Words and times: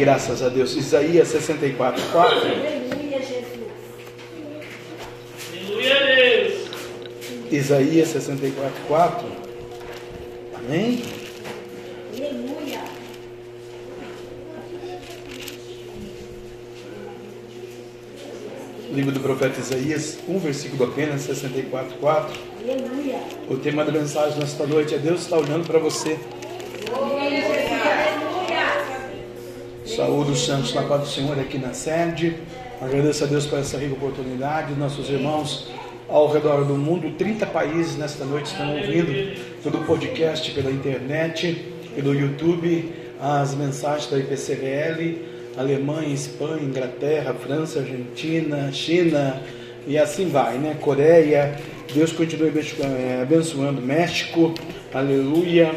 Graças 0.00 0.42
a 0.42 0.48
Deus. 0.48 0.74
Isaías 0.74 1.28
64, 1.28 2.02
4. 2.10 2.38
Aleluia, 2.38 3.18
Jesus. 3.18 3.44
Aleluia 5.52 6.16
Deus. 6.16 6.70
Isaías 7.52 8.08
64, 8.08 8.72
4. 8.88 9.26
Amém? 10.54 11.02
Aleluia. 12.16 12.80
Livro 18.90 19.12
do 19.12 19.20
profeta 19.20 19.60
Isaías, 19.60 20.18
um 20.26 20.38
versículo 20.38 20.84
apenas, 20.84 21.20
64, 21.20 21.98
4. 21.98 22.40
Aleluia. 22.62 23.18
O 23.50 23.56
tema 23.58 23.84
da 23.84 23.92
mensagem 23.92 24.38
nesta 24.38 24.66
noite 24.66 24.94
é 24.94 24.98
Deus 24.98 25.20
está 25.20 25.36
olhando 25.36 25.66
para 25.66 25.78
você. 25.78 26.18
Aleluia, 26.90 27.30
Jesus. 27.30 27.70
Aleluia. 27.70 28.30
Saúde 30.00 30.30
os 30.30 30.46
santos 30.46 30.72
na 30.72 30.80
paz 30.84 31.02
do 31.02 31.08
Senhor 31.08 31.38
aqui 31.38 31.58
na 31.58 31.74
sede. 31.74 32.34
Agradeço 32.80 33.22
a 33.22 33.26
Deus 33.26 33.44
por 33.44 33.58
essa 33.58 33.76
rica 33.76 33.92
oportunidade. 33.92 34.72
Nossos 34.72 35.10
irmãos 35.10 35.70
ao 36.08 36.26
redor 36.32 36.64
do 36.64 36.72
mundo, 36.72 37.10
30 37.18 37.44
países 37.44 37.98
nesta 37.98 38.24
noite 38.24 38.46
estão 38.46 38.78
ouvindo 38.78 39.36
pelo 39.62 39.84
podcast, 39.84 40.50
pela 40.52 40.70
internet, 40.70 41.74
pelo 41.94 42.14
YouTube, 42.14 42.90
as 43.20 43.54
mensagens 43.54 44.10
da 44.10 44.16
IPCRL, 44.16 45.18
Alemanha, 45.58 46.14
Espanha, 46.14 46.62
Inglaterra, 46.62 47.34
França, 47.34 47.80
Argentina, 47.80 48.72
China 48.72 49.38
e 49.86 49.98
assim 49.98 50.30
vai, 50.30 50.56
né? 50.56 50.78
Coreia. 50.80 51.60
Deus 51.92 52.10
continue 52.10 52.48
eh, 52.48 53.20
abençoando 53.20 53.82
México. 53.82 54.54
Aleluia. 54.94 55.74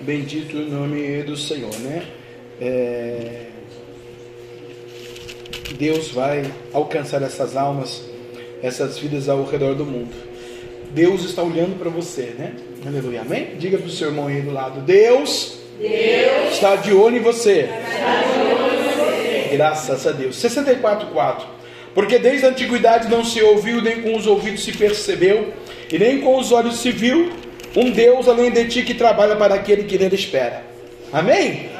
Bendito 0.00 0.56
o 0.56 0.64
nome 0.64 1.22
do 1.24 1.36
Senhor, 1.36 1.78
né? 1.80 2.02
É, 2.58 3.45
Deus 5.78 6.10
vai 6.10 6.44
alcançar 6.72 7.22
essas 7.22 7.56
almas, 7.56 8.02
essas 8.62 8.98
vidas 8.98 9.28
ao 9.28 9.44
redor 9.44 9.74
do 9.74 9.84
mundo. 9.84 10.14
Deus 10.90 11.24
está 11.24 11.42
olhando 11.42 11.78
para 11.78 11.90
você, 11.90 12.34
né? 12.38 12.54
Aleluia, 12.86 13.20
amém? 13.20 13.50
Diga 13.58 13.76
para 13.76 13.86
o 13.86 13.90
seu 13.90 14.08
irmão 14.08 14.28
aí 14.28 14.40
do 14.40 14.52
lado: 14.52 14.80
Deus, 14.80 15.58
está 16.50 16.76
de 16.76 16.92
olho 16.92 17.18
em 17.18 17.20
você. 17.20 17.68
Graças 19.52 20.06
a 20.06 20.12
Deus. 20.12 20.36
64,4. 20.36 21.42
Porque 21.94 22.18
desde 22.18 22.46
a 22.46 22.50
antiguidade 22.50 23.08
não 23.08 23.24
se 23.24 23.42
ouviu, 23.42 23.80
nem 23.80 24.02
com 24.02 24.16
os 24.16 24.26
ouvidos 24.26 24.64
se 24.64 24.72
percebeu, 24.72 25.52
e 25.90 25.98
nem 25.98 26.20
com 26.20 26.38
os 26.38 26.52
olhos 26.52 26.78
se 26.78 26.90
viu, 26.90 27.32
um 27.74 27.90
Deus 27.90 28.28
além 28.28 28.50
de 28.50 28.66
ti 28.66 28.82
que 28.82 28.94
trabalha 28.94 29.36
para 29.36 29.54
aquele 29.54 29.84
que 29.84 29.98
nele 29.98 30.14
espera. 30.14 30.62
Amém? 31.12 31.70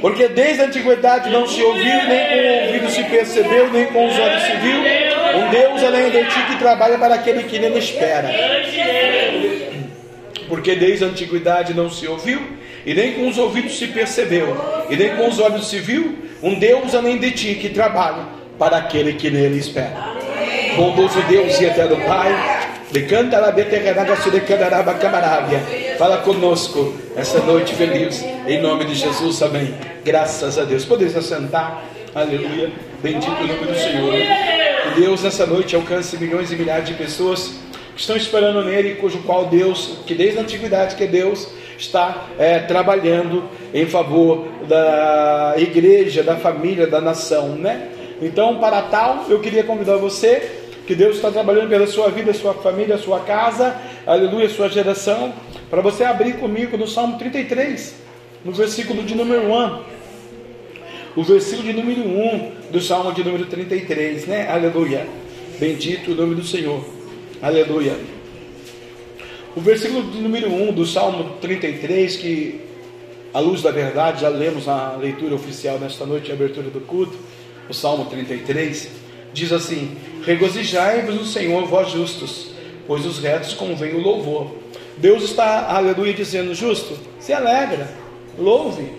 Porque 0.00 0.28
desde 0.28 0.62
a 0.62 0.66
antiguidade 0.66 1.30
não 1.30 1.46
se 1.46 1.62
ouviu, 1.62 1.84
nem 1.84 2.26
com 2.26 2.36
o 2.36 2.64
ouvido 2.64 2.90
se 2.90 3.04
percebeu, 3.04 3.70
nem 3.70 3.86
com 3.86 4.06
os 4.06 4.18
olhos 4.18 4.42
se 4.42 4.52
viu. 4.56 4.78
Um 5.38 5.50
Deus 5.50 5.84
além 5.84 6.10
de 6.10 6.24
ti 6.24 6.42
que 6.46 6.56
trabalha 6.56 6.98
para 6.98 7.14
aquele 7.14 7.42
que 7.44 7.58
nele 7.58 7.78
espera. 7.78 8.30
Porque 10.48 10.74
desde 10.74 11.04
a 11.04 11.08
antiguidade 11.08 11.74
não 11.74 11.90
se 11.90 12.06
ouviu, 12.06 12.40
e 12.84 12.94
nem 12.94 13.12
com 13.12 13.28
os 13.28 13.38
ouvidos 13.38 13.78
se 13.78 13.86
percebeu, 13.88 14.56
e 14.88 14.96
nem 14.96 15.16
com 15.16 15.28
os 15.28 15.38
olhos 15.38 15.68
se 15.68 15.78
viu, 15.78 16.18
um 16.42 16.54
Deus 16.58 16.94
além 16.94 17.18
de 17.18 17.30
ti 17.32 17.54
que 17.54 17.68
trabalha 17.68 18.24
para 18.58 18.78
aquele 18.78 19.12
que 19.12 19.30
nele 19.30 19.58
espera. 19.58 20.14
Bondoso 20.76 21.20
Deus 21.22 21.60
e 21.60 21.66
eterno 21.66 21.96
Pai, 22.06 22.32
decanta 22.90 23.38
la 23.38 23.50
beterranaga 23.50 24.16
sudecanaraba 24.16 24.94
camarábia. 24.94 25.89
Fala 26.00 26.16
conosco 26.16 26.94
essa 27.14 27.40
noite 27.40 27.74
feliz, 27.74 28.24
em 28.46 28.58
nome 28.58 28.86
de 28.86 28.94
Jesus, 28.94 29.42
amém. 29.42 29.74
Graças 30.02 30.58
a 30.58 30.64
Deus. 30.64 30.82
Podeis 30.82 31.14
assentar, 31.14 31.84
aleluia. 32.14 32.72
Bendito 33.02 33.30
o 33.30 33.46
nome 33.46 33.66
do 33.66 33.74
Senhor. 33.74 34.14
Que 34.14 34.98
Deus 34.98 35.22
nessa 35.22 35.44
noite 35.44 35.76
alcance 35.76 36.16
milhões 36.16 36.50
e 36.50 36.56
milhares 36.56 36.88
de 36.88 36.94
pessoas 36.94 37.52
que 37.94 38.00
estão 38.00 38.16
esperando 38.16 38.64
nele, 38.64 38.94
cujo 38.94 39.18
qual 39.24 39.44
Deus, 39.44 39.98
que 40.06 40.14
desde 40.14 40.38
a 40.38 40.40
antiguidade 40.40 40.96
que 40.96 41.06
Deus 41.06 41.46
está 41.76 42.28
é, 42.38 42.60
trabalhando 42.60 43.44
em 43.74 43.84
favor 43.84 44.48
da 44.66 45.52
igreja, 45.58 46.22
da 46.22 46.36
família, 46.36 46.86
da 46.86 47.02
nação, 47.02 47.48
né? 47.56 47.88
Então, 48.22 48.56
para 48.56 48.80
tal, 48.80 49.26
eu 49.28 49.38
queria 49.38 49.64
convidar 49.64 49.98
você 49.98 50.50
que 50.86 50.94
Deus 50.94 51.16
está 51.16 51.30
trabalhando 51.30 51.68
pela 51.68 51.86
sua 51.86 52.08
vida, 52.08 52.32
sua 52.32 52.54
família, 52.54 52.96
sua 52.96 53.20
casa, 53.20 53.76
aleluia, 54.06 54.48
sua 54.48 54.70
geração, 54.70 55.32
para 55.70 55.80
você 55.80 56.02
abrir 56.02 56.34
comigo 56.38 56.76
no 56.76 56.88
Salmo 56.88 57.16
33, 57.16 57.94
no 58.44 58.50
versículo 58.50 59.04
de 59.04 59.14
número 59.14 59.42
1. 59.42 59.80
O 61.16 61.22
versículo 61.22 61.62
de 61.62 61.72
número 61.72 62.02
1 62.02 62.52
do 62.72 62.80
Salmo 62.80 63.12
de 63.12 63.22
número 63.22 63.46
33, 63.46 64.26
né? 64.26 64.48
Aleluia. 64.48 65.06
Bendito 65.60 66.10
o 66.10 66.14
nome 66.16 66.34
do 66.34 66.44
Senhor. 66.44 66.84
Aleluia. 67.40 67.96
O 69.54 69.60
versículo 69.60 70.10
de 70.10 70.18
número 70.18 70.52
1 70.52 70.72
do 70.72 70.84
Salmo 70.84 71.36
33, 71.40 72.16
que 72.16 72.60
à 73.32 73.38
luz 73.38 73.62
da 73.62 73.70
verdade 73.70 74.22
já 74.22 74.28
lemos 74.28 74.66
na 74.66 74.96
leitura 74.96 75.36
oficial 75.36 75.78
nesta 75.78 76.04
noite, 76.04 76.32
a 76.32 76.34
abertura 76.34 76.68
do 76.68 76.80
culto, 76.80 77.16
o 77.68 77.74
Salmo 77.74 78.06
33, 78.06 78.88
diz 79.32 79.52
assim: 79.52 79.96
Regozijai-vos 80.24 81.14
no 81.14 81.24
Senhor, 81.24 81.64
vós 81.66 81.90
justos, 81.90 82.50
pois 82.86 83.06
os 83.06 83.18
retos 83.18 83.54
convém 83.54 83.94
o 83.94 84.00
louvor. 84.00 84.59
Deus 85.00 85.24
está, 85.24 85.66
aleluia, 85.74 86.12
dizendo: 86.12 86.54
justo, 86.54 86.98
se 87.18 87.32
alegra, 87.32 87.88
louve, 88.38 88.92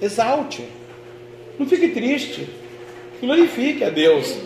exalte, 0.00 0.64
não 1.58 1.66
fique 1.66 1.88
triste, 1.88 2.48
glorifique 3.20 3.84
a 3.84 3.90
Deus. 3.90 4.36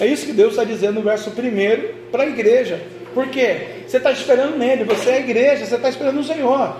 É 0.00 0.06
isso 0.06 0.26
que 0.26 0.32
Deus 0.32 0.50
está 0.50 0.64
dizendo 0.64 0.94
no 0.94 1.02
verso 1.02 1.30
1 1.30 2.10
para 2.10 2.22
a 2.22 2.26
igreja. 2.26 2.80
Por 3.12 3.28
quê? 3.28 3.82
Você 3.86 3.98
está 3.98 4.10
esperando 4.12 4.56
nele, 4.56 4.84
você 4.84 5.10
é 5.10 5.14
a 5.14 5.20
igreja, 5.20 5.66
você 5.66 5.76
está 5.76 5.88
esperando 5.88 6.20
o 6.20 6.24
Senhor. 6.24 6.76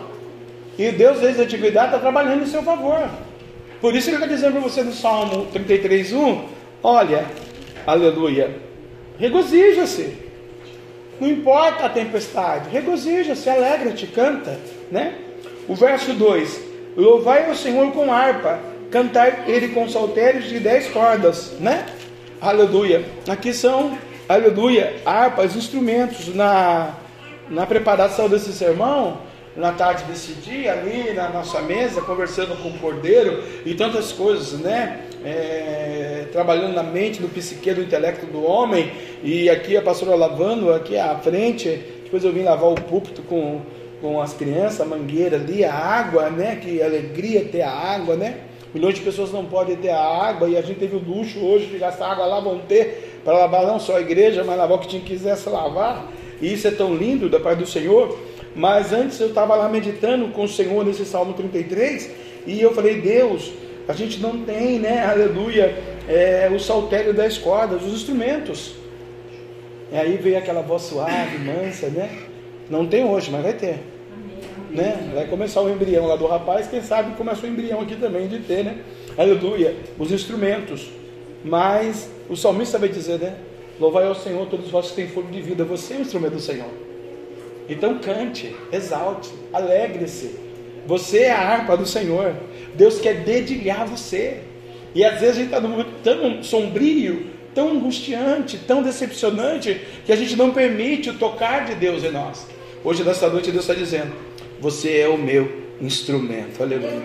E 0.78 0.91
Deus, 0.91 1.21
desde 1.21 1.43
a 1.43 1.44
antiguidade, 1.44 1.87
está 1.87 1.99
trabalhando 1.99 2.43
em 2.43 2.47
seu 2.47 2.62
favor. 2.62 3.09
Por 3.81 3.94
isso 3.94 4.09
que 4.09 4.16
ele 4.16 4.25
está 4.25 4.34
dizendo 4.34 4.53
para 4.53 4.62
você 4.62 4.83
no 4.83 4.93
Salmo 4.93 5.47
33,1: 5.53 6.44
Olha, 6.83 7.27
aleluia, 7.87 8.56
regozija-se. 9.19 10.23
Não 11.24 11.30
importa 11.30 11.86
a 11.86 11.88
tempestade, 11.88 12.68
regozija-se, 12.68 13.48
alegra-te, 13.48 14.06
canta, 14.06 14.60
né? 14.92 15.14
O 15.66 15.74
verso 15.74 16.12
2: 16.12 16.60
Louvai 16.94 17.50
o 17.50 17.54
Senhor 17.54 17.90
com 17.92 18.12
harpa, 18.12 18.60
cantai 18.90 19.44
ele 19.46 19.68
com 19.68 19.88
saltérios 19.88 20.44
de 20.44 20.60
dez 20.60 20.88
cordas, 20.88 21.52
né? 21.58 21.86
Aleluia. 22.42 23.06
Aqui 23.26 23.54
são, 23.54 23.96
aleluia, 24.28 24.96
harpas, 25.06 25.56
instrumentos 25.56 26.34
na, 26.34 26.90
na 27.48 27.64
preparação 27.64 28.28
desse 28.28 28.52
sermão, 28.52 29.16
na 29.56 29.72
tarde 29.72 30.04
desse 30.04 30.34
dia, 30.34 30.72
ali 30.72 31.14
na 31.14 31.30
nossa 31.30 31.62
mesa, 31.62 32.02
conversando 32.02 32.54
com 32.62 32.68
o 32.68 32.78
cordeiro 32.78 33.42
e 33.64 33.72
tantas 33.72 34.12
coisas, 34.12 34.60
né? 34.60 35.06
É, 35.24 36.26
trabalhando 36.30 36.74
na 36.74 36.82
mente, 36.82 37.22
no 37.22 37.28
psique, 37.28 37.72
do 37.72 37.80
intelecto 37.80 38.26
do 38.26 38.44
homem. 38.44 38.92
E 39.22 39.48
aqui 39.48 39.76
a 39.76 39.82
pastora 39.82 40.14
lavando, 40.14 40.72
aqui 40.72 40.98
à 40.98 41.16
frente. 41.16 41.68
Depois 42.04 42.24
eu 42.24 42.32
vim 42.32 42.42
lavar 42.42 42.70
o 42.70 42.74
púlpito 42.74 43.22
com, 43.22 43.60
com 44.00 44.20
as 44.20 44.34
crianças, 44.34 44.80
a 44.82 44.84
mangueira 44.84 45.36
ali, 45.36 45.64
a 45.64 45.72
água, 45.72 46.28
né? 46.28 46.56
Que 46.62 46.82
alegria 46.82 47.44
ter 47.44 47.62
a 47.62 47.70
água, 47.70 48.16
né? 48.16 48.40
Milhões 48.74 48.96
de 48.96 49.02
pessoas 49.02 49.32
não 49.32 49.44
podem 49.44 49.76
ter 49.76 49.90
a 49.90 50.00
água 50.00 50.48
e 50.48 50.56
a 50.56 50.60
gente 50.60 50.80
teve 50.80 50.96
o 50.96 50.98
luxo 50.98 51.38
hoje 51.38 51.66
de 51.66 51.78
gastar 51.78 52.10
água 52.10 52.26
lá, 52.26 52.41
vão 52.41 52.58
ter 52.58 53.20
para 53.24 53.38
lavar 53.38 53.64
não 53.64 53.78
só 53.78 53.96
a 53.96 54.00
igreja, 54.00 54.42
mas 54.44 54.58
lavar 54.58 54.76
o 54.76 54.80
que 54.80 54.88
tinha 54.88 55.00
quisesse 55.00 55.48
lavar. 55.48 56.12
E 56.42 56.52
isso 56.52 56.66
é 56.66 56.72
tão 56.72 56.94
lindo 56.94 57.30
da 57.30 57.38
parte 57.38 57.60
do 57.60 57.66
Senhor. 57.66 58.18
Mas 58.54 58.92
antes 58.92 59.18
eu 59.20 59.28
estava 59.28 59.54
lá 59.54 59.68
meditando 59.68 60.28
com 60.28 60.44
o 60.44 60.48
Senhor 60.48 60.84
nesse 60.84 61.04
Salmo 61.04 61.32
33 61.32 62.10
e 62.46 62.60
eu 62.60 62.74
falei, 62.74 63.00
Deus, 63.00 63.52
a 63.86 63.92
gente 63.92 64.21
não 64.21 64.45
tem, 64.45 64.78
né, 64.78 65.04
aleluia, 65.04 65.75
é, 66.09 66.51
o 66.54 66.59
saltério 66.59 67.13
das 67.13 67.36
cordas, 67.36 67.83
os 67.83 67.92
instrumentos. 67.92 68.75
E 69.92 69.97
aí 69.97 70.16
veio 70.16 70.39
aquela 70.39 70.63
voz 70.63 70.83
suave, 70.83 71.39
mansa, 71.39 71.89
né? 71.89 72.10
Não 72.69 72.86
tem 72.86 73.04
hoje, 73.04 73.31
mas 73.31 73.42
vai 73.42 73.53
ter. 73.53 73.78
Né? 74.71 75.13
Vai 75.15 75.27
começar 75.27 75.60
o 75.60 75.71
embrião 75.71 76.07
lá 76.07 76.16
do 76.16 76.27
rapaz, 76.27 76.66
quem 76.66 76.83
sabe 76.83 77.15
começa 77.16 77.47
o 77.47 77.48
embrião 77.48 77.81
aqui 77.81 77.95
também 77.95 78.27
de 78.27 78.41
ter, 78.41 78.65
né? 78.65 78.78
Aleluia, 79.16 79.77
os 79.98 80.10
instrumentos. 80.10 80.89
Mas 81.45 82.10
o 82.28 82.37
salmista 82.37 82.78
vai 82.78 82.89
dizer, 82.89 83.19
né? 83.21 83.37
Louvai 83.78 84.07
ao 84.07 84.15
Senhor 84.15 84.47
todos 84.47 84.71
vós 84.71 84.91
que 84.91 84.97
têm 84.97 85.09
fogo 85.09 85.30
de 85.30 85.41
vida, 85.41 85.65
você 85.65 85.95
é 85.95 85.97
o 85.98 86.01
instrumento 86.01 86.34
do 86.34 86.41
Senhor. 86.41 86.71
Então 87.69 87.98
cante, 87.98 88.54
exalte, 88.72 89.30
alegre-se. 89.53 90.39
Você 90.87 91.25
é 91.25 91.30
a 91.30 91.39
harpa 91.39 91.77
do 91.77 91.87
Senhor. 91.87 92.34
Deus 92.74 93.00
quer 93.00 93.24
dedilhar 93.24 93.86
você. 93.86 94.41
E 94.94 95.04
às 95.04 95.21
vezes 95.21 95.36
a 95.36 95.38
gente 95.41 95.47
está 95.47 95.60
num 95.60 95.71
momento 95.71 95.91
tão 96.03 96.42
sombrio, 96.42 97.26
tão 97.54 97.72
angustiante, 97.72 98.59
tão 98.59 98.82
decepcionante, 98.82 99.80
que 100.04 100.12
a 100.12 100.16
gente 100.16 100.36
não 100.36 100.50
permite 100.53 101.10
o 101.10 101.15
tocar 101.15 101.65
de 101.65 101.74
Deus 101.74 102.04
em 102.04 102.10
nós. 102.10 102.47
Hoje, 102.84 103.03
nessa 103.03 103.28
noite, 103.28 103.50
Deus 103.50 103.65
está 103.65 103.74
dizendo: 103.74 104.12
Você 104.60 104.98
é 104.98 105.09
o 105.09 105.18
meu 105.18 105.65
instrumento. 105.80 106.62
Aleluia. 106.62 107.03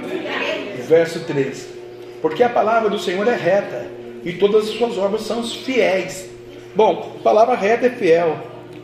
Verso 0.87 1.21
3: 1.21 1.79
porque 2.21 2.43
a 2.43 2.49
palavra 2.49 2.89
do 2.89 2.99
Senhor 2.99 3.27
é 3.27 3.35
reta 3.35 3.87
e 4.23 4.33
todas 4.33 4.69
as 4.69 4.75
suas 4.75 4.97
obras 4.97 5.21
são 5.21 5.43
fiéis. 5.43 6.29
Bom, 6.75 7.15
a 7.19 7.23
palavra 7.23 7.55
reta 7.55 7.87
é 7.87 7.89
fiel, 7.89 8.37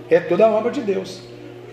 é 0.09 0.19
toda 0.19 0.45
a 0.45 0.51
obra 0.51 0.71
de 0.71 0.81
Deus. 0.81 1.21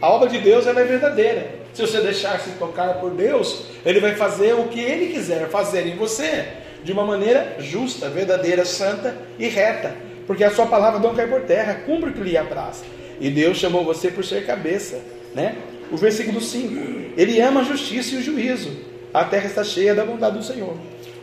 A 0.01 0.11
obra 0.11 0.29
de 0.29 0.39
Deus 0.39 0.67
ela 0.67 0.81
é 0.81 0.85
verdadeira. 0.85 1.62
Se 1.73 1.81
você 1.81 2.01
deixar 2.01 2.39
se 2.41 2.51
tocar 2.53 2.95
por 2.95 3.11
Deus, 3.13 3.65
Ele 3.85 4.01
vai 4.01 4.15
fazer 4.15 4.55
o 4.55 4.65
que 4.65 4.81
Ele 4.81 5.13
quiser 5.13 5.49
fazer 5.49 5.87
em 5.87 5.97
você, 5.97 6.45
de 6.85 6.93
uma 6.93 7.05
maneira 7.05 7.57
justa, 7.61 8.09
verdadeira, 8.09 8.65
santa 8.65 9.17
e 9.39 9.49
reta, 9.49 9.95
porque 10.27 10.45
a 10.45 10.51
sua 10.51 10.67
palavra 10.67 11.01
não 11.01 11.15
cai 11.15 11.27
por 11.27 11.43
terra, 11.43 11.83
cumpre 11.87 12.11
o 12.11 12.13
que 12.13 12.21
lhe 12.21 12.37
apraz. 12.37 12.85
E 13.21 13.31
Deus 13.31 13.57
chamou 13.57 13.85
você 13.85 14.11
por 14.11 14.25
ser 14.25 14.45
cabeça, 14.45 15.01
né? 15.35 15.57
O 15.91 15.97
versículo 15.97 16.41
5: 16.41 17.15
Ele 17.17 17.41
ama 17.41 17.61
a 17.61 17.65
justiça 17.65 18.15
e 18.15 18.19
o 18.19 18.23
juízo, 18.23 18.71
a 19.15 19.25
terra 19.25 19.47
está 19.47 19.65
cheia 19.65 19.95
da 19.95 20.05
bondade 20.05 20.39
do 20.39 20.45
Senhor. 20.45 20.77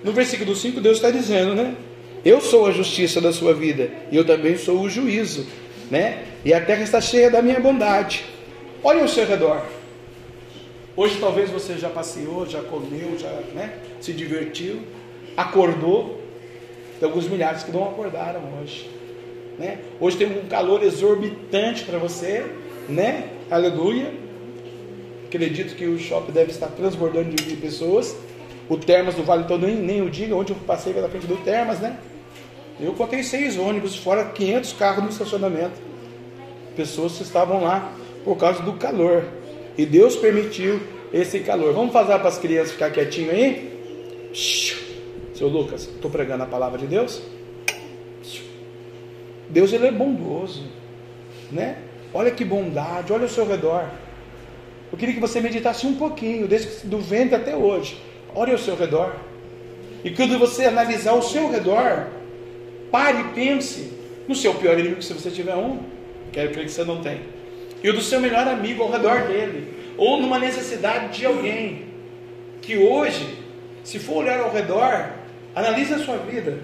No 0.03 0.13
versículo 0.13 0.55
5, 0.55 0.79
Deus 0.79 0.97
está 0.97 1.11
dizendo, 1.11 1.53
né? 1.53 1.75
Eu 2.23 2.41
sou 2.41 2.65
a 2.67 2.71
justiça 2.71 3.21
da 3.21 3.31
sua 3.31 3.53
vida, 3.53 3.89
e 4.11 4.17
eu 4.17 4.25
também 4.25 4.57
sou 4.57 4.81
o 4.81 4.89
juízo, 4.89 5.45
né? 5.91 6.23
E 6.43 6.53
a 6.53 6.61
terra 6.61 6.83
está 6.83 6.99
cheia 6.99 7.29
da 7.29 7.41
minha 7.41 7.59
bondade. 7.59 8.25
Olha 8.83 9.01
ao 9.01 9.07
seu 9.07 9.25
redor. 9.25 9.61
Hoje 10.99 11.17
talvez 11.17 11.49
você 11.49 11.77
já 11.77 11.89
passeou, 11.89 12.45
já 12.45 12.61
comeu, 12.61 13.17
já 13.17 13.29
né, 13.55 13.73
se 14.01 14.11
divertiu, 14.11 14.81
acordou. 15.37 16.19
Tem 16.99 17.07
alguns 17.07 17.25
milhares 17.25 17.63
que 17.63 17.71
não 17.71 17.85
acordaram 17.85 18.41
hoje. 18.59 18.91
Né? 19.57 19.79
Hoje 19.97 20.17
tem 20.17 20.27
um 20.27 20.45
calor 20.49 20.83
exorbitante 20.83 21.85
para 21.85 21.97
você, 21.97 22.45
né? 22.89 23.29
Aleluia. 23.49 24.13
Acredito 25.25 25.73
que 25.73 25.85
o 25.85 25.97
shopping 25.97 26.33
deve 26.33 26.51
estar 26.51 26.67
transbordando 26.67 27.33
de 27.33 27.55
pessoas. 27.55 28.13
O 28.67 28.75
Termas 28.75 29.15
do 29.15 29.23
Vale 29.23 29.45
todo 29.45 29.65
nem, 29.65 29.77
nem 29.77 30.01
o 30.01 30.09
diga, 30.09 30.35
onde 30.35 30.51
eu 30.51 30.57
passei 30.67 30.91
pela 30.91 31.07
frente 31.07 31.27
do 31.27 31.37
Termas, 31.37 31.79
né? 31.79 31.97
Eu 32.77 32.91
contei 32.91 33.23
seis 33.23 33.57
ônibus, 33.57 33.95
fora 33.95 34.25
500 34.25 34.73
carros 34.73 35.03
no 35.05 35.09
estacionamento. 35.09 35.79
Pessoas 36.75 37.15
que 37.15 37.23
estavam 37.23 37.63
lá 37.63 37.89
por 38.25 38.35
causa 38.35 38.61
do 38.63 38.73
calor. 38.73 39.39
E 39.79 39.85
Deus 39.85 40.17
permitiu 40.17 40.81
esse 41.13 41.39
calor. 41.39 41.73
Vamos 41.73 41.93
fazer 41.93 42.19
para 42.19 42.27
as 42.27 42.37
crianças 42.37 42.73
ficar 42.73 42.91
quietinho 42.91 43.31
aí? 43.31 44.29
Seu 45.33 45.47
Lucas, 45.47 45.83
estou 45.83 46.11
pregando 46.11 46.43
a 46.43 46.45
palavra 46.45 46.77
de 46.77 46.85
Deus. 46.85 47.21
Deus 49.47 49.71
ele 49.71 49.87
é 49.87 49.91
bondoso, 49.93 50.65
né? 51.49 51.77
Olha 52.13 52.29
que 52.29 52.43
bondade, 52.43 53.13
olha 53.13 53.23
ao 53.23 53.29
seu 53.29 53.47
redor. 53.47 53.89
Eu 54.91 54.97
queria 54.97 55.15
que 55.15 55.21
você 55.21 55.39
meditasse 55.39 55.87
um 55.87 55.95
pouquinho, 55.95 56.45
desde 56.45 56.85
do 56.85 56.99
ventre 56.99 57.35
até 57.35 57.55
hoje. 57.55 58.01
Olhe 58.35 58.51
ao 58.51 58.57
seu 58.57 58.75
redor. 58.75 59.15
E 60.03 60.11
quando 60.11 60.37
você 60.37 60.65
analisar 60.65 61.13
o 61.13 61.21
seu 61.21 61.49
redor, 61.49 62.07
pare 62.91 63.21
e 63.21 63.23
pense 63.33 63.93
no 64.27 64.35
seu 64.35 64.53
pior 64.55 64.77
inimigo, 64.77 65.01
se 65.01 65.13
você 65.13 65.31
tiver 65.31 65.55
um. 65.55 65.79
Quero 66.33 66.51
crer 66.51 66.65
que 66.65 66.71
você 66.71 66.83
não 66.83 67.01
tem. 67.01 67.38
E 67.83 67.89
o 67.89 67.93
do 67.93 68.01
seu 68.01 68.19
melhor 68.19 68.47
amigo 68.47 68.83
ao 68.83 68.91
redor 68.91 69.27
dele. 69.27 69.73
Ou 69.97 70.21
numa 70.21 70.39
necessidade 70.39 71.17
de 71.17 71.25
alguém. 71.25 71.85
Que 72.61 72.77
hoje, 72.77 73.37
se 73.83 73.99
for 73.99 74.17
olhar 74.17 74.39
ao 74.39 74.51
redor, 74.51 75.09
analise 75.55 75.93
a 75.93 75.99
sua 75.99 76.17
vida. 76.17 76.59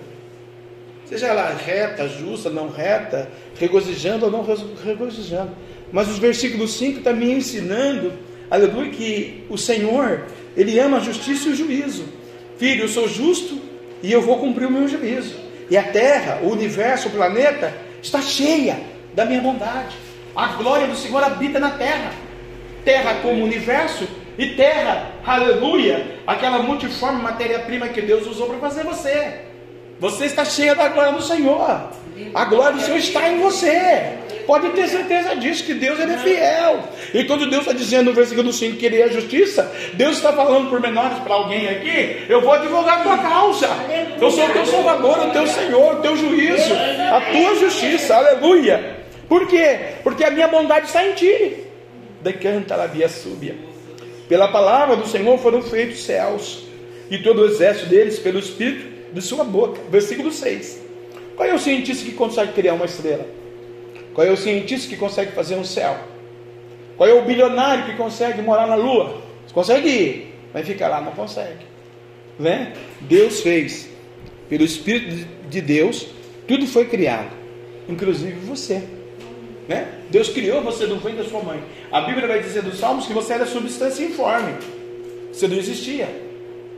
Seja 1.06 1.28
ela 1.28 1.54
reta, 1.54 2.08
justa, 2.08 2.50
não 2.50 2.70
reta, 2.70 3.30
regozijando 3.60 4.26
ou 4.26 4.32
não 4.32 4.46
regozijando. 4.84 5.52
Mas 5.92 6.10
os 6.10 6.18
versículos 6.18 6.74
5 6.74 7.00
está 7.00 7.14
me 7.14 7.32
ensinando, 7.32 8.12
aleluia, 8.50 8.90
que 8.90 9.44
o 9.50 9.58
Senhor, 9.58 10.24
Ele 10.58 10.80
ama 10.80 10.98
a 10.98 11.02
justiça 11.02 11.48
e 11.48 11.52
o 11.52 11.56
juízo. 11.56 12.06
Filho, 12.58 12.86
eu 12.86 12.88
sou 12.88 13.08
justo 13.08 13.60
e 14.02 14.12
eu 14.12 14.22
vou 14.22 14.40
cumprir 14.40 14.68
o 14.68 14.72
meu 14.72 14.88
juízo. 14.88 15.36
E 15.70 15.78
a 15.78 15.84
terra, 15.84 16.40
o 16.44 16.50
universo, 16.50 17.08
o 17.08 17.12
planeta, 17.12 17.74
está 18.02 18.22
cheia 18.22 18.80
da 19.14 19.26
minha 19.26 19.42
bondade. 19.42 19.96
A 20.36 20.48
glória 20.48 20.88
do 20.88 20.96
Senhor 20.96 21.24
habita 21.24 21.60
na 21.60 21.72
terra. 21.72 22.12
Terra 22.84 23.16
como 23.22 23.44
universo 23.44 24.08
e 24.38 24.48
terra, 24.50 25.12
aleluia, 25.26 26.20
aquela 26.28 26.60
multiforme 26.60 27.22
matéria-prima 27.22 27.88
que 27.88 28.02
Deus 28.02 28.28
usou 28.28 28.48
para 28.48 28.58
fazer 28.58 28.84
você. 28.84 29.42
Você 29.98 30.26
está 30.26 30.44
cheia 30.44 30.76
da 30.76 30.90
glória 30.90 31.14
do 31.14 31.22
Senhor. 31.22 31.90
A 32.34 32.46
glória 32.46 32.74
do 32.74 32.82
Senhor 32.82 32.98
está 32.98 33.30
em 33.30 33.40
você. 33.40 34.18
Pode 34.46 34.70
ter 34.72 34.88
certeza 34.88 35.36
disso, 35.38 35.64
que 35.64 35.74
Deus 35.74 36.00
ele 36.00 36.14
é 36.14 36.18
fiel. 36.18 36.84
E 37.14 37.24
quando 37.24 37.50
Deus 37.50 37.62
está 37.62 37.74
dizendo 37.74 38.10
no 38.10 38.14
versículo 38.14 38.52
5 38.52 38.78
que 38.78 38.86
ele 38.86 39.02
é 39.02 39.08
justiça, 39.10 39.72
Deus 39.94 40.18
está 40.18 40.34
falando 40.34 40.70
por 40.70 40.82
menores 40.82 41.18
para 41.20 41.34
alguém 41.34 41.68
aqui, 41.68 42.26
eu 42.30 42.42
vou 42.42 42.52
advogar 42.52 43.00
a 43.00 43.04
tua 43.04 43.18
causa. 43.18 43.70
Eu 44.22 44.30
sou 44.30 44.46
o 44.46 44.50
teu 44.50 44.66
salvador, 44.66 45.28
o 45.28 45.32
teu 45.32 45.48
Senhor, 45.48 45.96
o 45.96 46.02
teu 46.02 46.16
juízo, 46.16 46.74
a 46.74 47.22
tua 47.32 47.56
justiça, 47.56 48.16
aleluia. 48.16 49.05
Por 49.28 49.48
quê? 49.48 49.96
Porque 50.04 50.24
a 50.24 50.32
minha 50.32 50.48
bondade 50.48 50.88
está 50.88 51.06
em 51.06 51.14
ti. 51.14 51.66
Decanta 52.22 52.76
a 52.76 52.88
via 52.88 53.10
súbia. 53.10 53.56
Pela 54.28 54.48
palavra 54.48 54.96
do 54.96 55.08
Senhor 55.08 55.38
foram 55.38 55.62
feitos 55.62 56.04
céus, 56.04 56.66
e 57.10 57.20
todo 57.20 57.42
o 57.42 57.46
exército 57.46 57.88
deles 57.88 58.18
pelo 58.20 58.40
Espírito 58.40 59.14
de 59.14 59.22
sua 59.22 59.44
boca. 59.44 59.80
Versículo 59.90 60.32
6. 60.32 60.84
Qual 61.36 61.48
é 61.48 61.54
o 61.54 61.60
cientista 61.60 62.06
que 62.06 62.14
consegue 62.14 62.54
criar 62.54 62.74
uma 62.74 62.86
estrela? 62.86 63.26
Qual 64.14 64.26
é 64.26 64.32
o 64.32 64.38
cientista 64.38 64.90
que 64.90 64.96
consegue 64.96 65.32
fazer 65.34 65.56
um 65.56 65.64
céu? 65.64 65.98
Qual 66.98 67.10
é 67.10 67.14
o 67.14 67.24
bilionário 67.24 67.86
que 67.86 67.98
consegue 67.98 68.42
morar 68.42 68.68
na 68.68 68.76
lua? 68.76 69.22
Consegue 69.54 69.88
ir, 69.88 70.36
mas 70.54 70.66
fica 70.66 70.88
lá, 70.88 71.02
não 71.02 71.12
consegue. 71.12 71.66
Né? 72.40 72.74
Deus 73.02 73.42
fez, 73.42 73.90
pelo 74.50 74.64
Espírito 74.64 75.28
de 75.50 75.62
Deus, 75.62 76.08
tudo 76.48 76.66
foi 76.66 76.86
criado, 76.86 77.32
inclusive 77.88 78.34
você. 78.40 78.82
Né? 79.68 79.88
Deus 80.10 80.30
criou 80.30 80.62
você 80.62 80.86
do 80.86 80.98
ventre 80.98 81.24
da 81.24 81.30
sua 81.30 81.42
mãe. 81.42 81.64
A 81.92 82.02
Bíblia 82.02 82.28
vai 82.28 82.42
dizer 82.42 82.62
dos 82.62 82.80
Salmos 82.80 83.08
que 83.08 83.14
você 83.14 83.34
era 83.34 83.46
substância 83.46 84.04
informe. 84.04 84.54
Você 85.32 85.48
não 85.48 85.58
existia. 85.58 86.08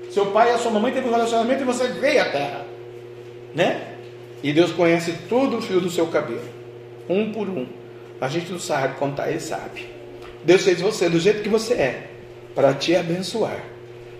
Seu 0.10 0.28
pai 0.28 0.52
e 0.52 0.54
a 0.54 0.58
sua 0.58 0.72
mamãe 0.72 0.92
teve 0.92 1.08
um 1.08 1.12
relacionamento 1.12 1.62
e 1.62 1.66
você 1.66 1.88
veio 1.88 2.22
à 2.22 2.26
terra. 2.26 2.66
Né? 3.54 3.96
E 4.42 4.54
Deus 4.54 4.72
conhece 4.72 5.14
todo 5.28 5.58
o 5.58 5.62
fio 5.62 5.82
do 5.82 5.90
seu 5.90 6.08
cabelo 6.08 6.58
um 7.10 7.32
por 7.32 7.48
um. 7.48 7.66
A 8.20 8.28
gente 8.28 8.52
não 8.52 8.60
sabe 8.60 8.98
contar, 8.98 9.30
ele 9.30 9.40
sabe. 9.40 9.86
Deus 10.44 10.64
fez 10.64 10.82
você 10.82 11.10
do 11.10 11.20
jeito 11.20 11.42
que 11.42 11.50
você 11.50 11.74
é, 11.74 12.08
para 12.56 12.74
te 12.74 12.96
abençoar. 12.96 13.64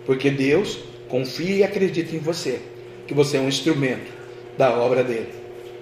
Porque 0.06 0.30
Deus 0.30 0.80
confia 1.10 1.56
e 1.56 1.64
acredita 1.64 2.16
em 2.16 2.20
você, 2.20 2.62
que 3.06 3.14
você 3.14 3.38
é 3.38 3.40
um 3.40 3.48
instrumento 3.48 4.12
da 4.58 4.72
obra 4.72 5.04
dele. 5.04 5.30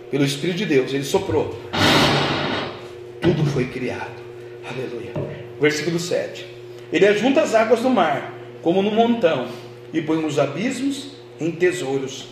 Pelo 0.10 0.26
Espírito 0.26 0.58
de 0.58 0.66
Deus, 0.66 0.94
ele 0.94 1.04
soprou. 1.04 1.60
Tudo 3.26 3.46
foi 3.52 3.66
criado. 3.68 4.24
Aleluia. 4.64 5.12
Versículo 5.60 6.00
7. 6.00 6.46
Ele 6.94 7.08
ajunta 7.08 7.42
as 7.42 7.54
águas 7.54 7.82
do 7.82 7.90
mar, 7.90 8.34
como 8.62 8.82
no 8.82 8.92
montão, 8.92 9.48
e 9.94 10.02
põe 10.02 10.24
os 10.24 10.40
abismos 10.40 11.18
em 11.40 11.52
tesouros. 11.52 12.28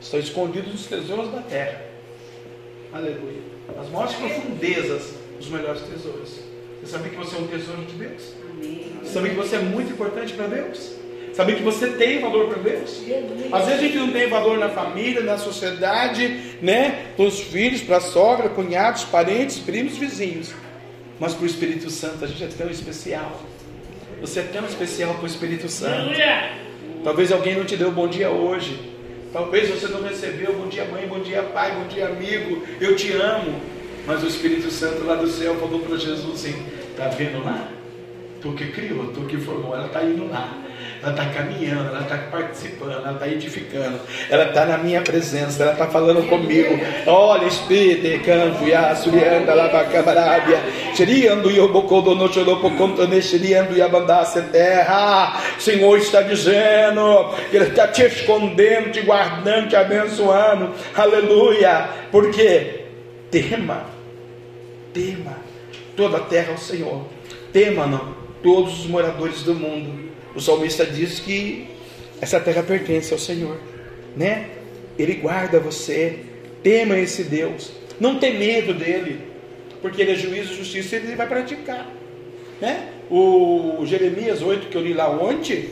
Estão 0.00 0.20
escondidos 0.20 0.74
os 0.74 0.86
tesouros 0.86 1.30
da 1.30 1.40
terra. 1.40 1.82
Aleluia 2.92 3.52
as 3.80 3.88
maiores 3.90 4.14
profundezas, 4.14 5.14
os 5.38 5.48
melhores 5.48 5.82
tesouros. 5.82 6.40
Você 6.80 6.92
sabia 6.92 7.10
que 7.10 7.16
você 7.16 7.36
é 7.36 7.38
um 7.38 7.46
tesouro 7.46 7.84
de 7.84 7.94
Deus? 7.94 8.34
Você 9.02 9.12
sabia 9.12 9.30
que 9.30 9.36
você 9.36 9.56
é 9.56 9.60
muito 9.60 9.92
importante 9.92 10.32
para 10.34 10.46
Deus? 10.48 10.96
Sabia 11.34 11.56
que 11.56 11.62
você 11.62 11.88
tem 11.88 12.20
valor 12.20 12.48
para 12.48 12.62
Deus? 12.62 13.02
Às 13.50 13.64
vezes 13.64 13.80
a 13.80 13.82
gente 13.82 13.96
não 13.96 14.12
tem 14.12 14.28
valor 14.28 14.58
na 14.58 14.68
família, 14.68 15.22
na 15.22 15.38
sociedade, 15.38 16.56
né? 16.60 17.06
Para 17.16 17.24
os 17.24 17.40
filhos, 17.40 17.80
para 17.80 17.96
a 17.96 18.00
sogra, 18.00 18.50
cunhados, 18.50 19.04
parentes, 19.04 19.58
primos, 19.58 19.96
vizinhos. 19.96 20.52
Mas 21.18 21.32
para 21.32 21.44
o 21.44 21.46
Espírito 21.46 21.88
Santo 21.88 22.24
a 22.24 22.28
gente 22.28 22.44
é 22.44 22.48
tão 22.48 22.68
especial. 22.68 23.40
Você 24.20 24.40
é 24.40 24.42
tão 24.42 24.66
especial 24.66 25.14
para 25.14 25.24
o 25.24 25.26
Espírito 25.26 25.68
Santo. 25.68 26.10
Talvez 27.02 27.32
alguém 27.32 27.56
não 27.56 27.64
te 27.64 27.76
deu 27.76 27.88
um 27.88 27.92
bom 27.92 28.08
dia 28.08 28.30
hoje. 28.30 28.92
Talvez 29.32 29.70
você 29.70 29.88
não 29.88 30.02
recebeu, 30.02 30.52
bom 30.52 30.68
dia 30.68 30.84
mãe, 30.84 31.06
bom 31.06 31.20
dia 31.20 31.42
pai, 31.42 31.72
bom 31.72 31.88
dia 31.88 32.08
amigo, 32.08 32.62
eu 32.78 32.94
te 32.94 33.10
amo. 33.12 33.58
Mas 34.06 34.22
o 34.22 34.26
Espírito 34.26 34.70
Santo 34.70 35.04
lá 35.04 35.14
do 35.14 35.26
céu 35.26 35.56
falou 35.56 35.80
para 35.80 35.96
Jesus 35.96 36.34
assim: 36.34 36.62
está 36.90 37.08
vendo 37.08 37.42
lá? 37.42 37.68
Tu 38.42 38.52
que 38.52 38.66
criou, 38.66 39.06
tu 39.12 39.22
que 39.22 39.38
formou, 39.38 39.74
ela 39.74 39.86
está 39.86 40.04
indo 40.04 40.28
lá 40.28 40.62
ela 41.02 41.10
está 41.10 41.26
caminhando, 41.26 41.88
ela 41.88 42.02
está 42.02 42.16
participando, 42.30 42.92
ela 42.92 43.12
está 43.12 43.26
edificando, 43.26 43.98
ela 44.30 44.44
está 44.44 44.64
na 44.64 44.78
minha 44.78 45.02
presença, 45.02 45.64
ela 45.64 45.72
está 45.72 45.88
falando 45.88 46.28
comigo. 46.28 46.78
Olha, 47.06 47.46
Espírito, 47.46 48.24
canto, 48.24 48.64
Yasurianda, 48.64 49.52
Labacabarábia, 49.52 50.60
Xeriando, 50.94 51.50
Yobocodo, 51.50 52.14
no 52.14 52.32
Choropocontone, 52.32 53.20
Xeriando, 53.20 53.76
Yabandasse, 53.76 54.42
terra. 54.42 55.42
O 55.58 55.60
Senhor 55.60 55.98
está 55.98 56.22
dizendo 56.22 57.34
que 57.50 57.56
Ele 57.56 57.66
está 57.66 57.88
te 57.88 58.02
escondendo, 58.02 58.92
te 58.92 59.00
guardando, 59.00 59.70
te 59.70 59.74
abençoando. 59.76 60.72
Aleluia. 60.94 61.88
Porque 62.12 62.84
tema, 63.28 63.86
tema 64.94 65.36
toda 65.96 66.18
a 66.18 66.20
terra 66.20 66.52
ao 66.52 66.58
Senhor. 66.58 67.02
Tema, 67.52 67.86
não, 67.88 68.14
todos 68.40 68.80
os 68.80 68.86
moradores 68.86 69.42
do 69.42 69.54
mundo 69.54 70.11
o 70.34 70.40
salmista 70.40 70.84
diz 70.84 71.20
que 71.20 71.68
essa 72.20 72.40
terra 72.40 72.62
pertence 72.62 73.12
ao 73.12 73.18
Senhor. 73.18 73.58
né? 74.16 74.50
Ele 74.98 75.14
guarda 75.14 75.58
você. 75.58 76.20
Tema 76.62 76.96
esse 76.98 77.24
Deus. 77.24 77.72
Não 77.98 78.18
tem 78.18 78.38
medo 78.38 78.72
dele, 78.72 79.20
porque 79.80 80.00
ele 80.02 80.12
é 80.12 80.14
juízo 80.14 80.52
e 80.52 80.56
justiça, 80.56 80.96
ele 80.96 81.16
vai 81.16 81.26
praticar, 81.26 81.88
né? 82.60 82.88
O 83.10 83.84
Jeremias 83.84 84.40
8 84.42 84.68
que 84.68 84.76
eu 84.76 84.82
li 84.82 84.94
lá 84.94 85.10
ontem, 85.10 85.68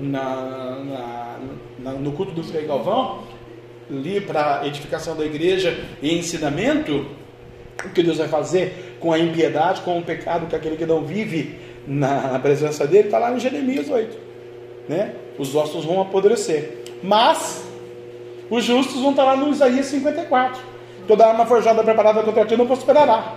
na, 0.00 1.38
na, 1.78 1.92
no 1.92 2.12
culto 2.12 2.32
do 2.32 2.42
Frei 2.42 2.66
Galvão, 2.66 3.24
li 3.90 4.20
para 4.20 4.66
edificação 4.66 5.16
da 5.16 5.24
igreja 5.24 5.84
e 6.00 6.16
ensinamento, 6.16 7.06
o 7.84 7.90
que 7.90 8.02
Deus 8.02 8.18
vai 8.18 8.28
fazer 8.28 8.96
com 9.00 9.12
a 9.12 9.18
impiedade, 9.18 9.82
com 9.82 9.98
o 9.98 10.02
pecado 10.02 10.46
que 10.46 10.54
aquele 10.54 10.76
que 10.76 10.86
não 10.86 11.04
vive 11.04 11.56
na, 11.86 12.32
na 12.32 12.38
presença 12.38 12.86
dele, 12.86 13.08
está 13.08 13.18
lá 13.18 13.32
em 13.32 13.40
Jeremias 13.40 13.88
8. 13.88 14.16
Né? 14.88 15.14
Os 15.38 15.54
ossos 15.54 15.84
vão 15.84 16.00
apodrecer. 16.00 16.84
Mas 17.02 17.64
os 18.50 18.64
justos 18.64 19.00
vão 19.00 19.10
estar 19.10 19.24
lá 19.24 19.36
no 19.36 19.50
Isaías 19.50 19.86
54. 19.86 20.62
Toda 21.06 21.26
arma 21.26 21.46
forjada 21.46 21.82
preparada 21.82 22.22
contra 22.22 22.44
ti 22.44 22.56
não 22.56 22.66
prosperará. 22.66 23.36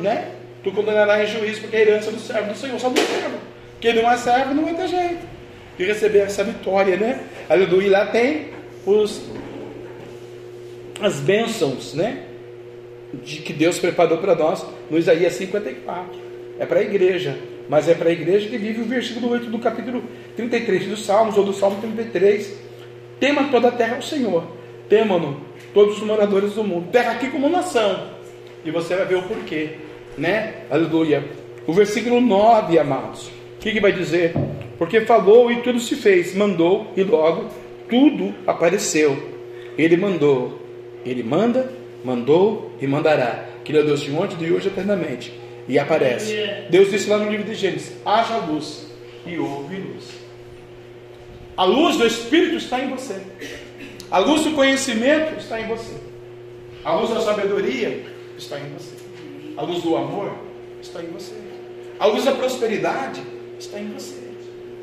Né? 0.00 0.30
Tu 0.62 0.72
condenarás 0.72 1.28
em 1.28 1.38
juízo 1.38 1.60
porque 1.62 1.76
a 1.76 1.80
herança 1.80 2.10
do 2.10 2.18
servo 2.18 2.52
do 2.52 2.58
Senhor, 2.58 2.78
só 2.78 2.88
do 2.88 2.98
servo. 2.98 3.36
Quem 3.80 3.94
não 3.94 4.10
é 4.10 4.16
servo 4.16 4.54
não 4.54 4.64
vai 4.64 4.74
ter 4.74 4.88
jeito 4.88 5.38
de 5.78 5.84
receber 5.84 6.18
essa 6.18 6.42
vitória, 6.42 6.96
né? 6.96 7.20
Aleluia. 7.48 7.86
E 7.86 7.90
lá 7.90 8.06
tem 8.06 8.48
os, 8.84 9.22
as 11.00 11.20
bênçãos, 11.20 11.94
né? 11.94 12.24
De 13.14 13.36
que 13.36 13.52
Deus 13.52 13.78
preparou 13.78 14.18
para 14.18 14.34
nós 14.34 14.66
no 14.90 14.98
Isaías 14.98 15.34
54. 15.34 16.20
É 16.58 16.66
para 16.66 16.80
a 16.80 16.82
igreja, 16.82 17.38
mas 17.68 17.88
é 17.88 17.94
para 17.94 18.08
a 18.08 18.12
igreja 18.12 18.48
que 18.48 18.56
vive 18.56 18.80
o 18.80 18.84
versículo 18.84 19.30
8 19.30 19.50
do 19.50 19.58
capítulo 19.58 20.02
33 20.36 20.86
dos 20.86 21.04
Salmos, 21.04 21.36
ou 21.36 21.44
do 21.44 21.52
Salmo 21.52 21.80
33. 21.80 22.56
Tema 23.20 23.48
toda 23.50 23.68
a 23.68 23.72
terra 23.72 23.96
ao 23.96 24.02
Senhor, 24.02 24.44
temam-no 24.88 25.40
todos 25.74 25.98
os 25.98 26.02
moradores 26.02 26.54
do 26.54 26.64
mundo, 26.64 26.88
terra 26.90 27.12
aqui 27.12 27.28
como 27.28 27.48
nação, 27.48 28.08
e 28.64 28.70
você 28.70 28.96
vai 28.96 29.06
ver 29.06 29.16
o 29.16 29.22
porquê, 29.22 29.70
né? 30.16 30.62
Aleluia. 30.70 31.24
O 31.66 31.72
versículo 31.72 32.20
9, 32.20 32.78
amados, 32.78 33.26
o 33.26 33.58
que, 33.60 33.72
que 33.72 33.80
vai 33.80 33.92
dizer? 33.92 34.32
Porque 34.78 35.00
falou 35.02 35.50
e 35.50 35.60
tudo 35.62 35.80
se 35.80 35.96
fez, 35.96 36.34
mandou 36.34 36.92
e 36.96 37.02
logo 37.02 37.46
tudo 37.88 38.34
apareceu. 38.46 39.16
Ele 39.76 39.96
mandou, 39.96 40.60
ele 41.04 41.22
manda, 41.22 41.72
mandou 42.04 42.72
e 42.80 42.86
mandará. 42.86 43.46
Que 43.64 43.72
ele 43.72 43.80
é 43.80 43.82
Deus 43.82 44.00
de 44.00 44.10
ontem, 44.12 44.36
de 44.36 44.52
hoje 44.52 44.68
eternamente. 44.68 45.32
E 45.68 45.78
aparece. 45.78 46.34
Deus 46.70 46.90
disse 46.90 47.08
lá 47.08 47.18
no 47.18 47.30
livro 47.30 47.44
de 47.44 47.54
Gênesis: 47.54 47.92
haja 48.04 48.38
luz 48.38 48.86
e 49.26 49.38
houve 49.38 49.76
luz. 49.76 50.04
A 51.56 51.64
luz 51.64 51.96
do 51.96 52.06
Espírito 52.06 52.56
está 52.56 52.80
em 52.80 52.88
você. 52.88 53.20
A 54.10 54.18
luz 54.18 54.44
do 54.44 54.52
conhecimento 54.52 55.38
está 55.38 55.60
em 55.60 55.66
você. 55.66 55.94
A 56.84 56.94
luz 56.94 57.10
da 57.10 57.20
sabedoria 57.20 58.06
está 58.38 58.58
em 58.58 58.72
você. 58.72 58.94
A 59.56 59.62
luz 59.62 59.82
do 59.82 59.96
amor 59.96 60.32
está 60.80 61.02
em 61.02 61.08
você. 61.08 61.34
A 61.98 62.06
luz 62.06 62.24
da 62.24 62.32
prosperidade 62.32 63.20
está 63.58 63.78
em 63.78 63.90
você. 63.92 64.16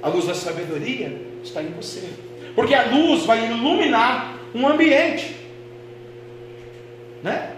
A 0.01 0.09
luz 0.09 0.27
da 0.27 0.35
sabedoria 0.35 1.19
está 1.43 1.63
em 1.63 1.71
você. 1.71 2.07
Porque 2.53 2.75
a 2.75 2.85
luz 2.91 3.25
vai 3.25 3.47
iluminar 3.47 4.37
um 4.53 4.67
ambiente. 4.67 5.35
Né? 7.23 7.53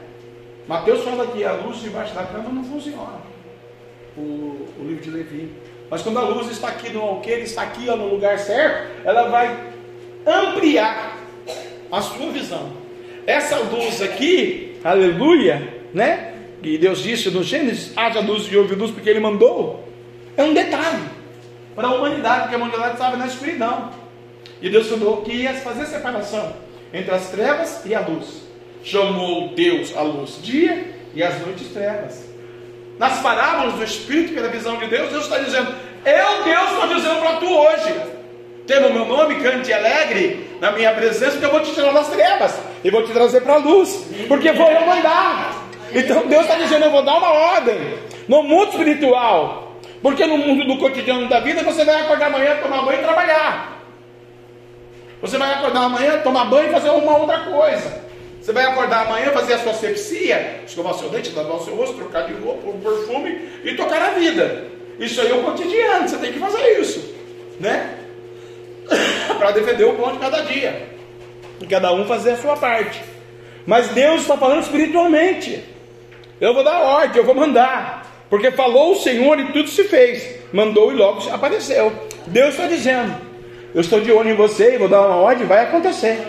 Mateus 0.68 1.04
fala 1.04 1.28
que 1.28 1.44
a 1.44 1.54
luz 1.54 1.82
debaixo 1.82 2.14
da 2.14 2.24
cama 2.24 2.50
não 2.50 2.64
funciona. 2.64 3.22
O, 4.18 4.68
o 4.80 4.84
livro 4.86 5.04
de 5.04 5.12
Levi. 5.12 5.52
Mas 5.90 6.02
quando 6.02 6.20
a 6.20 6.24
luz 6.24 6.52
está 6.52 6.68
aqui 6.68 6.90
no 6.90 7.02
alqueire, 7.02 7.44
está 7.44 7.62
aqui 7.62 7.88
ó, 7.90 7.96
no 7.96 8.08
lugar 8.08 8.38
certo, 8.40 9.06
ela 9.06 9.30
vai 9.30 9.74
ampliar 10.26 11.18
a 11.92 12.02
sua 12.02 12.30
visão. 12.32 12.74
Essa 13.26 13.58
luz 13.60 14.02
aqui, 14.02 14.78
aleluia, 14.84 15.82
né? 15.94 16.34
E 16.62 16.78
Deus 16.78 17.00
disse 17.00 17.30
no 17.30 17.44
Gênesis: 17.44 17.94
haja 17.96 18.20
luz 18.20 18.52
e 18.52 18.58
houve 18.58 18.76
luz, 18.76 18.92
porque 18.92 19.10
Ele 19.10 19.20
mandou. 19.20 19.88
É 20.36 20.44
um 20.44 20.54
detalhe 20.54 21.04
para 21.76 21.88
a 21.88 21.94
humanidade, 21.94 22.42
porque 22.42 22.56
a 22.56 22.58
humanidade 22.58 22.94
estava 22.94 23.16
na 23.16 23.28
escuridão. 23.28 23.92
E 24.62 24.70
Deus 24.70 24.88
falou 24.88 25.22
que 25.22 25.32
ia 25.32 25.54
fazer 25.54 25.86
separação 25.86 26.54
entre 26.92 27.14
as 27.14 27.30
trevas 27.30 27.86
e 27.86 27.96
a 27.96 28.02
luz. 28.02 28.47
Chamou 28.88 29.50
Deus 29.50 29.94
a 29.98 30.02
luz 30.02 30.40
dia 30.42 30.94
e 31.14 31.22
as 31.22 31.38
noites 31.42 31.68
trevas. 31.74 32.26
Nas 32.98 33.20
parábolas 33.20 33.74
do 33.74 33.84
Espírito, 33.84 34.34
pela 34.34 34.48
visão 34.48 34.78
de 34.78 34.88
Deus, 34.88 35.12
Deus 35.12 35.24
está 35.26 35.40
dizendo: 35.40 35.76
Eu, 36.06 36.44
Deus, 36.46 36.72
estou 36.72 36.96
dizendo 36.96 37.20
para 37.20 37.36
tu 37.36 37.54
hoje. 37.54 38.02
Tema 38.66 38.88
o 38.88 38.94
meu 38.94 39.06
nome, 39.06 39.42
cante 39.42 39.74
alegre 39.74 40.50
na 40.62 40.72
minha 40.72 40.94
presença, 40.94 41.32
porque 41.32 41.46
eu 41.46 41.52
vou 41.52 41.60
te 41.60 41.74
tirar 41.74 41.92
das 41.92 42.08
trevas 42.08 42.58
e 42.82 42.90
vou 42.90 43.04
te 43.04 43.12
trazer 43.12 43.42
para 43.42 43.56
a 43.56 43.58
luz, 43.58 44.08
porque 44.30 44.54
vou 44.54 44.72
eu 44.72 44.86
mandar. 44.86 45.68
Então 45.94 46.26
Deus 46.26 46.44
está 46.44 46.56
dizendo: 46.56 46.86
Eu 46.86 46.92
vou 46.92 47.04
dar 47.04 47.18
uma 47.18 47.32
ordem 47.32 47.78
no 48.26 48.42
mundo 48.42 48.70
espiritual, 48.70 49.76
porque 50.02 50.26
no 50.26 50.38
mundo 50.38 50.66
do 50.66 50.78
cotidiano 50.78 51.28
da 51.28 51.42
vida 51.42 51.62
você 51.62 51.84
vai 51.84 52.04
acordar 52.04 52.28
amanhã, 52.28 52.56
tomar 52.64 52.84
banho 52.84 53.00
e 53.00 53.04
trabalhar. 53.04 53.84
Você 55.22 55.38
vai 55.38 55.56
acordar 55.56 55.84
amanhã, 55.84 56.20
tomar 56.20 56.46
banho 56.46 56.70
e 56.70 56.72
fazer 56.72 56.90
uma 56.92 57.18
outra 57.18 57.40
coisa. 57.40 58.07
Você 58.48 58.54
vai 58.54 58.64
acordar 58.64 59.06
amanhã, 59.06 59.30
fazer 59.32 59.56
a 59.56 59.60
sua 59.60 59.74
sepsia, 59.74 60.62
escovar 60.66 60.94
seu 60.94 61.10
dente, 61.10 61.34
lavar 61.34 61.58
o 61.58 61.66
seu 61.66 61.76
rosto, 61.76 61.98
trocar 61.98 62.28
de 62.28 62.34
roupa, 62.36 62.70
um 62.70 62.80
perfume 62.80 63.42
e 63.62 63.76
tocar 63.76 64.02
a 64.02 64.12
vida. 64.12 64.68
Isso 64.98 65.20
aí 65.20 65.30
é 65.30 65.34
o 65.34 65.44
cotidiano, 65.44 66.08
você 66.08 66.16
tem 66.16 66.32
que 66.32 66.40
fazer 66.40 66.80
isso, 66.80 67.14
né? 67.60 67.98
Para 69.38 69.52
defender 69.52 69.84
o 69.84 69.96
pão 69.96 70.14
de 70.14 70.20
cada 70.20 70.44
dia. 70.44 70.88
E 71.60 71.68
cada 71.68 71.92
um 71.92 72.08
fazer 72.08 72.32
a 72.32 72.38
sua 72.38 72.56
parte. 72.56 73.04
Mas 73.66 73.90
Deus 73.90 74.22
está 74.22 74.38
falando 74.38 74.64
espiritualmente. 74.64 75.62
Eu 76.40 76.54
vou 76.54 76.64
dar 76.64 76.80
ordem, 76.80 77.18
eu 77.18 77.26
vou 77.26 77.36
mandar. 77.36 78.26
Porque 78.30 78.50
falou 78.52 78.94
o 78.94 78.96
Senhor 78.96 79.38
e 79.42 79.52
tudo 79.52 79.68
se 79.68 79.84
fez. 79.84 80.26
Mandou 80.54 80.94
e 80.94 80.96
logo 80.96 81.30
apareceu. 81.34 81.92
Deus 82.26 82.52
está 82.52 82.66
dizendo: 82.66 83.14
eu 83.74 83.82
estou 83.82 84.00
de 84.00 84.12
olho 84.12 84.30
em 84.30 84.36
você 84.36 84.76
e 84.76 84.78
vou 84.78 84.88
dar 84.88 85.02
uma 85.02 85.18
ordem, 85.18 85.46
vai 85.46 85.64
acontecer. 85.64 86.20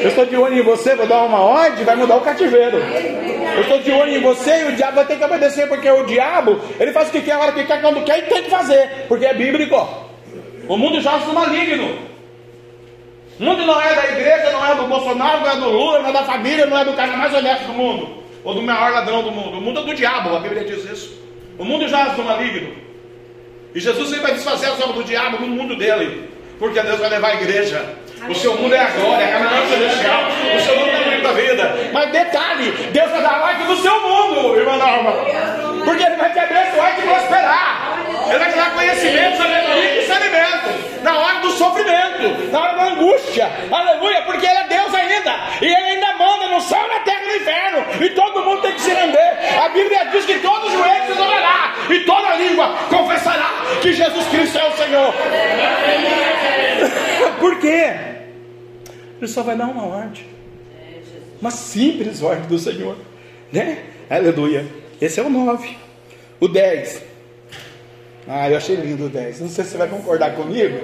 Eu 0.00 0.08
estou 0.08 0.24
de 0.24 0.36
olho 0.36 0.58
em 0.58 0.62
você, 0.62 0.94
vou 0.94 1.06
dar 1.06 1.22
uma 1.24 1.40
ordem, 1.40 1.84
vai 1.84 1.96
mudar 1.96 2.16
o 2.16 2.20
cativeiro. 2.20 2.78
Eu 2.78 3.62
estou 3.62 3.78
de 3.80 3.90
olho 3.90 4.16
em 4.16 4.20
você 4.20 4.62
e 4.62 4.64
o 4.64 4.76
diabo 4.76 4.96
vai 4.96 5.06
ter 5.06 5.16
que 5.16 5.24
obedecer, 5.24 5.68
porque 5.68 5.90
o 5.90 6.04
diabo, 6.04 6.60
ele 6.78 6.92
faz 6.92 7.08
o 7.08 7.12
que 7.12 7.22
quer, 7.22 7.32
a 7.32 7.40
hora 7.40 7.52
que 7.52 7.64
quer, 7.64 7.80
quando 7.80 8.04
quer 8.04 8.18
e 8.18 8.22
tem 8.22 8.42
que 8.44 8.50
fazer, 8.50 9.06
porque 9.08 9.26
é 9.26 9.34
bíblico. 9.34 9.76
O 10.68 10.76
mundo 10.76 11.00
já 11.00 11.12
é 11.12 11.32
maligno. 11.32 11.98
O 13.38 13.44
mundo 13.44 13.66
não 13.66 13.80
é 13.80 13.94
da 13.94 14.04
igreja, 14.12 14.50
não 14.52 14.66
é 14.66 14.74
do 14.74 14.84
Bolsonaro, 14.84 15.40
não 15.40 15.50
é 15.50 15.56
do 15.56 15.68
Lula, 15.68 15.98
não 16.00 16.08
é 16.08 16.12
da 16.12 16.24
família, 16.24 16.66
não 16.66 16.78
é 16.78 16.84
do 16.84 16.94
cara 16.94 17.16
mais 17.16 17.34
honesto 17.34 17.66
do 17.66 17.72
mundo, 17.72 18.22
ou 18.42 18.54
do 18.54 18.62
maior 18.62 18.92
ladrão 18.92 19.22
do 19.22 19.30
mundo. 19.30 19.58
O 19.58 19.60
mundo 19.60 19.80
é 19.80 19.82
do 19.82 19.94
diabo, 19.94 20.34
a 20.34 20.40
Bíblia 20.40 20.64
diz 20.64 20.84
isso. 20.90 21.20
O 21.58 21.64
mundo 21.64 21.86
já 21.88 22.08
é 22.08 22.22
maligno. 22.22 22.74
E 23.74 23.80
Jesus 23.80 24.10
vai 24.22 24.32
desfazer 24.32 24.66
as 24.66 24.80
obras 24.80 24.96
do 24.96 25.04
diabo 25.04 25.38
no 25.38 25.48
mundo 25.48 25.76
dele. 25.76 26.30
Porque 26.58 26.80
Deus 26.80 26.98
vai 26.98 27.10
levar 27.10 27.28
a 27.28 27.34
igreja. 27.34 27.84
O 28.28 28.34
seu 28.34 28.56
mundo 28.56 28.74
é 28.74 28.80
a 28.80 28.90
glória, 28.90 29.24
é 29.24 29.34
a 29.34 29.38
Canaã 29.38 29.66
celestial. 29.68 30.22
O 30.56 30.60
seu 30.60 30.76
mundo 30.76 30.90
é 30.90 31.18
o 31.18 31.22
da 31.22 31.32
vida. 31.32 31.90
Mas 31.92 32.10
detalhe, 32.10 32.70
Deus 32.92 33.10
vai 33.10 33.22
dar 33.22 33.42
ordem 33.42 33.66
do 33.66 33.76
seu 33.76 34.00
mundo, 34.00 34.58
irmã 34.58 34.76
Norma. 34.76 35.12
Porque 35.86 36.02
Ele 36.02 36.16
vai 36.16 36.32
te 36.32 36.38
abençoar 36.40 36.90
e 36.90 36.94
te 36.96 37.02
prosperar. 37.02 38.04
Ele 38.28 38.38
vai 38.38 38.50
te 38.50 38.56
dar 38.56 38.74
conhecimento, 38.74 39.36
sabedoria 39.36 39.94
e 39.94 40.00
discernimento. 40.00 41.02
Na 41.04 41.16
hora 41.16 41.38
do 41.38 41.52
sofrimento, 41.52 42.50
na 42.50 42.60
hora 42.60 42.74
da 42.74 42.84
angústia. 42.86 43.48
Aleluia, 43.70 44.22
porque 44.22 44.46
Ele 44.46 44.58
é 44.58 44.66
Deus 44.66 44.92
ainda. 44.92 45.32
E 45.62 45.66
Ele 45.66 45.76
ainda 45.76 46.12
manda 46.16 46.48
no 46.48 46.60
céu, 46.60 46.84
na 46.88 46.98
terra 47.00 47.22
e 47.22 47.26
no 47.26 47.36
inferno. 47.36 47.86
E 48.04 48.08
todo 48.10 48.44
mundo 48.44 48.62
tem 48.62 48.72
que 48.72 48.80
se 48.80 48.92
render. 48.92 49.38
A 49.64 49.68
Bíblia 49.68 50.06
diz 50.10 50.26
que 50.26 50.40
todos 50.40 50.66
os 50.66 50.72
joelhos 50.72 51.06
se 51.06 51.14
dobrará. 51.14 51.76
E 51.88 52.00
toda 52.00 52.34
língua 52.34 52.74
confessará 52.90 53.48
que 53.80 53.92
Jesus 53.92 54.26
Cristo 54.26 54.58
é 54.58 54.68
o 54.68 54.72
Senhor. 54.72 55.14
Por 57.38 57.60
quê? 57.60 57.94
Ele 59.18 59.28
só 59.28 59.44
vai 59.44 59.54
dar 59.54 59.66
uma 59.66 59.86
ordem. 59.86 60.26
Uma 61.40 61.52
simples 61.52 62.24
ordem 62.24 62.48
do 62.48 62.58
Senhor. 62.58 62.96
Né? 63.52 63.84
Aleluia. 64.10 64.66
Esse 65.00 65.20
é 65.20 65.22
o 65.22 65.30
9. 65.30 65.76
O 66.40 66.48
10. 66.48 67.02
Ah, 68.26 68.50
eu 68.50 68.56
achei 68.56 68.76
lindo 68.76 69.06
o 69.06 69.08
10. 69.08 69.40
Não 69.40 69.48
sei 69.48 69.64
se 69.64 69.70
você 69.70 69.76
vai 69.76 69.88
concordar 69.88 70.34
comigo. 70.34 70.78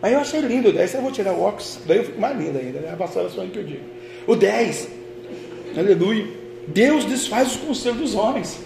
Mas 0.00 0.12
eu 0.12 0.20
achei 0.20 0.40
lindo 0.40 0.68
o 0.68 0.72
10. 0.72 0.94
Eu 0.94 1.02
vou 1.02 1.12
tirar 1.12 1.32
o 1.32 1.42
óculos. 1.42 1.80
Daí 1.86 1.98
eu 1.98 2.04
fico 2.04 2.20
mais 2.20 2.38
lindo 2.38 2.58
ainda. 2.58 2.80
Né? 2.80 2.90
A 2.92 2.96
pastora 2.96 3.28
só 3.28 3.44
digo. 3.44 3.80
O 4.26 4.36
10. 4.36 4.88
Aleluia. 5.76 6.26
Deus 6.68 7.04
desfaz 7.04 7.48
os 7.48 7.56
conselhos 7.56 7.98
dos 7.98 8.14
homens. 8.14 8.60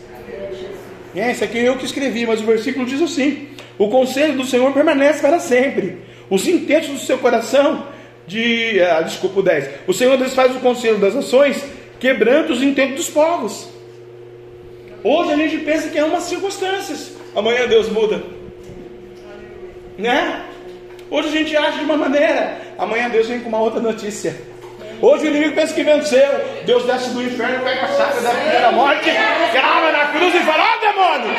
É, 1.15 1.31
esse 1.31 1.45
aqui 1.45 1.59
é 1.59 1.69
eu 1.69 1.77
que 1.77 1.85
escrevi, 1.85 2.27
mas 2.27 2.41
o 2.41 2.45
versículo 2.45 2.87
diz 2.87 3.01
assim: 3.01 3.49
O 3.79 3.89
conselho 3.89 4.37
do 4.37 4.45
Senhor 4.45 4.73
permanece 4.73 5.21
para 5.21 5.39
sempre. 5.39 5.99
Os 6.31 6.47
intentos 6.49 6.89
do 6.89 6.99
seu 6.99 7.19
coração, 7.19 7.87
de. 8.27 8.81
Ah, 8.81 9.03
desculpa, 9.03 9.41
o 9.41 9.43
10. 9.43 9.71
O 9.87 9.93
Senhor 9.93 10.17
desfaz 10.17 10.55
o 10.55 10.61
conselho 10.61 10.99
das 10.99 11.15
nações, 11.15 11.63
quebrando 12.01 12.53
os 12.53 12.63
intentos 12.63 12.97
dos 12.97 13.11
povos. 13.11 13.72
Hoje 15.05 15.33
a 15.33 15.37
gente 15.37 15.59
pensa 15.59 15.89
que 15.89 15.99
é 15.99 16.05
umas 16.05 16.25
circunstâncias. 16.25 17.13
Amanhã 17.35 17.67
Deus 17.67 17.89
muda. 17.89 18.23
Né? 19.99 20.45
Hoje 21.11 21.29
a 21.29 21.33
gente 21.33 21.57
age 21.57 21.79
de 21.79 21.85
uma 21.85 21.97
maneira, 21.97 22.57
amanhã 22.79 23.09
Deus 23.11 23.27
vem 23.27 23.41
com 23.41 23.49
uma 23.49 23.61
outra 23.61 23.81
notícia. 23.81 24.35
Hoje 25.01 25.27
o 25.27 25.31
inimigo 25.31 25.55
pensa 25.55 25.75
que 25.75 25.83
venceu. 25.83 26.31
Deus 26.65 26.85
desce 26.85 27.11
do 27.11 27.23
inferno, 27.23 27.65
pega 27.65 27.83
a 27.83 27.89
chave 27.89 28.21
da 28.21 28.31
primeira 28.31 28.73
morte, 28.73 29.11
grava 29.53 29.93
na 29.93 30.07
cruz 30.07 30.35
e 30.35 30.39
fala: 30.39 30.63
Ó 30.63 30.67
oh, 30.67 30.81
demônio! 30.81 31.37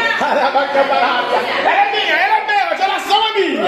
Ela 1.63 1.87
é 1.87 1.91
minha, 1.91 2.15
ela 2.15 2.37
é 2.37 2.45
minha, 2.45 2.65
a 2.69 2.75
geração 2.75 3.27
é 3.27 3.39
minha. 3.39 3.63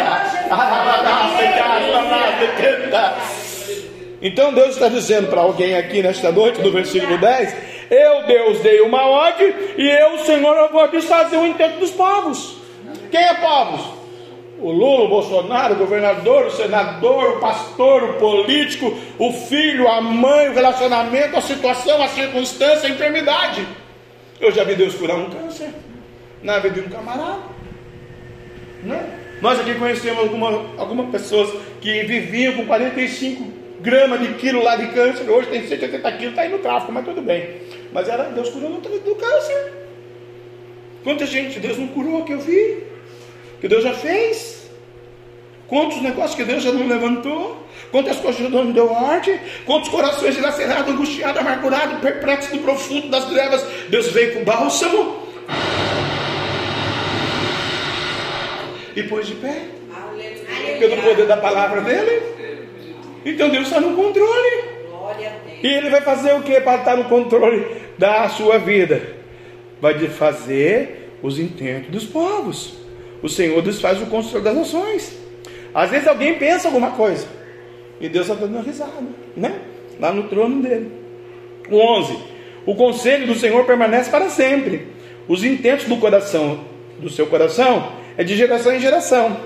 Então 4.22 4.54
Deus 4.54 4.72
está 4.72 4.90
dizendo 4.90 5.28
para 5.28 5.42
alguém 5.42 5.78
aqui 5.78 6.04
nesta 6.04 6.32
noite, 6.32 6.62
no 6.62 6.72
versículo 6.72 7.18
10: 7.18 7.56
Eu, 7.90 8.24
Deus, 8.24 8.60
dei 8.60 8.82
uma 8.82 9.06
ordem 9.06 9.54
e 9.78 9.88
eu, 9.88 10.20
Senhor, 10.20 10.56
eu 10.56 10.70
vou 10.70 10.88
desfazer 10.90 11.38
o 11.38 11.46
intento 11.46 11.80
dos 11.80 11.92
povos. 11.92 12.58
Quem 13.12 13.22
é 13.22 13.34
povos? 13.36 13.96
o 14.60 14.72
Lula, 14.72 15.06
o 15.06 15.10
Bolsonaro, 15.10 15.76
o 15.76 15.78
governador, 15.78 16.48
o 16.48 16.52
senador, 16.52 17.38
o 17.38 17.40
pastor, 17.40 18.04
o 18.04 18.14
político, 18.14 18.98
o 19.20 19.32
filho, 19.32 19.88
a 19.88 20.02
mãe, 20.02 20.50
o 20.50 20.54
relacionamento, 20.54 21.38
a 21.38 21.42
situação, 21.42 22.02
a 22.02 22.08
circunstância, 22.08 22.88
a 22.88 22.92
enfermidade. 22.92 23.68
Eu 24.40 24.52
já 24.52 24.64
vi 24.64 24.76
Deus 24.76 24.96
curar 24.96 25.18
um 25.18 25.30
câncer 25.30 25.70
na 26.42 26.60
vida 26.60 26.82
de 26.82 26.88
um 26.88 26.90
camarada. 26.90 27.42
Né? 28.84 29.20
Nós 29.42 29.60
aqui 29.60 29.76
conhecemos 29.76 30.20
algumas 30.20 30.56
alguma 30.78 31.04
pessoas 31.12 31.50
que 31.82 32.04
viviam 32.04 32.54
com 32.54 32.66
45 32.66 33.54
gramas 33.82 34.22
de 34.22 34.34
quilo 34.36 34.64
lá 34.64 34.76
de 34.76 34.88
câncer, 34.88 35.30
hoje 35.30 35.50
tem 35.50 35.68
180 35.68 36.12
quilos, 36.14 36.30
está 36.30 36.42
aí 36.42 36.50
no 36.50 36.60
tráfico, 36.60 36.92
mas 36.92 37.06
tudo 37.06 37.22
bem. 37.22 37.62
Mas 37.96 38.10
era 38.10 38.24
Deus 38.24 38.50
curando 38.50 38.82
do 38.82 39.16
câncer. 39.16 39.74
Quanta 41.02 41.26
gente 41.26 41.62
Deus 41.62 41.78
não 41.78 41.88
curou 41.88 42.26
que 42.26 42.34
eu 42.34 42.40
vi? 42.40 42.84
Que 43.62 43.70
Deus 43.70 43.86
já 43.86 43.94
fez? 43.94 44.70
Quantos 45.66 46.02
negócios 46.02 46.36
que 46.36 46.44
Deus 46.44 46.62
já 46.62 46.74
não 46.74 46.90
levantou? 46.90 47.66
Quantas 47.92 48.18
coisas 48.18 48.42
Deus 48.42 48.52
não 48.52 48.74
deu 48.74 48.92
ordem? 48.92 49.40
Quantos 49.66 49.88
corações 49.88 50.36
dilacerados, 50.36 50.94
angustiados, 50.94 51.40
amargurados, 51.40 52.02
perplexos 52.02 52.52
no 52.52 52.64
profundo 52.64 53.08
das 53.08 53.24
trevas? 53.30 53.66
Deus 53.88 54.08
veio 54.08 54.34
com 54.34 54.44
bálsamo 54.44 55.30
e 58.94 59.04
pôs 59.04 59.26
de 59.26 59.36
pé. 59.36 59.70
Pelo 60.80 61.02
poder 61.02 61.28
da 61.28 61.38
palavra 61.38 61.80
dele. 61.80 62.22
Então 63.24 63.48
Deus 63.48 63.68
está 63.68 63.80
no 63.80 63.96
controle. 63.96 64.76
E 65.64 65.68
Ele 65.68 65.90
vai 65.90 66.02
fazer 66.02 66.34
o 66.34 66.44
que 66.44 66.60
para 66.60 66.80
estar 66.80 66.98
no 66.98 67.06
controle 67.06 67.85
da 67.98 68.28
sua 68.30 68.58
vida? 68.58 69.02
Vai 69.82 69.96
fazer 70.08 71.18
os 71.22 71.40
intentos 71.40 71.92
dos 71.92 72.06
povos. 72.06 72.74
O 73.22 73.30
Senhor 73.30 73.62
desfaz 73.62 74.02
o 74.02 74.06
controle 74.06 74.44
das 74.44 74.56
nações. 74.56 75.18
Às 75.74 75.90
vezes 75.90 76.08
alguém 76.08 76.38
pensa 76.38 76.68
alguma 76.68 76.92
coisa 76.92 77.28
e 78.00 78.08
Deus 78.10 78.28
está 78.28 78.46
dando 78.46 78.64
risada, 78.64 79.08
né? 79.36 79.60
Lá 80.00 80.12
no 80.12 80.24
trono 80.24 80.62
dele. 80.62 80.92
O 81.70 81.78
11. 81.78 82.18
O 82.66 82.76
conselho 82.76 83.28
do 83.28 83.36
Senhor 83.36 83.66
permanece 83.66 84.10
para 84.10 84.30
sempre. 84.30 84.88
Os 85.28 85.44
intentos 85.44 85.86
do 85.86 85.98
coração, 85.98 86.66
do 87.00 87.10
seu 87.10 87.28
coração, 87.28 87.94
é 88.18 88.24
de 88.24 88.36
geração 88.36 88.74
em 88.74 88.80
geração, 88.80 89.38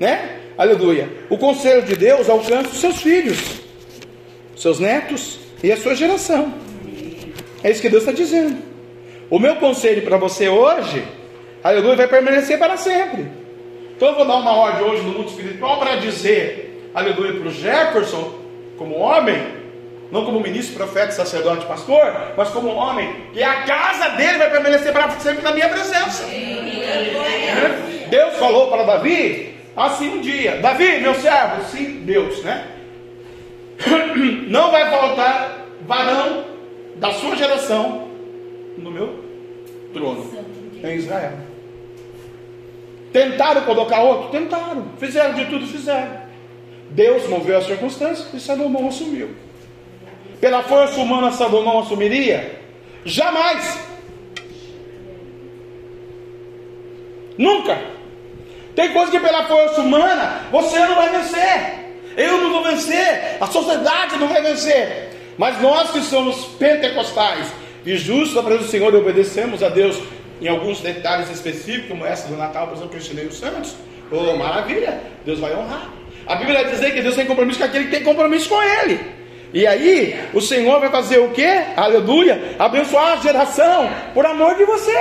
né? 0.00 0.40
Aleluia. 0.56 1.08
O 1.28 1.36
conselho 1.36 1.82
de 1.82 1.94
Deus 1.94 2.28
alcança 2.28 2.70
os 2.70 2.80
seus 2.80 3.00
filhos, 3.02 3.60
seus 4.56 4.80
netos 4.80 5.38
e 5.62 5.70
a 5.70 5.76
sua 5.76 5.94
geração. 5.94 6.52
É 7.66 7.70
isso 7.72 7.82
que 7.82 7.88
Deus 7.88 8.04
está 8.04 8.12
dizendo. 8.12 8.62
O 9.28 9.40
meu 9.40 9.56
conselho 9.56 10.02
para 10.02 10.16
você 10.16 10.48
hoje, 10.48 11.04
aleluia, 11.64 11.96
vai 11.96 12.06
permanecer 12.06 12.60
para 12.60 12.76
sempre. 12.76 13.26
Então 13.96 14.10
eu 14.10 14.14
vou 14.14 14.24
dar 14.24 14.36
uma 14.36 14.52
ordem 14.52 14.86
hoje 14.86 15.02
no 15.02 15.10
mundo 15.10 15.28
espiritual 15.28 15.76
para 15.80 15.96
dizer, 15.96 16.88
aleluia, 16.94 17.32
para 17.32 17.48
o 17.48 17.50
Jefferson, 17.50 18.38
como 18.78 18.96
homem, 18.96 19.44
não 20.12 20.24
como 20.24 20.38
ministro, 20.38 20.76
profeta, 20.76 21.10
sacerdote, 21.10 21.66
pastor, 21.66 22.34
mas 22.36 22.50
como 22.50 22.68
homem, 22.68 23.12
que 23.32 23.42
a 23.42 23.62
casa 23.62 24.10
dele 24.10 24.38
vai 24.38 24.48
permanecer 24.48 24.92
para 24.92 25.10
sempre 25.18 25.42
na 25.42 25.50
minha 25.50 25.68
presença. 25.68 26.24
Deus 28.08 28.36
falou 28.36 28.68
para 28.70 28.84
Davi 28.84 29.56
assim 29.76 30.08
um 30.10 30.20
dia: 30.20 30.58
Davi, 30.58 31.00
meu 31.00 31.16
servo, 31.16 31.64
sim, 31.64 32.02
Deus, 32.04 32.44
né? 32.44 32.64
Não 34.46 34.70
vai 34.70 34.88
faltar 34.88 35.66
varão 35.80 36.55
da 36.96 37.12
sua 37.12 37.36
geração 37.36 38.08
no 38.76 38.90
meu 38.90 39.24
trono 39.92 40.30
em 40.82 40.96
Israel. 40.96 41.32
Tentaram 43.12 43.62
colocar 43.62 44.02
outro? 44.02 44.30
Tentaram. 44.30 44.88
Fizeram 44.98 45.34
de 45.34 45.46
tudo, 45.46 45.66
fizeram. 45.66 46.26
Deus 46.90 47.28
moveu 47.28 47.58
as 47.58 47.66
circunstâncias 47.66 48.32
e 48.32 48.40
Salomão 48.40 48.88
assumiu. 48.88 49.34
Pela 50.40 50.62
força 50.62 51.00
humana, 51.00 51.32
Salomão 51.32 51.78
assumiria? 51.78 52.60
Jamais. 53.04 53.78
Nunca. 57.38 57.78
Tem 58.74 58.92
coisa 58.92 59.10
que 59.10 59.20
pela 59.20 59.44
força 59.44 59.80
humana 59.80 60.42
você 60.50 60.78
não 60.80 60.94
vai 60.94 61.08
vencer. 61.10 61.86
Eu 62.16 62.40
não 62.42 62.50
vou 62.50 62.64
vencer. 62.64 63.38
A 63.40 63.46
sociedade 63.46 64.16
não 64.18 64.28
vai 64.28 64.42
vencer. 64.42 65.15
Mas 65.38 65.60
nós 65.60 65.90
que 65.90 66.00
somos 66.00 66.44
pentecostais 66.58 67.52
e 67.84 67.96
justos 67.96 68.36
a 68.36 68.42
presença 68.42 68.64
do 68.64 68.70
Senhor 68.70 68.92
e 68.92 68.96
obedecemos 68.96 69.62
a 69.62 69.68
Deus 69.68 69.98
em 70.40 70.48
alguns 70.48 70.80
detalhes 70.80 71.30
específicos, 71.30 71.88
como 71.88 72.04
essa 72.04 72.28
do 72.28 72.36
Natal, 72.36 72.66
por 72.66 72.74
exemplo, 72.74 72.90
que 72.90 72.96
eu 72.96 73.00
ensinei 73.00 73.26
os 73.26 73.38
santos. 73.38 73.74
Oh, 74.10 74.36
maravilha! 74.36 75.00
Deus 75.24 75.40
vai 75.40 75.54
honrar. 75.54 75.90
A 76.26 76.36
Bíblia 76.36 76.64
dizer 76.64 76.92
que 76.92 77.02
Deus 77.02 77.14
tem 77.14 77.26
compromisso 77.26 77.58
com 77.58 77.64
aquele 77.64 77.84
que 77.84 77.90
tem 77.90 78.02
compromisso 78.02 78.48
com 78.48 78.62
Ele. 78.62 79.00
E 79.52 79.66
aí, 79.66 80.28
o 80.34 80.40
Senhor 80.40 80.80
vai 80.80 80.90
fazer 80.90 81.18
o 81.18 81.30
que? 81.30 81.46
Aleluia! 81.76 82.56
Abençoar 82.58 83.12
a 83.12 83.16
geração 83.16 83.88
por 84.12 84.26
amor 84.26 84.56
de 84.56 84.64
você. 84.64 84.96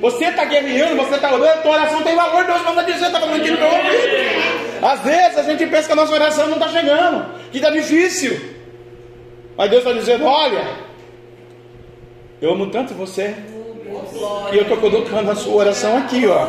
Você 0.00 0.26
está 0.26 0.44
guerreando, 0.44 0.96
você 0.96 1.14
está 1.14 1.32
orando, 1.32 1.48
a 1.48 1.62
tua 1.62 1.72
oração 1.72 2.02
tem 2.02 2.14
valor, 2.14 2.44
Deus 2.44 2.62
manda 2.62 2.82
dizer, 2.82 3.06
está 3.06 3.18
falando 3.18 3.40
aqui 3.40 3.50
no 3.50 3.58
meu 3.58 3.68
ouvido. 3.68 4.82
Às 4.82 5.00
vezes 5.00 5.38
a 5.38 5.42
gente 5.42 5.66
pensa 5.66 5.86
que 5.86 5.92
a 5.92 5.96
nossa 5.96 6.12
oração 6.12 6.46
não 6.48 6.58
está 6.58 6.68
chegando, 6.68 7.26
que 7.50 7.56
está 7.56 7.70
difícil. 7.70 8.55
Mas 9.56 9.70
Deus 9.70 9.82
está 9.82 9.92
dizendo: 9.98 10.26
olha, 10.26 10.64
eu 12.40 12.52
amo 12.52 12.66
tanto 12.66 12.94
você 12.94 13.34
e 14.52 14.56
eu 14.56 14.62
estou 14.62 14.76
colocando 14.76 15.30
a 15.30 15.34
sua 15.34 15.54
oração 15.54 15.96
aqui, 15.96 16.26
ó. 16.26 16.46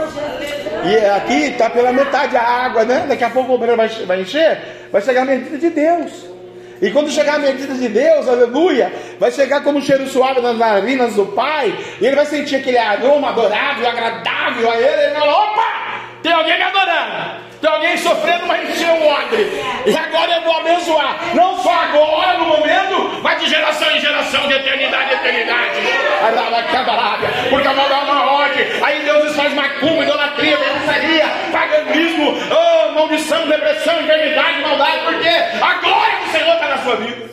E 0.85 0.95
aqui 1.05 1.51
está 1.51 1.69
pela 1.69 1.91
metade 1.91 2.35
a 2.35 2.41
água, 2.41 2.83
né? 2.83 3.05
Daqui 3.07 3.23
a 3.23 3.29
pouco 3.29 3.53
o 3.53 3.57
banheiro 3.57 3.77
vai, 3.77 3.87
vai 3.87 4.21
encher, 4.21 4.89
vai 4.91 5.01
chegar 5.01 5.21
a 5.21 5.25
medida 5.25 5.57
de 5.57 5.69
Deus. 5.69 6.27
E 6.81 6.91
quando 6.91 7.09
chegar 7.09 7.35
a 7.35 7.39
medida 7.39 7.73
de 7.73 7.87
Deus, 7.87 8.27
aleluia, 8.27 8.93
vai 9.19 9.31
chegar 9.31 9.63
como 9.63 9.79
um 9.79 9.81
cheiro 9.81 10.07
suave 10.07 10.41
nas 10.41 10.57
narinas 10.57 11.15
do 11.15 11.25
Pai, 11.25 11.75
e 11.99 12.05
ele 12.05 12.15
vai 12.15 12.25
sentir 12.25 12.57
aquele 12.57 12.77
aroma 12.77 13.29
adorável, 13.29 13.87
agradável 13.87 14.69
a 14.69 14.77
ele, 14.77 15.01
e 15.01 15.05
ele 15.05 15.15
fala: 15.15 15.31
opa, 15.31 16.01
tem 16.21 16.31
alguém 16.31 16.57
me 16.57 16.63
adorando. 16.63 17.46
Tem 17.61 17.69
alguém 17.69 17.97
sofrendo, 17.97 18.45
mas 18.45 18.69
encheu 18.69 18.93
o 18.93 19.07
odre. 19.07 19.47
E 19.85 19.97
agora 19.97 20.31
eu 20.35 20.41
vou 20.41 20.57
abençoar. 20.57 21.35
Não 21.35 21.57
só 21.63 21.71
agora, 21.71 22.37
no 22.37 22.45
momento, 22.45 23.19
mas 23.23 23.39
de 23.41 23.49
geração 23.49 23.89
em 23.95 23.99
geração, 23.99 24.47
de 24.47 24.53
eternidade 24.53 25.11
em 25.11 25.17
eternidade. 25.17 25.79
Porque 27.49 27.67
eu 27.67 27.73
vou 27.73 27.89
dar 27.89 28.03
uma 28.03 28.31
ordem. 28.31 28.65
Aí 28.83 29.03
Deus 29.03 29.35
faz 29.35 29.53
macumba, 29.53 30.03
idolatria, 30.03 30.57
feitiçaria, 30.57 31.25
paganismo, 31.51 32.33
oh, 32.51 32.91
maldição, 32.91 33.47
depressão, 33.47 34.01
enfermidade, 34.01 34.61
maldade. 34.61 34.99
Porque 35.05 35.27
a 35.27 35.73
glória 35.81 36.19
do 36.19 36.31
Senhor 36.31 36.53
está 36.53 36.67
na 36.67 36.77
sua 36.77 36.95
vida. 36.97 37.27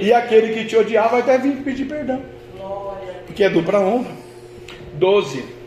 E 0.00 0.12
aquele 0.12 0.52
que 0.52 0.66
te 0.66 0.76
odiava 0.76 1.08
vai 1.08 1.20
até 1.20 1.38
vir 1.38 1.56
pedir 1.64 1.86
perdão. 1.86 2.22
Porque 3.26 3.42
é 3.42 3.48
dupla 3.48 3.80
honra. 3.80 4.12
12. 4.94 5.63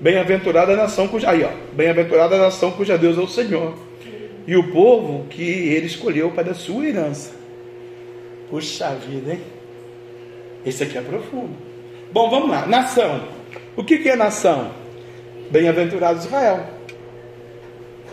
Bem-aventurada 0.00 0.72
a 0.72 0.76
nação 0.76 1.08
cuja. 1.08 1.30
Aí, 1.30 1.44
ó. 1.44 1.50
Bem-aventurada 1.72 2.36
a 2.36 2.38
nação 2.38 2.70
cuja 2.72 2.98
Deus 2.98 3.16
é 3.16 3.20
o 3.20 3.28
Senhor. 3.28 3.74
E 4.46 4.56
o 4.56 4.72
povo 4.72 5.26
que 5.28 5.42
ele 5.42 5.86
escolheu 5.86 6.30
para 6.30 6.52
a 6.52 6.54
sua 6.54 6.86
herança. 6.86 7.32
Puxa 8.50 8.90
vida, 8.90 9.32
hein? 9.32 9.40
Esse 10.64 10.84
aqui 10.84 10.98
é 10.98 11.00
profundo. 11.00 11.56
Bom, 12.12 12.30
vamos 12.30 12.50
lá. 12.50 12.66
Nação. 12.66 13.22
O 13.76 13.82
que, 13.82 13.98
que 13.98 14.08
é 14.08 14.16
nação? 14.16 14.70
Bem-aventurado 15.50 16.18
Israel. 16.18 16.66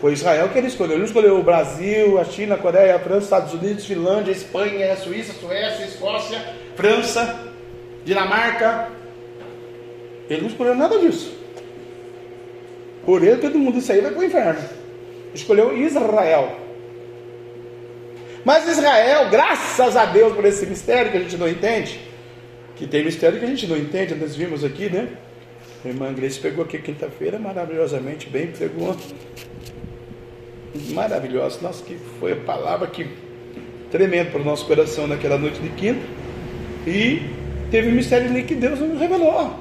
Foi 0.00 0.12
Israel 0.12 0.48
que 0.48 0.58
ele 0.58 0.66
escolheu. 0.66 0.92
Ele 0.92 1.00
não 1.00 1.06
escolheu 1.06 1.38
o 1.38 1.42
Brasil, 1.42 2.18
a 2.18 2.24
China, 2.24 2.56
a 2.56 2.58
Coreia, 2.58 2.96
a 2.96 2.98
França, 2.98 3.24
Estados 3.24 3.54
Unidos, 3.54 3.86
Finlândia, 3.86 4.32
Espanha, 4.32 4.96
Suíça, 4.96 5.32
Suécia, 5.32 5.84
Escócia, 5.84 6.42
França, 6.74 7.38
Dinamarca. 8.04 8.88
Ele 10.28 10.42
não 10.42 10.48
escolheu 10.48 10.74
nada 10.74 10.98
disso. 10.98 11.43
Por 13.04 13.22
ele 13.22 13.36
todo 13.36 13.58
mundo 13.58 13.78
aí 13.88 14.00
vai 14.00 14.10
para 14.10 14.20
o 14.20 14.24
inferno. 14.24 14.60
Escolheu 15.34 15.76
Israel. 15.76 16.60
Mas 18.44 18.68
Israel, 18.68 19.30
graças 19.30 19.96
a 19.96 20.04
Deus 20.04 20.34
por 20.34 20.44
esse 20.44 20.66
mistério 20.66 21.10
que 21.10 21.16
a 21.16 21.20
gente 21.20 21.36
não 21.36 21.48
entende, 21.48 21.98
que 22.76 22.86
tem 22.86 23.04
mistério 23.04 23.38
que 23.38 23.44
a 23.44 23.48
gente 23.48 23.66
não 23.66 23.76
entende, 23.76 24.14
nós 24.14 24.36
vimos 24.36 24.62
aqui, 24.62 24.90
né? 24.90 25.08
A 25.84 25.88
irmã 25.88 26.12
Grace 26.12 26.38
pegou 26.38 26.64
aqui 26.64 26.78
quinta-feira 26.78 27.38
maravilhosamente 27.38 28.28
bem, 28.28 28.48
pegou 28.48 28.96
maravilhosa. 30.90 31.58
Nossa, 31.62 31.84
que 31.84 31.96
foi 32.18 32.32
a 32.32 32.36
palavra 32.36 32.86
que 32.86 33.06
tremendo 33.90 34.32
para 34.32 34.40
o 34.40 34.44
nosso 34.44 34.66
coração 34.66 35.06
naquela 35.06 35.38
noite 35.38 35.60
de 35.60 35.68
quinta. 35.70 36.00
E 36.86 37.22
teve 37.70 37.88
um 37.88 37.92
mistério 37.92 38.28
ali 38.28 38.42
que 38.42 38.54
Deus 38.54 38.80
nos 38.80 38.98
revelou. 38.98 39.54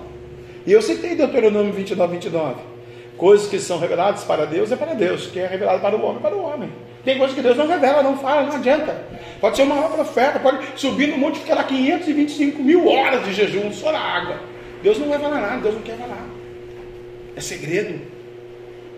E 0.66 0.72
eu 0.72 0.82
citei 0.82 1.16
Deuteronômio 1.16 1.72
29, 1.72 2.14
29. 2.14 2.73
Coisas 3.24 3.48
que 3.48 3.58
são 3.58 3.80
reveladas 3.80 4.26
para 4.26 4.46
Deus 4.46 4.70
é 4.70 4.76
para 4.76 4.94
Deus, 4.94 5.28
que 5.28 5.40
é 5.40 5.48
revelado 5.48 5.80
para 5.80 5.96
o 5.96 6.04
homem 6.04 6.18
é 6.18 6.20
para 6.20 6.36
o 6.36 6.44
homem. 6.44 6.70
Tem 7.06 7.18
coisas 7.18 7.34
que 7.34 7.42
Deus 7.42 7.56
não 7.56 7.66
revela, 7.66 8.04
não 8.04 8.18
fala, 8.18 8.46
não 8.46 8.58
adianta. 8.58 9.02
Pode 9.40 9.56
ser 9.56 9.64
uma 9.64 9.76
maior 9.76 9.94
profeta, 9.94 10.42
pode 10.42 10.78
subir 10.78 11.08
no 11.08 11.18
monte 11.18 11.38
e 11.38 11.40
ficar 11.40 11.56
lá 11.56 11.64
525 11.64 12.62
mil 12.62 12.86
horas 12.86 13.24
de 13.24 13.34
jejum 13.34 13.72
só 13.72 13.94
na 13.94 14.00
água. 14.00 14.42
Deus 14.82 15.00
não 15.00 15.08
falar 15.08 15.40
nada, 15.40 15.62
Deus 15.62 15.76
não 15.76 15.82
quer 15.84 15.96
falar. 15.96 16.28
É 17.34 17.40
segredo. 17.40 18.02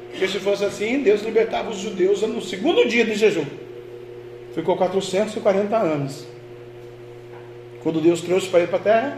Porque 0.10 0.28
se 0.28 0.40
fosse 0.40 0.66
assim, 0.66 1.04
Deus 1.04 1.22
libertava 1.22 1.70
os 1.70 1.78
judeus 1.78 2.24
no 2.24 2.42
segundo 2.42 2.88
dia 2.88 3.06
de 3.06 3.14
jejum. 3.14 3.46
Ficou 4.56 4.76
440 4.76 5.78
anos. 5.78 6.26
Quando 7.84 8.02
Deus 8.02 8.22
trouxe 8.22 8.48
para 8.48 8.62
ir 8.62 8.70
para 8.70 8.78
a 8.78 8.82
terra, 8.82 9.18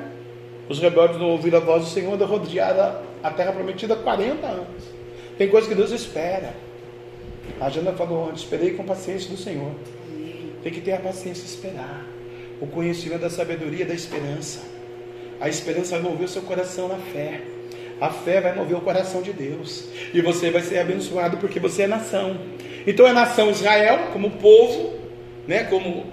os 0.68 0.80
rebeldes 0.80 1.18
não 1.18 1.30
ouviram 1.30 1.60
a 1.60 1.62
voz 1.62 1.86
do 1.86 1.90
Senhor, 1.92 2.22
rodearam 2.22 2.98
a 3.24 3.32
terra 3.32 3.54
prometida 3.54 3.96
40 3.96 4.46
anos. 4.46 4.97
Tem 5.38 5.48
coisas 5.48 5.70
que 5.70 5.76
Deus 5.76 5.92
espera. 5.92 6.54
A 7.60 7.70
Jana 7.70 7.94
falou 7.94 8.32
esperei 8.34 8.72
com 8.72 8.84
paciência 8.84 9.30
do 9.30 9.38
Senhor. 9.38 9.72
Tem 10.64 10.72
que 10.72 10.82
ter 10.82 10.94
a 10.94 11.00
paciência 11.00 11.44
de 11.44 11.50
esperar. 11.50 12.06
O 12.60 12.68
conhecimento 12.68 13.22
da 13.22 13.30
sabedoria 13.30 13.86
da 13.86 13.94
esperança. 13.94 14.62
A 15.40 15.48
esperança 15.48 16.00
vai 16.00 16.12
mover 16.12 16.26
o 16.26 16.30
seu 16.30 16.42
coração 16.42 16.88
na 16.88 16.98
fé. 16.98 17.42
A 18.02 18.10
fé 18.10 18.42
vai 18.42 18.56
mover 18.56 18.78
o 18.78 18.82
coração 18.82 19.22
de 19.22 19.32
Deus. 19.32 19.86
E 20.14 20.22
você 20.22 20.50
vai 20.50 20.62
ser 20.62 20.80
abençoado 20.80 21.38
porque 21.38 21.60
você 21.60 21.84
é 21.84 21.88
nação. 21.88 22.38
Então 22.86 23.08
é 23.08 23.14
nação 23.14 23.52
Israel, 23.52 24.10
como 24.14 24.32
povo, 24.32 24.98
né, 25.48 25.64
como 25.66 26.06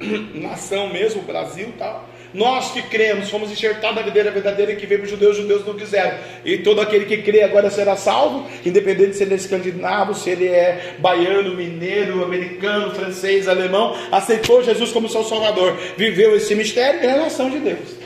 nação 0.34 0.88
mesmo, 0.88 1.22
Brasil 1.22 1.72
tal. 1.78 2.08
Nós 2.34 2.70
que 2.70 2.82
cremos, 2.82 3.30
fomos 3.30 3.50
enxertados 3.50 3.96
na 3.96 4.02
videira 4.02 4.30
verdadeira 4.30 4.74
que 4.74 4.86
veio 4.86 5.00
para 5.00 5.06
os 5.06 5.10
judeus, 5.10 5.36
os 5.36 5.42
judeus 5.42 5.66
não 5.66 5.74
quiseram. 5.74 6.18
E 6.44 6.58
todo 6.58 6.80
aquele 6.80 7.04
que 7.04 7.18
crê 7.18 7.42
agora 7.42 7.70
será 7.70 7.96
salvo, 7.96 8.46
independente 8.64 9.16
se 9.16 9.22
ele 9.22 9.34
é 9.34 9.36
escandinavo, 9.36 10.14
se 10.14 10.30
ele 10.30 10.48
é 10.48 10.96
baiano, 10.98 11.54
mineiro, 11.54 12.22
americano, 12.22 12.94
francês, 12.94 13.48
alemão, 13.48 13.96
aceitou 14.12 14.62
Jesus 14.62 14.92
como 14.92 15.08
seu 15.08 15.24
salvador, 15.24 15.76
viveu 15.96 16.36
esse 16.36 16.54
mistério 16.54 17.02
e 17.02 17.06
é 17.06 17.16
nação 17.16 17.48
de 17.48 17.58
Deus. 17.58 17.96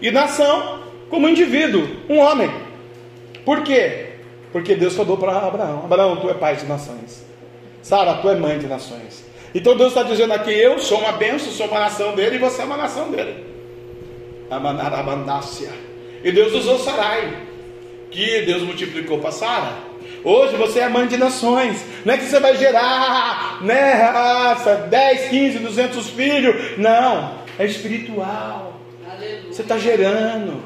E 0.00 0.10
nação 0.10 0.80
como 1.08 1.28
indivíduo, 1.28 1.88
um 2.08 2.18
homem. 2.18 2.50
Por 3.44 3.62
quê? 3.62 4.10
Porque 4.52 4.74
Deus 4.74 4.94
falou 4.94 5.16
para 5.16 5.36
Abraão: 5.36 5.84
Abraão, 5.84 6.16
tu 6.16 6.30
é 6.30 6.34
pai 6.34 6.56
de 6.56 6.66
nações. 6.66 7.24
Sara, 7.82 8.14
tu 8.14 8.28
é 8.28 8.36
mãe 8.36 8.58
de 8.58 8.66
nações. 8.66 9.24
Então 9.54 9.76
Deus 9.76 9.88
está 9.88 10.02
dizendo 10.02 10.32
aqui: 10.32 10.52
eu 10.52 10.78
sou 10.78 10.98
uma 10.98 11.12
bênção, 11.12 11.52
sou 11.52 11.66
uma 11.66 11.80
nação 11.80 12.14
dele 12.14 12.36
e 12.36 12.38
você 12.38 12.62
é 12.62 12.64
uma 12.64 12.76
nação 12.76 13.10
dele. 13.10 13.49
Amanarabandácia. 14.50 15.70
E 16.22 16.32
Deus 16.32 16.52
usou 16.52 16.78
Sarai, 16.78 17.46
que 18.10 18.42
Deus 18.42 18.62
multiplicou 18.62 19.18
para 19.18 19.30
Sara. 19.30 19.90
Hoje 20.22 20.56
você 20.56 20.80
é 20.80 20.88
mãe 20.88 21.06
de 21.06 21.16
nações. 21.16 21.82
Não 22.04 22.12
é 22.12 22.18
que 22.18 22.24
você 22.24 22.40
vai 22.40 22.56
gerar, 22.56 23.62
né, 23.62 23.92
raça, 23.94 24.74
10, 24.90 25.30
15, 25.30 25.58
200 25.60 26.10
filhos. 26.10 26.78
Não, 26.78 27.38
é 27.58 27.64
espiritual. 27.64 28.80
Aleluia. 29.10 29.52
Você 29.52 29.62
está 29.62 29.78
gerando, 29.78 30.62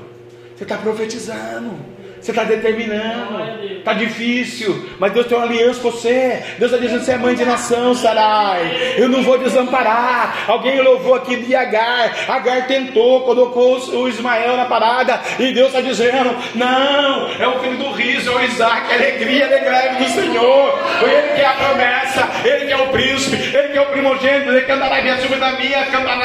você 0.56 0.64
está 0.64 0.76
profetizando. 0.78 1.93
Você 2.24 2.30
está 2.30 2.42
determinando. 2.44 3.62
Está 3.76 3.92
difícil. 3.92 4.88
Mas 4.98 5.12
Deus 5.12 5.26
tem 5.26 5.36
uma 5.36 5.46
aliança 5.46 5.78
com 5.78 5.90
você. 5.90 6.42
Deus 6.58 6.72
está 6.72 6.82
dizendo: 6.82 7.04
você 7.04 7.12
é 7.12 7.18
mãe 7.18 7.34
de 7.34 7.44
nação, 7.44 7.94
Sarai. 7.94 8.94
Eu 8.96 9.10
não 9.10 9.22
vou 9.22 9.36
desamparar. 9.36 10.44
Alguém 10.48 10.80
louvou 10.80 11.16
aqui 11.16 11.36
de 11.36 11.54
Agar. 11.54 12.16
Agar 12.26 12.66
tentou, 12.66 13.24
colocou 13.24 13.76
o 13.76 14.08
Ismael 14.08 14.56
na 14.56 14.64
parada. 14.64 15.20
E 15.38 15.52
Deus 15.52 15.68
está 15.68 15.82
dizendo: 15.82 16.34
não, 16.54 17.28
é 17.38 17.46
o 17.46 17.60
filho 17.60 17.76
do 17.76 17.92
riso, 17.92 18.30
é 18.30 18.36
o 18.36 18.44
Isaac. 18.44 18.90
É 18.90 18.94
alegria, 18.94 19.44
alegria 19.44 19.94
do 19.98 20.08
Senhor. 20.08 20.78
Ele 21.02 21.34
que 21.34 21.42
é 21.42 21.46
a 21.46 21.52
promessa. 21.52 22.28
Ele 22.42 22.64
que 22.64 22.72
é 22.72 22.76
o 22.78 22.88
príncipe. 22.88 23.36
Ele 23.36 23.68
que 23.68 23.76
é 23.76 23.82
o 23.82 23.86
primogênito. 23.90 24.48
Ele 24.48 24.62
cantará 24.62 25.02
minha 25.02 25.18
minha, 25.58 25.86
cantará 25.86 26.24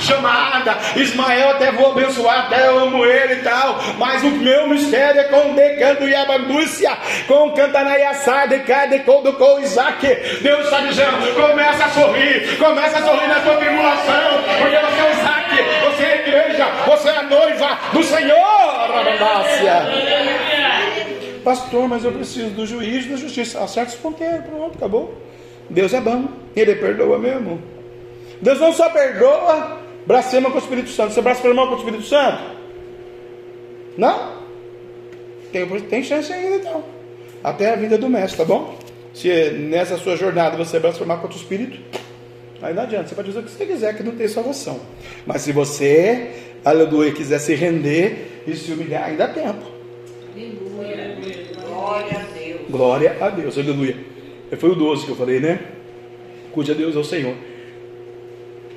chamada. 0.00 0.76
Ismael 0.96 1.50
até 1.50 1.72
vou 1.72 1.92
abençoar, 1.92 2.46
até 2.46 2.68
eu 2.68 2.78
amo 2.78 3.04
ele 3.04 3.34
e 3.34 3.42
tal. 3.42 3.80
Mas 3.98 4.22
o 4.22 4.30
meu 4.30 4.68
mistério 4.68 5.13
com 5.24 5.54
decando 5.54 6.08
e 6.08 6.14
abandúcia, 6.14 6.98
com 7.26 7.50
cantanaiaçá, 7.52 8.46
decade, 8.46 9.00
com 9.00 9.22
com 9.22 9.60
Isaac. 9.60 10.06
Deus 10.42 10.64
está 10.64 10.80
dizendo: 10.80 11.34
começa 11.34 11.84
a 11.84 11.90
sorrir, 11.90 12.58
começa 12.58 12.98
a 12.98 13.02
sorrir 13.02 13.28
na 13.28 13.42
sua 13.42 13.56
tribulação, 13.56 14.42
porque 14.58 14.76
você 14.76 15.00
é 15.00 15.12
Isaac, 15.12 15.50
você 15.84 16.02
é 16.02 16.12
a 16.12 16.16
igreja, 16.16 16.66
você 16.86 17.08
é 17.08 17.16
a 17.16 17.22
noiva 17.22 17.78
do 17.92 18.02
Senhor, 18.02 18.90
Rabandácia. 18.92 19.82
Pastor, 21.44 21.86
mas 21.88 22.04
eu 22.04 22.12
preciso 22.12 22.50
do 22.50 22.66
juiz 22.66 23.06
da 23.06 23.16
justiça. 23.16 23.62
Acerta 23.62 23.90
os 23.90 23.96
ponteiros, 23.96 24.46
pronto, 24.46 24.76
acabou. 24.76 25.14
Deus 25.68 25.92
é 25.92 26.00
bom, 26.00 26.26
Ele 26.56 26.74
perdoa 26.74 27.18
mesmo. 27.18 27.62
Deus 28.40 28.58
não 28.58 28.72
só 28.72 28.88
perdoa, 28.90 29.78
blasfema 30.06 30.50
com 30.50 30.56
o 30.56 30.60
Espírito 30.60 30.88
Santo. 30.90 31.12
Você 31.12 31.20
blasfemou 31.20 31.68
com 31.68 31.74
o 31.74 31.78
Espírito 31.78 32.02
Santo? 32.04 32.42
Não? 33.96 34.43
Tem, 35.54 35.80
tem 35.82 36.02
chance 36.02 36.32
ainda 36.32 36.56
então. 36.56 36.82
Até 37.42 37.72
a 37.72 37.76
vida 37.76 37.96
do 37.96 38.08
mestre, 38.08 38.38
tá 38.38 38.44
bom? 38.44 38.76
Se 39.12 39.28
nessa 39.50 39.96
sua 39.96 40.16
jornada 40.16 40.56
você 40.56 40.80
transformar 40.80 41.18
contra 41.18 41.36
o 41.36 41.40
espírito, 41.40 41.78
aí 42.60 42.74
não 42.74 42.82
adianta. 42.82 43.08
Você 43.08 43.14
pode 43.14 43.28
dizer 43.28 43.40
o 43.40 43.42
que 43.44 43.50
você 43.50 43.64
quiser, 43.64 43.96
que 43.96 44.02
não 44.02 44.16
tem 44.16 44.26
salvação. 44.26 44.80
Mas 45.24 45.42
se 45.42 45.52
você, 45.52 46.32
aleluia, 46.64 47.12
quiser 47.12 47.38
se 47.38 47.54
render 47.54 48.42
e 48.46 48.56
se 48.56 48.72
humilhar, 48.72 49.04
ainda 49.04 49.26
há 49.26 49.28
tempo. 49.28 49.62
Aleluia. 50.34 51.44
Glória 51.68 52.18
a 52.18 52.38
Deus. 52.38 52.60
Glória 52.68 53.16
a 53.20 53.30
Deus, 53.30 53.58
aleluia. 53.58 53.96
Foi 54.58 54.70
o 54.70 54.74
12 54.74 55.04
que 55.04 55.10
eu 55.12 55.16
falei, 55.16 55.38
né? 55.38 55.60
Cuide 56.50 56.72
a 56.72 56.74
Deus 56.74 56.96
é 56.96 56.98
o 56.98 57.04
Senhor. 57.04 57.34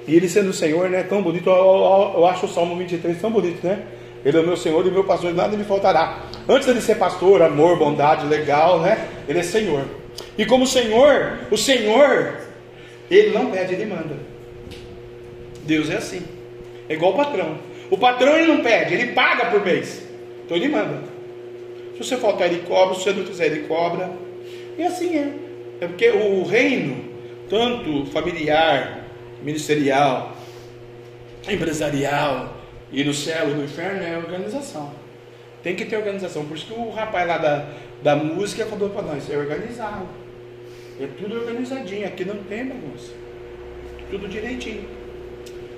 E 0.07 0.15
ele 0.15 0.29
sendo 0.29 0.49
o 0.49 0.53
Senhor, 0.53 0.89
né? 0.89 1.03
Tão 1.03 1.21
bonito. 1.21 1.49
Eu, 1.49 1.55
eu, 1.55 2.13
eu 2.17 2.25
acho 2.27 2.45
o 2.45 2.49
Salmo 2.49 2.75
23 2.75 3.19
tão 3.19 3.31
bonito, 3.31 3.65
né? 3.65 3.81
Ele 4.27 4.35
é 4.35 4.41
o 4.41 4.45
meu 4.45 4.57
Senhor 4.57 4.85
e 4.85 4.91
meu 4.91 5.05
pastor, 5.05 5.33
nada 5.33 5.55
me 5.55 5.63
faltará. 5.63 6.23
Antes 6.49 6.67
dele 6.67 6.81
ser 6.81 6.95
pastor, 6.95 7.41
amor, 7.41 7.79
bondade, 7.79 8.27
legal, 8.27 8.81
né? 8.81 9.07
Ele 9.25 9.39
é 9.39 9.41
Senhor. 9.41 9.85
E 10.37 10.45
como 10.45 10.67
Senhor, 10.67 11.39
o 11.49 11.55
Senhor, 11.55 12.35
ele 13.09 13.29
não 13.29 13.49
pede, 13.51 13.75
ele 13.75 13.85
manda. 13.85 14.17
Deus 15.63 15.89
é 15.89 15.95
assim. 15.95 16.23
É 16.89 16.95
igual 16.95 17.13
o 17.13 17.15
patrão. 17.15 17.57
O 17.89 17.97
patrão 17.97 18.37
ele 18.37 18.47
não 18.47 18.61
pede, 18.61 18.95
ele 18.95 19.13
paga 19.13 19.45
por 19.45 19.63
mês. 19.63 20.03
Então 20.43 20.57
ele 20.57 20.67
manda. 20.67 21.03
Se 21.93 21.99
você 21.99 22.17
faltar, 22.17 22.51
ele 22.51 22.63
cobra. 22.67 22.95
Se 22.95 23.03
você 23.03 23.13
não 23.13 23.23
quiser, 23.23 23.45
ele 23.45 23.65
cobra. 23.65 24.11
E 24.77 24.83
assim 24.83 25.15
é. 25.15 25.33
É 25.79 25.87
porque 25.87 26.09
o 26.09 26.43
reino, 26.43 27.01
tanto 27.49 28.05
familiar, 28.07 29.05
ministerial, 29.41 30.35
empresarial, 31.47 32.56
e 32.91 33.03
no 33.03 33.13
céu 33.13 33.49
e 33.49 33.53
no 33.53 33.63
inferno 33.63 34.01
é 34.03 34.17
organização. 34.17 34.91
Tem 35.63 35.75
que 35.75 35.85
ter 35.85 35.97
organização. 35.97 36.45
Por 36.45 36.55
isso 36.55 36.67
que 36.67 36.73
o 36.73 36.89
rapaz 36.91 37.27
lá 37.27 37.37
da, 37.37 37.69
da 38.01 38.15
música 38.15 38.65
falou 38.65 38.89
para 38.89 39.01
nós, 39.01 39.29
é 39.29 39.37
organizado. 39.37 40.07
É 40.99 41.07
tudo 41.17 41.35
organizadinho, 41.35 42.07
aqui 42.07 42.25
não 42.25 42.37
tem 42.43 42.65
bagunça. 42.65 43.11
Tudo 44.09 44.27
direitinho. 44.27 44.87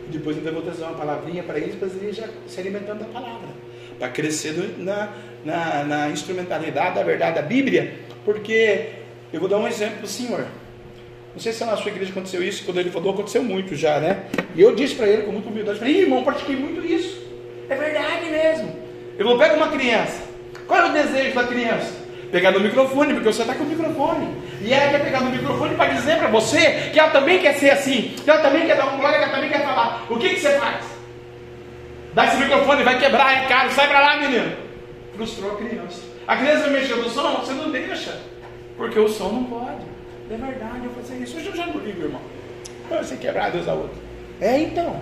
Depois 0.09 0.37
ainda 0.37 0.51
vou 0.51 0.61
trazer 0.61 0.83
uma 0.83 0.93
palavrinha 0.93 1.43
para 1.43 1.57
eles, 1.59 1.75
para 1.75 1.87
eles 1.87 2.15
já 2.15 2.27
se 2.47 2.59
alimentando 2.59 2.99
da 2.99 3.05
palavra. 3.05 3.49
Para 3.97 4.09
crescer 4.09 4.53
na, 4.77 5.13
na, 5.43 5.83
na 5.83 6.09
instrumentalidade 6.09 6.95
da 6.95 7.03
verdade 7.03 7.35
da 7.35 7.41
Bíblia. 7.41 7.95
Porque 8.23 8.89
eu 9.33 9.39
vou 9.39 9.49
dar 9.49 9.57
um 9.57 9.67
exemplo 9.67 9.97
para 9.97 10.05
o 10.05 10.07
senhor. 10.07 10.45
Não 11.33 11.39
sei 11.39 11.53
se 11.53 11.63
na 11.63 11.77
sua 11.77 11.91
igreja 11.91 12.11
aconteceu 12.11 12.43
isso, 12.43 12.65
quando 12.65 12.79
ele 12.79 12.89
falou, 12.89 13.13
aconteceu 13.13 13.43
muito 13.43 13.75
já, 13.75 13.99
né? 13.99 14.23
E 14.55 14.61
eu 14.61 14.75
disse 14.75 14.95
para 14.95 15.07
ele 15.07 15.23
com 15.23 15.31
muita 15.31 15.49
humildade, 15.49 15.79
falei, 15.79 16.01
irmão, 16.01 16.23
pratiquei 16.23 16.55
muito 16.55 16.85
isso. 16.85 17.21
É 17.69 17.75
verdade 17.75 18.25
mesmo. 18.29 18.75
Eu 19.17 19.25
vou 19.25 19.37
pegar 19.37 19.53
uma 19.53 19.67
criança. 19.67 20.23
Qual 20.67 20.79
é 20.79 20.89
o 20.89 20.93
desejo 20.93 21.35
da 21.35 21.43
criança? 21.43 21.93
Pegar 22.31 22.51
no 22.51 22.59
microfone, 22.59 23.13
porque 23.13 23.31
você 23.31 23.41
está 23.41 23.53
com 23.53 23.63
o 23.63 23.67
microfone. 23.67 24.27
E 24.61 24.73
ela 24.73 24.91
quer 24.91 25.03
pegar 25.03 25.21
no 25.21 25.31
microfone 25.31 25.75
para 25.75 25.93
dizer 25.93 26.17
para 26.17 26.27
você 26.27 26.89
que 26.91 26.99
ela 26.99 27.09
também 27.11 27.39
quer 27.39 27.53
ser 27.55 27.71
assim, 27.71 28.13
que 28.23 28.29
ela 28.29 28.41
também 28.41 28.65
quer 28.65 28.75
dar 28.75 28.93
um 28.93 28.97
glória, 28.97 29.17
que 29.17 29.23
ela 29.23 29.33
também 29.33 29.49
quer 29.49 29.63
falar. 29.63 30.05
O 30.09 30.17
que, 30.17 30.29
que 30.29 30.39
você 30.39 30.57
faz? 30.57 30.85
Dá 32.13 32.25
esse 32.25 32.37
microfone, 32.37 32.83
vai 32.83 32.99
quebrar, 32.99 33.43
é 33.43 33.47
caro, 33.47 33.71
sai 33.71 33.87
para 33.87 33.99
lá, 33.99 34.17
menino. 34.17 34.51
Frustrou 35.15 35.53
a 35.53 35.55
criança. 35.57 36.01
A 36.27 36.37
criança 36.37 36.67
mexeu 36.67 36.97
no 36.97 37.09
som, 37.09 37.37
você 37.37 37.53
não 37.53 37.71
deixa. 37.71 38.19
Porque 38.77 38.99
o 38.99 39.07
som 39.07 39.29
não 39.29 39.43
pode. 39.45 39.88
É 40.31 40.35
verdade, 40.37 40.85
eu 40.85 40.91
fazer 40.91 41.23
isso. 41.23 41.37
Eu 41.37 41.55
já 41.55 41.65
não 41.65 41.79
ligo, 41.79 42.03
irmão. 42.03 42.21
Você 42.89 43.15
quebrar 43.15 43.51
Deus 43.51 43.67
a 43.67 43.73
outro. 43.73 43.97
É 44.39 44.59
então. 44.59 45.01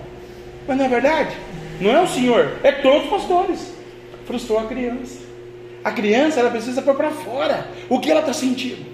Mas 0.66 0.76
não 0.76 0.84
é 0.84 0.88
verdade? 0.88 1.36
Não 1.80 1.90
é 1.90 2.00
o 2.00 2.08
senhor, 2.08 2.58
é 2.62 2.72
todos 2.72 3.04
os 3.04 3.10
pastores. 3.10 3.72
Frustrou 4.26 4.58
a 4.58 4.64
criança. 4.64 5.20
A 5.84 5.92
criança 5.92 6.40
ela 6.40 6.50
precisa 6.50 6.82
pôr 6.82 6.94
para 6.94 7.10
fora 7.10 7.66
o 7.88 8.00
que 8.00 8.10
ela 8.10 8.20
está 8.20 8.32
sentindo. 8.32 8.84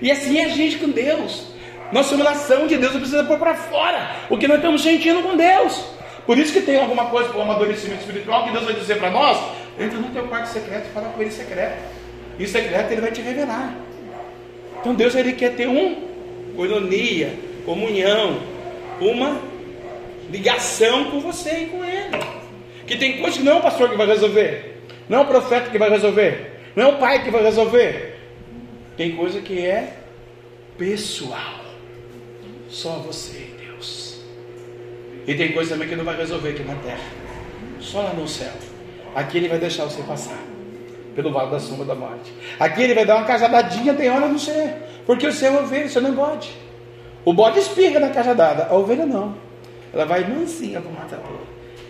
E 0.00 0.10
assim 0.10 0.38
é 0.38 0.46
a 0.46 0.48
gente 0.48 0.78
com 0.78 0.88
Deus. 0.90 1.52
Nossa 1.92 2.14
humilhação 2.14 2.66
de 2.66 2.76
Deus 2.76 2.92
precisa 2.92 3.24
pôr 3.24 3.38
para 3.38 3.54
fora 3.54 4.16
o 4.30 4.38
que 4.38 4.48
nós 4.48 4.56
estamos 4.56 4.82
sentindo 4.82 5.22
com 5.22 5.36
Deus. 5.36 5.84
Por 6.26 6.38
isso 6.38 6.52
que 6.52 6.62
tem 6.62 6.80
alguma 6.80 7.06
coisa 7.06 7.28
para 7.28 7.38
o 7.38 7.42
amadurecimento 7.42 8.00
espiritual 8.00 8.44
que 8.44 8.52
Deus 8.52 8.64
vai 8.64 8.74
dizer 8.74 8.98
para 8.98 9.10
nós: 9.10 9.38
entra 9.78 9.98
no 9.98 10.08
teu 10.08 10.26
quarto 10.26 10.46
secreto 10.46 10.86
e 10.88 10.92
fala 10.92 11.08
com 11.10 11.20
ele 11.20 11.30
secreto. 11.30 11.82
E 12.38 12.46
secreto 12.46 12.90
ele 12.90 13.00
vai 13.00 13.12
te 13.12 13.20
revelar. 13.20 13.74
Então 14.84 14.94
Deus 14.94 15.14
ele 15.14 15.32
quer 15.32 15.56
ter 15.56 15.66
um 15.66 15.94
coinonia, 16.54 17.32
comunhão, 17.64 18.38
uma 19.00 19.40
ligação 20.30 21.10
com 21.10 21.20
você 21.20 21.60
e 21.60 21.66
com 21.68 21.82
ele. 21.82 22.18
Que 22.86 22.98
tem 22.98 23.16
coisas 23.16 23.38
que 23.38 23.42
não 23.42 23.52
é 23.52 23.58
o 23.60 23.62
pastor 23.62 23.88
que 23.88 23.96
vai 23.96 24.06
resolver, 24.06 24.82
não 25.08 25.20
é 25.20 25.22
o 25.22 25.26
profeta 25.26 25.70
que 25.70 25.78
vai 25.78 25.88
resolver, 25.88 26.60
não 26.76 26.84
é 26.84 26.88
o 26.88 26.98
pai 26.98 27.24
que 27.24 27.30
vai 27.30 27.42
resolver. 27.42 28.20
Tem 28.94 29.16
coisa 29.16 29.40
que 29.40 29.64
é 29.64 30.00
pessoal. 30.76 31.64
Só 32.68 32.98
você 32.98 33.38
e 33.38 33.64
Deus. 33.64 34.20
E 35.26 35.32
tem 35.32 35.52
coisa 35.52 35.70
também 35.70 35.88
que 35.88 35.96
não 35.96 36.04
vai 36.04 36.18
resolver 36.18 36.50
aqui 36.50 36.62
na 36.62 36.74
terra. 36.74 37.08
Só 37.80 38.02
lá 38.02 38.12
no 38.12 38.28
céu. 38.28 38.52
Aqui 39.14 39.38
ele 39.38 39.48
vai 39.48 39.58
deixar 39.58 39.84
você 39.84 40.02
passar 40.02 40.53
pelo 41.14 41.32
vale 41.32 41.50
da 41.50 41.60
sombra 41.60 41.84
da 41.84 41.94
morte. 41.94 42.32
Aqui 42.58 42.82
ele 42.82 42.94
vai 42.94 43.04
dar 43.04 43.16
uma 43.16 43.26
cajadadinha, 43.26 43.94
tem 43.94 44.10
hora 44.10 44.26
não 44.26 44.38
ser. 44.38 44.74
Porque 45.06 45.26
o 45.26 45.32
seu 45.32 45.54
é 45.54 45.60
ovelha, 45.60 45.88
você 45.88 46.00
não 46.00 46.10
é 46.10 46.12
bode. 46.12 46.52
O 47.24 47.32
bode 47.32 47.58
espirra 47.58 48.00
na 48.00 48.10
cajadada, 48.10 48.66
a 48.66 48.74
ovelha 48.74 49.06
não. 49.06 49.34
Ela 49.92 50.04
vai 50.04 50.24
mansinha 50.24 50.80
para 50.80 50.90
o 50.90 50.94
matador. 50.94 51.40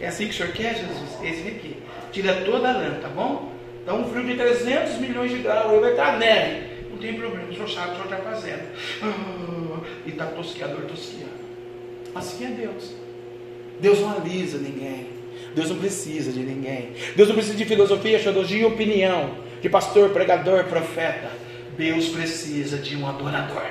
É 0.01 0.09
assim 0.09 0.27
que 0.27 0.31
o 0.31 0.35
senhor 0.35 0.53
quer, 0.53 0.75
Jesus? 0.75 1.19
Esse 1.23 1.49
aqui. 1.49 1.77
Tira 2.13 2.35
toda 2.45 2.69
a 2.69 2.73
lã, 2.73 2.99
tá 3.01 3.09
bom? 3.09 3.51
Dá 3.87 3.95
um 3.95 4.05
frio 4.05 4.25
de 4.25 4.35
300 4.35 4.99
milhões 4.99 5.31
de 5.31 5.39
graus, 5.39 5.81
vai 5.81 5.91
estar 5.91 6.19
neve. 6.19 6.75
Não 6.91 6.99
tem 6.99 7.15
problema, 7.15 7.49
o 7.51 7.55
senhor 7.55 7.69
sabe 7.69 7.91
o 7.91 7.93
o 7.93 7.97
senhor 7.97 8.05
está 8.05 8.17
fazendo. 8.19 8.63
Ah, 9.03 9.81
e 10.07 10.11
está 10.11 10.27
tosquiador, 10.27 10.83
tosquiando. 10.83 11.45
Assim 12.15 12.45
é 12.45 12.49
Deus. 12.49 12.95
Deus 13.81 14.01
não 14.01 14.13
alisa 14.13 14.59
ninguém. 14.59 15.14
Deus 15.55 15.71
não 15.71 15.77
precisa 15.77 16.33
de 16.33 16.41
ninguém. 16.41 16.91
Deus 17.15 17.29
não 17.29 17.37
precisa 17.37 17.57
de 17.57 17.65
filosofia, 17.65 18.19
xodologia 18.19 18.63
e 18.63 18.65
opinião. 18.65 19.31
De 19.63 19.69
pastor, 19.69 20.11
pregador, 20.11 20.65
profeta. 20.65 21.31
Deus 21.77 22.09
precisa 22.09 22.77
de 22.79 22.97
um 22.97 23.09
adorador. 23.09 23.63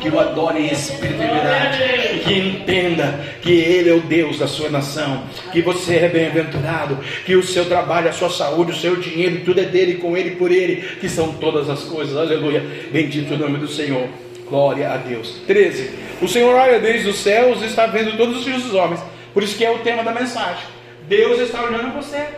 Que 0.00 0.08
o 0.08 0.18
adore 0.18 0.60
em 0.60 0.72
espírito 0.72 1.14
e 1.14 1.26
verdade. 1.26 1.78
Que 2.24 2.34
entenda 2.34 3.20
que 3.42 3.52
Ele 3.52 3.90
é 3.90 3.94
o 3.94 4.00
Deus 4.00 4.38
da 4.38 4.46
sua 4.46 4.70
nação. 4.70 5.24
Que 5.52 5.60
você 5.60 5.96
é 5.96 6.08
bem-aventurado. 6.08 6.98
Que 7.24 7.34
o 7.34 7.42
seu 7.42 7.64
trabalho, 7.66 8.08
a 8.08 8.12
sua 8.12 8.30
saúde, 8.30 8.72
o 8.72 8.76
seu 8.76 8.96
dinheiro, 8.96 9.42
tudo 9.44 9.60
é 9.60 9.64
dele, 9.64 9.94
com 9.96 10.16
Ele, 10.16 10.36
por 10.36 10.50
Ele. 10.50 10.76
Que 11.00 11.08
são 11.08 11.32
todas 11.34 11.68
as 11.68 11.84
coisas. 11.84 12.16
Aleluia. 12.16 12.64
Bendito 12.92 13.34
o 13.34 13.38
nome 13.38 13.58
do 13.58 13.68
Senhor. 13.68 14.08
Glória 14.48 14.90
a 14.90 14.96
Deus. 14.96 15.40
13. 15.46 15.90
O 16.22 16.28
Senhor 16.28 16.54
olha 16.54 16.78
desde 16.78 17.08
os 17.08 17.18
céus 17.18 17.60
e 17.62 17.66
está 17.66 17.86
vendo 17.86 18.16
todos 18.16 18.38
os 18.38 18.44
filhos 18.44 18.62
dos 18.62 18.74
homens. 18.74 19.00
Por 19.34 19.42
isso 19.42 19.56
que 19.56 19.64
é 19.64 19.70
o 19.70 19.80
tema 19.80 20.02
da 20.02 20.12
mensagem. 20.12 20.75
Deus 21.08 21.40
está 21.40 21.62
olhando 21.62 21.92
para 21.92 22.02
você. 22.02 22.28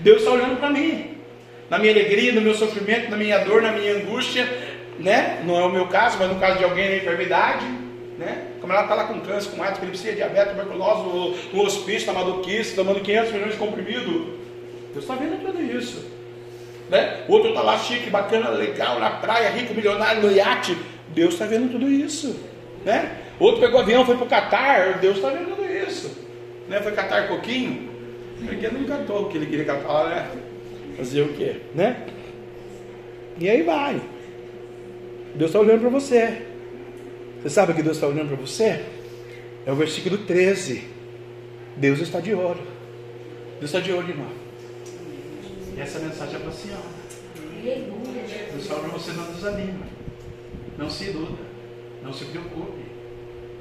Deus 0.00 0.18
está 0.18 0.30
olhando 0.30 0.58
para 0.58 0.70
mim. 0.70 1.16
Na 1.68 1.78
minha 1.78 1.92
alegria, 1.92 2.32
no 2.32 2.40
meu 2.40 2.54
sofrimento, 2.54 3.10
na 3.10 3.16
minha 3.16 3.38
dor, 3.38 3.62
na 3.62 3.72
minha 3.72 3.94
angústia, 3.94 4.48
né? 4.98 5.42
Não 5.46 5.56
é 5.58 5.64
o 5.64 5.70
meu 5.70 5.86
caso, 5.86 6.16
mas 6.18 6.28
no 6.28 6.40
caso 6.40 6.58
de 6.58 6.64
alguém 6.64 6.88
na 6.88 6.96
enfermidade, 6.96 7.64
né? 8.18 8.46
Como 8.60 8.72
ela 8.72 8.82
está 8.82 8.94
lá 8.94 9.04
com 9.04 9.20
câncer, 9.20 9.50
com 9.50 9.64
epilepsia, 9.64 10.12
diabetes, 10.14 10.52
tuberculose, 10.52 11.36
no, 11.52 11.62
hospício, 11.62 12.12
na 12.12 12.18
madoquice, 12.18 12.74
tomando 12.74 13.00
500 13.00 13.32
milhões 13.32 13.52
de 13.52 13.58
comprimido. 13.58 14.38
Deus 14.92 15.04
está 15.04 15.14
vendo 15.14 15.44
tudo 15.44 15.62
isso. 15.62 16.04
Né? 16.90 17.22
O 17.28 17.34
outro 17.34 17.50
está 17.50 17.62
lá 17.62 17.78
chique, 17.78 18.10
bacana, 18.10 18.50
legal, 18.50 18.98
na 18.98 19.10
praia, 19.10 19.48
rico, 19.50 19.72
milionário, 19.72 20.22
no 20.22 20.32
iate. 20.32 20.76
Deus 21.08 21.34
está 21.34 21.46
vendo 21.46 21.70
tudo 21.70 21.88
isso. 21.88 22.38
Né? 22.84 23.16
Outro 23.38 23.60
pegou 23.60 23.80
avião, 23.80 24.04
foi 24.04 24.16
para 24.16 24.26
o 24.26 24.28
Catar. 24.28 24.98
Deus 24.98 25.16
está 25.16 25.30
vendo 25.30 25.54
tudo 25.54 25.64
isso. 25.64 26.10
Né? 26.68 26.80
Foi 26.80 26.92
catar 26.92 27.28
coquinho. 27.28 27.89
Porque 28.46 28.68
não 28.68 28.84
catou 28.84 29.22
o 29.22 29.28
que 29.28 29.36
ele 29.36 29.46
queria 29.46 29.64
catar, 29.64 30.08
né? 30.08 30.30
Fazer 30.96 31.22
o 31.22 31.32
quê? 31.34 31.56
Né? 31.74 32.06
E 33.38 33.48
aí 33.48 33.62
vai. 33.62 34.00
Deus 35.34 35.50
está 35.50 35.60
olhando 35.60 35.80
para 35.80 35.90
você. 35.90 36.42
Você 37.40 37.50
sabe 37.50 37.74
que 37.74 37.82
Deus 37.82 37.96
está 37.96 38.06
olhando 38.06 38.28
para 38.28 38.36
você? 38.36 38.84
É 39.64 39.72
o 39.72 39.76
versículo 39.76 40.18
13. 40.18 40.84
Deus 41.76 42.00
está 42.00 42.20
de 42.20 42.34
olho. 42.34 42.60
Deus 43.58 43.72
está 43.72 43.80
de 43.80 43.92
olho, 43.92 44.08
irmão. 44.08 44.28
E 45.76 45.80
essa 45.80 45.98
mensagem 45.98 46.36
é 46.36 46.38
para 46.38 46.48
a 46.48 46.52
senhora. 46.52 46.82
Deus 48.52 48.66
fala 48.66 48.80
para 48.80 48.90
você 48.90 49.12
não 49.12 49.32
desanima. 49.32 49.86
Não 50.76 50.90
se 50.90 51.04
iluda. 51.04 51.42
Não 52.02 52.12
se 52.12 52.24
preocupe. 52.26 52.80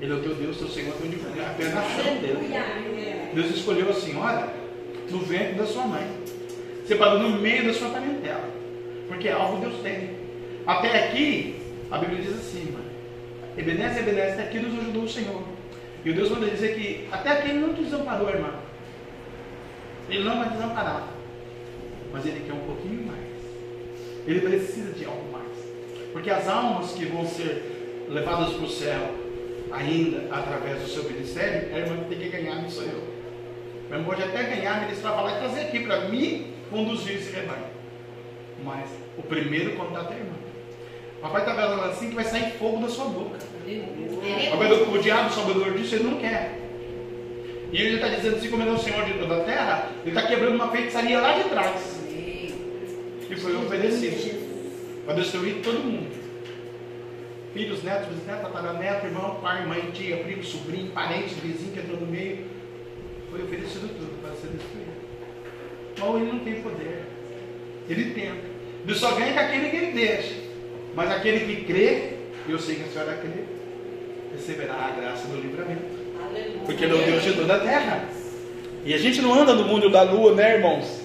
Ele 0.02 0.14
é 0.14 0.16
o 0.16 0.22
teu 0.22 0.36
Deus, 0.36 0.58
teu 0.58 0.70
Senhor, 0.70 0.94
teu 0.96 1.10
divulgar. 1.10 1.52
Apenas 1.52 1.74
na 1.74 1.84
chão 1.84 2.18
dele. 2.22 3.32
Deus 3.34 3.56
escolheu 3.56 3.90
a 3.90 3.94
senhora 3.94 4.69
no 5.12 5.20
ventre 5.20 5.54
da 5.54 5.66
sua 5.66 5.86
mãe. 5.86 6.08
Separou 6.86 7.20
no 7.20 7.40
meio 7.40 7.66
da 7.66 7.74
sua 7.74 7.90
parentela. 7.90 8.50
Porque 9.08 9.28
é 9.28 9.32
algo 9.32 9.62
Deus 9.62 9.82
tem. 9.82 10.12
Até 10.66 11.06
aqui, 11.06 11.62
a 11.92 11.98
Bíblia 11.98 12.22
diz 12.22 12.36
assim, 12.36 12.72
mano. 12.72 12.86
Ebenezer, 13.58 14.04
Ebenezer, 14.04 14.34
até 14.34 14.44
aqui 14.44 14.60
nos 14.60 14.80
ajudou 14.80 15.04
o 15.04 15.10
Senhor. 15.10 15.44
E 16.04 16.10
o 16.10 16.14
Deus 16.14 16.30
manda 16.30 16.48
dizer 16.48 16.76
que 16.76 17.08
até 17.12 17.30
aqui 17.30 17.50
ele 17.50 17.60
não 17.60 17.74
te 17.74 17.84
desamparou, 17.84 18.30
irmão. 18.30 18.54
Ele 20.10 20.24
não 20.24 20.40
vai 20.40 20.50
desamparar. 20.50 21.10
Mas 22.12 22.26
ele 22.26 22.44
quer 22.46 22.54
um 22.54 22.66
pouquinho 22.66 23.06
mais. 23.06 23.20
Ele 24.26 24.42
precisa 24.42 24.92
de 24.94 25.06
algo 25.06 25.32
mais. 25.32 25.48
Porque 26.14 26.30
as 26.30 26.48
almas 26.48 26.92
que 26.94 27.06
vão 27.06 27.26
ser 27.26 28.06
levadas 28.10 28.54
para 28.54 28.66
o 28.66 28.70
céu, 28.70 29.14
ainda 29.72 30.34
através 30.34 30.82
do 30.82 30.88
seu 30.88 31.04
ministério, 31.04 31.76
a 31.76 31.80
irmã 31.80 32.04
tem 32.08 32.18
que 32.18 32.30
ganhar, 32.30 32.62
não 32.62 32.70
sou 32.70 32.84
eu. 33.90 33.96
A 33.96 34.00
irmã 34.00 34.10
pode 34.10 34.24
até 34.24 34.44
ganhar, 34.44 34.82
ministrar, 34.82 35.16
falar 35.16 35.36
e 35.36 35.40
trazer 35.40 35.62
aqui 35.62 35.80
para 35.80 36.02
me 36.02 36.54
conduzir 36.70 37.16
esse 37.16 37.32
rebanho. 37.32 37.66
Mas 38.64 38.90
o 39.18 39.24
primeiro 39.24 39.76
contato 39.76 40.12
é 40.12 40.16
a 40.16 40.20
irmã. 40.20 40.34
O 41.18 41.22
papai 41.22 41.42
está 41.42 41.56
falando 41.56 41.84
assim 41.84 42.10
que 42.10 42.16
vai 42.16 42.24
sair 42.24 42.52
fogo 42.54 42.82
da 42.82 42.88
sua 42.88 43.06
boca. 43.06 43.38
O, 43.66 44.96
o 44.96 45.00
diabo, 45.00 45.30
sabedor 45.34 45.74
disso, 45.74 45.96
ele 45.96 46.04
não 46.06 46.18
quer. 46.18 46.60
E 47.72 47.82
ele 47.82 47.96
está 47.96 48.08
dizendo 48.08 48.38
assim, 48.38 48.50
como 48.50 48.64
ele 48.64 48.70
é 48.70 48.74
o 48.74 48.80
Senhor 48.80 49.06
de 49.06 49.14
toda 49.14 49.38
a 49.38 49.44
terra, 49.44 49.90
ele 50.02 50.16
está 50.16 50.28
quebrando 50.28 50.56
uma 50.56 50.70
feitiçaria 50.70 51.20
lá 51.20 51.34
de 51.34 51.50
trás. 51.50 52.00
E 53.30 53.36
foi 53.36 53.56
oferecido 53.58 55.06
para 55.06 55.16
destruir 55.16 55.62
todo 55.62 55.80
mundo. 55.80 56.10
Filhos, 57.54 57.84
netos, 57.84 58.08
bisnetos, 58.10 58.42
tataraneto, 58.42 59.06
irmão, 59.06 59.40
pai, 59.42 59.66
mãe, 59.66 59.92
tia, 59.92 60.18
primo, 60.18 60.44
sobrinho, 60.44 60.92
parente, 60.92 61.34
vizinho 61.36 61.74
que 61.74 61.80
entrou 61.80 62.00
no 62.00 62.08
meio. 62.08 62.46
Foi 63.30 63.44
oferecido 63.44 63.88
tudo 63.90 64.22
para 64.22 64.32
ser 64.36 64.48
destruído. 64.48 64.90
Então 65.94 66.18
ele 66.18 66.32
não 66.32 66.40
tem 66.40 66.62
poder. 66.62 67.04
Ele 67.88 68.14
tenta. 68.14 68.48
Ele 68.86 68.96
só 68.96 69.12
ganha 69.12 69.34
com 69.34 69.40
aquele 69.40 69.70
que 69.70 69.76
ele 69.76 69.92
deixa. 69.92 70.36
Mas 70.96 71.12
aquele 71.12 71.40
que 71.46 71.66
crê, 71.66 72.14
eu 72.48 72.58
sei 72.58 72.76
que 72.76 72.84
a 72.84 72.88
senhora 72.88 73.18
crê, 73.18 73.44
receberá 74.34 74.74
a 74.74 75.00
graça 75.00 75.28
do 75.28 75.40
livramento. 75.40 76.00
Porque 76.66 76.86
ele 76.86 76.94
é 76.94 76.96
o 76.96 77.06
Deus 77.06 77.24
de 77.24 77.34
toda 77.34 77.56
a 77.56 77.60
terra. 77.60 78.10
E 78.84 78.94
a 78.94 78.98
gente 78.98 79.22
não 79.22 79.34
anda 79.34 79.54
no 79.54 79.66
mundo 79.66 79.90
da 79.90 80.02
lua, 80.02 80.34
né, 80.34 80.56
irmãos? 80.56 81.02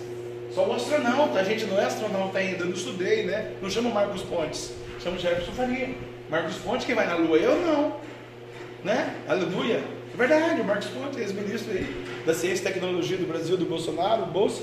Só 0.50 0.66
o 0.66 0.72
astronauta. 0.72 1.40
A 1.40 1.44
gente 1.44 1.66
não 1.66 1.78
é 1.78 1.84
astronauta 1.84 2.38
ainda. 2.38 2.60
Eu 2.60 2.66
não 2.66 2.74
estudei, 2.74 3.24
né? 3.24 3.52
Não 3.60 3.68
chamo 3.68 3.90
Marcos 3.90 4.22
Pontes. 4.22 4.72
Chamo 5.02 5.18
Jefferson 5.18 5.52
Faria. 5.52 5.90
Marcos 6.30 6.56
Pontes 6.56 6.86
que 6.86 6.94
vai 6.94 7.06
na 7.06 7.16
lua. 7.16 7.36
Eu 7.36 7.56
não. 7.56 7.96
Né? 8.82 9.14
Aleluia. 9.28 9.82
É 10.12 10.16
verdade, 10.16 10.60
o 10.60 10.64
Marcos 10.64 10.86
Pontes, 10.88 11.18
ex-ministro 11.18 11.72
aí 11.72 12.13
da 12.24 12.34
Ciência 12.34 12.62
e 12.62 12.72
Tecnologia 12.72 13.16
do 13.16 13.26
Brasil, 13.26 13.56
do 13.56 13.66
Bolsonaro, 13.66 14.26
Bolsa. 14.26 14.62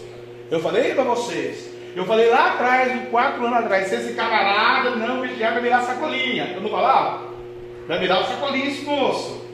Eu 0.49 0.59
falei 0.59 0.93
para 0.93 1.03
vocês. 1.03 1.69
Eu 1.95 2.05
falei 2.05 2.29
lá 2.29 2.53
atrás, 2.53 3.09
quatro 3.09 3.45
anos 3.45 3.59
atrás, 3.59 3.87
se 3.87 3.95
esse 3.95 4.13
camarada 4.13 4.91
não 4.91 5.21
vigiar, 5.21 5.53
vai 5.53 5.61
virar 5.61 5.81
sacolinha. 5.81 6.53
Eu 6.55 6.61
não 6.61 6.69
falava? 6.69 7.29
Vai 7.87 7.99
virar 7.99 8.21
o 8.21 8.25
sacolinha 8.25 8.67
esse 8.67 8.83
moço. 8.83 9.45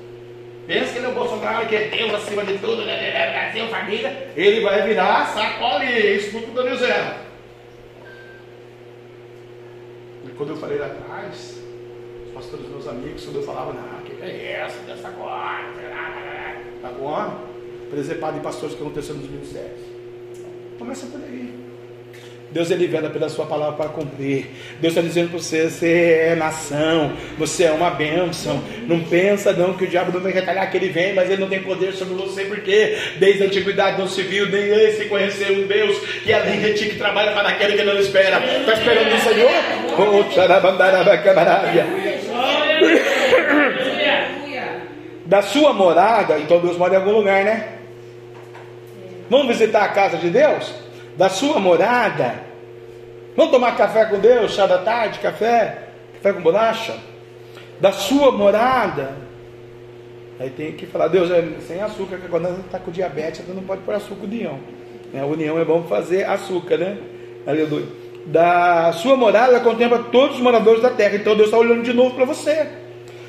Pensa 0.67 0.91
que 0.91 0.97
ele 0.99 1.07
é 1.07 1.09
o 1.09 1.13
Bolsonaro, 1.13 1.65
que 1.65 1.75
é 1.75 1.87
Deus 1.87 2.13
acima 2.13 2.43
de 2.43 2.57
tudo, 2.59 2.85
né? 2.85 3.31
Brasil, 3.31 3.67
família. 3.69 4.31
Ele 4.35 4.61
vai 4.61 4.81
virar 4.83 5.25
sacolinha. 5.27 5.99
Escuta 5.99 6.51
o 6.51 6.53
Daniel 6.53 6.77
Zé. 6.77 7.17
E 10.25 10.29
quando 10.31 10.49
eu 10.49 10.57
falei 10.57 10.77
lá 10.77 10.87
atrás, 10.87 11.61
os 12.27 12.33
pastores 12.33 12.69
meus 12.69 12.87
amigos, 12.87 13.23
quando 13.23 13.37
eu 13.37 13.43
falava, 13.43 13.73
não, 13.73 14.01
que 14.03 14.21
é 14.21 14.61
essa, 14.63 14.79
dessa 14.81 15.09
coisa, 15.09 15.31
tá 16.81 16.89
bom? 16.89 17.56
Presepado 17.89 18.37
de 18.37 18.43
pastores 18.43 18.75
que 18.75 18.81
aconteceu 18.81 19.15
nos 19.15 19.29
ministérios. 19.29 19.79
Começa 20.77 21.05
por 21.07 21.21
aí. 21.21 21.57
Deus 22.49 22.71
ele 22.71 22.87
vela 22.87 23.09
pela 23.09 23.27
sua 23.27 23.45
palavra 23.45 23.75
para 23.75 23.89
cumprir. 23.89 24.47
Deus 24.79 24.93
está 24.93 25.01
dizendo 25.01 25.29
para 25.29 25.39
você, 25.39 25.69
você 25.69 26.29
é 26.29 26.35
nação, 26.35 27.11
você 27.37 27.65
é 27.65 27.71
uma 27.71 27.89
bênção. 27.89 28.63
Não 28.87 29.01
pensa 29.01 29.51
não 29.51 29.73
que 29.73 29.83
o 29.83 29.87
diabo 29.87 30.13
não 30.13 30.21
vai 30.21 30.31
retalhar 30.31 30.71
que 30.71 30.77
ele 30.77 30.89
vem, 30.89 31.13
mas 31.13 31.29
ele 31.29 31.41
não 31.41 31.49
tem 31.49 31.61
poder 31.61 31.93
sobre 31.93 32.15
você, 32.15 32.45
porque 32.45 32.97
desde 33.19 33.43
a 33.43 33.45
antiguidade 33.47 33.99
não 33.99 34.07
se 34.07 34.21
viu, 34.21 34.49
nem 34.49 34.63
esse 34.63 35.05
conheceu 35.05 35.55
um 35.55 35.67
Deus 35.67 35.97
que 36.23 36.31
é 36.31 36.39
além 36.39 36.59
de 36.61 36.73
ti 36.73 36.85
que 36.89 36.95
trabalha 36.95 37.33
para 37.33 37.49
aquele 37.49 37.77
que 37.77 37.83
não 37.83 37.99
espera. 37.99 38.37
Está 38.37 38.73
esperando 38.73 39.13
o 39.13 39.19
Senhor? 39.19 39.51
Oh, 39.99 40.23
da 45.25 45.41
sua 45.41 45.73
morada, 45.73 46.39
então 46.39 46.61
Deus 46.61 46.77
mora 46.77 46.93
em 46.93 46.97
algum 46.97 47.11
lugar, 47.11 47.43
né? 47.43 47.76
Vamos 49.29 49.47
visitar 49.47 49.83
a 49.83 49.89
casa 49.89 50.17
de 50.17 50.29
Deus? 50.29 50.73
Da 51.17 51.29
sua 51.29 51.59
morada. 51.59 52.35
Vamos 53.35 53.51
tomar 53.51 53.75
café 53.75 54.05
com 54.05 54.19
Deus, 54.19 54.53
chá 54.53 54.65
da 54.65 54.79
tarde, 54.79 55.19
café, 55.19 55.89
café 56.15 56.33
com 56.33 56.41
bolacha? 56.41 56.95
Da 57.79 57.91
sua 57.91 58.31
morada. 58.31 59.15
Aí 60.39 60.49
tem 60.49 60.71
que 60.71 60.85
falar, 60.85 61.07
Deus, 61.07 61.29
é 61.31 61.43
sem 61.67 61.81
açúcar, 61.81 62.17
que 62.17 62.27
quando 62.27 62.47
está 62.59 62.79
com 62.79 62.91
diabetes, 62.91 63.41
você 63.41 63.53
não 63.53 63.63
pode 63.63 63.81
pôr 63.81 63.95
açúcar 63.95 64.23
união. 64.23 64.59
A 65.19 65.25
união 65.25 65.59
é 65.59 65.65
bom 65.65 65.83
fazer 65.83 66.25
açúcar, 66.25 66.77
né? 66.77 66.97
Aleluia. 67.45 67.85
Da 68.25 68.91
sua 68.91 69.15
morada 69.15 69.59
contempla 69.61 69.99
todos 70.11 70.35
os 70.35 70.41
moradores 70.41 70.81
da 70.81 70.89
terra. 70.89 71.15
Então 71.15 71.35
Deus 71.35 71.47
está 71.47 71.57
olhando 71.57 71.81
de 71.83 71.93
novo 71.93 72.15
para 72.15 72.25
você. 72.25 72.67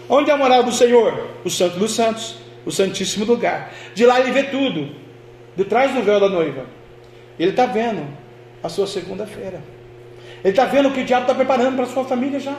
Onde 0.09 0.31
é 0.31 0.35
a 0.35 0.37
morada 0.37 0.65
do 0.65 0.73
Senhor? 0.73 1.29
O 1.45 1.51
Santo 1.51 1.79
dos 1.79 1.95
Santos, 1.95 2.37
o 2.67 2.73
Santíssimo 2.73 3.25
lugar. 3.25 3.73
De 3.95 4.05
lá 4.05 4.21
ele 4.21 4.33
vê 4.33 4.45
tudo, 4.45 4.91
de 5.59 5.64
trás 5.64 5.92
do 5.92 6.03
véu 6.03 6.21
da 6.21 6.29
noiva. 6.29 6.66
Ele 7.37 7.51
está 7.51 7.66
vendo 7.66 8.07
a 8.62 8.68
sua 8.68 8.87
segunda-feira. 8.87 9.61
Ele 10.44 10.53
está 10.53 10.64
vendo 10.66 10.88
o 10.88 10.92
que 10.92 11.01
o 11.01 11.05
diabo 11.05 11.23
está 11.23 11.35
preparando 11.35 11.75
para 11.75 11.85
a 11.85 11.88
sua 11.88 12.05
família 12.05 12.38
já. 12.38 12.57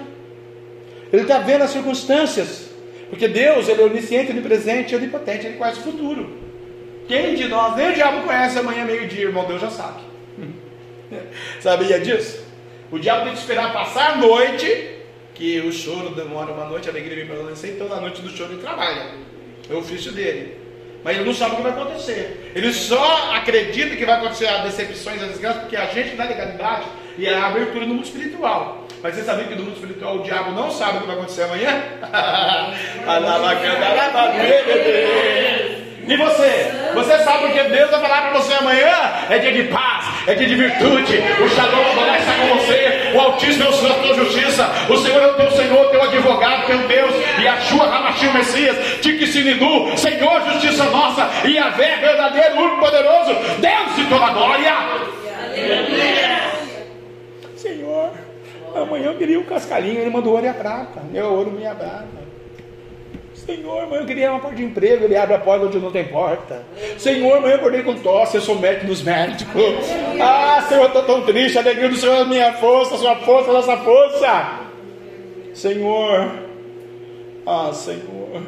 Ele 1.12 1.21
está 1.21 1.39
vendo 1.39 1.63
as 1.63 1.69
circunstâncias. 1.69 2.69
Porque 3.09 3.29
Deus, 3.29 3.69
Ele 3.69 3.81
é 3.81 3.85
onisciente, 3.85 4.31
onipresente, 4.31 4.93
onipotente, 4.93 5.47
Ele 5.47 5.57
conhece 5.57 5.79
o 5.79 5.83
futuro. 5.83 6.38
Quem 7.07 7.35
de 7.35 7.47
nós, 7.47 7.77
nem 7.77 7.89
o 7.89 7.93
diabo 7.93 8.23
conhece 8.23 8.59
amanhã 8.59 8.83
meio-dia, 8.83 9.23
irmão, 9.23 9.45
Deus 9.47 9.62
já 9.62 9.69
sabe. 9.69 10.01
Sabia 11.62 12.01
disso? 12.01 12.43
O 12.91 12.99
diabo 12.99 13.23
tem 13.23 13.33
que 13.33 13.39
esperar 13.39 13.71
passar 13.71 14.12
a 14.12 14.17
noite 14.17 14.97
que 15.33 15.62
o 15.62 15.71
choro 15.71 16.13
demora 16.13 16.51
uma 16.51 16.65
noite, 16.65 16.89
a 16.89 16.91
alegria 16.91 17.15
vem 17.15 17.27
pela 17.27 17.43
noite, 17.43 17.65
então 17.65 17.88
na 17.88 18.01
noite 18.01 18.21
do 18.21 18.29
choro 18.29 18.51
ele 18.51 18.62
trabalha. 18.62 19.13
É 19.69 19.73
o 19.73 19.77
ofício 19.77 20.12
dele. 20.12 20.59
Mas 21.03 21.15
ele 21.15 21.25
não 21.25 21.33
sabe 21.33 21.53
o 21.53 21.55
que 21.57 21.62
vai 21.63 21.71
acontecer. 21.71 22.51
Ele 22.53 22.73
só 22.73 23.33
acredita 23.33 23.95
que 23.95 24.05
vai 24.05 24.15
acontecer 24.15 24.47
as 24.47 24.63
decepções, 24.63 25.21
as 25.21 25.29
desgraças, 25.29 25.62
porque 25.62 25.75
a 25.75 25.85
gente 25.88 26.15
na 26.15 26.25
legalidade 26.25 26.85
e 27.17 27.27
a 27.27 27.47
abertura 27.47 27.85
no 27.85 27.95
mundo 27.95 28.05
espiritual. 28.05 28.85
Mas 29.01 29.15
você 29.15 29.23
sabia 29.23 29.45
que 29.45 29.55
no 29.55 29.63
mundo 29.63 29.75
espiritual 29.75 30.17
o 30.17 30.23
diabo 30.23 30.51
não 30.51 30.69
sabe 30.69 30.97
o 30.97 31.01
que 31.01 31.07
vai 31.07 31.15
acontecer 31.15 31.43
amanhã? 31.43 31.83
E 36.10 36.17
você? 36.17 36.72
Você 36.95 37.19
sabe 37.19 37.45
o 37.45 37.52
que 37.54 37.63
Deus 37.69 37.91
vai 37.91 38.02
falar 38.02 38.22
para 38.24 38.39
você 38.39 38.52
amanhã? 38.56 39.13
É 39.30 39.38
dia 39.38 39.52
de 39.54 39.63
paz, 39.65 40.08
é 40.26 40.34
dia 40.34 40.48
de 40.48 40.56
virtude. 40.56 41.19
O 41.39 41.50
Shalom 41.50 41.95
vai 41.95 42.19
estar 42.19 42.36
com 42.39 42.56
você. 42.56 43.12
O 43.13 43.19
Altíssimo 43.19 43.65
é 43.65 43.69
o 43.69 43.74
Senhor 43.74 43.93
da 43.93 44.02
tua 44.02 44.15
justiça. 44.15 44.67
O 44.89 44.98
Senhor 44.98 45.22
é 45.22 45.28
o 45.28 45.34
teu 45.36 45.52
Senhor, 45.52 45.91
teu 45.91 46.02
advogado, 46.02 46.65
teu 46.65 46.80
Deus. 46.88 47.13
E 47.39 47.48
a 47.48 47.58
sua 47.62 47.86
Ramachim 47.86 48.32
Messias, 48.32 48.76
Tiquisinidu, 49.02 49.95
Senhor, 49.98 50.41
justiça 50.52 50.86
nossa. 50.86 51.30
E 51.48 51.60
a 51.60 51.69
vé 51.69 51.98
verdadeiro, 51.98 52.60
único, 52.60 52.80
poderoso. 52.80 53.36
Deus 53.60 53.95
de 53.95 54.06
toda 54.10 54.30
glória. 54.30 54.74
Senhor, 57.56 58.10
amanhã 58.76 59.06
eu 59.12 59.15
queria 59.15 59.39
um 59.39 59.43
cascalhinho. 59.43 60.02
Ele 60.02 60.10
mandou 60.10 60.34
ouro 60.34 60.45
e 60.45 60.50
a 60.50 60.56
prata. 60.56 61.02
Meu 61.12 61.28
ouro, 61.28 61.52
minha 61.52 61.76
prata. 61.76 62.28
Senhor, 63.49 63.89
mãe, 63.89 63.99
eu 63.99 64.05
queria 64.05 64.29
uma 64.29 64.39
porta 64.39 64.55
de 64.57 64.63
emprego, 64.63 65.05
ele 65.05 65.17
abre 65.17 65.33
a 65.33 65.39
porta 65.39 65.65
onde 65.65 65.79
não 65.79 65.91
tem 65.91 66.05
porta. 66.05 66.63
Senhor, 66.99 67.41
mãe, 67.41 67.49
eu 67.49 67.57
acordei 67.57 67.81
com 67.81 67.95
tosse, 67.95 68.35
eu 68.35 68.41
sou 68.41 68.59
médico 68.59 68.85
dos 68.85 69.01
médicos. 69.01 69.73
Ah, 70.21 70.63
Senhor, 70.69 70.83
eu 70.83 70.88
estou 70.88 71.01
tão 71.01 71.21
triste, 71.23 71.57
a 71.57 71.62
alegria 71.62 71.89
do 71.89 71.95
Senhor 71.95 72.13
é 72.13 72.25
minha 72.25 72.53
força, 72.53 72.95
sua 72.95 73.15
força, 73.15 73.51
nossa 73.51 73.77
força. 73.77 74.59
Senhor, 75.55 76.31
ah, 77.47 77.71
Senhor, 77.73 78.43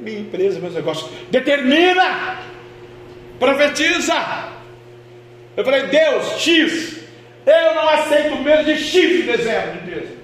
minha 0.00 0.20
empresa, 0.20 0.58
meus 0.60 0.74
negócios, 0.74 1.10
determina, 1.30 2.38
profetiza. 3.38 4.14
Eu 5.54 5.62
falei, 5.62 5.88
Deus, 5.88 6.40
X, 6.40 7.02
eu 7.44 7.74
não 7.74 7.86
aceito 7.90 8.36
menos 8.36 8.64
de 8.64 8.78
X 8.78 8.92
de 8.92 9.22
dezembro 9.24 9.72
de 9.72 9.78
empresa. 9.90 10.21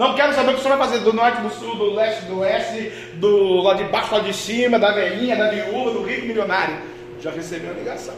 Não 0.00 0.14
quero 0.14 0.32
saber 0.32 0.52
o 0.52 0.54
que 0.54 0.60
o 0.60 0.62
senhor 0.62 0.78
vai 0.78 0.88
fazer 0.88 1.04
do 1.04 1.12
norte, 1.12 1.42
do 1.42 1.50
sul, 1.50 1.76
do 1.76 1.92
leste, 1.92 2.24
do 2.24 2.38
oeste, 2.38 2.90
do 3.16 3.60
lá 3.60 3.74
de 3.74 3.84
baixo, 3.84 4.14
lá 4.14 4.20
de 4.20 4.32
cima, 4.32 4.78
da 4.78 4.92
velhinha, 4.92 5.36
da 5.36 5.50
viúva, 5.50 5.90
do 5.90 6.02
rico 6.02 6.24
milionário. 6.24 6.74
Já 7.20 7.30
recebi 7.30 7.66
uma 7.66 7.74
ligação. 7.74 8.14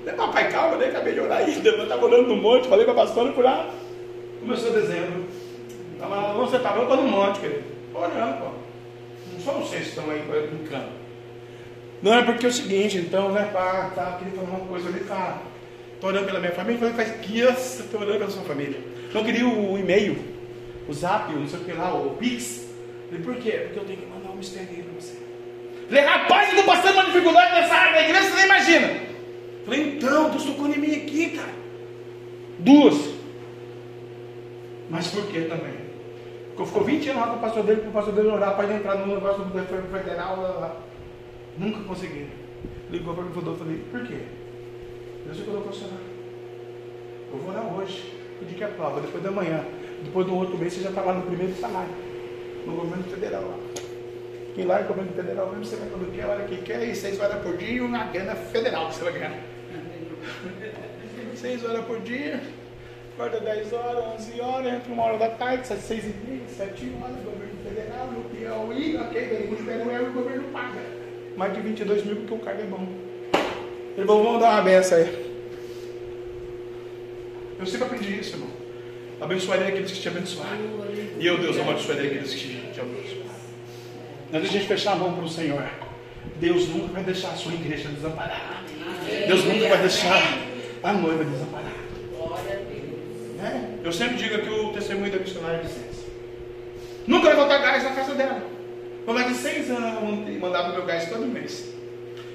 Falei, 0.00 0.16
papai, 0.16 0.50
calma, 0.50 0.76
nem 0.76 0.88
acabei 0.88 1.14
de 1.14 1.20
orar 1.20 1.38
ainda. 1.38 1.68
Eu 1.68 1.84
estava 1.84 2.04
orando 2.04 2.26
no 2.26 2.36
monte, 2.42 2.66
falei 2.66 2.84
para 2.84 2.94
a 2.94 2.96
pastora 2.96 3.30
por 3.30 3.44
lá. 3.44 3.70
Começou 4.40 4.72
dezembro. 4.72 5.24
Tava, 6.00 6.32
você 6.32 6.56
estava 6.56 6.80
orando 6.80 7.02
no 7.02 7.08
monte, 7.10 7.38
querido. 7.38 7.62
Orando, 7.94 8.38
pô. 8.38 8.46
Não 9.34 9.40
só 9.40 9.52
vocês 9.52 9.82
que 9.84 9.88
estão 9.90 10.10
aí 10.10 10.20
brincando. 10.50 10.88
Não 12.02 12.12
é 12.12 12.24
porque 12.24 12.44
é 12.44 12.48
o 12.48 12.52
seguinte, 12.52 12.98
então, 12.98 13.30
né, 13.30 13.48
pá, 13.52 13.92
tá, 13.94 14.18
queria 14.18 14.34
falar 14.34 14.48
uma 14.48 14.66
coisa 14.66 14.88
ali, 14.88 14.98
cara. 15.04 15.38
Estou 15.94 16.10
orando 16.10 16.26
pela 16.26 16.40
minha 16.40 16.52
família, 16.52 16.90
faz 16.90 17.20
dias 17.24 17.78
estou 17.78 18.00
orando 18.00 18.18
pela 18.18 18.30
sua 18.32 18.42
família. 18.42 18.80
Não 19.14 19.22
queria 19.22 19.46
o 19.46 19.78
e-mail 19.78 20.37
o 20.88 20.92
zap, 20.92 21.32
não 21.32 21.46
sei 21.46 21.60
o 21.60 21.64
que 21.64 21.72
lá, 21.72 21.94
o 21.94 22.16
Pix. 22.16 22.66
Falei, 23.08 23.22
por 23.22 23.36
quê? 23.36 23.50
Porque 23.64 23.78
eu 23.78 23.84
tenho 23.84 24.00
que 24.00 24.06
mandar 24.06 24.30
um 24.30 24.36
mistério 24.36 24.68
aí 24.70 24.82
para 24.82 25.00
você. 25.00 25.16
Falei, 25.88 26.04
rapaz, 26.04 26.48
eu 26.48 26.58
estou 26.58 26.74
passando 26.74 26.94
uma 26.94 27.04
dificuldade 27.04 27.52
nessa 27.52 27.74
área 27.74 27.92
da 27.92 28.02
igreja, 28.02 28.30
você 28.30 28.36
nem 28.36 28.44
imagina. 28.44 29.00
Falei, 29.64 29.88
então, 29.88 30.30
Deus 30.30 30.44
tocou 30.44 30.66
em 30.66 30.78
mim 30.78 30.94
aqui, 30.94 31.30
cara. 31.30 31.52
Duas. 32.58 33.18
Mas 34.90 35.08
por 35.08 35.26
que 35.26 35.42
também? 35.42 35.78
Porque 36.56 36.66
ficou 36.66 36.84
20 36.84 37.10
anos 37.10 37.22
lá 37.22 37.28
com 37.28 37.36
o 37.36 37.40
pastor 37.40 37.62
dele, 37.62 37.80
para 37.82 37.90
o 37.90 37.92
pastor 37.92 38.14
dele 38.14 38.28
orar 38.28 38.56
para 38.56 38.64
ele 38.64 38.74
entrar 38.74 38.96
no 38.96 39.14
negócio 39.14 39.44
do 39.44 39.92
federal. 39.92 40.40
Lá, 40.40 40.48
lá. 40.48 40.76
Nunca 41.56 41.80
consegui. 41.84 42.28
Ligou 42.90 43.14
para 43.14 43.24
mim 43.24 43.30
e 43.30 43.34
falou, 43.34 43.56
falei, 43.56 43.84
por 43.90 44.06
quê? 44.06 44.18
Deus 45.24 45.38
me 45.38 45.44
colocou 45.44 45.72
funcionar. 45.72 46.00
Eu 47.32 47.38
vou 47.38 47.50
orar 47.50 47.74
hoje. 47.74 48.17
Pedir 48.38 48.54
que 48.54 48.64
a 48.64 48.68
prova, 48.68 49.00
depois 49.00 49.22
da 49.22 49.30
manhã. 49.30 49.64
Depois 50.02 50.26
do 50.26 50.36
outro 50.36 50.56
mês 50.56 50.72
você 50.72 50.82
já 50.82 50.90
está 50.90 51.02
lá 51.02 51.14
no 51.14 51.22
primeiro 51.22 51.54
salário, 51.56 51.90
no 52.64 52.72
governo 52.72 53.04
federal 53.04 53.42
lá. 53.42 53.58
Quem 54.54 54.64
lá 54.64 54.80
é 54.80 54.84
o 54.84 54.88
governo 54.88 55.12
federal 55.12 55.48
mesmo, 55.48 55.64
você 55.64 55.76
vai 55.76 55.88
quando 55.88 56.12
quer, 56.14 56.22
a 56.24 56.28
hora 56.28 56.44
que 56.44 56.56
quer, 56.58 56.82
e 56.88 56.94
seis 56.94 57.20
horas 57.20 57.42
por 57.42 57.56
dia 57.56 57.84
uma 57.84 58.04
grana 58.04 58.34
federal 58.34 58.88
que 58.88 58.94
você 58.94 59.04
vai 59.04 59.12
ganhar. 59.12 59.38
seis 61.34 61.64
horas 61.64 61.84
por 61.84 62.00
dia, 62.00 62.40
acorda 63.14 63.40
10 63.40 63.72
horas, 63.72 64.04
11 64.20 64.40
horas, 64.40 64.72
entra 64.74 64.92
uma 64.92 65.02
hora 65.02 65.18
da 65.18 65.28
tarde, 65.30 65.66
sai 65.66 65.76
seis 65.78 66.04
e 66.04 66.14
meia, 66.28 66.42
sete 66.48 66.92
horas, 67.02 67.16
governo 67.24 67.58
federal, 67.64 68.06
no 68.06 68.24
Piauí, 68.30 68.96
ok, 68.96 69.48
o 69.50 69.90
é 69.90 70.00
o 70.00 70.12
governo 70.12 70.44
paga. 70.52 70.80
Mais 71.36 71.52
de 71.54 71.60
22 71.60 72.04
mil 72.04 72.16
porque 72.16 72.34
o 72.34 72.38
cargo 72.38 72.62
é 72.62 72.64
bom. 72.64 72.88
Ele 73.96 74.06
falou, 74.06 74.24
vamos 74.24 74.40
dar 74.40 74.54
uma 74.54 74.62
benção 74.62 74.98
aí. 74.98 75.27
Eu 77.58 77.66
sempre 77.66 77.86
aprendi 77.86 78.18
isso, 78.18 78.34
irmão. 78.34 78.48
Abençoarei 79.20 79.68
aqueles 79.68 79.90
que 79.90 80.00
te 80.00 80.08
abençoarem. 80.08 80.70
E 81.18 81.26
eu, 81.26 81.38
Deus, 81.38 81.58
abençoarei 81.58 82.06
aqueles 82.06 82.34
que 82.34 82.70
te 82.72 82.80
abençoarem. 82.80 83.18
Antes 84.32 84.50
de 84.50 84.56
a 84.56 84.60
gente 84.60 84.68
fechar 84.68 84.92
a 84.92 84.96
mão 84.96 85.14
para 85.14 85.24
o 85.24 85.28
Senhor, 85.28 85.64
Deus 86.36 86.68
nunca 86.68 86.92
vai 86.92 87.02
deixar 87.02 87.30
a 87.30 87.36
sua 87.36 87.52
igreja 87.54 87.88
desamparada. 87.88 88.58
Deus 89.26 89.44
nunca 89.44 89.68
vai 89.68 89.78
deixar 89.78 90.38
a 90.82 90.92
noiva 90.92 91.24
desamparada. 91.24 91.78
É? 93.40 93.86
Eu 93.86 93.92
sempre 93.92 94.16
digo 94.16 94.34
aqui 94.34 94.48
o 94.48 94.72
testemunho 94.72 95.10
da 95.10 95.18
missionária 95.18 95.62
César. 95.62 96.08
Nunca 97.06 97.28
vai 97.28 97.36
faltar 97.36 97.62
gás 97.62 97.84
na 97.84 97.90
casa 97.90 98.14
dela. 98.14 98.42
Por 99.04 99.14
mais 99.14 99.28
de 99.28 99.34
seis 99.34 99.70
anos 99.70 100.28
eu 100.28 100.40
mandava 100.40 100.72
meu 100.72 100.84
gás 100.84 101.08
todo 101.08 101.24
mês. 101.26 101.72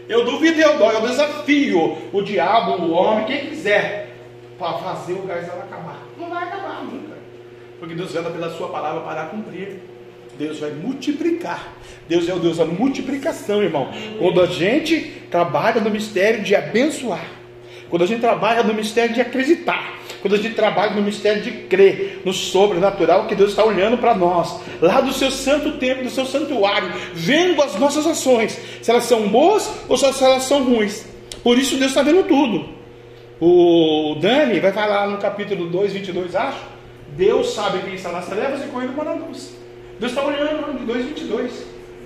Eu 0.09 0.25
duvido 0.25 0.57
e 0.57 0.61
eu 0.61 0.77
dou, 0.77 0.91
eu 0.91 1.07
desafio 1.07 1.97
o 2.11 2.21
diabo, 2.21 2.83
o 2.83 2.91
homem, 2.91 3.25
quem 3.25 3.47
quiser, 3.47 4.12
para 4.63 4.77
fazer 4.77 5.13
o 5.13 5.23
gás 5.23 5.45
ela 5.47 5.63
acabar. 5.63 5.99
Não 6.17 6.29
vai 6.29 6.43
acabar 6.43 6.85
nunca. 6.85 7.17
Porque 7.79 7.93
Deus 7.93 8.15
anda 8.15 8.29
pela 8.29 8.49
sua 8.51 8.69
palavra 8.69 9.01
para 9.01 9.25
cumprir. 9.25 9.81
Deus 10.37 10.59
vai 10.59 10.71
multiplicar. 10.71 11.73
Deus 12.07 12.29
é 12.29 12.33
o 12.33 12.39
Deus 12.39 12.57
da 12.57 12.65
multiplicação, 12.65 13.61
irmão. 13.61 13.89
Quando 14.17 14.41
a 14.41 14.45
gente 14.45 15.23
trabalha 15.29 15.81
no 15.81 15.89
mistério 15.89 16.41
de 16.41 16.55
abençoar, 16.55 17.25
quando 17.89 18.03
a 18.03 18.07
gente 18.07 18.21
trabalha 18.21 18.63
no 18.63 18.73
mistério 18.73 19.13
de 19.13 19.21
acreditar, 19.21 19.99
quando 20.21 20.35
a 20.35 20.37
gente 20.37 20.55
trabalha 20.55 20.95
no 20.95 21.01
mistério 21.01 21.43
de 21.43 21.51
crer 21.67 22.21
no 22.23 22.31
sobrenatural 22.33 23.27
que 23.27 23.35
Deus 23.35 23.51
está 23.51 23.63
olhando 23.63 23.97
para 23.97 24.15
nós, 24.15 24.61
lá 24.81 25.01
do 25.01 25.11
seu 25.11 25.29
santo 25.29 25.73
templo, 25.73 26.05
do 26.05 26.09
seu 26.09 26.25
santuário, 26.25 26.91
vendo 27.13 27.61
as 27.61 27.77
nossas 27.77 28.07
ações, 28.07 28.59
se 28.81 28.89
elas 28.89 29.03
são 29.03 29.27
boas 29.27 29.69
ou 29.89 29.97
se 29.97 30.05
elas 30.05 30.43
são 30.43 30.63
ruins. 30.63 31.05
Por 31.43 31.59
isso 31.59 31.75
Deus 31.75 31.91
está 31.91 32.01
vendo 32.01 32.23
tudo. 32.23 32.72
O 33.45 34.15
Dani 34.21 34.57
vai 34.61 34.71
falar 34.71 35.05
no 35.09 35.17
capítulo 35.17 35.69
2, 35.69 35.91
22, 35.91 36.33
acho. 36.33 36.61
Deus 37.09 37.53
sabe 37.53 37.79
quem 37.79 37.95
está 37.95 38.09
nas 38.09 38.25
trevas 38.25 38.63
e 38.63 38.67
correndo 38.67 38.95
para 38.95 39.09
a 39.09 39.13
luz. 39.15 39.53
Deus 39.99 40.13
está 40.13 40.23
olhando 40.23 40.79
de 40.79 40.85
2, 40.85 41.05
22. 41.07 41.51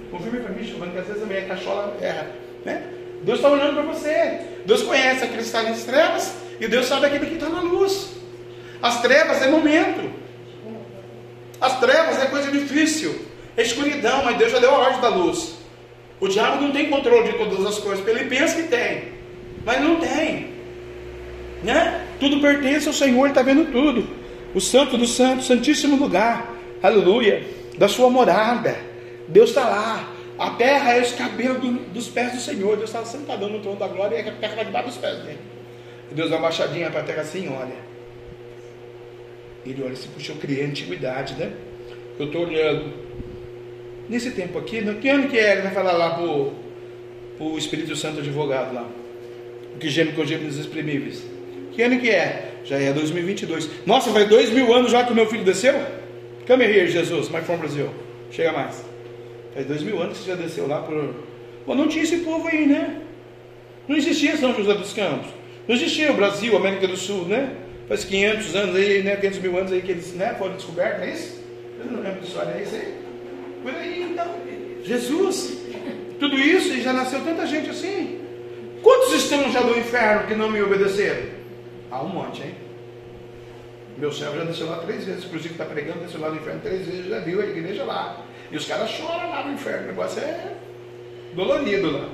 Confirme 0.10 0.40
para 0.40 0.52
mim, 0.52 0.64
Giovanni, 0.64 0.94
que 0.94 0.98
às 0.98 1.06
vezes 1.06 1.22
a 1.22 1.26
minha 1.28 1.46
cachola 1.46 1.96
erra. 2.02 2.32
Né? 2.66 2.82
Deus 3.22 3.38
está 3.38 3.50
olhando 3.50 3.76
para 3.76 3.84
você. 3.84 4.40
Deus 4.66 4.82
conhece 4.82 5.26
aquele 5.26 5.38
que 5.38 5.44
está 5.44 5.62
nas 5.62 5.84
trevas 5.84 6.34
e 6.60 6.68
Deus 6.68 6.88
sabe 6.88 7.06
aquele 7.06 7.28
que 7.28 7.34
está 7.36 7.50
na 7.50 7.62
luz. 7.62 8.14
As 8.82 9.00
trevas 9.04 9.40
é 9.44 9.48
momento. 9.48 10.12
As 11.62 11.80
trevas 11.80 12.20
é 12.20 12.26
coisa 12.26 12.52
difícil. 12.52 13.14
É 13.56 13.62
escuridão, 13.62 14.26
mas 14.26 14.38
Deus 14.38 14.52
já 14.52 14.58
deu 14.58 14.72
a 14.72 14.80
ordem 14.80 15.02
da 15.02 15.10
luz. 15.10 15.54
O 16.20 16.28
diabo 16.28 16.64
não 16.64 16.72
tem 16.72 16.90
controle 16.90 17.32
de 17.32 17.38
todas 17.38 17.64
as 17.64 17.78
coisas, 17.78 18.08
ele 18.08 18.26
pensa 18.26 18.60
que 18.60 18.68
tem, 18.70 19.10
mas 19.64 19.80
não 19.80 20.00
tem. 20.00 20.57
Né? 21.64 22.06
Tudo 22.20 22.40
pertence 22.40 22.88
ao 22.88 22.94
Senhor, 22.94 23.22
Ele 23.22 23.30
está 23.30 23.42
vendo 23.42 23.72
tudo. 23.72 24.08
O 24.54 24.62
Santo 24.62 24.98
do 24.98 25.06
Santo, 25.06 25.44
Santíssimo 25.44 25.98
lugar, 25.98 26.54
aleluia, 26.82 27.44
da 27.78 27.88
sua 27.88 28.10
morada. 28.10 28.76
Deus 29.28 29.50
está 29.50 29.70
lá. 29.70 30.14
A 30.38 30.52
terra 30.52 30.94
é 30.94 31.02
os 31.02 31.12
cabelos 31.14 31.60
do, 31.60 31.72
dos 31.92 32.08
pés 32.08 32.34
do 32.34 32.40
Senhor. 32.40 32.78
Deus 32.78 32.90
está 32.90 33.04
sentado 33.04 33.48
no 33.50 33.60
trono 33.60 33.78
da 33.78 33.88
glória 33.88 34.16
e 34.16 34.30
a 34.30 34.32
terra 34.32 34.56
vai 34.56 34.66
debaixo 34.66 34.90
dos 34.90 34.98
pés 34.98 35.18
dele. 35.20 35.40
Deus 36.12 36.30
dá 36.30 36.38
uma 36.38 36.44
baixadinha 36.44 36.90
para 36.90 37.02
a 37.02 37.04
terra 37.04 37.22
assim, 37.22 37.50
olha. 37.50 37.76
Ele 39.66 39.84
olha 39.84 39.94
assim, 39.94 40.10
puxa, 40.14 40.32
eu 40.32 40.38
criei 40.38 40.64
a 40.64 40.68
antiguidade, 40.68 41.34
né? 41.34 41.52
Eu 42.18 42.28
estou 42.28 42.44
olhando. 42.48 42.94
Nesse 44.08 44.32
tempo 44.32 44.58
aqui, 44.58 44.80
no 44.80 44.96
que 44.96 45.10
ano 45.10 45.28
que 45.28 45.38
é? 45.38 45.54
Ele 45.54 45.62
vai 45.64 45.72
falar 45.72 45.92
lá 45.92 46.12
pro, 46.12 46.54
pro 47.38 47.58
Espírito 47.58 47.96
Santo 47.96 48.20
advogado 48.20 48.74
lá. 48.74 48.88
O 49.76 49.78
que 49.78 49.90
geme 49.90 50.14
com 50.14 50.24
geme 50.24 50.46
inexprimíveis. 50.46 51.37
Que 51.78 51.84
ano 51.84 52.00
que 52.00 52.10
é? 52.10 52.54
Já 52.66 52.80
é 52.80 52.92
2022. 52.92 53.86
Nossa, 53.86 54.10
vai 54.10 54.26
dois 54.26 54.50
mil 54.50 54.74
anos 54.74 54.92
já 54.92 55.04
que 55.04 55.12
o 55.12 55.16
meu 55.16 55.28
filho 55.28 55.44
desceu? 55.44 55.76
Come 56.48 56.64
here, 56.64 56.88
Jesus, 56.88 57.30
my 57.30 57.40
from 57.42 57.58
Brasil. 57.58 57.92
Chega 58.32 58.52
mais. 58.52 58.84
Faz 59.54 59.68
dois 59.68 59.84
mil 59.84 60.02
anos 60.02 60.18
que 60.18 60.24
você 60.24 60.32
já 60.32 60.36
desceu 60.36 60.68
lá 60.68 60.82
por. 60.82 61.14
Bom, 61.68 61.76
não 61.76 61.88
tinha 61.88 62.04
esse 62.04 62.18
povo 62.18 62.48
aí, 62.48 62.66
né? 62.66 63.00
Não 63.88 63.96
existia 63.96 64.36
São 64.38 64.56
José 64.56 64.74
dos 64.74 64.92
Campos. 64.92 65.28
Não 65.68 65.76
existia 65.76 66.12
o 66.12 66.16
Brasil, 66.16 66.58
América 66.58 66.88
do 66.88 66.98
Sul, 66.98 67.26
né? 67.26 67.52
Faz 67.88 68.04
500 68.06 68.56
anos 68.56 68.76
aí, 68.76 69.04
né? 69.04 69.16
500 69.16 69.40
mil 69.40 69.58
anos 69.60 69.72
aí 69.72 69.82
que 69.84 69.92
eles 69.92 70.14
né, 70.16 70.36
foram 70.40 70.56
descobertos, 70.56 71.00
não 71.00 71.06
é 71.06 71.12
isso? 71.12 71.44
Eu 71.80 71.92
não 71.92 72.02
lembro 72.02 72.22
da 72.22 72.28
história, 72.28 72.52
é 72.58 72.64
isso 72.64 72.76
aí? 72.76 72.94
Por 73.62 73.76
aí, 73.76 74.02
então. 74.02 74.36
Jesus, 74.84 75.60
tudo 76.20 76.40
isso 76.40 76.74
e 76.74 76.82
já 76.82 76.92
nasceu 76.92 77.20
tanta 77.24 77.46
gente 77.46 77.70
assim. 77.70 78.20
Quantos 78.82 79.14
estão 79.14 79.52
já 79.52 79.62
no 79.62 79.78
inferno 79.78 80.26
que 80.26 80.34
não 80.34 80.50
me 80.50 80.60
obedeceram? 80.60 81.37
Há 81.98 82.04
um 82.04 82.10
monte, 82.10 82.44
hein? 82.44 82.54
Meu 83.98 84.12
servo 84.12 84.38
já 84.38 84.44
desceu 84.44 84.70
lá 84.70 84.78
três 84.78 85.04
vezes, 85.04 85.26
inclusive 85.26 85.56
está 85.56 85.66
pregando, 85.66 86.02
desceu 86.02 86.22
lá 86.22 86.30
no 86.30 86.36
inferno 86.36 86.62
três 86.62 86.86
vezes, 86.86 87.08
já 87.08 87.20
viu 87.22 87.42
a 87.42 87.46
igreja 87.46 87.84
lá. 87.84 88.24
E 88.52 88.56
os 88.56 88.66
caras 88.66 88.92
choram 88.92 89.32
lá 89.32 89.44
no 89.44 89.54
inferno, 89.54 89.86
o 89.86 89.88
negócio 89.88 90.22
é 90.22 90.54
dolorido 91.34 91.90
lá. 91.90 92.08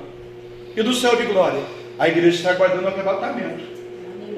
E 0.74 0.82
do 0.82 0.94
céu 0.94 1.16
de 1.16 1.24
glória, 1.24 1.60
a 1.98 2.08
igreja 2.08 2.38
está 2.38 2.52
aguardando 2.52 2.84
o 2.84 2.88
arrebatamento. 2.88 3.62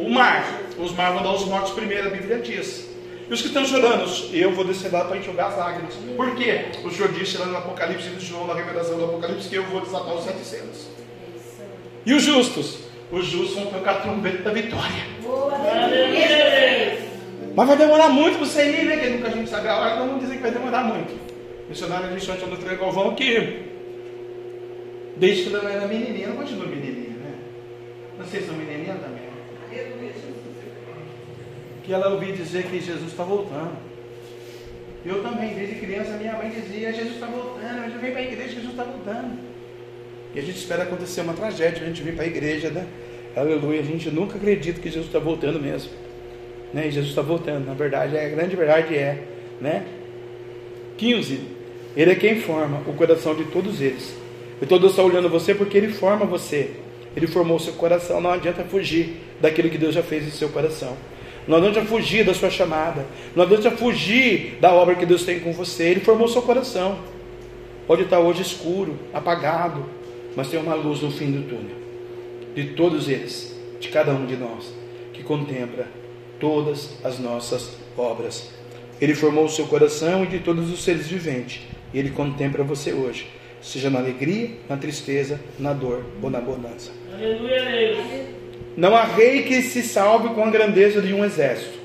O 0.00 0.10
mar, 0.10 0.44
os 0.76 0.90
mar 0.92 1.12
vão 1.12 1.22
dar 1.22 1.32
os 1.32 1.44
mortos 1.44 1.70
primeiro, 1.70 2.08
a 2.08 2.10
Bíblia 2.10 2.40
diz. 2.40 2.88
E 3.30 3.32
os 3.32 3.40
que 3.40 3.46
estão 3.46 3.64
chorando, 3.64 4.04
eu 4.32 4.52
vou 4.52 4.64
descer 4.64 4.92
lá 4.92 5.04
para 5.04 5.16
enxugar 5.16 5.50
as 5.50 5.56
lágrimas. 5.56 5.94
Por 6.16 6.34
quê? 6.34 6.66
O 6.84 6.90
Senhor 6.90 7.12
disse 7.12 7.38
lá 7.38 7.46
no 7.46 7.56
Apocalipse 7.56 8.08
de 8.08 8.26
João, 8.26 8.48
na 8.48 8.54
revelação 8.54 8.98
do 8.98 9.04
Apocalipse, 9.04 9.48
que 9.48 9.54
eu 9.54 9.64
vou 9.66 9.80
desatar 9.80 10.12
os 10.12 10.24
sete 10.24 10.44
selos. 10.44 10.88
E 12.04 12.12
os 12.12 12.24
justos? 12.24 12.85
Os 13.10 13.26
justos 13.26 13.54
vão 13.54 13.66
tocar 13.66 13.92
a 13.92 14.00
trombeta 14.00 14.42
da 14.42 14.52
vitória. 14.52 15.04
Mas 17.54 17.68
vai 17.68 17.76
demorar 17.76 18.08
muito 18.08 18.38
para 18.38 18.46
você 18.46 18.68
ir, 18.68 18.84
né? 18.84 18.96
Que 18.96 19.08
nunca 19.10 19.28
a 19.28 19.30
gente 19.30 19.48
sabe 19.48 19.68
a 19.68 19.76
hora, 19.76 19.94
então 19.94 20.06
vamos 20.06 20.22
dizer 20.22 20.36
que 20.36 20.42
vai 20.42 20.50
demorar 20.50 20.84
muito. 20.84 21.12
O 21.12 21.68
missionário 21.68 22.14
de 22.14 22.24
Chante 22.24 22.44
do 22.44 22.56
Trem 22.56 22.76
Galvão 22.76 23.14
que 23.14 23.66
desde 25.16 25.44
que 25.44 25.54
ela 25.54 25.70
era 25.70 25.86
menininha, 25.88 26.28
não 26.28 26.36
continua 26.36 26.66
menininha, 26.66 27.16
né? 27.16 27.34
Não 28.18 28.26
sei 28.26 28.40
se 28.40 28.46
são 28.46 28.56
menininha 28.56 28.94
também. 28.94 29.26
Que 31.82 31.92
ela 31.92 32.08
ouvia 32.08 32.32
dizer 32.32 32.64
que 32.64 32.80
Jesus 32.80 33.10
está 33.10 33.22
voltando. 33.22 33.76
Eu 35.04 35.22
também, 35.22 35.54
desde 35.54 35.76
criança, 35.76 36.16
minha 36.16 36.32
mãe 36.32 36.50
dizia: 36.50 36.92
Jesus 36.92 37.14
está 37.14 37.26
voltando, 37.26 37.84
gente 37.84 37.98
vem 37.98 38.10
para 38.10 38.20
a 38.20 38.24
igreja, 38.24 38.54
Jesus 38.54 38.70
está 38.70 38.82
voltando. 38.82 39.38
E 40.36 40.38
a 40.38 40.42
gente 40.42 40.58
espera 40.58 40.82
acontecer 40.82 41.22
uma 41.22 41.32
tragédia, 41.32 41.82
a 41.82 41.86
gente 41.86 42.02
vir 42.02 42.14
para 42.14 42.24
a 42.24 42.26
igreja, 42.26 42.68
né? 42.68 42.86
Aleluia, 43.34 43.80
a 43.80 43.82
gente 43.82 44.10
nunca 44.10 44.36
acredita 44.36 44.78
que 44.78 44.90
Jesus 44.90 45.06
está 45.06 45.18
voltando 45.18 45.58
mesmo. 45.58 45.90
Né? 46.74 46.88
E 46.88 46.90
Jesus 46.90 47.08
está 47.08 47.22
voltando, 47.22 47.64
na 47.64 47.72
verdade, 47.72 48.18
a 48.18 48.28
grande 48.28 48.54
verdade 48.54 48.94
é, 48.94 49.22
né? 49.58 49.86
15. 50.98 51.40
Ele 51.96 52.10
é 52.10 52.14
quem 52.14 52.38
forma 52.38 52.82
o 52.86 52.92
coração 52.92 53.34
de 53.34 53.44
todos 53.44 53.80
eles. 53.80 54.14
E 54.60 54.66
todo 54.66 54.86
está 54.88 55.02
olhando 55.02 55.30
você 55.30 55.54
porque 55.54 55.78
ele 55.78 55.88
forma 55.88 56.26
você. 56.26 56.70
Ele 57.16 57.26
formou 57.26 57.58
seu 57.58 57.72
coração. 57.72 58.20
Não 58.20 58.30
adianta 58.30 58.62
fugir 58.62 59.16
daquilo 59.40 59.70
que 59.70 59.78
Deus 59.78 59.94
já 59.94 60.02
fez 60.02 60.26
em 60.26 60.30
seu 60.30 60.50
coração. 60.50 60.98
Não 61.48 61.56
adianta 61.56 61.80
fugir 61.80 62.26
da 62.26 62.34
sua 62.34 62.50
chamada. 62.50 63.06
Não 63.34 63.42
adianta 63.42 63.70
fugir 63.70 64.58
da 64.60 64.70
obra 64.70 64.96
que 64.96 65.06
Deus 65.06 65.24
tem 65.24 65.40
com 65.40 65.54
você. 65.54 65.84
Ele 65.84 66.00
formou 66.00 66.28
seu 66.28 66.42
coração. 66.42 66.98
Pode 67.86 68.02
estar 68.02 68.18
hoje 68.18 68.42
escuro, 68.42 68.98
apagado, 69.14 69.95
mas 70.36 70.48
tem 70.48 70.60
uma 70.60 70.74
luz 70.74 71.00
no 71.00 71.10
fim 71.10 71.32
do 71.32 71.48
túnel. 71.48 71.76
De 72.54 72.74
todos 72.74 73.08
eles, 73.08 73.56
de 73.80 73.88
cada 73.88 74.12
um 74.12 74.26
de 74.26 74.36
nós, 74.36 74.72
que 75.12 75.22
contempla 75.22 75.86
todas 76.38 76.98
as 77.02 77.18
nossas 77.18 77.76
obras. 77.96 78.50
Ele 79.00 79.14
formou 79.14 79.46
o 79.46 79.48
seu 79.48 79.66
coração 79.66 80.24
e 80.24 80.26
de 80.26 80.40
todos 80.40 80.70
os 80.70 80.84
seres 80.84 81.08
viventes. 81.08 81.62
E 81.92 81.98
ele 81.98 82.10
contempla 82.10 82.62
você 82.62 82.92
hoje, 82.92 83.26
seja 83.62 83.88
na 83.88 83.98
alegria, 83.98 84.50
na 84.68 84.76
tristeza, 84.76 85.40
na 85.58 85.72
dor 85.72 86.04
ou 86.22 86.28
na 86.28 86.40
bonança. 86.40 86.92
Aleluia. 87.12 87.96
Não 88.76 88.94
há 88.94 89.04
rei 89.04 89.42
que 89.44 89.62
se 89.62 89.82
salve 89.82 90.30
com 90.34 90.44
a 90.44 90.50
grandeza 90.50 91.00
de 91.00 91.14
um 91.14 91.24
exército, 91.24 91.78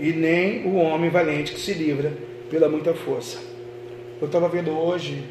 e 0.00 0.12
nem 0.12 0.64
o 0.64 0.76
homem 0.76 1.10
valente 1.10 1.52
que 1.52 1.60
se 1.60 1.74
livra 1.74 2.12
pela 2.48 2.68
muita 2.68 2.94
força. 2.94 3.38
Eu 4.20 4.26
estava 4.26 4.48
vendo 4.48 4.70
hoje 4.70 5.22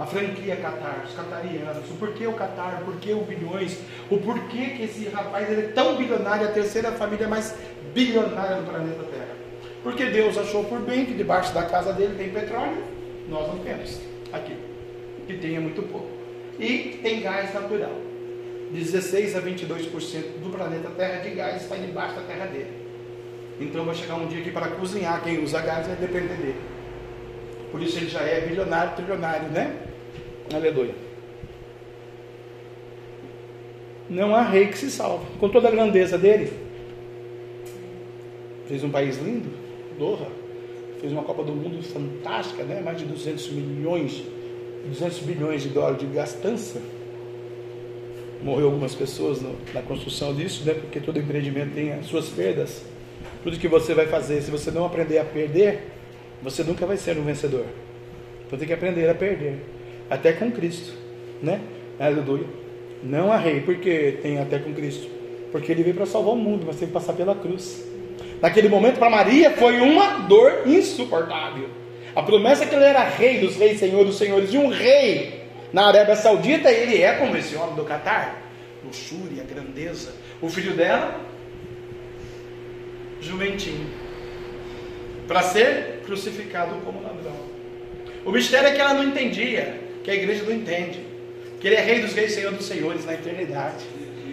a 0.00 0.06
franquia 0.06 0.56
Qatar, 0.56 1.04
os 1.06 1.14
catarianos, 1.14 1.90
o 1.90 1.94
porquê 1.98 2.26
o 2.26 2.32
Qatar, 2.32 2.80
o 2.80 2.86
porquê 2.86 3.12
o 3.12 3.20
bilhões, 3.20 3.76
o 4.08 4.16
porquê 4.16 4.70
que 4.70 4.84
esse 4.84 5.06
rapaz 5.10 5.50
ele 5.50 5.60
é 5.60 5.68
tão 5.72 5.94
bilionário, 5.94 6.48
a 6.48 6.50
terceira 6.50 6.90
família 6.92 7.28
mais 7.28 7.54
bilionária 7.92 8.56
do 8.56 8.66
planeta 8.66 9.04
Terra. 9.04 9.36
Porque 9.82 10.06
Deus 10.06 10.38
achou 10.38 10.64
por 10.64 10.78
bem 10.80 11.04
que 11.04 11.12
debaixo 11.12 11.52
da 11.52 11.64
casa 11.64 11.92
dele 11.92 12.14
tem 12.16 12.30
petróleo, 12.30 12.82
nós 13.28 13.46
não 13.48 13.58
temos 13.58 14.00
aqui, 14.32 14.56
que 15.26 15.34
tenha 15.36 15.60
muito 15.60 15.82
pouco. 15.82 16.08
E 16.58 16.98
tem 17.02 17.20
gás 17.20 17.52
natural. 17.52 17.92
16 18.72 19.36
a 19.36 19.42
22% 19.42 20.38
do 20.42 20.48
planeta 20.48 20.88
Terra 20.96 21.20
de 21.20 21.30
gás 21.30 21.60
está 21.60 21.76
debaixo 21.76 22.14
da 22.14 22.22
terra 22.22 22.46
dele. 22.46 22.72
Então 23.60 23.84
vai 23.84 23.94
chegar 23.94 24.14
um 24.14 24.26
dia 24.28 24.42
que 24.42 24.50
para 24.50 24.68
cozinhar 24.68 25.22
quem 25.22 25.44
usa 25.44 25.60
gás 25.60 25.86
vai 25.86 25.96
depender 25.96 26.36
dele. 26.36 26.60
Por 27.70 27.82
isso 27.82 27.98
ele 27.98 28.08
já 28.08 28.20
é 28.20 28.40
bilionário, 28.40 28.94
trilionário, 28.96 29.48
né? 29.48 29.89
Aleluia. 30.52 30.94
Não 34.08 34.34
há 34.34 34.42
rei 34.42 34.66
que 34.66 34.78
se 34.78 34.90
salve. 34.90 35.24
Com 35.38 35.48
toda 35.48 35.68
a 35.68 35.70
grandeza 35.70 36.18
dele. 36.18 36.52
Fez 38.66 38.82
um 38.82 38.90
país 38.90 39.18
lindo, 39.18 39.48
Doha. 39.98 40.26
Fez 41.00 41.12
uma 41.12 41.22
Copa 41.22 41.44
do 41.44 41.52
Mundo 41.52 41.82
fantástica, 41.82 42.64
né? 42.64 42.80
Mais 42.80 42.98
de 42.98 43.04
200 43.04 43.50
milhões, 43.52 44.22
200 44.86 45.20
bilhões 45.20 45.62
de 45.62 45.68
dólares 45.68 46.00
de 46.00 46.06
gastança. 46.06 46.82
Morreu 48.42 48.66
algumas 48.66 48.94
pessoas 48.94 49.40
no, 49.40 49.54
na 49.72 49.82
construção 49.82 50.34
disso, 50.34 50.64
né? 50.64 50.74
Porque 50.74 50.98
todo 50.98 51.18
empreendimento 51.18 51.74
tem 51.74 51.92
as 51.92 52.06
suas 52.06 52.28
perdas. 52.28 52.82
Tudo 53.44 53.58
que 53.58 53.68
você 53.68 53.94
vai 53.94 54.06
fazer, 54.06 54.42
se 54.42 54.50
você 54.50 54.70
não 54.70 54.84
aprender 54.84 55.18
a 55.18 55.24
perder, 55.24 55.84
você 56.42 56.64
nunca 56.64 56.84
vai 56.84 56.96
ser 56.96 57.16
um 57.16 57.22
vencedor. 57.22 57.64
Então 58.46 58.58
tem 58.58 58.66
que 58.66 58.74
aprender 58.74 59.08
a 59.08 59.14
perder. 59.14 59.58
Até 60.10 60.32
com 60.32 60.50
Cristo. 60.50 60.92
Né? 61.40 61.60
Aleluia. 61.98 62.44
Não 63.02 63.32
há 63.32 63.36
rei, 63.36 63.60
porque 63.60 64.18
tem 64.20 64.38
até 64.38 64.58
com 64.58 64.74
Cristo. 64.74 65.08
Porque 65.52 65.72
ele 65.72 65.82
veio 65.82 65.94
para 65.94 66.06
salvar 66.06 66.34
o 66.34 66.36
mundo, 66.36 66.64
mas 66.66 66.76
tem 66.76 66.88
que 66.88 66.92
passar 66.92 67.12
pela 67.12 67.34
cruz. 67.34 67.88
Naquele 68.42 68.68
momento, 68.68 68.98
para 68.98 69.08
Maria, 69.08 69.52
foi 69.52 69.80
uma 69.80 70.18
dor 70.26 70.62
insuportável. 70.66 71.68
A 72.14 72.22
promessa 72.22 72.66
que 72.66 72.74
ele 72.74 72.84
era 72.84 73.04
rei 73.04 73.38
dos 73.38 73.56
reis, 73.56 73.78
senhor 73.78 74.04
dos 74.04 74.18
senhores, 74.18 74.52
e 74.52 74.58
um 74.58 74.68
rei 74.68 75.44
na 75.72 75.86
Arábia 75.86 76.16
Saudita, 76.16 76.70
ele 76.70 77.00
é 77.00 77.12
como 77.14 77.36
esse 77.36 77.54
homem 77.54 77.76
do 77.76 77.84
Catar. 77.84 78.42
Luxúria, 78.84 79.44
grandeza. 79.44 80.12
O 80.42 80.48
filho 80.48 80.74
dela, 80.74 81.20
jumentinho 83.20 83.86
para 85.30 85.42
ser 85.42 86.02
crucificado 86.04 86.74
como 86.84 87.00
ladrão. 87.00 87.36
O 88.24 88.32
mistério 88.32 88.68
é 88.68 88.72
que 88.72 88.80
ela 88.80 88.94
não 88.94 89.04
entendia, 89.04 89.80
que 90.10 90.16
a 90.18 90.22
igreja 90.22 90.42
não 90.42 90.52
entende, 90.52 91.06
que 91.60 91.68
ele 91.68 91.76
é 91.76 91.80
rei 91.80 92.00
dos 92.00 92.14
reis, 92.14 92.32
senhor 92.32 92.52
dos 92.52 92.66
senhores 92.66 93.04
na 93.06 93.14
eternidade. 93.14 93.84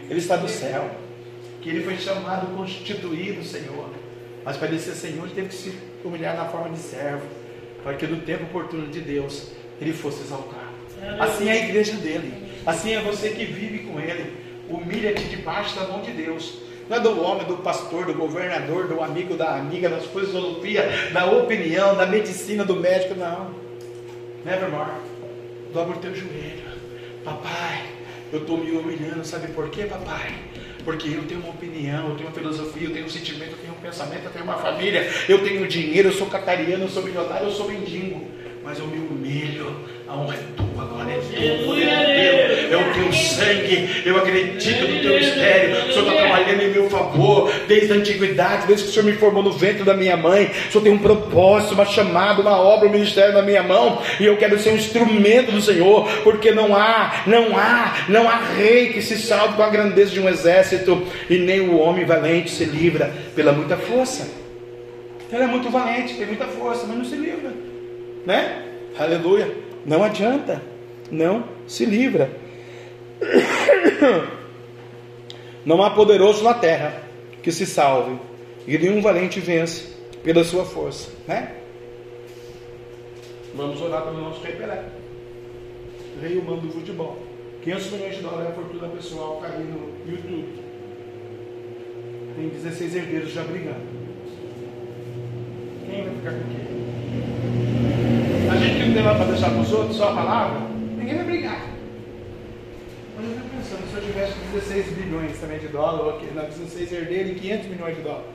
Ele 0.09 0.19
está 0.19 0.35
do 0.35 0.47
céu. 0.47 0.89
que 1.61 1.69
ele 1.69 1.83
foi 1.83 1.97
chamado, 1.97 2.55
constituído 2.55 3.43
Senhor. 3.43 3.89
Mas 4.45 4.55
para 4.57 4.69
ele 4.69 4.79
ser 4.79 4.93
Senhor, 4.93 5.25
ele 5.25 5.35
teve 5.35 5.49
que 5.49 5.53
se 5.53 5.77
humilhar 6.03 6.35
na 6.35 6.45
forma 6.45 6.69
de 6.69 6.79
servo, 6.79 7.25
para 7.83 7.93
que 7.95 8.07
no 8.07 8.21
tempo 8.21 8.45
oportuno 8.45 8.87
de 8.87 9.01
Deus 9.01 9.49
ele 9.81 9.91
fosse 9.91 10.21
exaltado. 10.21 10.67
Assim 11.19 11.49
é 11.49 11.51
a 11.51 11.65
igreja 11.65 11.93
dele, 11.93 12.33
assim 12.65 12.93
é 12.93 13.01
você 13.01 13.29
que 13.29 13.45
vive 13.45 13.79
com 13.79 13.99
ele. 13.99 14.33
Humilha-te 14.69 15.25
debaixo 15.25 15.75
da 15.75 15.87
mão 15.87 16.01
de 16.01 16.11
Deus. 16.11 16.59
Não 16.89 16.97
é 16.97 16.99
do 16.99 17.21
homem, 17.21 17.45
do 17.45 17.57
pastor, 17.57 18.05
do 18.05 18.13
governador, 18.13 18.87
do 18.87 19.03
amigo, 19.03 19.35
da 19.35 19.55
amiga, 19.57 19.89
da 19.89 19.97
filosofia, 19.97 20.87
da 21.11 21.25
opinião, 21.25 21.95
da 21.95 22.05
medicina, 22.05 22.63
do 22.63 22.77
médico, 22.77 23.13
não. 23.15 23.53
Nevermore. 24.45 25.16
Dobra 25.73 25.97
o 25.97 25.99
teu 25.99 26.15
joelho. 26.15 26.67
Papai, 27.23 27.83
eu 28.31 28.39
estou 28.39 28.57
me 28.57 28.71
humilhando, 28.71 29.25
sabe 29.25 29.47
por 29.49 29.69
quê, 29.69 29.83
papai? 29.83 30.33
Porque 30.83 31.09
eu 31.09 31.23
tenho 31.23 31.41
uma 31.41 31.49
opinião, 31.49 32.09
eu 32.09 32.15
tenho 32.15 32.29
uma 32.29 32.35
filosofia, 32.35 32.87
eu 32.87 32.93
tenho 32.93 33.05
um 33.05 33.09
sentimento, 33.09 33.51
eu 33.51 33.57
tenho 33.57 33.73
um 33.73 33.81
pensamento, 33.81 34.23
eu 34.23 34.31
tenho 34.31 34.45
uma 34.45 34.57
família, 34.57 35.05
eu 35.27 35.43
tenho 35.43 35.67
dinheiro, 35.67 36.07
eu 36.07 36.13
sou 36.13 36.27
catariano, 36.27 36.85
eu 36.85 36.89
sou 36.89 37.03
milionário, 37.03 37.47
eu 37.47 37.51
sou 37.51 37.67
mendigo. 37.67 38.25
Mas 38.63 38.79
eu 38.79 38.87
me 38.87 38.97
humilho, 38.97 39.85
a 40.07 40.13
é 40.13 40.66
é 42.69 42.75
o 42.75 42.93
teu 42.93 43.13
sangue, 43.13 44.03
eu 44.05 44.17
acredito 44.17 44.87
no 44.87 45.01
teu 45.01 45.13
mistério, 45.17 45.89
o 45.89 45.93
Senhor 45.93 46.07
está 46.07 46.21
trabalhando 46.21 46.61
em 46.61 46.69
meu 46.71 46.89
favor, 46.89 47.51
desde 47.67 47.93
a 47.93 47.95
antiguidade, 47.95 48.67
desde 48.67 48.85
que 48.85 48.91
o 48.91 48.93
Senhor 48.93 49.05
me 49.05 49.13
formou 49.13 49.43
no 49.43 49.51
ventre 49.51 49.83
da 49.83 49.93
minha 49.93 50.17
mãe, 50.17 50.51
o 50.67 50.71
Senhor 50.71 50.83
tem 50.83 50.91
um 50.91 50.97
propósito, 50.97 51.73
uma 51.73 51.85
chamada, 51.85 52.41
uma 52.41 52.59
obra, 52.59 52.87
um 52.87 52.91
ministério 52.91 53.33
na 53.33 53.41
minha 53.41 53.63
mão, 53.63 54.01
e 54.19 54.25
eu 54.25 54.37
quero 54.37 54.59
ser 54.59 54.71
um 54.71 54.75
instrumento 54.75 55.51
do 55.51 55.61
Senhor, 55.61 56.07
porque 56.23 56.51
não 56.51 56.75
há, 56.75 57.23
não 57.25 57.57
há, 57.57 58.05
não 58.09 58.27
há 58.27 58.37
rei 58.57 58.89
que 58.89 59.01
se 59.01 59.17
salve 59.17 59.55
com 59.55 59.63
a 59.63 59.69
grandeza 59.69 60.11
de 60.11 60.19
um 60.19 60.29
exército, 60.29 61.05
e 61.29 61.37
nem 61.37 61.61
o 61.61 61.77
homem 61.77 62.05
valente 62.05 62.49
se 62.49 62.65
livra 62.65 63.11
pela 63.35 63.51
muita 63.51 63.77
força. 63.77 64.27
Ele 65.31 65.43
é 65.43 65.47
muito 65.47 65.69
valente, 65.69 66.13
tem 66.13 66.25
muita 66.25 66.45
força, 66.45 66.85
mas 66.87 66.97
não 66.97 67.05
se 67.05 67.15
livra, 67.15 67.51
né? 68.25 68.63
Aleluia. 68.97 69.51
Não 69.85 70.03
adianta, 70.03 70.61
não 71.11 71.43
se 71.67 71.85
livra. 71.85 72.29
Não 75.65 75.83
há 75.83 75.89
poderoso 75.89 76.43
na 76.43 76.53
terra 76.53 77.03
que 77.43 77.51
se 77.51 77.65
salve, 77.65 78.17
e 78.65 78.77
nenhum 78.77 79.01
valente 79.01 79.39
vence 79.39 79.95
pela 80.23 80.43
sua 80.43 80.65
força, 80.65 81.09
né? 81.27 81.55
Vamos 83.55 83.81
orar 83.81 84.03
pelo 84.03 84.21
nosso 84.21 84.41
rei 84.43 84.53
Pelé, 84.53 84.83
rei 86.21 86.37
humano 86.37 86.61
do 86.61 86.71
futebol. 86.71 87.17
500 87.63 87.91
milhões 87.91 88.15
de 88.15 88.21
dólares 88.21 88.45
é 88.45 88.49
a 88.51 88.53
fortuna 88.53 88.87
pessoal 88.89 89.41
está 89.41 89.55
aí 89.55 89.63
no 89.63 89.91
YouTube. 90.09 90.47
Tem 92.35 92.49
16 92.49 92.95
herdeiros 92.95 93.31
já 93.31 93.43
brigando. 93.43 93.81
Quem 95.89 96.03
vai 96.03 96.13
ficar 96.15 96.31
com 96.31 96.43
quem? 96.49 96.67
A 98.51 98.55
gente 98.57 98.85
não 98.85 98.93
tem 98.93 99.03
nada 99.03 99.17
para 99.17 99.31
deixar 99.31 99.49
para 99.49 99.61
os 99.61 99.73
outros, 99.73 99.97
só 99.97 100.09
a 100.09 100.15
palavra, 100.15 100.61
ninguém 101.07 101.15
vai 101.15 101.25
brigar. 101.25 101.61
Mas 103.15 103.25
eu 103.25 103.35
fico 103.35 103.49
pensando, 103.49 103.89
se 103.89 103.95
eu 103.95 104.03
tivesse 104.03 104.33
16 104.53 104.85
bilhões 104.93 105.39
também 105.39 105.59
de 105.59 105.67
dólar, 105.69 106.01
ou 106.01 106.21
não, 106.35 106.45
16 106.45 106.91
herdeiros 106.91 107.31
e 107.31 107.35
500 107.35 107.67
milhões 107.67 107.95
de 107.95 108.01
dólares. 108.01 108.25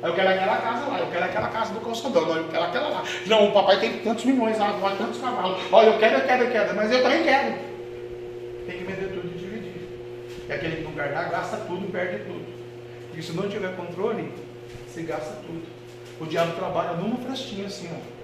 Aí 0.00 0.10
eu 0.10 0.14
quero 0.14 0.28
aquela 0.28 0.56
casa 0.58 0.86
lá, 0.86 1.00
eu 1.00 1.10
quero 1.10 1.24
aquela 1.24 1.48
casa 1.48 1.74
do 1.74 1.80
calçadão, 1.80 2.36
eu 2.36 2.48
quero 2.48 2.62
aquela 2.62 2.88
lá. 2.88 3.04
Não, 3.26 3.48
o 3.48 3.52
papai 3.52 3.80
tem 3.80 3.98
tantos 3.98 4.24
milhões 4.24 4.56
lá, 4.56 4.70
lá 4.70 4.94
tantos 4.96 5.20
cavalos. 5.20 5.60
Olha, 5.72 5.88
eu 5.88 5.98
quero, 5.98 6.18
eu 6.18 6.26
quero, 6.26 6.44
eu 6.44 6.52
quero, 6.52 6.76
mas 6.76 6.92
eu 6.92 7.02
também 7.02 7.24
quero. 7.24 7.54
Tem 8.66 8.78
que 8.78 8.84
vender 8.84 9.12
tudo 9.12 9.26
e 9.34 9.38
dividir. 9.38 9.88
E 10.48 10.52
aquele 10.52 10.76
que 10.76 10.82
não 10.82 10.92
guardar, 10.92 11.28
gasta 11.30 11.56
tudo, 11.56 11.90
perde 11.90 12.24
tudo. 12.24 12.46
E 13.12 13.22
se 13.22 13.32
não 13.32 13.48
tiver 13.48 13.74
controle, 13.74 14.32
se 14.86 15.02
gasta 15.02 15.34
tudo. 15.44 15.66
O 16.20 16.26
diabo 16.26 16.52
trabalha 16.52 16.92
numa 16.92 17.16
frestinha 17.16 17.66
assim, 17.66 17.88
ó, 17.92 18.17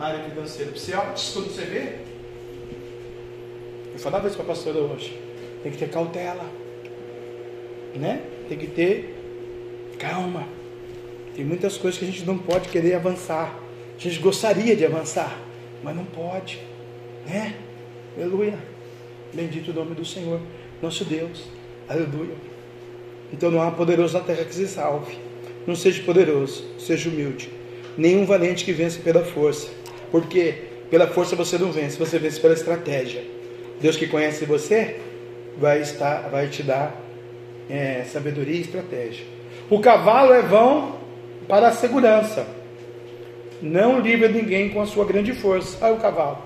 na 0.00 0.06
área 0.06 0.30
financeira. 0.30 0.72
Você, 0.72 0.92
quando 0.92 1.48
você 1.48 1.64
vê, 1.66 1.96
eu 3.92 3.98
falava 3.98 4.26
isso 4.26 4.36
para 4.36 4.46
a 4.46 4.48
pastora 4.48 4.78
hoje, 4.78 5.20
tem 5.62 5.70
que 5.70 5.76
ter 5.76 5.90
cautela, 5.90 6.50
né? 7.94 8.22
Tem 8.48 8.56
que 8.56 8.66
ter 8.66 9.14
calma. 9.98 10.48
Tem 11.36 11.44
muitas 11.44 11.76
coisas 11.76 11.98
que 11.98 12.06
a 12.06 12.08
gente 12.08 12.24
não 12.24 12.38
pode 12.38 12.70
querer 12.70 12.94
avançar. 12.94 13.54
A 13.94 14.02
gente 14.02 14.18
gostaria 14.20 14.74
de 14.74 14.86
avançar, 14.86 15.38
mas 15.82 15.94
não 15.94 16.06
pode, 16.06 16.58
né? 17.26 17.54
Aleluia. 18.16 18.58
Bendito 19.34 19.70
o 19.70 19.74
nome 19.74 19.94
do 19.94 20.04
Senhor, 20.04 20.40
nosso 20.80 21.04
Deus. 21.04 21.44
Aleluia. 21.86 22.34
Então 23.32 23.50
não 23.50 23.60
há 23.60 23.70
poderoso 23.70 24.16
na 24.16 24.24
terra 24.24 24.46
que 24.46 24.54
se 24.54 24.66
salve. 24.66 25.18
Não 25.66 25.76
seja 25.76 26.02
poderoso, 26.02 26.64
seja 26.78 27.10
humilde. 27.10 27.50
Nenhum 27.98 28.24
valente 28.24 28.64
que 28.64 28.72
vence 28.72 28.98
pela 28.98 29.22
força. 29.22 29.79
Porque 30.10 30.54
pela 30.90 31.06
força 31.06 31.36
você 31.36 31.56
não 31.56 31.70
vence, 31.70 31.98
você 31.98 32.18
vence 32.18 32.40
pela 32.40 32.54
estratégia. 32.54 33.22
Deus 33.80 33.96
que 33.96 34.06
conhece 34.06 34.44
você 34.44 35.00
vai, 35.58 35.80
estar, 35.80 36.28
vai 36.28 36.48
te 36.48 36.62
dar 36.62 36.94
é, 37.68 38.04
sabedoria 38.04 38.56
e 38.56 38.60
estratégia. 38.60 39.24
O 39.70 39.78
cavalo 39.78 40.32
é 40.32 40.42
vão 40.42 40.96
para 41.46 41.68
a 41.68 41.72
segurança. 41.72 42.46
Não 43.62 44.00
livra 44.00 44.28
ninguém 44.28 44.70
com 44.70 44.80
a 44.80 44.86
sua 44.86 45.04
grande 45.04 45.32
força. 45.32 45.78
Olha 45.84 45.94
o 45.94 46.00
cavalo. 46.00 46.38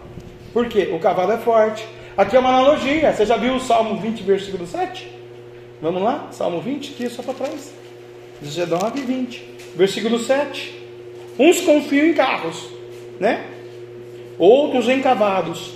Por 0.52 0.68
quê? 0.68 0.90
O 0.92 0.98
cavalo 0.98 1.32
é 1.32 1.38
forte. 1.38 1.86
Aqui 2.16 2.36
é 2.36 2.38
uma 2.40 2.50
analogia. 2.50 3.12
Você 3.12 3.24
já 3.24 3.36
viu 3.36 3.54
o 3.54 3.60
Salmo 3.60 4.00
20, 4.00 4.22
versículo 4.22 4.66
7? 4.66 5.10
Vamos 5.80 6.02
lá? 6.02 6.28
Salmo 6.32 6.60
20, 6.60 6.92
aqui 6.92 7.08
só 7.08 7.22
para 7.22 7.34
trás. 7.34 7.72
19 8.40 9.00
e 9.00 9.02
20. 9.02 9.54
Versículo 9.76 10.18
7. 10.18 10.82
Uns 11.38 11.60
confiam 11.60 12.06
em 12.06 12.14
carros, 12.14 12.68
né? 13.18 13.44
Outros 14.38 14.88
em 14.88 15.00
cavalos. 15.00 15.72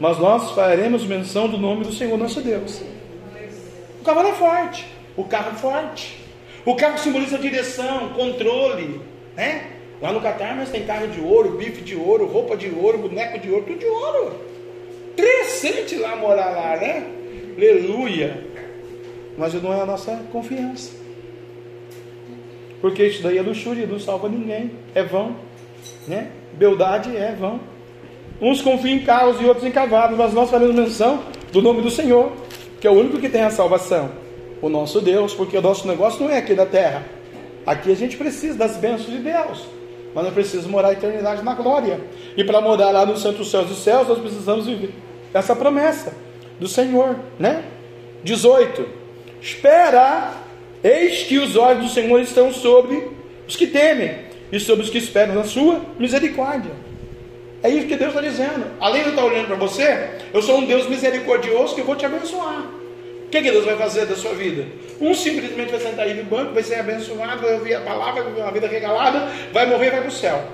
Mas 0.00 0.18
nós 0.18 0.50
faremos 0.52 1.04
menção 1.04 1.48
do 1.48 1.58
nome 1.58 1.84
do 1.84 1.92
Senhor 1.92 2.18
nosso 2.18 2.40
Deus. 2.40 2.82
O 4.00 4.04
cavalo 4.04 4.28
é 4.28 4.32
forte. 4.32 4.86
O 5.16 5.24
carro 5.24 5.52
é 5.52 5.54
forte. 5.54 6.18
O 6.64 6.74
carro 6.74 6.98
simboliza 6.98 7.38
direção, 7.38 8.08
controle, 8.10 9.00
né? 9.36 9.70
Lá 10.00 10.12
no 10.12 10.20
Catar, 10.20 10.56
mas 10.56 10.70
tem 10.70 10.84
carro 10.84 11.06
de 11.06 11.20
ouro, 11.20 11.56
bife 11.56 11.82
de 11.82 11.94
ouro, 11.94 12.26
roupa 12.26 12.56
de 12.56 12.68
ouro, 12.70 12.98
boneco 12.98 13.38
de 13.38 13.50
ouro, 13.50 13.64
tudo 13.66 13.78
de 13.78 13.86
ouro. 13.86 14.34
Interessante 15.12 15.96
lá 15.96 16.16
morar 16.16 16.50
lá, 16.50 16.76
né? 16.76 17.06
Aleluia. 17.56 18.44
Mas 19.38 19.54
não 19.54 19.72
é 19.72 19.80
a 19.80 19.86
nossa 19.86 20.22
confiança. 20.32 20.90
Porque 22.80 23.06
isso 23.06 23.22
daí 23.22 23.38
é 23.38 23.42
luxúria, 23.42 23.86
não 23.86 23.98
salva 23.98 24.28
ninguém. 24.28 24.72
É 24.94 25.02
vão. 25.02 25.36
Né? 26.06 26.30
Beldade 26.54 27.16
é 27.16 27.32
vão. 27.32 27.60
Uns 28.40 28.60
confiam 28.60 28.96
em 28.96 29.00
carros 29.00 29.40
e 29.40 29.44
outros 29.44 29.66
em 29.66 29.70
cavalos, 29.70 30.18
mas 30.18 30.32
nós 30.32 30.50
faremos 30.50 30.74
menção 30.74 31.20
do 31.52 31.62
nome 31.62 31.82
do 31.82 31.90
Senhor, 31.90 32.32
que 32.80 32.86
é 32.86 32.90
o 32.90 32.94
único 32.94 33.18
que 33.18 33.28
tem 33.28 33.42
a 33.42 33.50
salvação. 33.50 34.10
O 34.60 34.68
nosso 34.68 35.00
Deus, 35.00 35.34
porque 35.34 35.56
o 35.56 35.62
nosso 35.62 35.86
negócio 35.86 36.22
não 36.22 36.30
é 36.30 36.38
aqui 36.38 36.54
da 36.54 36.66
terra. 36.66 37.04
Aqui 37.66 37.90
a 37.92 37.96
gente 37.96 38.16
precisa 38.16 38.58
das 38.58 38.76
bênçãos 38.76 39.10
de 39.10 39.18
Deus. 39.18 39.66
Mas 40.14 40.24
nós 40.24 40.34
precisamos 40.34 40.70
morar 40.70 40.88
a 40.88 40.92
eternidade 40.92 41.42
na 41.42 41.54
glória. 41.54 42.00
E 42.36 42.44
para 42.44 42.60
morar 42.60 42.90
lá 42.90 43.06
nos 43.06 43.20
santos 43.20 43.50
céus 43.50 43.68
dos 43.68 43.78
céus, 43.78 44.08
nós 44.08 44.18
precisamos 44.18 44.66
viver 44.66 44.94
essa 45.32 45.56
promessa 45.56 46.12
do 46.58 46.68
Senhor, 46.68 47.16
né? 47.38 47.64
18. 48.22 48.86
Espera, 49.40 50.32
eis 50.82 51.24
que 51.24 51.38
os 51.38 51.56
olhos 51.56 51.84
do 51.84 51.90
Senhor 51.90 52.20
estão 52.20 52.52
sobre 52.52 53.08
os 53.46 53.56
que 53.56 53.66
temem 53.66 54.16
e 54.52 54.60
sobre 54.60 54.84
os 54.84 54.90
que 54.90 54.98
esperam 54.98 55.34
na 55.34 55.44
sua 55.44 55.80
misericórdia. 55.98 56.70
É 57.64 57.70
isso 57.70 57.88
que 57.88 57.96
Deus 57.96 58.10
está 58.10 58.20
dizendo. 58.20 58.66
Além 58.78 59.04
de 59.04 59.08
estar 59.08 59.24
olhando 59.24 59.46
para 59.46 59.56
você, 59.56 60.10
eu 60.34 60.42
sou 60.42 60.58
um 60.58 60.66
Deus 60.66 60.86
misericordioso 60.86 61.74
que 61.74 61.80
eu 61.80 61.86
vou 61.86 61.96
te 61.96 62.04
abençoar. 62.04 62.60
O 63.24 63.28
que, 63.30 63.40
que 63.40 63.50
Deus 63.50 63.64
vai 63.64 63.74
fazer 63.74 64.04
da 64.04 64.14
sua 64.14 64.34
vida? 64.34 64.66
Um 65.00 65.14
simplesmente 65.14 65.70
vai 65.70 65.80
sentar 65.80 66.04
aí 66.04 66.12
no 66.12 66.24
banco, 66.24 66.52
vai 66.52 66.62
ser 66.62 66.74
abençoado, 66.74 67.40
vai 67.40 67.54
ouvir 67.54 67.74
a 67.74 67.80
palavra, 67.80 68.22
vai 68.22 68.42
uma 68.42 68.52
vida 68.52 68.68
regalada, 68.68 69.30
vai 69.50 69.64
morrer 69.64 69.90
vai 69.90 70.00
para 70.02 70.08
o 70.10 70.12
céu. 70.12 70.44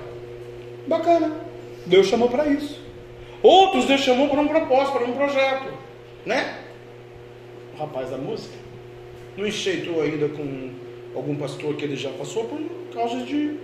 Bacana. 0.87 1.35
Deus 1.85 2.07
chamou 2.07 2.29
para 2.29 2.47
isso. 2.47 2.79
Outros 3.43 3.85
Deus 3.85 3.99
chamou 3.99 4.29
para 4.29 4.39
um 4.39 4.47
propósito, 4.47 4.93
para 4.93 5.05
um 5.05 5.11
projeto. 5.11 5.67
Né? 6.25 6.59
O 7.73 7.77
rapaz 7.77 8.09
da 8.09 8.17
música 8.17 8.55
não 9.35 9.45
enxeitou 9.45 10.01
ainda 10.01 10.29
com 10.29 10.69
algum 11.13 11.35
pastor 11.35 11.75
que 11.75 11.83
ele 11.83 11.97
já 11.97 12.11
passou 12.11 12.45
por 12.45 12.61
causa 12.93 13.17
de 13.25 13.57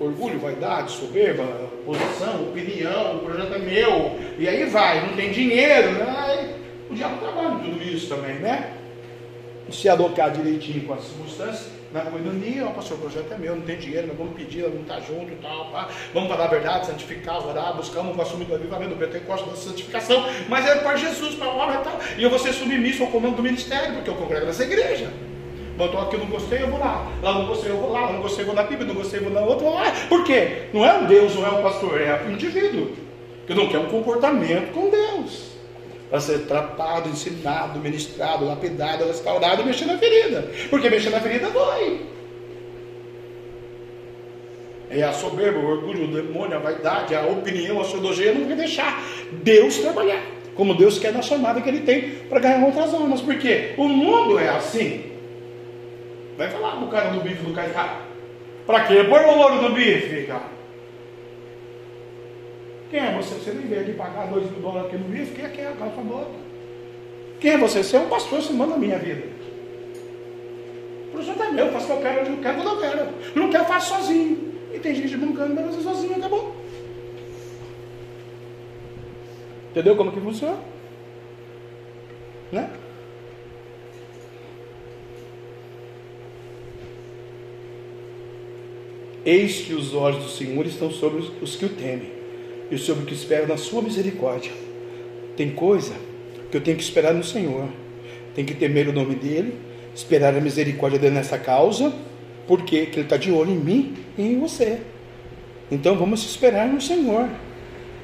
orgulho, 0.00 0.38
vaidade, 0.40 0.92
soberba, 0.92 1.44
posição, 1.84 2.42
opinião, 2.42 3.16
o 3.16 3.18
projeto 3.20 3.54
é 3.54 3.58
meu, 3.58 4.18
e 4.38 4.48
aí 4.48 4.64
vai, 4.64 5.06
não 5.06 5.14
tem 5.14 5.30
dinheiro, 5.30 5.92
né? 5.92 6.56
o 6.90 6.94
diabo 6.94 7.18
trabalha 7.18 7.54
em 7.54 7.58
tudo 7.58 7.82
isso 7.84 8.08
também, 8.08 8.36
né? 8.36 8.72
Se 9.70 9.88
alocar 9.88 10.32
direitinho 10.32 10.84
com 10.84 10.94
as 10.94 11.04
circunstâncias, 11.04 11.68
na 11.92 12.02
coinonia, 12.02 12.66
ó 12.66 12.70
pastor, 12.70 12.98
o 12.98 13.00
projeto 13.00 13.32
é 13.32 13.38
meu, 13.38 13.54
não 13.54 13.62
tem 13.62 13.76
dinheiro, 13.76 14.08
mas 14.08 14.16
vamos 14.16 14.34
pedir, 14.34 14.62
vamos 14.62 14.82
estar 14.82 15.00
junto 15.00 15.32
e 15.32 15.36
tal, 15.36 15.70
pá. 15.70 15.88
vamos 16.14 16.28
falar 16.28 16.44
a 16.44 16.48
verdade, 16.48 16.86
santificar, 16.86 17.46
orar, 17.46 17.76
buscamos 17.76 18.16
o 18.16 18.22
assunto 18.22 18.44
do 18.44 18.54
avivamento 18.54 18.94
do 18.94 18.96
Pentecostes, 18.96 19.48
da 19.48 19.56
santificação, 19.56 20.24
mas 20.48 20.66
é 20.66 20.76
para 20.76 20.96
Jesus, 20.96 21.34
para 21.34 21.46
a 21.46 21.54
obra 21.54 21.80
e 21.80 21.84
tal. 21.84 22.00
E 22.16 22.22
eu 22.22 22.30
vou 22.30 22.38
ser 22.38 22.52
submisso 22.52 23.02
ao 23.02 23.10
comando 23.10 23.36
do 23.36 23.42
ministério, 23.42 23.94
porque 23.94 24.10
eu 24.10 24.14
congrego 24.14 24.46
nessa 24.46 24.64
igreja. 24.64 25.12
Botou 25.80 25.98
aqui, 26.02 26.16
eu 26.16 26.20
não 26.20 26.26
gostei, 26.26 26.62
eu 26.62 26.68
vou 26.68 26.78
lá. 26.78 27.10
Lá 27.22 27.32
não 27.32 27.46
gostei, 27.46 27.70
eu 27.70 27.78
vou 27.78 27.90
lá. 27.90 28.02
Lá 28.02 28.12
não 28.12 28.20
gostei, 28.20 28.42
eu 28.42 28.46
vou 28.48 28.54
na 28.54 28.64
Bíblia. 28.64 28.86
Não 28.86 28.94
gostei, 28.94 29.18
eu 29.18 29.24
vou 29.24 29.32
na 29.32 29.40
outra, 29.40 29.64
vou 29.64 29.74
lá. 29.74 29.90
Por 30.10 30.24
quê? 30.24 30.64
Não 30.74 30.84
é 30.84 30.92
um 30.92 31.06
Deus, 31.06 31.34
não 31.34 31.46
é 31.46 31.50
um 31.50 31.62
pastor, 31.62 31.98
é 31.98 32.22
um 32.28 32.32
indivíduo. 32.32 32.90
Que 33.46 33.54
não 33.54 33.66
quer 33.66 33.78
um 33.78 33.86
comportamento 33.86 34.74
com 34.74 34.90
Deus. 34.90 35.52
Para 36.10 36.20
ser 36.20 36.40
tratado, 36.40 37.08
ensinado, 37.08 37.78
ministrado, 37.78 38.44
lapidado, 38.44 39.06
restaurado 39.06 39.62
e 39.62 39.64
mexer 39.64 39.86
na 39.86 39.96
ferida. 39.96 40.50
Porque 40.68 40.90
mexer 40.90 41.08
na 41.08 41.20
ferida 41.20 41.48
dói. 41.48 42.02
É 44.90 45.02
a 45.02 45.14
soberba, 45.14 45.60
o 45.60 45.66
orgulho, 45.66 46.04
o 46.04 46.08
demônio, 46.08 46.58
a 46.58 46.60
vaidade, 46.60 47.14
a 47.14 47.22
opinião, 47.22 47.80
a 47.80 47.84
teologia 47.84 48.34
não 48.34 48.46
vai 48.46 48.56
deixar 48.56 49.02
Deus 49.32 49.78
trabalhar. 49.78 50.20
Como 50.54 50.74
Deus 50.74 50.98
quer 50.98 51.14
na 51.14 51.22
chamada 51.22 51.62
que 51.62 51.68
Ele 51.70 51.80
tem 51.80 52.10
para 52.28 52.38
ganhar 52.38 52.66
outras 52.66 52.92
almas. 52.92 53.22
Porque 53.22 53.72
o 53.78 53.88
mundo 53.88 54.38
é 54.38 54.50
assim. 54.50 55.19
Vai 56.40 56.48
falar 56.48 56.76
pro 56.78 56.88
cara 56.88 57.10
do 57.10 57.20
bife 57.20 57.42
do 57.42 57.52
Caicá. 57.52 58.00
Para 58.66 58.86
quê? 58.86 59.04
Põe 59.04 59.24
o 59.24 59.38
ouro 59.40 59.60
no 59.60 59.74
bife, 59.74 60.22
cara. 60.26 60.48
Quem 62.90 62.98
é 62.98 63.12
você? 63.12 63.34
Você 63.34 63.52
nem 63.52 63.66
veio 63.66 63.82
aqui 63.82 63.92
pagar 63.92 64.26
dois 64.28 64.50
mil 64.50 64.60
dólares 64.60 64.86
aqui 64.86 64.96
no 64.96 65.04
bife? 65.10 65.34
Quem 65.34 65.44
é 65.44 65.48
que 65.50 65.60
é? 65.60 65.74
Cala 65.78 65.92
sua 65.92 66.02
boca. 66.02 66.30
Quem 67.40 67.50
é 67.50 67.58
você? 67.58 67.82
Você 67.82 67.94
é 67.94 68.00
um 68.00 68.08
pastor, 68.08 68.40
você 68.40 68.54
manda 68.54 68.72
a 68.72 68.78
minha 68.78 68.96
vida. 68.98 69.22
O 71.08 71.10
projeto 71.12 71.42
é 71.42 71.50
meu, 71.50 71.66
eu 71.66 71.72
faço 71.72 71.84
o 71.84 71.88
que 71.88 71.92
eu 71.92 72.00
quero, 72.00 72.18
eu 72.20 72.30
não 72.30 72.42
quero 72.42 72.56
quando 72.56 72.68
eu 72.70 72.80
quero. 72.80 73.08
Não 73.34 73.50
quero, 73.50 73.64
eu 73.64 73.68
faço 73.68 73.94
sozinho. 73.94 74.54
E 74.72 74.78
tem 74.78 74.94
gente 74.94 75.14
bancando 75.18 75.54
para 75.54 75.64
fazer 75.64 75.82
sozinho, 75.82 76.16
acabou. 76.16 76.56
Entendeu 79.72 79.94
como 79.94 80.10
que 80.10 80.20
funciona? 80.20 80.58
Né? 82.50 82.70
Eis 89.24 89.58
que 89.58 89.74
os 89.74 89.94
olhos 89.94 90.24
do 90.24 90.30
Senhor 90.30 90.64
estão 90.66 90.90
sobre 90.90 91.22
os 91.42 91.56
que 91.56 91.66
o 91.66 91.68
temem 91.68 92.10
e 92.70 92.78
sobre 92.78 93.02
o 93.02 93.06
que 93.06 93.14
esperam 93.14 93.46
na 93.46 93.56
sua 93.56 93.82
misericórdia. 93.82 94.52
Tem 95.36 95.50
coisa 95.50 95.94
que 96.50 96.56
eu 96.56 96.60
tenho 96.60 96.76
que 96.76 96.82
esperar 96.82 97.12
no 97.12 97.24
Senhor. 97.24 97.68
Tem 98.34 98.44
que 98.44 98.54
temer 98.54 98.88
o 98.88 98.92
nome 98.92 99.14
dele, 99.14 99.54
esperar 99.94 100.34
a 100.34 100.40
misericórdia 100.40 100.98
dele 100.98 101.14
nessa 101.14 101.38
causa, 101.38 101.92
porque 102.46 102.76
ele 102.76 103.00
está 103.02 103.16
de 103.16 103.30
olho 103.30 103.50
em 103.50 103.58
mim 103.58 103.94
e 104.16 104.22
em 104.22 104.38
você. 104.38 104.78
Então 105.70 105.96
vamos 105.96 106.24
esperar 106.24 106.66
no 106.66 106.80
Senhor. 106.80 107.28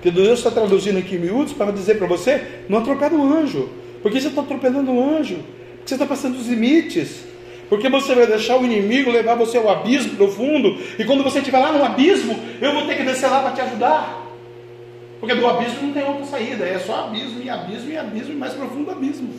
Que 0.02 0.10
Deus 0.10 0.38
está 0.38 0.50
traduzindo 0.50 0.98
aqui 0.98 1.16
em 1.16 1.18
miúdos 1.18 1.52
para 1.52 1.72
dizer 1.72 1.98
para 1.98 2.06
você: 2.06 2.42
não 2.68 2.78
atropela 2.78 3.14
o 3.14 3.22
anjo. 3.22 3.68
Porque 4.02 4.20
você 4.20 4.28
está 4.28 4.42
atropelando 4.42 4.92
o 4.92 5.02
anjo. 5.02 5.36
Porque 5.76 5.88
você 5.88 5.94
está 5.94 6.06
passando 6.06 6.36
os 6.36 6.46
limites. 6.46 7.26
Porque 7.68 7.88
você 7.88 8.14
vai 8.14 8.26
deixar 8.26 8.60
o 8.60 8.64
inimigo 8.64 9.10
levar 9.10 9.34
você 9.34 9.58
ao 9.58 9.68
abismo 9.68 10.16
profundo. 10.16 10.78
E 10.98 11.04
quando 11.04 11.24
você 11.24 11.38
estiver 11.38 11.58
lá 11.58 11.72
no 11.72 11.84
abismo, 11.84 12.38
eu 12.60 12.72
vou 12.72 12.86
ter 12.86 12.96
que 12.96 13.02
descer 13.02 13.28
lá 13.28 13.40
para 13.40 13.52
te 13.52 13.60
ajudar. 13.60 14.24
Porque 15.18 15.34
do 15.34 15.46
abismo 15.46 15.88
não 15.88 15.92
tem 15.92 16.04
outra 16.04 16.24
saída. 16.24 16.64
É 16.64 16.78
só 16.78 17.06
abismo 17.06 17.42
e 17.42 17.50
abismo 17.50 17.90
e 17.90 17.96
abismo 17.96 18.32
e 18.32 18.36
mais 18.36 18.52
profundo 18.52 18.90
abismo. 18.90 19.30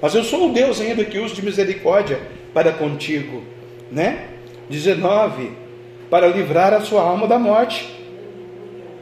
Mas 0.00 0.14
eu 0.14 0.24
sou 0.24 0.50
o 0.50 0.52
Deus 0.52 0.80
ainda 0.80 1.04
que 1.04 1.18
uso 1.18 1.34
de 1.34 1.42
misericórdia 1.42 2.20
para 2.52 2.72
contigo. 2.72 3.42
Né? 3.90 4.28
19. 4.68 5.52
Para 6.10 6.26
livrar 6.26 6.74
a 6.74 6.80
sua 6.82 7.02
alma 7.02 7.26
da 7.26 7.38
morte 7.38 7.88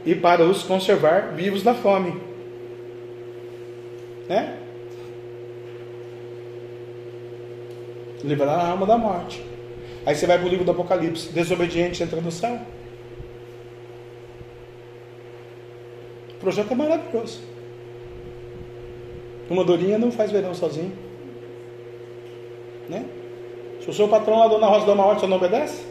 e 0.05 0.15
para 0.15 0.43
os 0.43 0.63
conservar 0.63 1.33
vivos 1.35 1.61
da 1.61 1.73
fome. 1.73 2.15
Né? 4.29 4.60
Livrar 8.23 8.59
a 8.59 8.69
alma 8.69 8.85
da 8.85 8.97
morte. 8.97 9.43
Aí 10.05 10.15
você 10.15 10.25
vai 10.25 10.37
para 10.37 10.47
o 10.47 10.49
livro 10.49 10.65
do 10.65 10.71
Apocalipse, 10.71 11.31
desobediente 11.31 12.01
entra 12.01 12.19
no 12.19 12.31
céu. 12.31 12.59
O 16.29 16.39
projeto 16.39 16.71
é 16.71 16.75
maravilhoso. 16.75 17.41
Uma 19.49 19.63
dorinha 19.63 19.97
não 19.97 20.11
faz 20.11 20.31
verão 20.31 20.53
sozinho. 20.53 20.93
Né? 22.89 23.05
Se 23.81 23.89
o 23.89 23.93
seu 23.93 24.07
patrão 24.07 24.39
lá, 24.39 24.47
Dona 24.47 24.67
Rosa, 24.67 24.91
ordem, 24.91 25.19
você 25.19 25.27
não 25.27 25.37
obedece? 25.37 25.83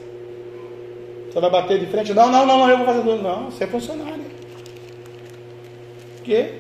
Você 1.31 1.41
vai 1.41 1.51
bater 1.51 1.78
de 1.78 1.87
frente? 1.87 2.12
Não, 2.12 2.31
não, 2.31 2.45
não, 2.45 2.59
não 2.59 2.70
eu 2.70 2.76
vou 2.78 2.87
fazer 2.87 3.03
tudo. 3.03 3.22
Não, 3.22 3.51
você 3.51 3.64
é 3.64 3.66
funcionário. 3.66 4.24
Porque 6.16 6.55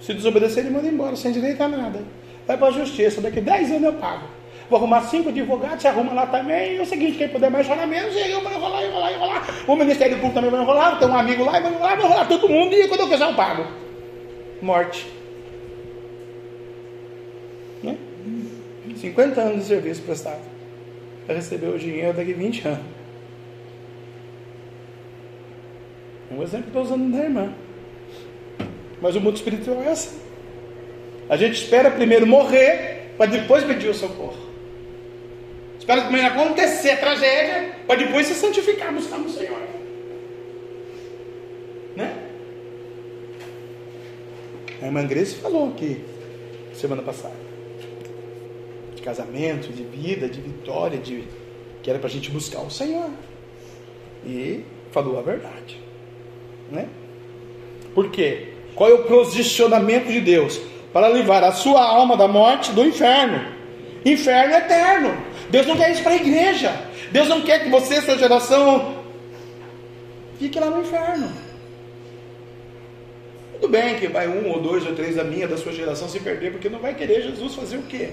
se 0.00 0.12
desobedecer, 0.12 0.64
ele 0.64 0.74
manda 0.74 0.88
embora, 0.88 1.16
sem 1.16 1.32
direito 1.32 1.60
a 1.62 1.68
nada. 1.68 2.02
Vai 2.46 2.58
para 2.58 2.68
a 2.68 2.72
justiça, 2.72 3.20
daqui 3.20 3.40
10 3.40 3.70
anos 3.70 3.84
eu 3.84 3.92
pago. 3.94 4.26
Vou 4.72 4.78
arrumar 4.78 5.02
cinco 5.02 5.28
advogados, 5.28 5.82
você 5.82 5.88
arruma 5.88 6.14
lá 6.14 6.26
também. 6.26 6.72
E 6.72 6.78
é 6.78 6.80
o 6.80 6.86
seguinte, 6.86 7.18
quem 7.18 7.28
puder 7.28 7.50
mais 7.50 7.66
enrolar 7.66 7.86
menos, 7.86 8.14
e 8.14 8.30
eu 8.30 8.40
vou 8.40 8.50
enrolar, 8.50 8.82
enrolar, 8.82 9.12
enrolar. 9.12 9.46
O 9.68 9.76
Ministério 9.76 10.16
Público 10.16 10.32
também 10.32 10.50
vai 10.50 10.62
enrolar, 10.62 10.98
tem 10.98 11.06
um 11.06 11.14
amigo 11.14 11.44
lá, 11.44 11.60
vai 11.60 11.70
enrolar, 11.70 11.96
vai 11.98 12.06
enrolar 12.06 12.26
todo 12.26 12.48
mundo, 12.48 12.74
e 12.74 12.88
quando 12.88 13.00
eu 13.00 13.08
quiser 13.10 13.28
eu 13.28 13.34
pago. 13.34 13.66
Morte. 14.62 15.06
Né? 17.82 17.98
50 18.96 19.40
anos 19.42 19.58
de 19.58 19.64
serviço 19.66 20.00
prestado. 20.00 20.40
Para 21.26 21.34
receber 21.34 21.66
o 21.66 21.78
dinheiro 21.78 22.14
daqui 22.14 22.32
20 22.32 22.68
anos. 22.68 22.86
Um 26.30 26.42
exemplo 26.42 26.62
que 26.62 26.68
estou 26.70 26.82
usando 26.82 27.12
da 27.12 27.22
irmã. 27.22 27.52
Mas 29.02 29.14
o 29.16 29.20
mundo 29.20 29.36
espiritual 29.36 29.82
é 29.82 29.90
assim. 29.90 30.18
A 31.28 31.36
gente 31.36 31.62
espera 31.62 31.90
primeiro 31.90 32.26
morrer 32.26 33.12
para 33.18 33.26
depois 33.26 33.64
pedir 33.64 33.90
o 33.90 33.94
socorro. 33.94 34.51
Espera 35.82 36.02
primeiro 36.02 36.28
acontecer 36.28 36.90
a 36.90 36.96
tragédia 36.96 37.74
para 37.88 37.96
depois 37.96 38.28
se 38.28 38.34
santificar, 38.34 38.94
buscar 38.94 39.18
no 39.18 39.28
Senhor. 39.28 39.58
Né? 41.96 42.16
A 44.80 44.86
irmã 44.86 45.04
Grace 45.04 45.34
falou 45.34 45.70
aqui 45.70 46.00
semana 46.72 47.02
passada. 47.02 47.34
De 48.94 49.02
casamento, 49.02 49.72
de 49.72 49.82
vida, 49.82 50.28
de 50.28 50.40
vitória, 50.40 51.00
de 51.00 51.24
que 51.82 51.90
era 51.90 51.98
para 51.98 52.08
a 52.08 52.12
gente 52.12 52.30
buscar 52.30 52.60
o 52.60 52.70
Senhor. 52.70 53.10
E 54.24 54.64
falou 54.92 55.18
a 55.18 55.22
verdade. 55.22 55.80
Né? 56.70 56.88
Por 57.92 58.08
quê? 58.08 58.52
Qual 58.76 58.88
é 58.88 58.94
o 58.94 59.02
posicionamento 59.02 60.06
de 60.06 60.20
Deus? 60.20 60.60
Para 60.92 61.08
livrar 61.08 61.42
a 61.42 61.50
sua 61.50 61.84
alma 61.84 62.16
da 62.16 62.28
morte 62.28 62.70
do 62.70 62.84
inferno. 62.84 63.44
Inferno 64.04 64.54
eterno. 64.54 65.31
Deus 65.52 65.66
não 65.66 65.76
quer 65.76 65.92
isso 65.92 66.02
para 66.02 66.12
a 66.12 66.16
igreja. 66.16 66.74
Deus 67.12 67.28
não 67.28 67.42
quer 67.42 67.62
que 67.62 67.68
você, 67.68 68.00
sua 68.00 68.16
geração, 68.16 68.96
fique 70.38 70.58
lá 70.58 70.70
no 70.70 70.80
inferno. 70.80 71.30
Tudo 73.52 73.68
bem 73.68 73.96
que 73.96 74.08
vai 74.08 74.26
um 74.26 74.50
ou 74.50 74.62
dois 74.62 74.86
ou 74.86 74.94
três 74.94 75.16
da 75.16 75.22
minha, 75.22 75.46
da 75.46 75.58
sua 75.58 75.72
geração 75.72 76.08
se 76.08 76.18
perder, 76.20 76.52
porque 76.52 76.70
não 76.70 76.78
vai 76.78 76.94
querer 76.94 77.20
Jesus 77.20 77.54
fazer 77.54 77.76
o 77.76 77.82
quê? 77.82 78.08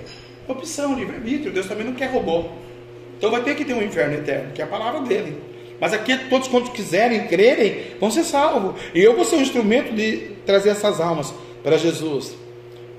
Opção, 0.49 0.93
livre-arbítrio. 0.95 1.53
Deus 1.53 1.65
também 1.65 1.85
não 1.85 1.93
quer 1.93 2.11
robô. 2.11 2.43
Então 3.17 3.31
vai 3.31 3.41
ter 3.41 3.55
que 3.55 3.63
ter 3.63 3.73
um 3.73 3.81
inferno 3.81 4.15
eterno, 4.15 4.51
que 4.51 4.61
é 4.61 4.65
a 4.65 4.67
palavra 4.67 4.99
dele. 4.99 5.41
Mas 5.79 5.93
aqui 5.93 6.17
todos 6.29 6.49
quantos 6.49 6.71
quiserem, 6.71 7.25
crerem, 7.25 7.83
vão 8.01 8.11
ser 8.11 8.25
salvos. 8.25 8.75
E 8.93 8.99
eu 8.99 9.15
vou 9.15 9.23
ser 9.23 9.37
um 9.37 9.41
instrumento 9.41 9.95
de 9.95 10.35
trazer 10.45 10.71
essas 10.71 10.99
almas 10.99 11.33
para 11.63 11.77
Jesus, 11.77 12.35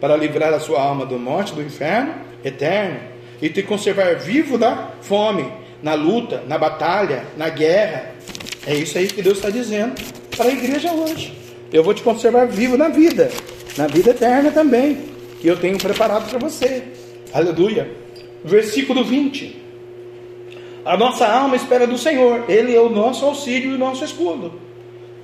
para 0.01 0.17
livrar 0.17 0.55
a 0.55 0.61
sua 0.61 0.81
alma 0.81 1.05
do 1.05 1.19
morte, 1.19 1.53
do 1.53 1.61
inferno 1.61 2.15
eterno 2.43 3.10
e 3.41 3.49
te 3.49 3.63
conservar 3.63 4.17
vivo 4.17 4.59
na 4.59 4.91
fome, 5.01 5.51
na 5.83 5.95
luta, 5.95 6.43
na 6.47 6.59
batalha, 6.59 7.25
na 7.37 7.49
guerra. 7.49 8.15
É 8.67 8.75
isso 8.75 8.99
aí 8.99 9.09
que 9.09 9.23
Deus 9.23 9.39
está 9.39 9.51
dizendo 9.51 9.95
para 10.37 10.47
a 10.47 10.53
igreja 10.53 10.93
hoje. 10.93 11.33
Eu 11.73 11.83
vou 11.83 11.95
te 11.95 12.03
conservar 12.03 12.47
vivo 12.47 12.77
na 12.77 12.89
vida, 12.89 13.31
na 13.77 13.87
vida 13.87 14.11
eterna 14.11 14.51
também, 14.51 14.99
que 15.41 15.47
eu 15.47 15.57
tenho 15.57 15.79
preparado 15.79 16.29
para 16.29 16.39
você. 16.39 16.83
Aleluia. 17.33 17.91
Versículo 18.45 19.05
20. 19.05 19.61
A 20.85 20.97
nossa 20.97 21.27
alma 21.27 21.57
espera 21.57 21.87
do 21.87 21.99
Senhor, 21.99 22.45
Ele 22.49 22.75
é 22.75 22.81
o 22.81 22.89
nosso 22.89 23.25
auxílio 23.25 23.73
e 23.73 23.75
o 23.75 23.79
nosso 23.79 24.05
escudo. 24.05 24.61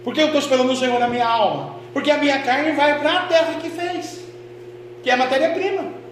Por 0.05 0.14
que 0.14 0.21
eu 0.21 0.27
estou 0.27 0.41
esperando 0.41 0.71
o 0.71 0.77
Senhor 0.77 1.01
na 1.01 1.09
minha 1.09 1.27
alma? 1.27 1.77
Porque 1.93 2.11
a 2.11 2.19
minha 2.19 2.39
carne 2.43 2.73
vai 2.73 2.99
para 2.99 3.12
a 3.12 3.23
terra 3.27 3.55
que 3.61 3.71
fez, 3.71 4.21
que 5.03 5.11
é 5.11 5.14
a 5.14 5.17
matéria-prima. 5.17 6.06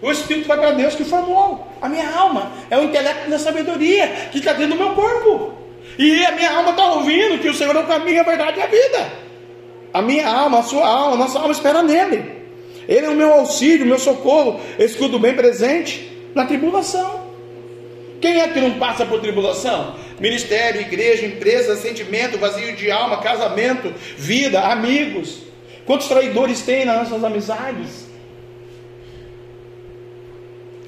O 0.00 0.10
Espírito 0.10 0.46
vai 0.46 0.58
para 0.58 0.72
Deus 0.72 0.94
que 0.94 1.04
formou. 1.04 1.66
A 1.82 1.88
minha 1.88 2.08
alma 2.10 2.52
é 2.70 2.78
o 2.78 2.84
intelecto 2.84 3.30
da 3.30 3.38
sabedoria 3.38 4.06
que 4.30 4.38
está 4.38 4.52
dentro 4.52 4.76
do 4.76 4.84
meu 4.84 4.94
corpo. 4.94 5.54
E 5.98 6.24
a 6.24 6.32
minha 6.32 6.52
alma 6.52 6.70
está 6.70 6.92
ouvindo 6.92 7.40
que 7.40 7.48
o 7.48 7.54
Senhor 7.54 7.74
é 7.74 7.80
o 7.80 7.86
caminho, 7.86 8.20
a 8.20 8.24
verdade 8.24 8.58
e 8.58 8.62
a 8.62 8.66
vida. 8.66 9.12
A 9.92 10.00
minha 10.00 10.28
alma, 10.28 10.60
a 10.60 10.62
sua 10.62 10.86
alma, 10.86 11.14
a 11.14 11.18
nossa 11.18 11.38
alma 11.38 11.52
espera 11.52 11.82
nele. 11.82 12.38
Ele 12.86 13.06
é 13.06 13.08
o 13.08 13.16
meu 13.16 13.32
auxílio, 13.32 13.84
o 13.84 13.88
meu 13.88 13.98
socorro, 13.98 14.60
escudo 14.78 15.18
bem 15.18 15.34
presente 15.34 16.10
na 16.34 16.46
tribulação. 16.46 17.28
Quem 18.20 18.40
é 18.40 18.48
que 18.48 18.60
não 18.60 18.78
passa 18.78 19.04
por 19.04 19.20
tribulação? 19.20 19.94
Ministério, 20.18 20.80
igreja, 20.80 21.26
empresa, 21.26 21.76
sentimento, 21.76 22.38
vazio 22.38 22.74
de 22.74 22.90
alma, 22.90 23.18
casamento, 23.18 23.92
vida, 24.16 24.60
amigos. 24.60 25.42
Quantos 25.84 26.08
traidores 26.08 26.62
tem 26.62 26.84
nas 26.84 27.08
nossas 27.08 27.24
amizades? 27.24 28.07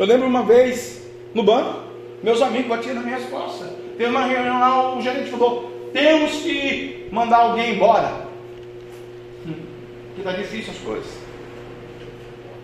Eu 0.01 0.07
lembro 0.07 0.27
uma 0.27 0.43
vez 0.43 1.07
no 1.35 1.43
banco, 1.43 1.83
meus 2.23 2.41
amigos 2.41 2.69
batiam 2.69 2.95
na 2.95 3.03
minha 3.03 3.21
costas. 3.21 3.69
Teve 3.99 4.09
uma 4.09 4.25
reunião 4.25 4.59
lá, 4.59 4.97
o 4.97 5.03
gerente 5.03 5.29
falou: 5.29 5.91
temos 5.93 6.37
que 6.37 7.07
mandar 7.13 7.37
alguém 7.37 7.75
embora. 7.75 8.27
Que 9.45 10.21
está 10.23 10.33
difícil 10.33 10.73
as 10.73 10.79
coisas. 10.79 11.13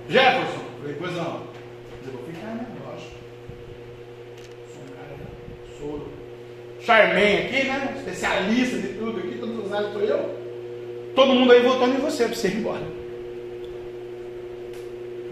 Jefferson, 0.09 0.61
falei, 0.81 0.97
pois 0.99 1.13
não. 1.13 1.43
Eu 2.07 2.13
vou 2.13 2.23
ficar, 2.23 2.55
né? 2.55 2.67
Lógico. 2.87 3.11
Sou 4.73 4.83
um 4.83 4.97
cara, 4.97 5.17
sou 5.79 6.09
charmen 6.81 7.45
aqui, 7.45 7.65
né? 7.65 7.97
Especialista 7.99 8.79
de 8.79 8.89
tudo 8.95 9.19
aqui, 9.19 9.37
todos 9.39 9.67
os 9.67 9.73
áreas 9.75 9.93
sou 9.93 10.01
eu. 10.01 10.35
Todo 11.15 11.35
mundo 11.35 11.53
aí 11.53 11.61
votando 11.61 11.97
em 11.97 12.01
você 12.01 12.25
para 12.25 12.35
você 12.35 12.49
ir 12.49 12.57
embora. 12.57 12.96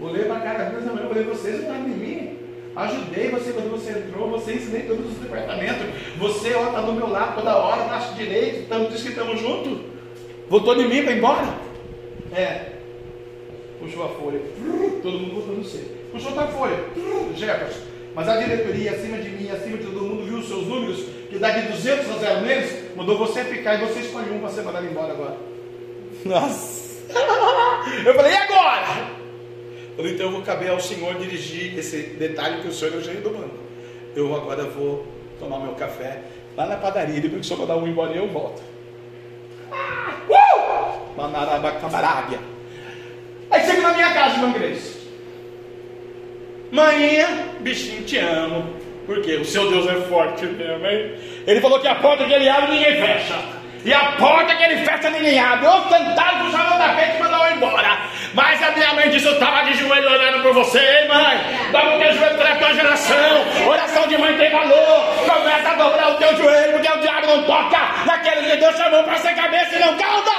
Olhei 0.01 0.25
para 0.25 0.35
a 0.35 0.39
cara 0.41 0.63
da 0.65 0.69
minha 0.69 1.07
falei, 1.07 1.23
vocês 1.23 1.63
não 1.63 1.75
em 1.75 1.89
mim. 1.89 2.39
Ajudei 2.75 3.29
você 3.29 3.53
quando 3.53 3.71
você 3.71 3.91
entrou, 3.91 4.29
você 4.29 4.53
ensinei 4.53 4.81
todos 4.81 5.05
os 5.11 5.17
departamentos. 5.17 5.85
Você 6.17 6.53
ó, 6.53 6.67
está 6.67 6.81
do 6.81 6.93
meu 6.93 7.09
lado 7.09 7.35
toda 7.35 7.55
hora, 7.55 7.83
braço 7.85 8.13
direito, 8.15 8.63
estamos, 8.63 8.91
diz 8.91 9.01
que 9.01 9.09
estamos 9.09 9.39
juntos. 9.39 9.79
Votou 10.49 10.75
em 10.75 10.89
mim 10.89 11.03
para 11.03 11.13
ir 11.13 11.17
embora? 11.17 11.47
É. 12.35 12.73
Puxou 13.79 14.03
a 14.03 14.09
folha. 14.09 14.41
Todo 15.01 15.19
mundo 15.19 15.35
votou 15.35 15.55
no 15.55 15.63
C. 15.63 15.79
Puxou 16.11 16.31
outra 16.31 16.47
folha. 16.47 16.77
Jefferson. 17.35 17.79
Mas 18.13 18.29
a 18.29 18.37
diretoria, 18.37 18.91
acima 18.91 19.17
de 19.17 19.29
mim, 19.29 19.49
acima 19.51 19.77
de 19.77 19.83
todo 19.83 20.01
mundo, 20.01 20.25
viu 20.25 20.37
os 20.37 20.47
seus 20.47 20.65
números, 20.65 21.03
que 21.29 21.37
dá 21.37 21.51
de 21.51 21.67
200 21.67 22.09
a 22.11 22.17
0 22.17 22.41
neles, 22.41 22.95
mandou 22.95 23.17
você 23.17 23.43
ficar 23.43 23.75
e 23.75 23.85
você 23.85 23.99
escolhe 23.99 24.31
um 24.31 24.39
para 24.39 24.49
ser 24.49 24.61
mandado 24.61 24.85
embora 24.85 25.11
agora. 25.11 25.37
Nossa! 26.23 27.03
Eu 28.05 28.13
falei, 28.15 28.31
e 28.31 28.37
agora? 28.37 29.24
Falei, 29.95 30.13
então 30.13 30.25
eu 30.25 30.31
vou 30.31 30.41
caber 30.41 30.69
ao 30.69 30.79
Senhor 30.79 31.15
dirigir 31.15 31.77
esse 31.77 31.97
detalhe 32.17 32.61
que 32.61 32.67
o 32.67 32.71
Senhor 32.71 32.93
é 32.95 32.97
o 32.97 33.01
gerente 33.01 33.21
do 33.21 33.29
banco. 33.29 33.55
Eu 34.15 34.35
agora 34.35 34.63
vou 34.63 35.05
tomar 35.39 35.59
meu 35.59 35.73
café 35.73 36.21
lá 36.57 36.65
na 36.65 36.77
padaria, 36.77 37.21
depois 37.21 37.33
que 37.33 37.39
o 37.39 37.43
Senhor 37.43 37.59
mandar 37.59 37.77
um 37.77 37.87
embora 37.87 38.11
eu 38.13 38.27
volto. 38.27 38.61
Uh! 40.29 41.15
Manarabacabarábia. 41.15 42.39
Aí 43.49 43.65
chego 43.65 43.81
na 43.81 43.93
minha 43.93 44.13
casa, 44.13 44.35
irmão 44.35 44.51
Grace. 44.51 44.95
Manhã, 46.71 47.27
bichinho, 47.61 48.03
te 48.03 48.17
amo. 48.17 48.75
Porque 49.05 49.35
o 49.35 49.45
seu 49.45 49.69
Deus 49.69 49.87
é 49.87 50.01
forte 50.07 50.45
mesmo, 50.45 50.85
hein? 50.85 51.15
Ele 51.45 51.61
falou 51.61 51.79
que 51.79 51.87
a 51.87 51.95
porta 51.95 52.25
que 52.25 52.33
ele 52.33 52.49
abre 52.49 52.71
ninguém 52.71 52.95
fecha. 52.95 53.35
E 53.85 53.93
a 53.93 54.13
porta 54.13 54.55
que 54.55 54.63
ele 54.63 54.83
fecha 54.83 55.09
ninguém 55.11 55.39
abre. 55.39 55.67
Ô 55.67 55.81
fantasma 55.83 56.51
chamou 56.51 56.77
da 56.79 56.95
frente 56.95 57.17
e 57.17 57.19
mandou 57.19 57.51
embora. 57.51 58.09
Mas 58.35 58.61
a 58.61 58.71
minha 58.71 58.93
mãe 58.93 59.09
disse: 59.09 59.25
Eu 59.25 59.33
estava 59.33 59.63
de 59.63 59.77
joelho 59.77 60.11
orando 60.11 60.43
por 60.43 60.53
você, 60.53 61.07
mãe? 61.07 61.71
Dobra 61.71 61.95
o 61.95 61.99
teu 61.99 62.13
joelho 62.13 62.37
pela 62.37 62.55
tua 62.57 62.73
geração. 62.73 63.67
Oração 63.69 64.07
de 64.09 64.17
mãe 64.17 64.37
tem 64.37 64.51
valor. 64.51 65.15
Começa 65.25 65.69
a 65.69 65.75
dobrar 65.75 66.11
o 66.11 66.17
teu 66.17 66.35
joelho, 66.35 66.73
porque 66.73 66.91
o 66.91 66.99
diabo 66.99 67.27
não 67.27 67.43
toca 67.45 67.79
naquele 68.05 68.51
que 68.51 68.57
Deus 68.57 68.75
chamou 68.75 69.03
para 69.03 69.17
ser 69.19 69.35
cabeça 69.35 69.77
e 69.77 69.79
não 69.79 69.97
cauda. 69.97 70.31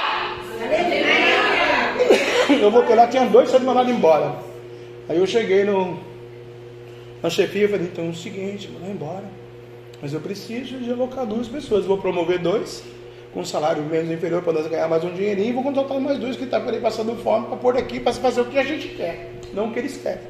Eu 2.61 2.71
voltei 2.71 2.95
lá, 2.95 3.07
tinha 3.07 3.25
dois 3.25 3.49
sendo 3.49 3.65
mandados 3.65 3.91
embora. 3.91 4.35
Aí 5.09 5.17
eu 5.17 5.27
cheguei 5.27 5.65
no, 5.65 5.99
na 7.21 7.29
chefia 7.29 7.65
e 7.65 7.67
falei: 7.67 7.87
Então 7.87 8.05
é 8.05 8.09
o 8.09 8.15
seguinte, 8.15 8.69
mandar 8.69 8.89
embora. 8.89 9.23
Mas 10.01 10.13
eu 10.13 10.21
preciso 10.21 10.77
de 10.77 10.91
alocar 10.91 11.25
duas 11.25 11.47
pessoas. 11.47 11.83
Vou 11.85 11.97
promover 11.97 12.37
dois 12.37 12.83
com 13.37 13.41
um 13.41 13.45
salário 13.45 13.83
menos 13.83 14.09
inferior 14.09 14.41
para 14.41 14.53
nós 14.53 14.65
ganhar 14.65 14.87
mais 14.87 15.03
um 15.03 15.13
dinheirinho, 15.13 15.53
vou 15.53 15.61
contratar 15.61 15.99
mais 15.99 16.17
dois 16.17 16.35
que 16.35 16.45
estão 16.45 16.59
tá 16.59 16.71
passando 16.81 17.15
fome 17.21 17.45
para 17.45 17.57
pôr 17.57 17.77
aqui 17.77 17.99
para 17.99 18.11
fazer 18.11 18.41
o 18.41 18.45
que 18.45 18.57
a 18.57 18.63
gente 18.63 18.87
quer, 18.87 19.33
não 19.53 19.67
o 19.67 19.71
que 19.71 19.77
eles 19.77 19.95
querem. 19.95 20.23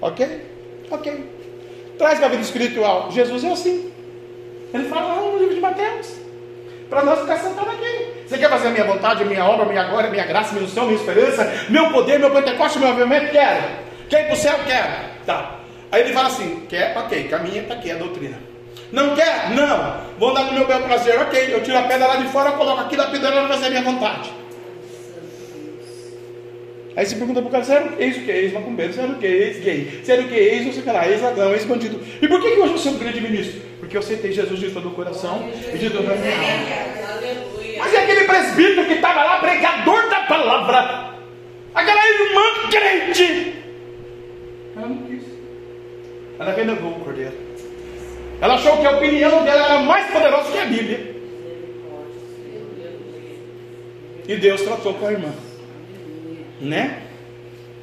Ok? 0.00 0.46
Ok. 0.88 1.24
Traz 1.98 2.18
para 2.18 2.28
a 2.28 2.30
vida 2.30 2.42
espiritual. 2.42 3.10
Jesus 3.10 3.42
é 3.42 3.50
assim. 3.50 3.90
Ele 4.72 4.84
fala 4.84 5.14
lá 5.14 5.20
no 5.20 5.36
livro 5.36 5.52
de 5.56 5.60
Mateus. 5.60 6.14
Para 6.88 7.02
nós 7.02 7.18
ficar 7.18 7.38
sentado 7.38 7.70
aqui. 7.70 8.22
Você 8.24 8.38
quer 8.38 8.48
fazer 8.48 8.68
a 8.68 8.70
minha 8.70 8.84
vontade, 8.84 9.24
a 9.24 9.26
minha 9.26 9.44
obra, 9.44 9.66
a 9.66 9.68
minha 9.68 9.88
glória, 9.88 10.06
a 10.06 10.12
minha 10.12 10.24
graça, 10.24 10.50
a 10.50 10.52
minha 10.52 10.64
unção, 10.64 10.84
a 10.84 10.86
minha 10.86 10.98
esperança, 11.00 11.66
meu 11.68 11.90
poder, 11.90 12.20
meu 12.20 12.30
pentecoste, 12.30 12.78
meu 12.78 12.90
avivamento? 12.90 13.32
Quero. 13.32 13.64
Quer 14.08 14.20
ir 14.20 14.24
para 14.26 14.34
o 14.34 14.36
céu? 14.36 14.54
Quero. 14.64 14.92
Tá. 15.26 15.58
Aí 15.90 16.02
ele 16.02 16.12
fala 16.12 16.28
assim: 16.28 16.66
quer? 16.68 16.96
Ok, 16.96 17.24
caminha, 17.24 17.62
está 17.62 17.74
aqui 17.74 17.90
a 17.90 17.96
doutrina. 17.96 18.47
Não 18.90 19.14
quer? 19.14 19.50
Não. 19.50 20.00
Vou 20.18 20.30
andar 20.30 20.44
no 20.44 20.52
meu 20.52 20.66
bel 20.66 20.80
prazer. 20.82 21.20
Ok, 21.20 21.54
eu 21.54 21.62
tiro 21.62 21.78
a 21.78 21.82
pedra 21.82 22.06
lá 22.06 22.16
de 22.16 22.28
fora, 22.28 22.52
coloco 22.52 22.80
aqui 22.82 22.96
na 22.96 23.06
pedra 23.06 23.30
para 23.30 23.48
fazer 23.48 23.68
minha 23.70 23.82
vontade. 23.82 24.32
Aí 26.96 27.06
você 27.06 27.14
pergunta 27.14 27.40
para 27.40 27.48
o 27.48 27.52
cara, 27.52 27.62
você 27.62 27.78
o 27.78 27.92
que? 27.92 28.02
Ex 28.02 28.16
o 28.16 28.20
que? 28.22 28.30
Ex 28.32 28.52
macumbeiro, 28.52 28.92
você 28.92 29.00
era 29.00 29.12
o 29.12 29.18
que? 29.18 29.26
Ex 29.26 29.60
gay, 29.60 30.00
você 30.02 30.14
o 30.14 30.28
que? 30.28 30.34
Ex 30.34 30.66
não 30.66 30.72
sei 30.72 30.80
o 30.80 30.84
que 30.84 30.90
lá, 30.90 31.08
ex 31.08 31.22
ladrão, 31.22 31.52
ex 31.52 31.64
bandido. 31.64 32.00
E 32.20 32.26
por 32.26 32.42
que, 32.42 32.50
que 32.50 32.60
hoje 32.60 32.72
você 32.72 32.88
é 32.88 32.90
um 32.90 32.98
grande 32.98 33.20
ministro? 33.20 33.60
Porque 33.78 33.96
eu 33.96 34.00
aceitei 34.00 34.32
Jesus 34.32 34.58
de 34.58 34.70
todo 34.72 34.88
o 34.88 34.90
coração 34.90 35.48
e 35.72 35.78
de 35.78 35.90
toda 35.90 36.12
a 36.12 36.16
minha 36.16 36.34
alma. 36.34 36.88
Mas 37.78 37.94
é 37.94 38.02
aquele 38.02 38.24
presbítero 38.24 38.84
que 38.84 38.94
estava 38.94 39.22
lá, 39.22 39.38
pregador 39.38 40.10
da 40.10 40.20
palavra, 40.22 41.14
aquela 41.72 42.08
irmã 42.08 42.42
crente. 42.68 43.54
Ela 44.76 44.88
não 44.88 44.96
quis. 44.96 45.22
Ela 46.40 46.52
renovou 46.52 46.90
o 46.90 47.00
cordeiro. 47.00 47.47
Ela 48.40 48.54
achou 48.54 48.78
que 48.78 48.86
a 48.86 48.96
opinião 48.96 49.44
dela 49.44 49.64
era 49.64 49.82
mais 49.82 50.10
poderosa 50.10 50.52
que 50.52 50.58
a 50.58 50.66
Bíblia. 50.66 51.16
E 54.28 54.36
Deus 54.36 54.62
tratou 54.62 54.94
com 54.94 55.06
a 55.06 55.12
irmã. 55.12 55.32
Né? 56.60 57.02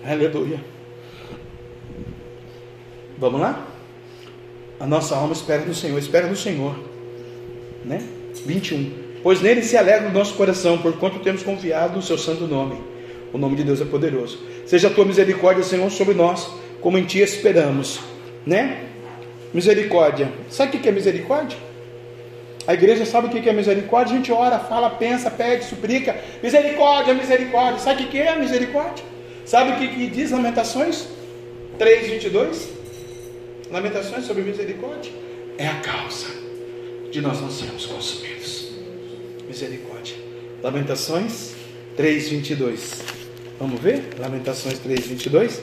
Aleluia. 0.06 0.60
Vamos 3.18 3.42
lá? 3.42 3.68
A 4.80 4.86
nossa 4.86 5.16
alma 5.16 5.34
espera 5.34 5.64
no 5.66 5.74
Senhor, 5.74 5.98
espera 5.98 6.28
no 6.28 6.36
Senhor. 6.36 6.76
Né? 7.84 8.02
21. 8.46 9.06
Pois 9.24 9.42
nele 9.42 9.64
se 9.64 9.76
alegra 9.76 10.08
o 10.08 10.14
nosso 10.14 10.36
coração, 10.36 10.78
porquanto 10.78 11.20
temos 11.20 11.42
confiado 11.42 11.96
no 11.96 12.02
seu 12.02 12.18
santo 12.18 12.46
nome. 12.46 12.80
O 13.34 13.38
nome 13.38 13.56
de 13.56 13.64
Deus 13.64 13.82
é 13.82 13.86
poderoso. 13.86 14.40
Seja 14.66 14.88
a 14.88 14.92
tua 14.92 15.04
misericórdia, 15.04 15.64
Senhor, 15.64 15.90
sobre 15.90 16.14
nós, 16.14 16.48
como 16.80 16.98
em 16.98 17.04
ti 17.04 17.20
esperamos. 17.20 18.00
Né? 18.46 18.86
Misericórdia. 19.56 20.30
Sabe 20.50 20.76
o 20.76 20.82
que 20.82 20.90
é 20.90 20.92
misericórdia? 20.92 21.58
A 22.68 22.74
igreja 22.74 23.06
sabe 23.06 23.28
o 23.28 23.30
que 23.30 23.48
é 23.48 23.54
misericórdia? 23.54 24.14
A 24.14 24.18
gente 24.18 24.30
ora, 24.30 24.60
fala, 24.60 24.90
pensa, 24.90 25.32
pede, 25.32 25.64
suplica. 25.64 26.14
Misericórdia, 26.44 27.14
misericórdia. 27.14 27.80
Sabe 27.80 28.04
o 28.04 28.08
que 28.08 28.20
é 28.20 28.36
misericórdia? 28.36 29.06
Sabe 29.46 29.72
o 29.72 29.76
que 29.78 30.08
diz 30.08 30.32
Lamentações 30.32 31.08
3, 31.80 32.08
22? 32.08 32.70
Lamentações 33.72 34.26
sobre 34.26 34.44
misericórdia. 34.44 35.14
É 35.58 35.68
a 35.68 35.76
causa 35.76 36.28
de 37.10 37.22
nós 37.22 37.40
não 37.40 37.50
sermos 37.50 37.86
consumidos. 37.86 38.74
Misericórdia. 39.48 40.18
Lamentações 40.62 41.54
3, 41.96 42.28
22. 42.28 42.92
Vamos 43.58 43.80
ver? 43.80 44.04
Lamentações 44.20 44.80
3, 44.80 45.08
22. 45.08 45.62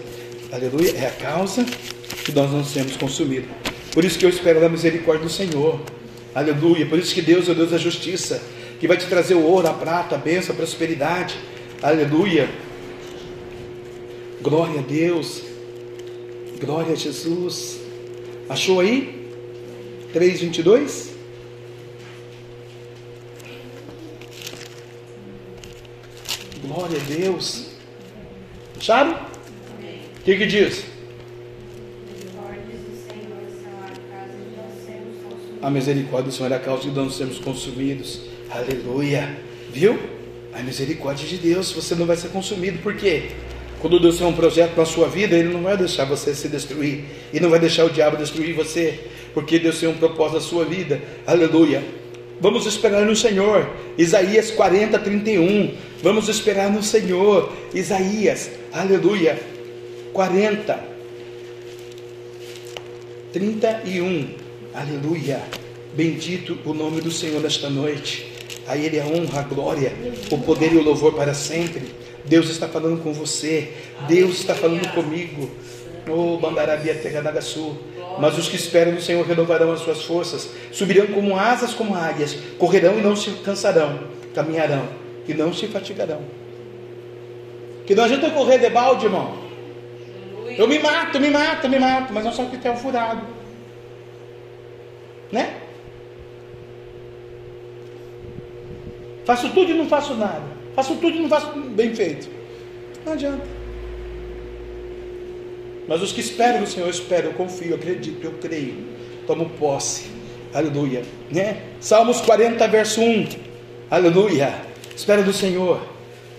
Aleluia. 0.50 0.92
É 0.96 1.08
a 1.08 1.10
causa 1.10 1.62
de 2.24 2.34
nós 2.34 2.50
não 2.50 2.64
sermos 2.64 2.96
consumidos. 2.96 3.61
Por 3.92 4.04
isso 4.04 4.18
que 4.18 4.24
eu 4.24 4.30
espero 4.30 4.58
da 4.58 4.68
misericórdia 4.68 5.24
do 5.24 5.30
Senhor. 5.30 5.78
Aleluia. 6.34 6.86
Por 6.86 6.98
isso 6.98 7.14
que 7.14 7.20
Deus 7.20 7.46
é 7.46 7.52
o 7.52 7.54
Deus 7.54 7.70
da 7.70 7.78
justiça, 7.78 8.42
que 8.80 8.88
vai 8.88 8.96
te 8.96 9.06
trazer 9.06 9.34
o 9.34 9.42
ouro, 9.42 9.68
a 9.68 9.74
prata, 9.74 10.14
a 10.14 10.18
bênção, 10.18 10.54
a 10.54 10.56
prosperidade. 10.56 11.36
Aleluia. 11.82 12.48
Glória 14.40 14.80
a 14.80 14.82
Deus. 14.82 15.42
Glória 16.58 16.92
a 16.92 16.96
Jesus. 16.96 17.80
Achou 18.48 18.80
aí? 18.80 19.28
3:22. 20.14 21.10
Glória 26.64 26.96
a 26.96 27.14
Deus. 27.14 27.66
Acharam? 28.78 29.12
O 29.12 30.24
que, 30.24 30.36
que 30.36 30.46
diz? 30.46 30.91
A 35.62 35.70
misericórdia 35.70 36.28
do 36.28 36.34
Senhor 36.34 36.50
é 36.50 36.56
a 36.56 36.58
causa 36.58 36.82
de 36.82 36.90
não 36.90 37.08
sermos 37.08 37.38
consumidos. 37.38 38.22
Aleluia. 38.50 39.38
Viu? 39.72 39.96
A 40.52 40.60
misericórdia 40.60 41.26
de 41.26 41.36
Deus, 41.36 41.70
você 41.70 41.94
não 41.94 42.04
vai 42.04 42.16
ser 42.16 42.30
consumido. 42.30 42.80
Por 42.80 42.96
quê? 42.96 43.30
Quando 43.80 44.00
Deus 44.00 44.18
tem 44.18 44.26
um 44.26 44.32
projeto 44.32 44.76
na 44.76 44.84
sua 44.84 45.06
vida, 45.06 45.36
Ele 45.36 45.50
não 45.50 45.62
vai 45.62 45.76
deixar 45.76 46.04
você 46.04 46.34
se 46.34 46.48
destruir. 46.48 47.04
E 47.32 47.38
não 47.38 47.48
vai 47.48 47.60
deixar 47.60 47.84
o 47.84 47.90
diabo 47.90 48.16
destruir 48.16 48.54
você. 48.54 49.04
Porque 49.32 49.56
Deus 49.60 49.78
tem 49.78 49.88
um 49.88 49.94
propósito 49.94 50.34
na 50.34 50.40
sua 50.40 50.64
vida. 50.64 51.00
Aleluia. 51.24 51.80
Vamos 52.40 52.66
esperar 52.66 53.06
no 53.06 53.14
Senhor. 53.14 53.70
Isaías 53.96 54.50
40, 54.50 54.98
31. 54.98 55.74
Vamos 56.02 56.28
esperar 56.28 56.72
no 56.72 56.82
Senhor. 56.82 57.52
Isaías, 57.72 58.50
aleluia. 58.72 59.38
40, 60.12 60.84
31. 63.32 64.41
Aleluia. 64.74 65.42
Bendito 65.94 66.58
o 66.64 66.72
nome 66.72 67.02
do 67.02 67.10
Senhor 67.10 67.42
nesta 67.42 67.68
noite. 67.68 68.32
A 68.66 68.74
Ele 68.74 68.98
a 68.98 69.04
honra, 69.04 69.40
a 69.40 69.42
glória, 69.42 69.92
o 70.30 70.38
poder 70.38 70.72
e 70.72 70.78
o 70.78 70.82
louvor 70.82 71.12
para 71.12 71.34
sempre. 71.34 71.94
Deus 72.24 72.48
está 72.48 72.66
falando 72.66 73.02
com 73.02 73.12
você. 73.12 73.70
Deus 74.08 74.38
está 74.38 74.54
falando 74.54 74.88
comigo. 74.94 75.50
Oh, 76.08 76.38
Bandarabia 76.38 76.94
Terra 76.94 77.20
Nagasul. 77.20 77.76
Mas 78.18 78.38
os 78.38 78.48
que 78.48 78.56
esperam 78.56 78.92
no 78.92 79.00
Senhor 79.00 79.26
renovarão 79.26 79.72
as 79.72 79.80
suas 79.80 80.04
forças, 80.04 80.48
subirão 80.70 81.06
como 81.08 81.36
asas 81.36 81.74
como 81.74 81.94
águias, 81.94 82.36
correrão 82.58 82.98
e 82.98 83.02
não 83.02 83.14
se 83.14 83.30
cansarão, 83.30 84.00
caminharão 84.34 84.88
e 85.28 85.34
não 85.34 85.52
se 85.52 85.66
fatigarão. 85.66 86.20
Que 87.86 87.94
não 87.94 88.04
adianta 88.04 88.30
correr 88.30 88.58
de 88.58 88.70
balde, 88.70 89.04
irmão. 89.04 89.36
Eu 90.56 90.66
me 90.66 90.78
mato, 90.78 91.20
me 91.20 91.30
mato, 91.30 91.68
me 91.68 91.78
mato, 91.78 92.12
mas 92.12 92.24
não 92.24 92.32
só 92.32 92.44
que 92.46 92.56
tem 92.56 92.70
um 92.70 92.76
furado. 92.76 93.41
Né? 95.32 95.62
Faço 99.24 99.48
tudo 99.50 99.70
e 99.70 99.74
não 99.74 99.88
faço 99.88 100.14
nada. 100.14 100.42
Faço 100.76 100.94
tudo 100.96 101.16
e 101.16 101.20
não 101.20 101.28
faço 101.28 101.50
bem 101.58 101.94
feito. 101.94 102.28
Não 103.04 103.14
adianta. 103.14 103.46
Mas 105.88 106.02
os 106.02 106.12
que 106.12 106.20
esperam 106.20 106.60
no 106.60 106.66
Senhor, 106.66 106.86
eu 106.86 106.90
espero, 106.90 107.28
eu 107.28 107.32
confio, 107.34 107.70
eu 107.70 107.76
acredito, 107.76 108.24
eu 108.24 108.32
creio. 108.32 108.86
Tomo 109.26 109.50
posse. 109.50 110.10
Aleluia. 110.54 111.02
Né? 111.30 111.62
Salmos 111.80 112.20
40, 112.20 112.66
verso 112.68 113.00
1. 113.00 113.28
Aleluia. 113.90 114.54
Espera 114.94 115.22
do 115.22 115.32
Senhor. 115.32 115.80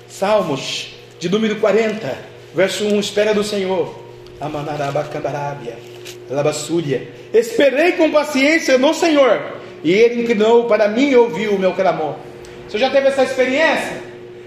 Salmos 0.08 0.96
de 1.20 1.30
número 1.30 1.60
40, 1.60 2.16
verso 2.54 2.86
1. 2.86 3.00
Espera 3.00 3.34
do 3.34 3.44
Senhor. 3.44 4.04
Amanarabacandarábia. 4.40 5.78
Labassúria. 6.30 7.23
Esperei 7.34 7.94
com 7.94 8.12
paciência 8.12 8.78
no 8.78 8.94
Senhor. 8.94 9.42
E 9.84 9.92
ele 9.92 10.22
inclinou 10.22 10.66
para 10.66 10.88
mim 10.88 11.10
e 11.10 11.16
ouviu 11.16 11.54
o 11.54 11.60
meu 11.60 11.74
clamor. 11.74 12.16
Você 12.68 12.78
já 12.78 12.90
teve 12.90 13.08
essa 13.08 13.24
experiência? 13.24 14.02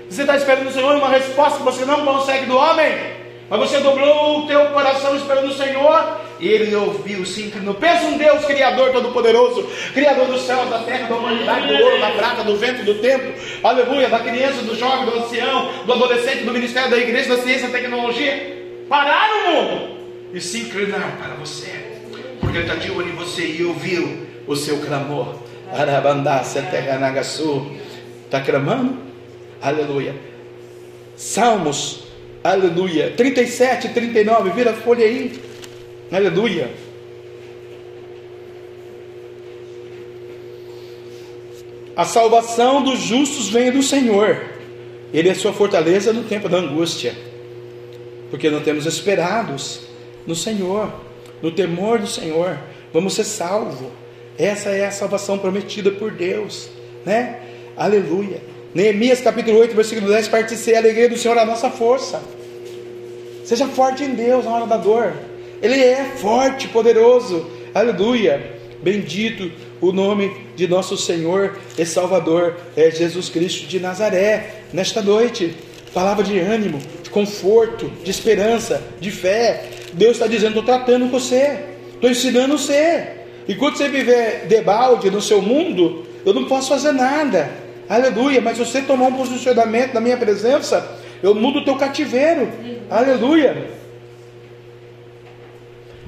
Você 0.09 0.22
está 0.22 0.37
esperando 0.37 0.64
no 0.64 0.72
Senhor 0.72 0.95
uma 0.95 1.09
resposta 1.09 1.59
que 1.59 1.64
você 1.64 1.84
não 1.84 2.05
consegue 2.05 2.47
do 2.47 2.57
homem? 2.57 3.16
Mas 3.49 3.61
você 3.61 3.78
dobrou 3.78 4.41
o 4.41 4.47
teu 4.47 4.66
coração 4.66 5.16
esperando 5.16 5.49
o 5.49 5.53
Senhor 5.53 6.18
e 6.41 6.49
ele 6.49 6.74
ouviu, 6.74 7.24
se 7.24 7.43
inclinou. 7.43 7.74
Pensa 7.74 8.07
um 8.07 8.18
Deus 8.18 8.45
Criador 8.45 8.91
Todo-Poderoso, 8.91 9.62
Criador 9.95 10.26
do 10.26 10.39
céu, 10.39 10.66
da 10.66 10.80
terra, 10.80 11.09
da 11.09 11.14
humanidade, 11.14 11.68
do 11.68 11.74
ouro, 11.74 12.01
da 12.01 12.11
prata, 12.11 12.45
do 12.45 12.57
vento, 12.57 12.84
do 12.84 12.95
tempo, 12.97 13.32
aleluia, 13.62 14.09
da 14.09 14.18
criança, 14.18 14.62
do 14.62 14.76
jovem, 14.76 15.07
do 15.07 15.18
ancião, 15.18 15.70
do 15.84 15.93
adolescente, 15.93 16.45
do 16.45 16.53
ministério 16.53 16.91
da 16.91 16.99
igreja, 16.99 17.37
da 17.37 17.43
ciência, 17.43 17.68
da 17.68 17.78
tecnologia. 17.78 18.84
Parar 18.89 19.28
o 19.30 19.51
mundo 19.51 19.97
e 20.32 20.41
se 20.41 20.61
inclinar 20.61 21.16
para 21.18 21.34
você, 21.34 21.95
porque 22.47 22.59
em 23.03 23.14
você 23.16 23.47
e 23.47 23.64
ouviu 23.64 24.26
o 24.47 24.55
seu 24.57 24.78
clamor. 24.78 25.34
Arabandácia, 25.72 26.62
terra 26.62 26.99
Nagasu. 26.99 27.72
Está 28.24 28.40
clamando? 28.40 28.97
Aleluia. 29.61 30.14
Salmos 31.16 32.07
Aleluia. 32.47 33.12
37, 33.16 33.88
39, 33.88 34.51
vira 34.51 34.70
a 34.70 34.74
folha 34.74 35.05
aí. 35.05 35.32
Aleluia. 36.12 36.70
A 41.97 42.05
salvação 42.05 42.84
dos 42.84 43.01
justos 43.01 43.49
vem 43.49 43.72
do 43.72 43.82
Senhor. 43.82 44.40
Ele 45.12 45.28
é 45.28 45.34
sua 45.34 45.53
fortaleza 45.53 46.12
no 46.12 46.22
tempo 46.22 46.49
da 46.49 46.59
angústia. 46.59 47.16
Porque 48.30 48.49
não 48.49 48.61
temos 48.61 48.86
esperados 48.86 49.80
no 50.24 50.36
Senhor, 50.36 50.92
no 51.43 51.51
temor 51.51 51.99
do 51.99 52.07
Senhor. 52.07 52.59
Vamos 52.93 53.14
ser 53.14 53.24
salvos. 53.24 53.78
Essa 54.39 54.70
é 54.70 54.87
a 54.87 54.91
salvação 54.91 55.39
prometida 55.39 55.91
por 55.91 56.11
Deus, 56.11 56.68
né? 57.05 57.41
Aleluia. 57.76 58.41
Neemias 58.74 59.20
capítulo 59.20 59.59
8, 59.59 59.74
versículo 59.74 60.11
10, 60.11 60.28
parte 60.28 60.57
ser 60.57 60.74
a 60.74 60.78
alegria 60.78 61.09
do 61.09 61.16
Senhor 61.16 61.39
a 61.39 61.47
nossa 61.47 61.70
força. 61.70 62.20
Seja 63.45 63.66
forte 63.66 64.05
em 64.05 64.14
Deus 64.14 64.45
na 64.45 64.51
hora 64.51 64.66
da 64.66 64.76
dor. 64.76 65.14
Ele 65.62 65.82
é 65.82 66.05
forte, 66.16 66.68
poderoso. 66.68 67.51
Aleluia. 67.72 68.57
Bendito 68.82 69.51
o 69.80 69.93
nome 69.93 70.30
de 70.55 70.66
nosso 70.66 70.97
Senhor 70.97 71.57
e 71.78 71.84
Salvador, 71.84 72.57
é 72.76 72.91
Jesus 72.91 73.28
Cristo 73.28 73.66
de 73.66 73.80
Nazaré. 73.80 74.62
Nesta 74.72 75.03
noite, 75.03 75.55
palavra 75.93 76.24
de 76.24 76.39
ânimo, 76.39 76.78
de 77.03 77.11
conforto, 77.11 77.91
de 78.03 78.11
esperança, 78.11 78.82
de 79.01 79.11
fé. 79.11 79.64
Deus 79.97 80.12
está 80.12 80.26
dizendo: 80.26 80.59
estou 80.59 80.62
tratando 80.62 81.09
você, 81.09 81.59
estou 81.94 82.11
ensinando 82.11 82.57
você. 82.57 83.09
E 83.49 83.55
quando 83.55 83.76
você 83.76 83.88
viver 83.88 84.47
debalde 84.47 85.11
no 85.11 85.20
seu 85.20 85.40
mundo, 85.40 86.05
eu 86.24 86.34
não 86.34 86.44
posso 86.44 86.68
fazer 86.68 86.92
nada. 86.92 87.51
Aleluia. 87.88 88.40
Mas 88.40 88.59
você 88.59 88.82
tomar 88.82 89.07
um 89.07 89.14
posicionamento 89.14 89.94
na 89.94 90.01
minha 90.01 90.16
presença, 90.16 90.99
eu 91.22 91.34
mudo 91.34 91.61
o 91.61 91.64
teu 91.64 91.76
cativeiro. 91.76 92.49
Aleluia. 92.90 93.70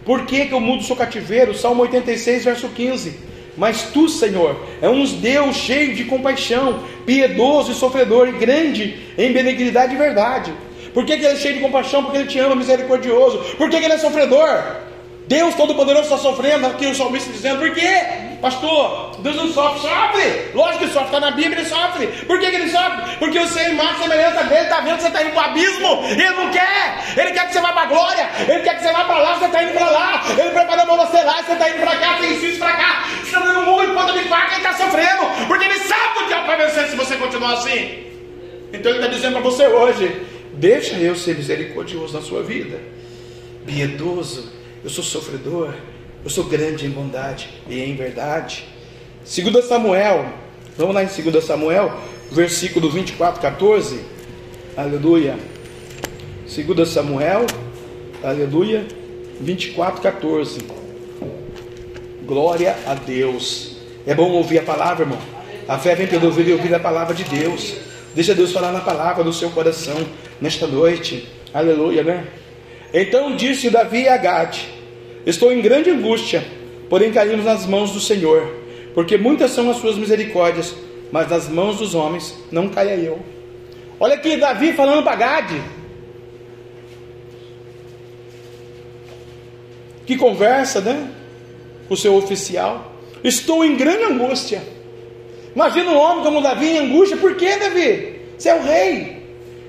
Por 0.05 0.27
que, 0.27 0.47
que 0.47 0.53
eu 0.53 0.61
mudo 0.61 0.81
o 0.81 0.85
seu 0.85 0.97
cativeiro? 0.97 1.55
Salmo 1.55 1.83
86, 1.83 2.45
verso 2.45 2.69
15. 2.69 3.29
Mas 3.57 3.91
tu, 3.93 4.09
Senhor, 4.09 4.57
é 4.81 4.89
um 4.89 5.05
Deus 5.05 5.57
cheio 5.57 5.95
de 5.95 6.05
compaixão, 6.05 6.85
piedoso 7.05 7.73
e 7.73 7.75
sofredor, 7.75 8.29
e 8.29 8.33
grande 8.33 8.97
em 9.19 9.33
benignidade 9.33 9.95
e 9.95 9.99
verdade. 9.99 10.53
Por 10.99 11.05
que, 11.05 11.17
que 11.17 11.25
ele 11.25 11.35
é 11.35 11.37
cheio 11.37 11.55
de 11.55 11.61
compaixão? 11.61 12.03
Porque 12.03 12.19
ele 12.19 12.27
te 12.27 12.41
ama, 12.41 12.57
misericordioso. 12.57 13.39
Por 13.57 13.71
que, 13.71 13.79
que 13.79 13.85
ele 13.85 13.95
é 13.95 13.99
sofredor? 13.99 14.65
Deus 15.29 15.55
Todo-Poderoso 15.55 16.03
está 16.03 16.19
sofrendo, 16.19 16.67
aqui 16.67 16.87
o 16.87 16.95
salmista 16.97 17.31
dizendo, 17.31 17.61
por 17.61 17.73
quê? 17.73 18.03
Pastor, 18.43 19.13
Deus 19.21 19.37
não 19.37 19.47
sofre, 19.53 19.81
sofre. 19.81 20.51
Lógico 20.55 20.87
que 20.87 20.91
sofre, 20.91 21.05
está 21.07 21.21
na 21.21 21.31
Bíblia, 21.31 21.61
ele 21.61 21.69
sofre. 21.69 22.09
Por 22.27 22.41
que, 22.41 22.51
que 22.51 22.57
ele 22.57 22.69
sofre? 22.69 23.17
Porque 23.21 23.39
você 23.39 23.61
é 23.61 23.71
imagem 23.71 24.03
semelhança 24.03 24.43
dele, 24.43 24.63
está 24.63 24.81
vendo 24.81 24.97
que 24.97 25.03
você 25.03 25.07
está 25.07 25.23
indo 25.23 25.31
para 25.35 25.43
o 25.43 25.51
abismo, 25.51 26.03
ele 26.11 26.31
não 26.31 26.51
quer, 26.51 27.05
ele 27.17 27.31
quer 27.31 27.47
que 27.47 27.53
você 27.53 27.61
vá 27.61 27.73
para 27.73 27.83
a 27.83 27.87
glória, 27.87 28.31
ele 28.49 28.63
quer 28.65 28.75
que 28.75 28.83
você 28.83 28.93
vá 28.93 29.05
para 29.05 29.19
lá, 29.19 29.39
você 29.39 29.45
está 29.45 29.63
indo 29.63 29.73
para 29.75 29.91
lá, 29.91 30.25
ele 30.37 30.51
preparou 30.51 30.85
para 30.85 31.07
você 31.07 31.23
lá, 31.23 31.43
você 31.45 31.53
está 31.53 31.71
indo 31.71 31.79
para 31.79 31.97
cá, 31.97 32.19
tem 32.21 32.33
isso 32.33 32.59
para 32.59 32.73
cá, 32.73 33.05
você 33.21 33.37
está 33.37 33.39
dando 33.39 33.71
um 33.71 33.85
em 33.85 33.95
ponta 33.95 34.13
de 34.15 34.25
faca 34.25 34.55
e 34.55 34.57
está 34.57 34.73
sofrendo, 34.73 35.47
porque 35.47 35.65
ele 35.65 35.79
sabe 35.79 36.25
o 36.25 36.27
que 36.27 36.35
é 36.35 36.43
para 36.43 36.57
vencer 36.57 36.89
se 36.89 36.97
você 36.97 37.15
continuar 37.15 37.53
assim. 37.53 38.09
Então 38.73 38.93
ele 38.93 39.01
está 39.01 39.15
dizendo 39.15 39.33
para 39.35 39.43
você 39.43 39.67
hoje: 39.67 40.27
deixa 40.59 40.97
eu 40.97 41.15
ser 41.17 41.37
misericordioso 41.37 42.15
na 42.15 42.23
sua 42.23 42.43
vida, 42.43 42.81
piedoso 43.67 44.59
eu 44.83 44.91
sou 44.91 45.03
sofredor, 45.03 45.75
eu 46.25 46.31
sou 46.31 46.45
grande 46.45 46.87
em 46.87 46.91
bondade 46.91 47.49
e 47.69 47.81
em 47.81 47.97
verdade. 47.97 48.65
2 49.25 49.65
Samuel, 49.65 50.27
vamos 50.77 50.95
lá 50.95 51.03
em 51.03 51.07
2 51.07 51.45
Samuel, 51.45 51.93
versículo 52.31 52.89
24, 52.91 53.41
14. 53.41 54.01
Aleluia. 54.77 55.37
2 56.47 56.89
Samuel, 56.89 57.45
aleluia, 58.23 58.87
24, 59.41 60.01
14. 60.01 60.61
Glória 62.25 62.77
a 62.87 62.95
Deus. 62.95 63.79
É 64.07 64.15
bom 64.15 64.31
ouvir 64.31 64.61
a 64.61 64.63
palavra, 64.63 65.05
irmão. 65.05 65.19
A 65.67 65.79
fé 65.79 65.95
vem 65.95 66.07
pelo 66.07 66.27
ouvir 66.27 66.49
e 66.49 66.53
ouvir 66.53 66.75
a 66.75 66.81
palavra 66.81 67.15
de 67.15 67.25
Deus. 67.25 67.75
Deixa 68.15 68.35
Deus 68.35 68.53
falar 68.53 68.73
na 68.73 68.81
palavra 68.81 69.25
do 69.25 69.33
seu 69.33 69.51
coração 69.51 69.97
nesta 70.41 70.67
noite. 70.67 71.29
Aleluia, 71.53 72.03
né? 72.03 72.27
Então 72.93 73.37
disse 73.37 73.71
Davi 73.71 74.09
a 74.09 74.17
Gade: 74.17 74.69
Estou 75.27 75.53
em 75.53 75.61
grande 75.61 75.91
angústia, 75.91 76.45
porém 76.89 77.13
caímos 77.13 77.45
nas 77.45 77.67
mãos 77.67 77.93
do 77.93 78.01
Senhor, 78.01 78.55
porque 78.95 79.17
muitas 79.17 79.51
são 79.51 79.71
as 79.71 79.77
suas 79.77 79.97
misericórdias, 79.97 80.75
mas 81.11 81.29
nas 81.29 81.49
mãos 81.49 81.79
dos 81.79 81.95
homens 81.95 82.35
não 82.51 82.69
caia 82.69 82.95
eu. 82.95 83.21
Olha 84.01 84.15
aqui 84.15 84.37
Davi 84.37 84.73
falando 84.73 85.03
para 85.03 85.17
Gade. 85.17 85.63
Que 90.07 90.17
conversa, 90.17 90.81
né? 90.81 91.11
O 91.91 91.97
seu 91.97 92.15
oficial. 92.15 92.95
Estou 93.23 93.65
em 93.65 93.77
grande 93.77 94.05
angústia. 94.05 94.63
Imagina 95.55 95.91
um 95.91 95.99
homem 95.99 96.25
como 96.25 96.41
Davi 96.41 96.69
em 96.69 96.79
angústia. 96.79 97.17
Por 97.17 97.35
que, 97.35 97.57
Davi? 97.57 98.21
Você 98.39 98.49
é 98.49 98.55
o 98.55 98.63
rei. 98.63 99.18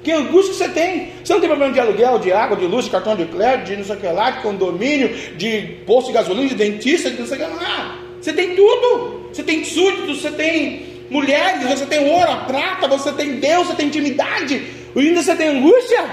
Que 0.09 0.13
angústia 0.13 0.55
você 0.55 0.69
tem? 0.69 1.11
Você 1.23 1.31
não 1.33 1.39
tem 1.39 1.47
problema 1.47 1.71
de 1.71 1.79
aluguel, 1.79 2.17
de 2.17 2.33
água, 2.33 2.57
de 2.57 2.65
luz, 2.65 2.85
de 2.85 2.89
cartão 2.89 3.15
de 3.15 3.25
crédito, 3.25 3.67
de 3.67 3.77
não 3.77 3.83
sei 3.83 3.95
o 3.95 3.99
que 3.99 4.07
lá, 4.07 4.31
de 4.31 4.41
condomínio, 4.41 5.15
de 5.37 5.61
posto 5.85 6.07
de 6.07 6.13
gasolina, 6.13 6.49
de 6.49 6.55
dentista, 6.55 7.11
de 7.11 7.19
não 7.19 7.27
sei 7.27 7.37
o 7.37 7.41
que 7.41 7.55
lá. 7.63 7.99
Você 8.19 8.33
tem 8.33 8.55
tudo. 8.55 9.29
Você 9.31 9.43
tem 9.43 9.63
súditos, 9.63 10.19
você 10.19 10.31
tem 10.31 11.05
mulheres, 11.11 11.61
você 11.63 11.85
tem 11.85 12.11
ouro, 12.11 12.43
prata, 12.47 12.87
você 12.87 13.11
tem 13.11 13.33
Deus, 13.33 13.67
você 13.67 13.75
tem 13.75 13.85
intimidade. 13.85 14.63
E 14.95 14.99
ainda 14.99 15.21
você 15.21 15.35
tem 15.35 15.47
angústia. 15.47 16.03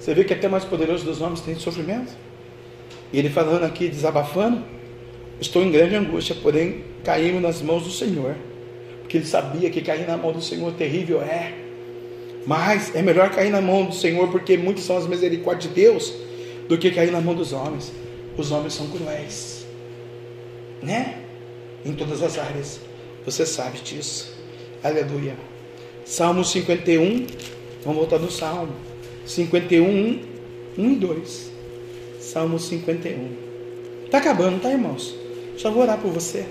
Você 0.00 0.12
vê 0.12 0.24
que 0.24 0.34
até 0.34 0.48
mais 0.48 0.64
poderoso 0.64 1.04
dos 1.04 1.20
homens 1.20 1.40
tem 1.42 1.54
sofrimento. 1.54 2.12
E 3.12 3.20
ele 3.20 3.30
falando 3.30 3.62
aqui, 3.62 3.86
desabafando. 3.86 4.64
Estou 5.40 5.62
em 5.62 5.70
grande 5.70 5.94
angústia, 5.94 6.34
porém 6.42 6.82
caímos 7.04 7.40
nas 7.40 7.62
mãos 7.62 7.84
do 7.84 7.90
Senhor. 7.92 8.34
Porque 8.98 9.18
ele 9.18 9.26
sabia 9.26 9.70
que 9.70 9.80
cair 9.80 10.08
na 10.08 10.16
mão 10.16 10.32
do 10.32 10.42
Senhor 10.42 10.72
terrível 10.72 11.22
é. 11.22 11.69
Mas 12.46 12.94
é 12.94 13.02
melhor 13.02 13.30
cair 13.30 13.50
na 13.50 13.60
mão 13.60 13.84
do 13.84 13.94
Senhor, 13.94 14.28
porque 14.30 14.56
muitas 14.56 14.84
são 14.84 14.96
as 14.96 15.06
misericórdias 15.06 15.72
de 15.72 15.80
Deus, 15.80 16.12
do 16.68 16.78
que 16.78 16.90
cair 16.90 17.10
na 17.10 17.20
mão 17.20 17.34
dos 17.34 17.52
homens. 17.52 17.92
Os 18.36 18.50
homens 18.50 18.74
são 18.74 18.88
cruéis. 18.88 19.66
né? 20.82 21.18
Em 21.84 21.92
todas 21.92 22.22
as 22.22 22.38
áreas. 22.38 22.80
Você 23.24 23.44
sabe 23.44 23.78
disso. 23.80 24.32
Aleluia. 24.82 25.34
Salmo 26.04 26.44
51. 26.44 27.26
Vamos 27.84 27.98
voltar 27.98 28.18
no 28.18 28.30
Salmo. 28.30 28.72
51, 29.26 29.84
1, 29.86 30.20
1 30.78 30.92
e 30.92 30.94
2. 30.96 31.50
Salmo 32.18 32.58
51. 32.58 33.36
Está 34.06 34.18
acabando, 34.18 34.60
tá, 34.60 34.70
irmãos? 34.70 35.14
Só 35.56 35.70
vou 35.70 35.82
orar 35.82 35.98
por 35.98 36.10
você. 36.10 36.46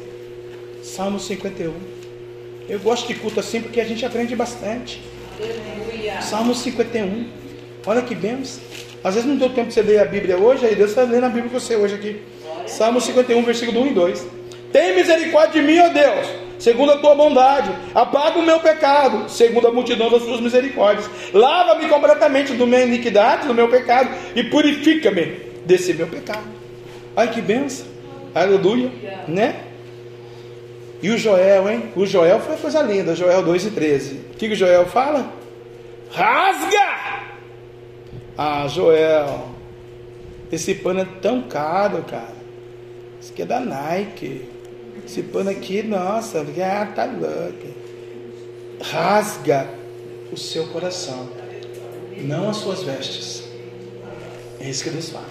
Salmo 0.83 1.19
51. 1.19 1.73
Eu 2.67 2.79
gosto 2.79 3.07
de 3.07 3.15
culto 3.15 3.39
assim 3.39 3.61
porque 3.61 3.81
a 3.81 3.85
gente 3.85 4.05
aprende 4.05 4.35
bastante. 4.35 5.01
Aleluia. 5.39 6.21
Salmo 6.21 6.53
51. 6.53 7.27
Olha 7.85 8.01
que 8.01 8.13
bênção. 8.13 8.61
Às 9.03 9.15
vezes 9.15 9.29
não 9.29 9.37
deu 9.37 9.49
tempo 9.49 9.69
de 9.69 9.73
você 9.73 9.81
ler 9.81 9.99
a 9.99 10.05
Bíblia 10.05 10.37
hoje, 10.37 10.65
aí 10.65 10.75
Deus 10.75 10.89
está 10.89 11.03
lendo 11.03 11.23
a 11.23 11.29
Bíblia 11.29 11.49
com 11.49 11.59
você 11.59 11.75
hoje 11.75 11.95
aqui. 11.95 12.21
Salmo 12.67 12.99
51, 12.99 13.41
versículo 13.43 13.81
1 13.81 13.87
e 13.87 13.93
2. 13.93 14.27
Tem 14.73 14.95
misericórdia 14.95 15.61
de 15.61 15.67
mim, 15.67 15.79
ó 15.79 15.89
Deus, 15.89 16.27
segundo 16.59 16.91
a 16.91 16.97
tua 16.97 17.15
bondade. 17.15 17.71
Apaga 17.95 18.37
o 18.37 18.43
meu 18.43 18.59
pecado, 18.59 19.29
segundo 19.29 19.67
a 19.67 19.71
multidão 19.71 20.11
das 20.11 20.23
tuas 20.23 20.41
misericórdias. 20.41 21.09
Lava-me 21.33 21.87
completamente 21.87 22.53
do 22.53 22.67
minha 22.67 22.83
iniquidade, 22.83 23.47
do 23.47 23.53
meu 23.53 23.69
pecado, 23.69 24.09
e 24.35 24.43
purifica-me 24.43 25.37
desse 25.65 25.93
meu 25.93 26.07
pecado. 26.07 26.47
Ai 27.15 27.31
que 27.31 27.41
benção. 27.41 27.87
Aleluia. 28.35 28.91
Né? 29.27 29.55
E 31.01 31.09
o 31.09 31.17
Joel, 31.17 31.69
hein? 31.69 31.91
O 31.95 32.05
Joel 32.05 32.39
foi 32.41 32.57
coisa 32.57 32.81
linda, 32.81 33.15
Joel 33.15 33.41
2 33.41 33.65
e 33.67 33.71
13. 33.71 34.15
O 34.15 34.37
que, 34.37 34.47
que 34.47 34.53
o 34.53 34.55
Joel 34.55 34.85
fala? 34.85 35.31
Rasga! 36.11 37.29
Ah, 38.37 38.67
Joel, 38.67 39.49
esse 40.51 40.75
pano 40.75 41.01
é 41.01 41.07
tão 41.21 41.43
caro, 41.43 42.03
cara. 42.03 42.37
Isso 43.21 43.31
aqui 43.31 43.41
é 43.43 43.45
da 43.45 43.59
Nike. 43.59 44.49
Esse 45.05 45.23
pano 45.23 45.49
aqui, 45.49 45.83
nossa, 45.83 46.41
ah, 46.41 46.85
tá 46.85 47.05
louco. 47.05 47.67
Rasga 48.81 49.67
o 50.31 50.37
seu 50.37 50.67
coração, 50.67 51.29
não 52.17 52.49
as 52.49 52.57
suas 52.57 52.83
vestes. 52.83 53.43
É 54.59 54.69
isso 54.69 54.83
que 54.83 54.89
Deus 54.89 55.09
fala. 55.09 55.25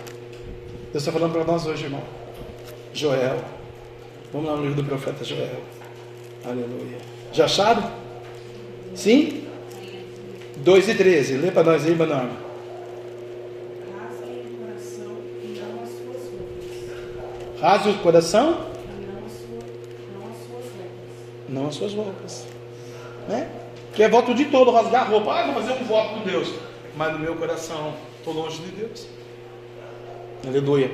Deus 0.92 1.02
está 1.02 1.12
falando 1.12 1.32
para 1.32 1.44
nós 1.44 1.66
hoje, 1.66 1.84
irmão. 1.84 2.02
Joel. 2.92 3.57
Vamos 4.32 4.48
lá 4.48 4.56
no 4.56 4.62
livro 4.66 4.82
do 4.82 4.88
profeta 4.88 5.24
Joel. 5.24 5.60
Aleluia. 6.44 6.98
Já 7.32 7.44
acharam? 7.46 7.90
Sim? 8.94 9.44
2 10.58 10.88
e 10.88 10.94
13. 10.94 11.36
Lê 11.38 11.50
para 11.50 11.64
nós 11.64 11.86
aí, 11.86 11.94
Manorma. 11.94 12.30
Rasguem 13.90 14.44
o 14.44 14.58
coração 14.58 15.16
e 15.42 15.58
não 15.58 15.82
as 15.82 15.88
suas 15.90 16.22
roupas. 16.30 17.60
Rasgue 17.60 17.90
o 17.90 17.98
coração, 17.98 18.66
E 19.00 19.06
não, 19.06 19.24
a 19.24 19.28
sua, 19.28 19.58
não 20.14 20.28
as 20.30 20.36
suas 20.36 20.64
roupas. 20.74 21.48
não 21.48 21.66
as 21.68 21.74
suas 21.74 21.94
roupas. 21.94 22.46
Né? 23.28 23.50
Que 23.94 24.02
é 24.02 24.08
voto 24.08 24.34
de 24.34 24.44
todo, 24.46 24.70
rasgar 24.70 25.02
a 25.02 25.08
roupa. 25.08 25.32
Ah, 25.32 25.46
vou 25.52 25.62
fazer 25.62 25.72
um 25.80 25.84
voto 25.84 26.14
com 26.14 26.20
Deus. 26.20 26.52
Mas 26.96 27.12
no 27.12 27.18
meu 27.18 27.34
coração, 27.36 27.94
estou 28.18 28.34
longe 28.34 28.60
de 28.60 28.70
Deus. 28.72 29.06
Aleluia. 30.46 30.90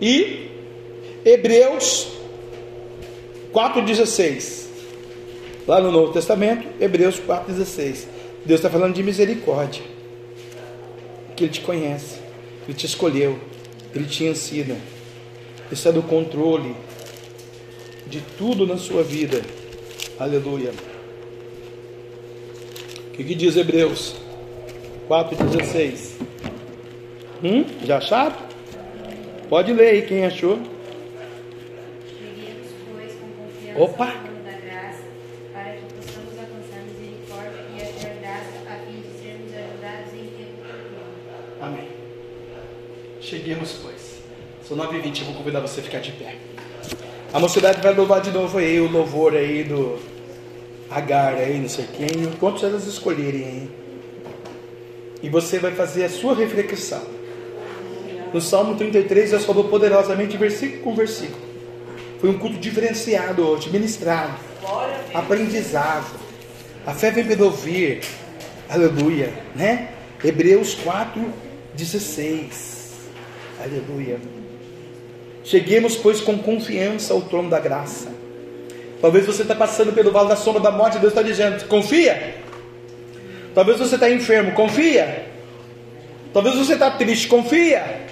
E 0.00 0.50
Hebreus 1.24 2.17
4,16. 3.52 4.66
Lá 5.66 5.80
no 5.80 5.92
Novo 5.92 6.12
Testamento, 6.12 6.66
Hebreus 6.80 7.20
4,16. 7.20 8.06
Deus 8.44 8.60
está 8.60 8.70
falando 8.70 8.94
de 8.94 9.02
misericórdia. 9.02 9.82
Que 11.36 11.44
Ele 11.44 11.52
te 11.52 11.60
conhece, 11.60 12.16
Ele 12.66 12.76
te 12.76 12.86
escolheu, 12.86 13.38
Ele 13.94 14.06
te 14.06 14.24
ensina. 14.24 14.74
Ele 14.74 15.72
está 15.72 15.92
no 15.92 16.02
controle 16.02 16.74
de 18.06 18.20
tudo 18.38 18.66
na 18.66 18.78
sua 18.78 19.02
vida. 19.02 19.42
Aleluia. 20.18 20.72
O 23.08 23.10
que, 23.12 23.24
que 23.24 23.34
diz 23.34 23.56
Hebreus 23.56 24.14
4,16? 25.08 26.18
Hum? 27.42 27.64
Já 27.84 27.98
acharam? 27.98 28.36
Pode 29.48 29.72
ler 29.72 29.88
aí 29.90 30.02
quem 30.02 30.24
achou. 30.24 30.58
Oportuno. 33.82 34.38
Amém. 41.60 41.88
Cheguemos, 43.20 43.80
pois. 43.82 44.18
São 44.66 44.76
9h20, 44.76 45.20
eu 45.20 45.26
vou 45.26 45.34
convidar 45.34 45.60
você 45.60 45.80
a 45.80 45.82
ficar 45.82 46.00
de 46.00 46.12
pé. 46.12 46.36
A 47.32 47.38
mocidade 47.38 47.80
vai 47.80 47.94
louvar 47.94 48.20
de 48.20 48.30
novo 48.30 48.58
aí 48.58 48.80
o 48.80 48.90
louvor 48.90 49.34
aí 49.34 49.64
do 49.64 49.98
Agar 50.90 51.34
aí, 51.34 51.58
não 51.58 51.68
sei 51.68 51.86
quem, 51.86 52.22
enquanto 52.22 52.64
elas 52.64 52.86
escolherem 52.86 53.44
aí. 53.44 53.70
E 55.22 55.28
você 55.28 55.58
vai 55.58 55.72
fazer 55.72 56.04
a 56.04 56.08
sua 56.08 56.34
reflexão. 56.34 57.02
No 58.32 58.40
Salmo 58.40 58.76
33, 58.76 59.30
Deus 59.30 59.44
falou 59.44 59.64
poderosamente, 59.64 60.36
versículo 60.36 60.82
por 60.82 60.94
versículo. 60.94 61.47
Foi 62.20 62.28
um 62.30 62.38
culto 62.38 62.56
diferenciado 62.56 63.46
hoje, 63.46 63.70
ministrado, 63.70 64.34
aprendizado. 65.14 66.18
A 66.84 66.92
fé 66.92 67.10
vem 67.10 67.24
pelo 67.24 67.46
ouvir. 67.46 68.00
Aleluia, 68.68 69.32
né? 69.54 69.90
Hebreus 70.22 70.74
4, 70.74 71.32
16. 71.74 72.92
Aleluia. 73.62 74.18
Cheguemos, 75.44 75.96
pois, 75.96 76.20
com 76.20 76.36
confiança 76.38 77.14
ao 77.14 77.22
trono 77.22 77.48
da 77.48 77.60
graça. 77.60 78.08
Talvez 79.00 79.24
você 79.24 79.42
está 79.42 79.54
passando 79.54 79.92
pelo 79.92 80.10
vale 80.10 80.28
da 80.28 80.36
sombra 80.36 80.60
da 80.60 80.72
morte, 80.72 80.98
Deus 80.98 81.12
está 81.12 81.22
dizendo: 81.22 81.64
confia. 81.68 82.34
Talvez 83.54 83.78
você 83.78 83.94
está 83.94 84.10
enfermo, 84.10 84.52
confia. 84.52 85.26
Talvez 86.32 86.56
você 86.56 86.74
está 86.74 86.90
triste, 86.90 87.28
confia. 87.28 88.06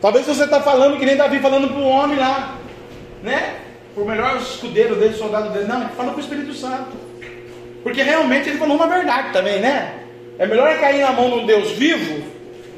Talvez 0.00 0.26
você 0.26 0.44
está 0.44 0.60
falando 0.60 0.98
que 0.98 1.06
nem 1.06 1.16
Davi 1.16 1.40
falando 1.40 1.68
para 1.68 1.78
o 1.78 1.88
homem 1.88 2.18
lá, 2.18 2.57
né? 3.22 3.54
Por 3.94 4.06
melhor 4.06 4.36
escudeiro 4.36 4.94
dele, 4.94 5.14
soldado 5.14 5.50
dele. 5.50 5.66
Não, 5.66 5.88
fala 5.90 6.12
com 6.12 6.18
o 6.18 6.20
Espírito 6.20 6.54
Santo. 6.54 6.96
Porque 7.82 8.02
realmente 8.02 8.48
ele 8.48 8.58
falou 8.58 8.76
uma 8.76 8.86
verdade 8.86 9.32
também, 9.32 9.60
né? 9.60 9.94
É 10.38 10.46
melhor 10.46 10.78
cair 10.78 11.00
na 11.00 11.12
mão 11.12 11.30
de 11.30 11.36
um 11.36 11.46
Deus 11.46 11.70
vivo 11.72 12.22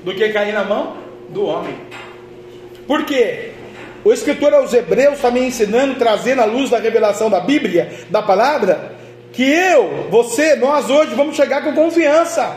do 0.05 0.15
que 0.15 0.29
cair 0.31 0.53
na 0.53 0.65
mão 0.65 0.97
do 1.29 1.45
homem. 1.45 1.77
Por 2.87 3.05
quê? 3.05 3.53
O 4.03 4.13
escritor 4.13 4.55
aos 4.55 4.73
Hebreus 4.73 5.17
está 5.17 5.31
me 5.31 5.41
ensinando, 5.41 5.97
trazendo 5.97 6.41
a 6.41 6.47
luz 6.47 6.71
da 6.71 6.79
revelação 6.79 7.29
da 7.29 7.41
Bíblia, 7.41 7.93
da 8.09 8.23
palavra, 8.23 8.93
que 9.33 9.43
eu, 9.43 10.09
você, 10.11 10.57
nós 10.57 10.89
hoje 10.89 11.15
vamos 11.15 11.37
chegar 11.37 11.63
com 11.63 11.75
confiança. 11.75 12.57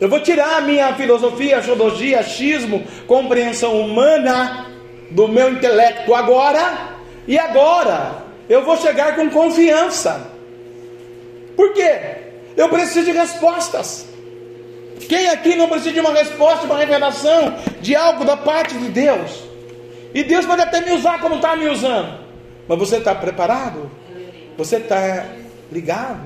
Eu 0.00 0.08
vou 0.08 0.20
tirar 0.20 0.58
a 0.58 0.60
minha 0.60 0.94
filosofia, 0.94 1.58
astrologia, 1.58 2.20
achismo, 2.20 2.84
compreensão 3.08 3.80
humana 3.80 4.66
do 5.10 5.28
meu 5.28 5.52
intelecto 5.52 6.14
agora, 6.14 6.96
e 7.26 7.38
agora 7.38 8.22
eu 8.48 8.64
vou 8.64 8.76
chegar 8.76 9.16
com 9.16 9.28
confiança. 9.30 10.30
Por 11.56 11.72
quê? 11.72 11.98
Eu 12.56 12.68
preciso 12.68 13.06
de 13.06 13.12
respostas. 13.12 14.06
Quem 15.08 15.28
aqui 15.28 15.54
não 15.54 15.68
precisa 15.68 15.92
de 15.92 16.00
uma 16.00 16.12
resposta, 16.12 16.66
uma 16.66 16.78
revelação 16.78 17.56
de 17.80 17.94
algo 17.94 18.24
da 18.24 18.36
parte 18.36 18.76
de 18.76 18.88
Deus? 18.88 19.44
E 20.14 20.24
Deus 20.24 20.46
pode 20.46 20.62
até 20.62 20.80
me 20.80 20.92
usar 20.92 21.20
como 21.20 21.36
está 21.36 21.54
me 21.54 21.68
usando. 21.68 22.18
Mas 22.66 22.78
você 22.78 22.96
está 22.96 23.14
preparado? 23.14 23.90
Você 24.56 24.76
está 24.76 25.26
ligado? 25.70 26.20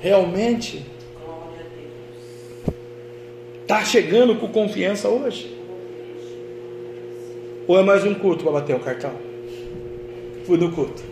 Realmente? 0.00 0.84
Está 3.62 3.84
chegando 3.84 4.36
com 4.36 4.48
confiança 4.48 5.08
hoje? 5.08 5.57
Ou 7.68 7.78
é 7.78 7.82
mais 7.82 8.02
um 8.02 8.14
culto 8.14 8.44
para 8.44 8.54
bater 8.54 8.74
o 8.74 8.80
cartão? 8.80 9.12
Fui 10.46 10.56
no 10.56 10.72
culto. 10.72 11.02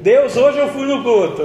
Deus, 0.00 0.36
hoje 0.36 0.58
eu 0.58 0.68
fui 0.68 0.86
no 0.86 1.02
culto. 1.02 1.42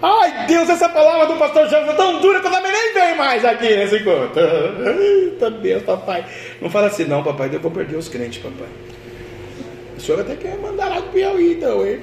Ai, 0.00 0.46
Deus, 0.46 0.70
essa 0.70 0.88
palavra 0.88 1.26
do 1.26 1.38
pastor 1.38 1.68
Jânio 1.68 1.90
é 1.90 1.94
tão 1.94 2.18
dura 2.18 2.40
que 2.40 2.46
eu 2.46 2.50
também 2.50 2.72
nem 2.72 2.94
venho 2.94 3.16
mais 3.16 3.44
aqui 3.44 3.76
nesse 3.76 4.02
culto. 4.02 4.40
Eita 4.40 5.50
Deus, 5.50 5.82
papai. 5.82 6.24
Não 6.62 6.70
fala 6.70 6.86
assim, 6.86 7.04
não, 7.04 7.22
papai, 7.22 7.50
eu 7.52 7.60
vou 7.60 7.70
perder 7.70 7.96
os 7.96 8.08
crentes, 8.08 8.42
papai. 8.42 8.68
O 9.98 10.00
senhor 10.00 10.22
até 10.22 10.34
quer 10.34 10.56
mandar 10.56 10.88
lá 10.88 11.02
pro 11.02 11.10
Piauí, 11.10 11.52
então, 11.52 11.86
hein? 11.86 12.00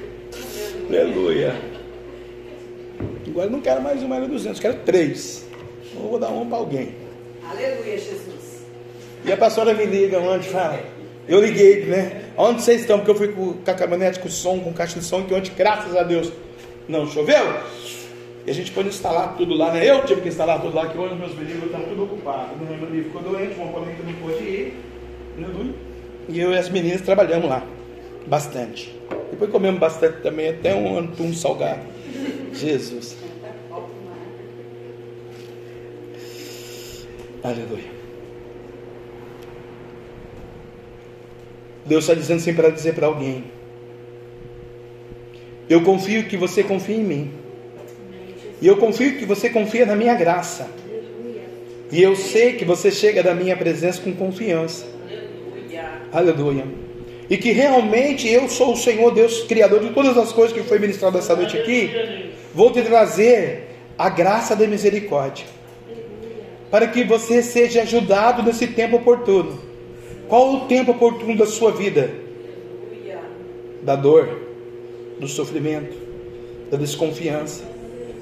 Aleluia. 0.88 1.52
Agora 3.26 3.46
eu 3.48 3.50
não 3.50 3.60
quero 3.60 3.82
mais 3.82 4.00
um, 4.04 4.06
mais 4.06 4.28
200, 4.28 4.60
quero 4.60 4.74
três. 4.84 5.44
Eu 5.96 6.02
vou 6.02 6.18
dar 6.20 6.28
um 6.28 6.46
para 6.46 6.58
alguém. 6.58 6.94
Aleluia, 7.50 7.98
Jesus. 7.98 8.45
E 9.26 9.32
a 9.32 9.36
pastora 9.36 9.74
me 9.74 9.84
liga 9.84 10.20
ontem, 10.20 10.48
fala. 10.50 10.78
Eu 11.28 11.40
liguei, 11.40 11.84
né? 11.86 12.26
Onde 12.36 12.62
vocês 12.62 12.82
estão? 12.82 12.98
Porque 12.98 13.10
eu 13.10 13.16
fui 13.16 13.28
com, 13.28 13.56
a 13.66 13.74
caminhonete 13.74 14.20
com 14.20 14.28
som, 14.28 14.60
com 14.60 14.72
caixa 14.72 15.00
de 15.00 15.04
som, 15.04 15.24
que 15.24 15.34
ontem, 15.34 15.50
graças 15.56 15.96
a 15.96 16.04
Deus, 16.04 16.32
não 16.88 17.08
choveu. 17.08 17.44
E 18.46 18.50
a 18.50 18.54
gente 18.54 18.70
pode 18.70 18.88
instalar 18.88 19.36
tudo 19.36 19.54
lá, 19.54 19.72
né? 19.72 19.84
Eu 19.84 20.04
tive 20.04 20.20
que 20.20 20.28
instalar 20.28 20.60
tudo 20.60 20.76
lá, 20.76 20.86
que 20.88 20.96
hoje 20.96 21.16
meus 21.16 21.34
meninos 21.34 21.64
estão 21.64 21.80
tudo 21.80 22.04
ocupados. 22.04 22.56
Meu 22.60 22.72
irmão 22.72 22.88
ficou 22.88 23.22
doente, 23.22 23.58
uma 23.58 23.72
polêmica 23.72 24.04
não 24.04 24.12
pôde 24.12 24.44
ir. 24.44 24.74
Dudu? 25.36 25.74
E 26.28 26.40
eu 26.40 26.52
e 26.52 26.58
as 26.58 26.68
meninas 26.68 27.00
trabalhamos 27.00 27.48
lá. 27.48 27.66
Bastante. 28.28 28.94
Depois 29.32 29.50
comemos 29.50 29.80
bastante 29.80 30.22
também, 30.22 30.50
até 30.50 30.72
um 30.72 30.96
antum 30.96 31.32
salgado. 31.32 31.80
Jesus. 32.52 33.16
Aleluia. 37.42 37.95
Deus 41.86 42.04
está 42.04 42.14
dizendo 42.14 42.38
assim 42.38 42.54
para 42.54 42.70
dizer 42.70 42.94
para 42.94 43.06
alguém: 43.06 43.44
Eu 45.68 45.82
confio 45.82 46.24
que 46.24 46.36
você 46.36 46.62
confia 46.62 46.96
em 46.96 47.04
mim. 47.04 47.32
E 48.60 48.66
eu 48.66 48.76
confio 48.76 49.16
que 49.16 49.24
você 49.24 49.48
confia 49.50 49.86
na 49.86 49.94
minha 49.94 50.14
graça. 50.14 50.68
E 51.92 52.02
eu 52.02 52.16
sei 52.16 52.54
que 52.54 52.64
você 52.64 52.90
chega 52.90 53.22
da 53.22 53.34
minha 53.34 53.56
presença 53.56 54.00
com 54.00 54.12
confiança. 54.12 54.86
Aleluia. 56.12 56.64
E 57.28 57.36
que 57.36 57.52
realmente 57.52 58.28
eu 58.28 58.48
sou 58.48 58.72
o 58.72 58.76
Senhor 58.76 59.12
Deus, 59.12 59.42
Criador 59.44 59.80
de 59.80 59.90
todas 59.90 60.16
as 60.16 60.32
coisas 60.32 60.56
que 60.56 60.62
foi 60.62 60.78
ministrado 60.78 61.18
essa 61.18 61.36
noite 61.36 61.56
aqui. 61.58 62.32
Vou 62.54 62.72
te 62.72 62.82
trazer 62.82 63.68
a 63.98 64.08
graça 64.08 64.56
da 64.56 64.66
misericórdia. 64.66 65.44
Para 66.70 66.88
que 66.88 67.04
você 67.04 67.42
seja 67.42 67.82
ajudado 67.82 68.42
nesse 68.42 68.66
tempo 68.68 68.96
oportuno. 68.96 69.65
Qual 70.28 70.54
o 70.54 70.60
tempo 70.66 70.92
oportuno 70.92 71.36
da 71.36 71.46
sua 71.46 71.72
vida? 71.72 72.10
Da 73.82 73.94
dor, 73.94 74.28
do 75.20 75.28
sofrimento, 75.28 75.96
da 76.70 76.76
desconfiança, 76.76 77.62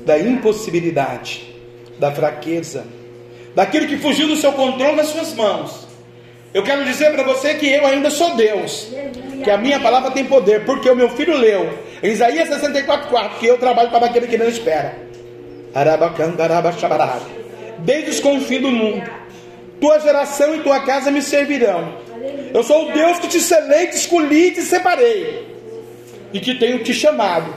da 0.04 0.18
impossibilidade, 0.18 1.54
da 1.98 2.12
fraqueza, 2.12 2.84
daquilo 3.54 3.86
que 3.86 3.96
fugiu 3.96 4.28
do 4.28 4.36
seu 4.36 4.52
controle 4.52 4.96
nas 4.96 5.06
suas 5.06 5.34
mãos. 5.34 5.86
Eu 6.52 6.62
quero 6.62 6.84
dizer 6.84 7.10
para 7.12 7.22
você 7.24 7.54
que 7.54 7.68
eu 7.68 7.84
ainda 7.86 8.10
sou 8.10 8.36
Deus, 8.36 8.88
que 9.42 9.50
a 9.50 9.56
minha 9.56 9.80
palavra 9.80 10.10
tem 10.10 10.24
poder, 10.24 10.64
porque 10.64 10.88
o 10.88 10.94
meu 10.94 11.08
filho 11.08 11.36
leu 11.36 11.78
em 12.02 12.10
Isaías 12.10 12.48
64,4 12.48 13.38
que 13.40 13.46
eu 13.46 13.58
trabalho 13.58 13.90
para 13.90 14.06
aquele 14.06 14.26
que 14.28 14.38
não 14.38 14.46
espera. 14.46 14.94
Desde 17.78 18.10
os 18.10 18.20
confins 18.20 18.60
do 18.60 18.70
mundo, 18.70 19.02
tua 19.80 19.98
geração 19.98 20.54
e 20.54 20.60
tua 20.60 20.80
casa 20.80 21.10
me 21.10 21.22
servirão. 21.22 21.98
Eu 22.52 22.62
sou 22.62 22.88
o 22.88 22.92
Deus 22.92 23.18
que 23.18 23.28
te 23.28 23.40
selei, 23.40 23.88
te 23.88 23.96
escolhi 23.96 24.52
te 24.52 24.62
separei, 24.62 25.46
e 26.32 26.40
que 26.40 26.54
tenho 26.54 26.82
te 26.82 26.94
chamado 26.94 27.52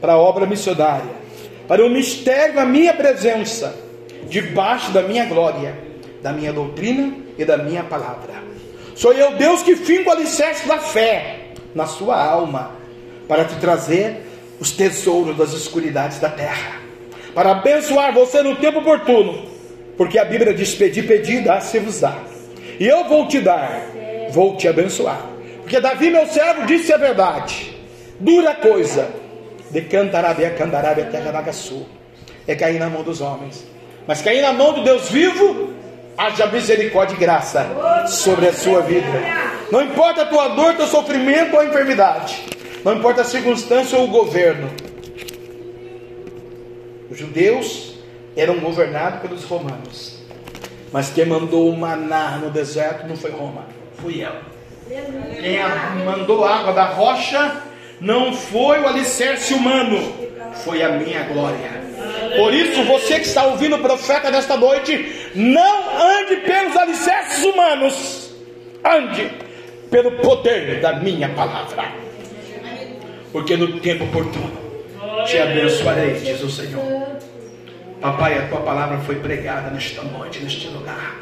para 0.00 0.14
a 0.14 0.18
obra 0.18 0.46
missionária, 0.46 1.10
para 1.68 1.84
o 1.84 1.90
mistério 1.90 2.54
da 2.54 2.64
minha 2.64 2.94
presença, 2.94 3.74
debaixo 4.28 4.90
da 4.92 5.02
minha 5.02 5.26
glória, 5.26 5.76
da 6.22 6.32
minha 6.32 6.52
doutrina 6.52 7.14
e 7.38 7.44
da 7.44 7.56
minha 7.56 7.84
palavra. 7.84 8.34
Sou 8.94 9.12
eu, 9.12 9.36
Deus, 9.36 9.62
que 9.62 9.76
finco 9.76 10.10
o 10.10 10.12
alicerce 10.12 10.66
da 10.66 10.78
fé 10.78 11.52
na 11.74 11.86
sua 11.86 12.22
alma, 12.22 12.72
para 13.28 13.44
te 13.44 13.54
trazer 13.56 14.26
os 14.58 14.72
tesouros 14.72 15.36
das 15.36 15.52
escuridades 15.52 16.18
da 16.18 16.28
terra, 16.28 16.80
para 17.34 17.52
abençoar 17.52 18.12
você 18.12 18.42
no 18.42 18.56
tempo 18.56 18.80
oportuno, 18.80 19.44
porque 19.96 20.18
a 20.18 20.24
Bíblia 20.24 20.54
diz: 20.54 20.74
Pedi, 20.74 21.02
pedi, 21.02 21.40
dá-se-vos 21.40 22.00
dá. 22.00 22.16
E 22.78 22.86
eu 22.86 23.04
vou 23.04 23.28
te 23.28 23.40
dar, 23.40 23.82
vou 24.30 24.56
te 24.56 24.66
abençoar. 24.66 25.26
Porque 25.60 25.78
Davi, 25.80 26.10
meu 26.10 26.26
servo, 26.26 26.66
disse 26.66 26.92
a 26.92 26.96
verdade. 26.96 27.76
Dura 28.18 28.54
coisa, 28.54 29.08
de 29.70 29.82
cantarabia, 29.82 30.50
candarabia, 30.50 31.04
terra 31.04 31.30
nagaçu, 31.30 31.86
é 32.46 32.54
cair 32.54 32.78
na 32.78 32.88
mão 32.88 33.02
dos 33.02 33.20
homens. 33.20 33.64
Mas 34.06 34.20
cair 34.20 34.42
na 34.42 34.52
mão 34.52 34.72
do 34.72 34.82
Deus 34.82 35.08
vivo, 35.10 35.70
haja 36.18 36.46
misericórdia 36.46 37.14
e 37.14 37.18
graça 37.18 37.66
sobre 38.06 38.48
a 38.48 38.52
sua 38.52 38.80
vida. 38.82 39.06
Não 39.70 39.82
importa 39.82 40.22
a 40.22 40.26
tua 40.26 40.48
dor, 40.48 40.74
teu 40.74 40.86
sofrimento 40.86 41.54
ou 41.54 41.60
a 41.60 41.66
enfermidade. 41.66 42.42
Não 42.84 42.96
importa 42.96 43.20
a 43.20 43.24
circunstância 43.24 43.98
ou 43.98 44.04
o 44.04 44.08
governo. 44.08 44.70
Os 47.10 47.18
judeus 47.18 47.89
eram 48.36 48.58
governados 48.58 49.20
pelos 49.20 49.44
romanos. 49.44 50.20
Mas 50.92 51.10
quem 51.10 51.26
mandou 51.26 51.70
o 51.70 51.76
maná 51.76 52.38
no 52.42 52.50
deserto 52.50 53.06
não 53.06 53.16
foi 53.16 53.30
Roma, 53.30 53.66
fui 54.00 54.24
eu. 54.24 54.32
Quem 54.88 56.04
mandou 56.04 56.44
água 56.44 56.72
da 56.72 56.86
rocha 56.86 57.62
não 58.00 58.32
foi 58.32 58.80
o 58.80 58.88
alicerce 58.88 59.54
humano, 59.54 60.12
foi 60.64 60.82
a 60.82 60.90
minha 60.90 61.22
glória. 61.24 61.80
Por 62.36 62.52
isso, 62.52 62.82
você 62.84 63.20
que 63.20 63.26
está 63.26 63.44
ouvindo 63.44 63.76
o 63.76 63.80
profeta 63.80 64.30
nesta 64.30 64.56
noite, 64.56 65.30
não 65.34 66.00
ande 66.00 66.36
pelos 66.36 66.76
alicerces 66.76 67.44
humanos, 67.44 68.34
ande 68.84 69.30
pelo 69.90 70.12
poder 70.12 70.80
da 70.80 70.94
minha 70.94 71.28
palavra, 71.30 71.92
porque 73.32 73.56
no 73.56 73.80
tempo 73.80 74.04
oportuno 74.04 74.50
te 75.26 75.38
abençoarei, 75.38 76.14
diz 76.14 76.42
o 76.42 76.50
Senhor. 76.50 76.82
Papai, 78.00 78.38
a 78.38 78.48
tua 78.48 78.60
palavra 78.62 78.98
foi 79.00 79.16
pregada 79.16 79.70
nesta 79.70 80.02
noite, 80.02 80.40
neste 80.40 80.68
lugar. 80.68 81.20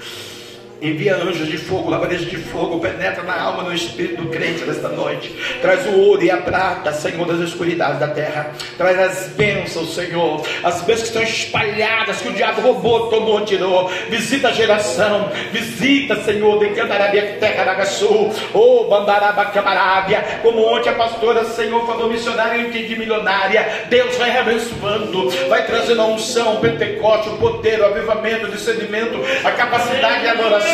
Envia 0.80 1.16
anjos 1.16 1.48
de 1.48 1.58
fogo, 1.58 1.90
lavadeiros 1.90 2.30
de 2.30 2.36
fogo, 2.36 2.78
penetra 2.78 3.24
na 3.24 3.40
alma, 3.40 3.64
no 3.64 3.74
espírito 3.74 4.22
do 4.22 4.28
crente 4.28 4.64
nesta 4.64 4.88
noite. 4.88 5.34
Traz 5.60 5.84
o 5.86 5.98
ouro 5.98 6.22
e 6.22 6.30
a 6.30 6.36
prata, 6.36 6.92
Senhor, 6.92 7.26
das 7.26 7.40
escuridades 7.40 7.98
da 7.98 8.06
terra. 8.06 8.52
Traz 8.76 8.98
as 8.98 9.28
bênçãos, 9.30 9.92
Senhor. 9.92 10.40
As 10.62 10.82
bênçãos 10.82 11.10
que 11.10 11.18
estão 11.18 11.22
espalhadas, 11.22 12.20
que 12.20 12.28
o 12.28 12.32
diabo 12.32 12.60
roubou, 12.60 13.08
tomou, 13.08 13.44
tirou. 13.44 13.88
Visita 14.08 14.48
a 14.48 14.52
geração. 14.52 15.32
Visita, 15.50 16.14
Senhor, 16.22 16.60
de 16.60 16.68
Cantarabia, 16.68 17.38
terra 17.40 17.74
da 17.74 17.84
Sul. 17.84 18.32
Oh, 18.54 18.84
Bandaraba, 18.84 19.46
Camarábia. 19.46 20.24
Como 20.42 20.64
ontem 20.64 20.90
a 20.90 20.94
pastora, 20.94 21.44
Senhor, 21.44 21.84
falou 21.86 22.08
missionária, 22.08 22.56
eu 22.56 22.68
entendi 22.68 22.94
milionária. 22.94 23.86
Deus 23.90 24.16
vai 24.16 24.38
abençoando, 24.38 25.28
vai 25.48 25.66
trazendo 25.66 26.02
a 26.02 26.06
unção, 26.06 26.54
o 26.54 26.60
Pentecoste, 26.60 27.30
o 27.30 27.36
poder, 27.38 27.80
o 27.80 27.86
avivamento, 27.86 28.46
o 28.46 28.50
discernimento, 28.50 29.18
a 29.44 29.50
capacidade 29.50 30.20
de 30.20 30.28
adoração, 30.28 30.67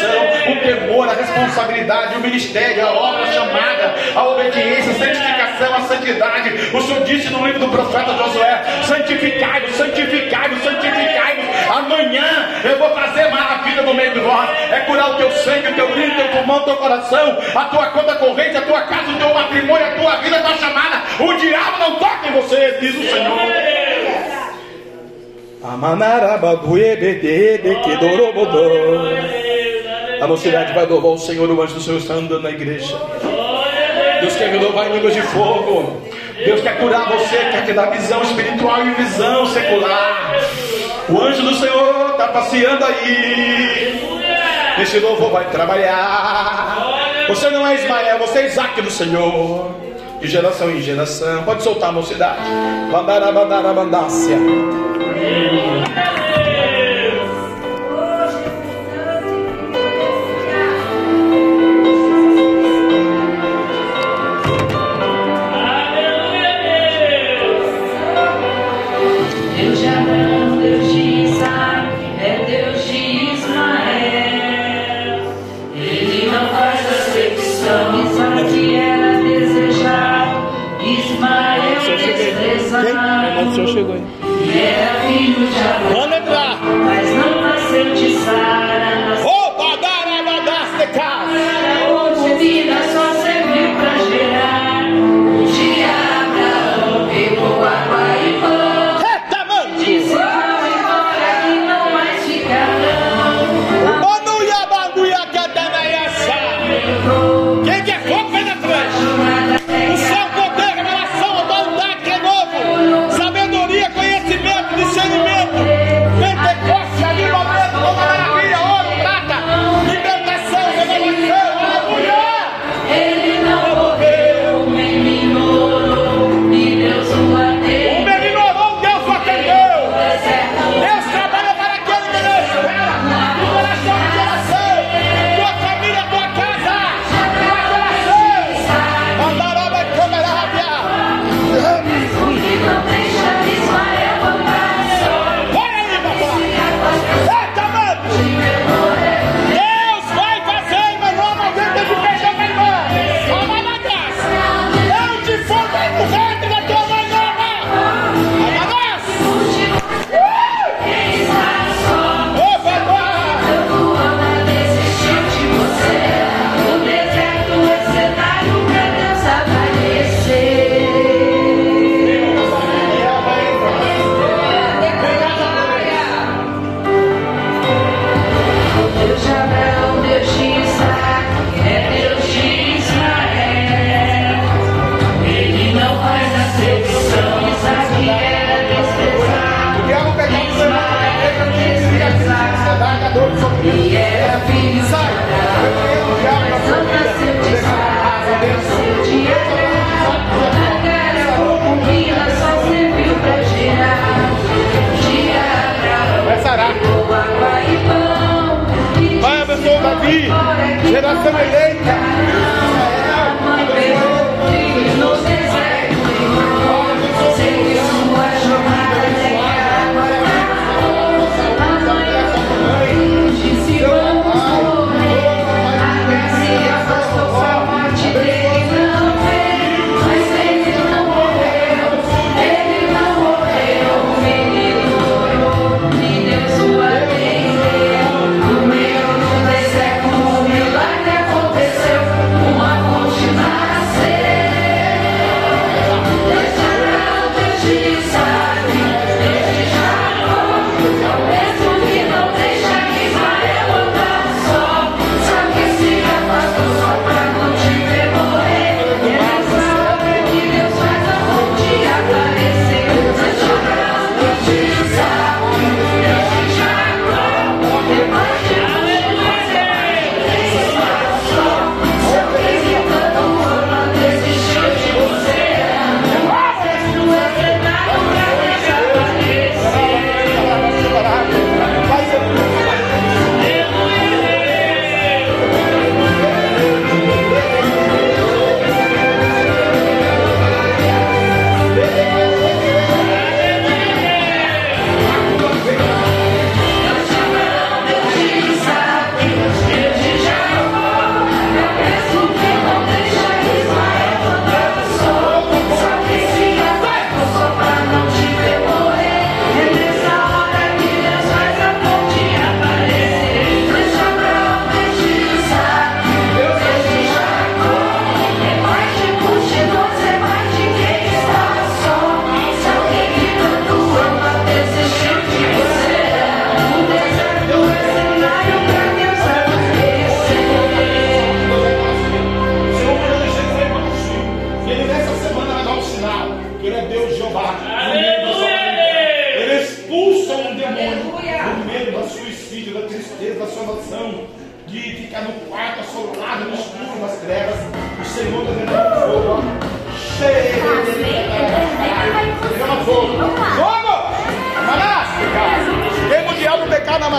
o 0.51 0.61
temor, 0.61 1.09
a 1.09 1.15
responsabilidade, 1.15 2.17
o 2.17 2.21
ministério, 2.21 2.87
a 2.87 2.93
obra, 2.93 3.27
chamada, 3.33 3.95
a 4.15 4.29
obediência, 4.29 4.93
a 4.93 4.95
santificação, 4.95 5.75
a 5.75 5.81
santidade. 5.83 6.51
O 6.75 6.81
Senhor 6.83 7.05
disse 7.05 7.31
no 7.31 7.47
livro 7.47 7.61
do 7.61 7.69
profeta 7.69 8.13
Josué: 8.15 8.63
santificai-vos, 8.85 9.75
santificai-vos, 9.77 10.63
santificai-vos. 10.63 11.45
Amanhã 11.71 12.49
eu 12.65 12.79
vou 12.79 12.91
fazer 12.91 13.29
maravilha 13.31 13.83
no 13.83 13.95
meio 13.95 14.13
de 14.13 14.21
nós. 14.21 14.51
É 14.71 14.81
curar 14.81 15.11
o 15.11 15.15
teu 15.17 15.31
sangue, 15.31 15.69
o 15.69 15.75
teu 15.75 15.95
rim, 15.95 16.11
teu 16.11 16.29
pulmão, 16.29 16.59
o 16.59 16.65
teu 16.65 16.77
coração, 16.77 17.39
a 17.55 17.65
tua 17.65 17.87
conta 17.87 18.15
corrente, 18.17 18.57
a 18.57 18.63
tua 18.63 18.83
casa, 18.83 19.11
o 19.11 19.19
teu 19.19 19.35
matrimônio, 19.35 19.87
a 19.87 19.91
tua 19.93 20.17
vida, 20.17 20.37
a 20.37 20.43
tua 20.43 20.57
chamada. 20.57 21.03
O 21.21 21.35
diabo 21.35 21.79
não 21.79 21.97
toca 21.97 22.29
em 22.29 22.33
você, 22.33 22.79
diz 22.81 22.95
o 22.95 23.03
Senhor. 23.03 23.39
A 30.25 30.27
mocidade 30.27 30.73
vai 30.73 30.87
louvar 30.87 31.13
o 31.13 31.19
Senhor, 31.19 31.51
o 31.51 31.63
anjo 31.63 31.75
do 31.75 31.81
Senhor 31.83 31.99
está 31.99 32.15
andando 32.15 32.45
na 32.45 32.51
igreja. 32.51 32.99
Deus 34.23 34.35
quer 34.37 34.59
louvar 34.59 34.89
em 34.89 34.95
línguas 34.95 35.13
de 35.13 35.21
fogo. 35.21 36.01
Deus 36.43 36.63
quer 36.63 36.79
curar 36.79 37.11
você, 37.11 37.37
quer 37.37 37.67
te 37.67 37.75
dar 37.75 37.91
visão 37.91 38.23
espiritual 38.23 38.87
e 38.87 38.95
visão 38.95 39.45
secular. 39.49 40.35
O 41.11 41.21
anjo 41.21 41.43
do 41.43 41.55
Senhor 41.57 42.13
está 42.13 42.29
passeando 42.29 42.87
aí. 42.87 44.01
Esse 44.81 44.99
louvor 44.99 45.31
vai 45.31 45.45
trabalhar. 45.51 47.27
Você 47.29 47.51
não 47.51 47.67
é 47.67 47.75
Ismael, 47.75 48.19
você 48.21 48.39
é 48.39 48.47
Isaac 48.47 48.81
do 48.81 48.91
Senhor. 48.91 49.73
De 50.23 50.27
geração 50.27 50.71
em 50.71 50.81
geração. 50.81 51.43
Pode 51.43 51.63
soltar 51.63 51.91
a 51.91 51.93
mocidade. 51.93 52.41
Bandara, 52.91 53.31
bandara, 53.31 53.75
bandácia. 53.75 54.39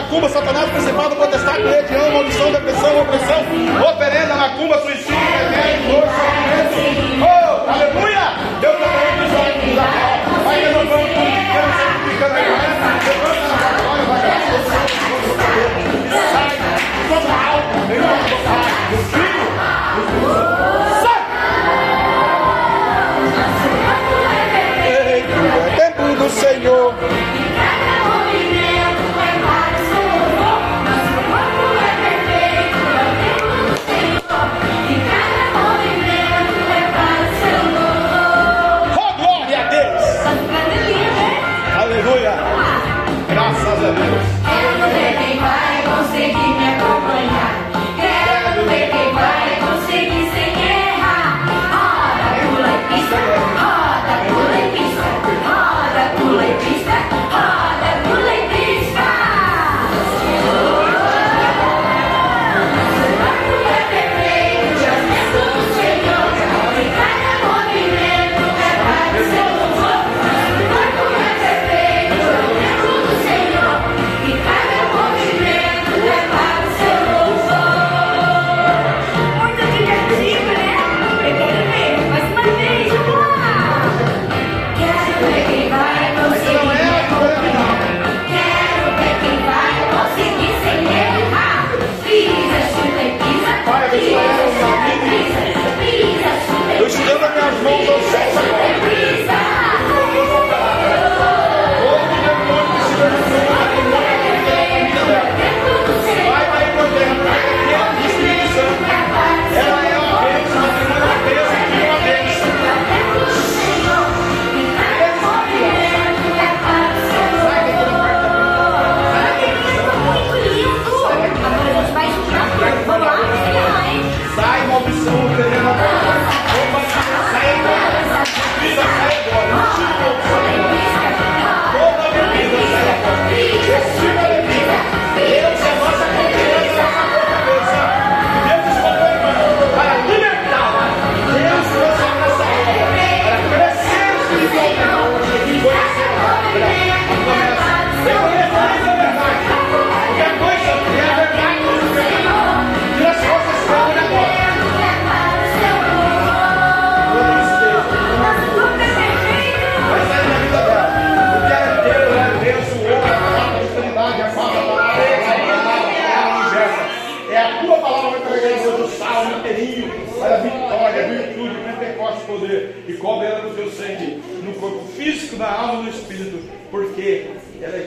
macumba, 0.06 0.30
Satanás, 0.30 0.69
principado, 0.69 1.15
potestade, 1.15 1.64
religião, 1.64 2.11
maldição, 2.11 2.52
depressão, 2.52 3.02
opressão, 3.02 3.44
operenda, 3.90 4.36
macumba, 4.36 4.80
suicídio, 4.82 5.15
remédio, 5.15 6.03
sofrimento. 6.14 6.77
Oh, 7.22 7.72
aleluia! 7.72 8.34
Deus 8.61 8.76
está 8.76 8.88
falando 8.88 9.18
dos 9.23 9.34
olhos 9.40 9.76
da 9.76 9.84
terra, 9.84 10.44
vai 10.44 10.61
renovando 10.61 11.07
tudo 11.10 11.32
que 11.32 11.45
queremos, 11.45 11.76
santificando 11.76 12.36
a 12.36 12.41
igreja, 12.41 12.86
levanta 13.07 13.45
na 13.49 13.69
glória, 13.82 14.06
vai 14.06 14.19
dar 14.22 14.36
a 14.36 14.41
solução, 14.45 14.86
sai, 16.34 16.53
como 17.10 17.30
algo, 17.34 17.73
em 17.91 17.99
nome 17.99 18.23
do 18.30 18.38
Pai, 18.45 18.69
do 18.91 18.98
Filho. 19.10 19.24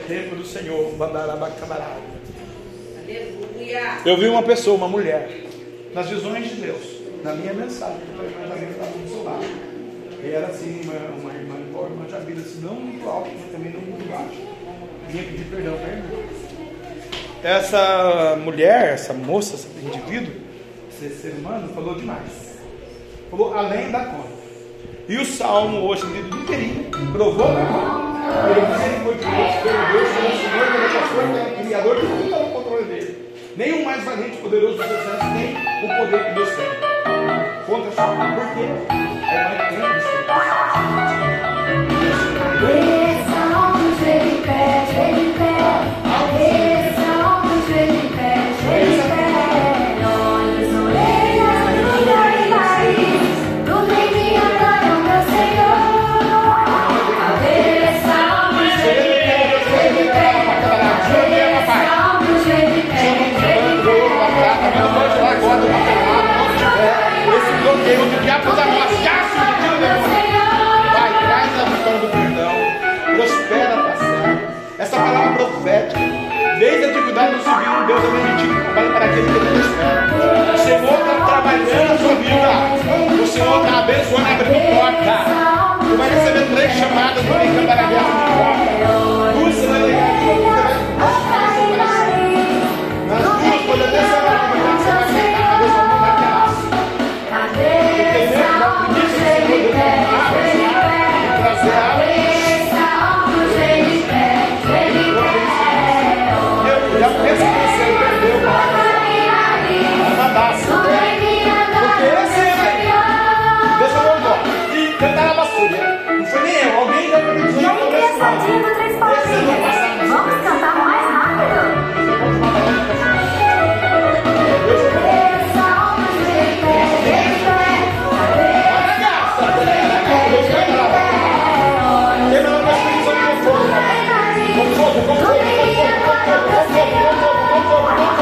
Templo 0.09 0.37
do 0.37 0.45
Senhor. 0.45 0.91
Aleluia. 2.97 3.81
Eu 4.03 4.17
vi 4.17 4.27
uma 4.27 4.41
pessoa, 4.41 4.75
uma 4.75 4.87
mulher, 4.87 5.29
nas 5.93 6.09
visões 6.09 6.49
de 6.49 6.55
Deus, 6.55 6.83
na 7.23 7.33
minha 7.33 7.53
mensagem, 7.53 7.99
lado. 9.23 9.45
E 10.21 10.31
era 10.31 10.47
assim, 10.47 10.81
uma, 10.83 10.93
uma 11.21 11.33
irmã, 11.33 11.55
uma 11.71 11.83
irmã 11.87 12.09
já 12.09 12.19
vida 12.19 12.41
assim, 12.41 12.59
não 12.61 12.73
muito 12.73 13.07
alto, 13.07 13.29
mas 13.39 13.51
também 13.51 13.71
não 13.71 13.81
muito 13.81 14.09
baixo. 14.09 14.41
Vinha 15.07 15.23
pedir 15.23 15.45
perdão 15.45 15.77
para 15.77 15.85
a 15.85 15.91
irmã. 15.91 16.09
Essa 17.41 18.35
mulher, 18.35 18.93
essa 18.93 19.13
moça, 19.13 19.55
esse 19.55 19.67
indivíduo, 19.85 20.33
esse 20.91 21.21
ser 21.21 21.33
humano, 21.33 21.71
falou 21.73 21.95
demais. 21.95 22.57
Falou 23.29 23.53
além 23.53 23.91
da 23.91 24.05
conta. 24.05 24.39
E 25.07 25.17
o 25.17 25.25
salmo 25.25 25.87
hoje 25.87 26.05
lido 26.07 26.35
inteirinho 26.35 26.89
provou 27.13 27.47
ele 28.49 28.67
misericordioso, 28.67 29.55
pelo 29.63 29.81
Deus, 29.91 30.09
pelo 30.09 30.31
Senhor, 30.37 30.65
pelo 30.71 30.89
pastor, 30.93 31.23
pelo 31.23 31.65
Criador, 31.65 31.95
que 31.95 32.05
tudo 32.05 32.23
está 32.23 32.39
no 32.39 32.51
controle 32.51 32.83
dele. 32.85 33.29
O 33.59 33.85
mais 33.85 34.03
valente 34.03 34.37
poderoso 34.37 34.77
dos 34.77 34.85
exércitos 34.85 35.19
tem 35.33 35.57
o 35.83 35.97
poder 35.97 36.25
que 36.25 36.31
Deus 36.31 36.49
tem. 36.55 36.67
Contra 37.65 37.91
sua 37.91 38.07
Por 38.07 38.47
quê? 38.53 38.65
É 39.29 39.43
mais 39.43 39.69
tempo 39.69 40.78
Deus 78.01 78.63
trabalhe 78.63 78.89
para 78.89 79.05
aquele 79.05 79.27
que. 79.27 79.39
O 80.53 80.57
Senhor 80.57 80.83
está 80.83 81.15
trabalhando 81.25 81.91
a 81.91 81.97
sua 81.97 82.15
vida. 82.15 82.51
O 83.21 83.27
Senhor 83.27 83.65
está 83.65 83.79
abençoando, 83.79 84.27
abrindo 84.27 84.59
porta. 84.75 85.15
Tu 85.79 85.97
vai 85.97 86.09
receber 86.09 86.45
três 86.55 86.71
chamadas 86.73 87.23
do 87.23 87.33
Bem 87.33 87.55
Cantar 87.55 87.79
a 87.79 87.87
Guerra 87.87 88.11
de 88.13 88.31
porta. 88.37 88.69
Duas 89.39 89.55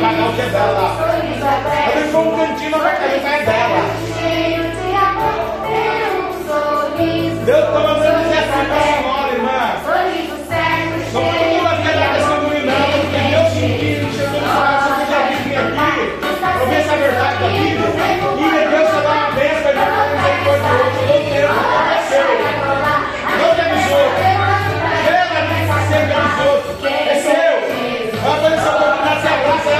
pagar 0.00 0.28
o 0.28 0.32
que 0.32 0.40
é 0.40 0.46
dela. 0.46 0.96
Ela 1.84 2.00
deixou 2.00 2.22
um 2.22 2.36
cantinho 2.36 2.70
na 2.70 2.78
portaria, 2.78 3.20
mas 3.22 3.32
é 3.32 3.44
dela. 3.44 3.80
De 4.16 4.68
tem. 6.98 7.34
Deus 7.44 7.64
está 7.64 7.80
mandando 7.80 8.18
dizer 8.24 8.38
assim 8.38 8.64
para 8.66 8.76
a 8.76 8.82
senhora, 8.82 9.32
irmã. 9.32 9.58
Não 11.12 11.22
procura 11.24 11.70
aquela 11.70 12.06
questão 12.14 12.38
do 12.40 12.48
não, 12.66 12.84
porque 13.00 13.18
Deus 13.30 13.48
sentiu, 13.54 14.04
chegou 14.12 14.40
no 14.40 14.48
coração 14.48 14.92
que 14.98 15.04
já 15.10 15.18
vir 15.28 15.56
aqui. 15.56 15.92
Eu 16.60 16.66
vi 16.68 16.74
essa 16.74 16.96
verdade 16.96 17.36
da 17.38 17.48
Bíblia. 17.48 17.88
E 18.28 18.68
Deus 18.68 18.88
vai 18.90 19.02
dar 19.02 19.12
uma 19.12 19.30
bênção, 19.32 19.62
vai 19.62 19.72
dar 19.74 19.86
uma 19.88 20.04
misericórdia. 20.06 20.68
Eu 20.98 21.06
dou 21.06 21.20
tempo, 21.30 21.54
não 21.54 21.98
seu. 22.08 22.28
Não 23.38 23.50
tem 23.54 23.68
dos 23.74 24.27
melhor. 29.48 29.78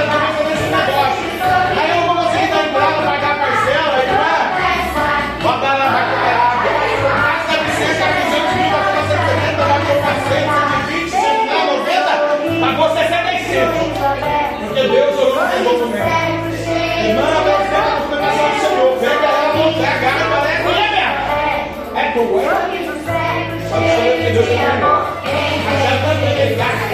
amor. 24.69 25.21
Quem 25.23 25.63
Mas 25.63 25.83
já 25.83 25.93
bem, 26.07 26.41
ele 26.41 26.55
gasta 26.55 26.89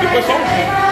Depois 0.00 0.24
só 0.24 0.32
um 0.32 0.89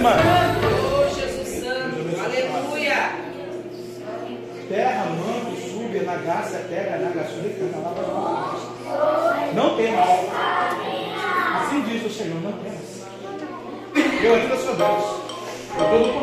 irmã. 0.00 0.16
Oh, 0.64 1.14
Jesus 1.14 1.62
Santo. 1.62 2.00
Aleluia. 2.24 3.12
Terra, 4.68 5.04
manto, 5.04 5.60
sube, 5.60 6.00
nagaça, 6.00 6.58
terra, 6.68 6.98
nagaçuri, 6.98 7.56
canalaba. 7.58 8.56
Não 9.54 9.76
temas. 9.76 10.08
Assim 11.60 11.82
diz 11.82 12.06
o 12.06 12.10
Senhor, 12.10 12.40
não 12.40 12.52
temas. 12.52 12.80
Eu 14.22 14.34
ainda 14.34 14.56
sou 14.56 14.76
Deus. 14.76 15.20
Eu 15.76 15.84
estou 15.84 15.98
no 15.98 16.19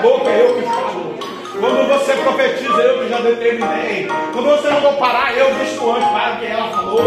boca, 0.00 0.30
eu 0.30 0.54
que 0.54 0.62
falo. 0.62 1.18
Quando 1.60 1.88
você 1.88 2.12
profetiza, 2.14 2.82
eu 2.82 3.00
que 3.00 3.08
já 3.08 3.18
determinei. 3.20 4.08
Quando 4.32 4.46
você 4.46 4.70
não 4.70 4.80
vou 4.80 4.94
parar, 4.94 5.36
eu 5.36 5.54
deixo 5.54 5.90
antes 5.90 6.08
para 6.08 6.34
o 6.34 6.38
que 6.38 6.46
ela 6.46 6.68
falou. 6.70 7.02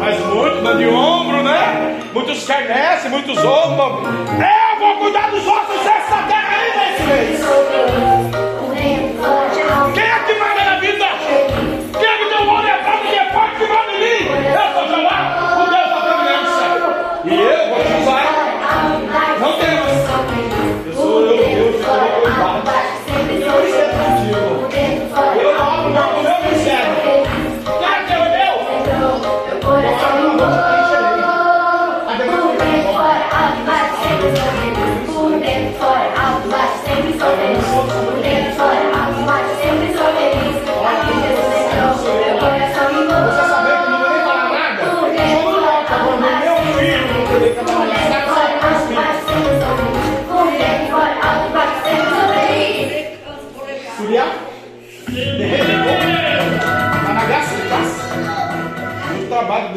Mas 0.00 0.18
muitos 0.20 0.62
dão 0.62 0.76
de 0.76 0.88
ombro, 0.88 1.42
né? 1.42 2.00
Muitos 2.12 2.38
escarnecem, 2.38 3.10
muitos 3.10 3.38
zombam. 3.38 4.02
Eu 4.02 4.78
vou 4.80 4.96
cuidar 4.98 5.30
dos 5.30 5.46
ossos 5.46 5.84
dessa 5.84 6.22
terra 6.26 6.56
ainda 6.56 6.90
esse 6.90 7.02
mês. 7.04 8.47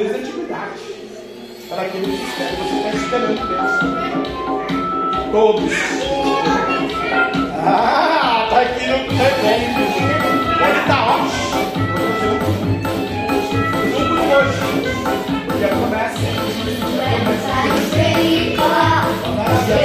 Desde 0.04 0.16
a 0.16 0.18
antiguidade. 0.18 0.80
Para 1.70 1.82
aquilo 1.84 2.06
que 2.06 2.18
você 2.18 2.44
está 2.78 2.90
esperando 2.96 3.38
Deus. 3.48 3.72
Todos. 5.32 5.74
Ah, 7.64 8.48
tá 8.50 8.62
aqui 8.62 8.88
no 8.88 8.98
tempo. 8.98 9.46
Ele 10.64 10.82
tá 10.88 10.98
ótimo. 11.06 11.62
Tudo 13.96 14.16
hoje. 14.32 14.62
Porque 15.46 15.68
começa. 15.68 16.20
Você 19.52 19.82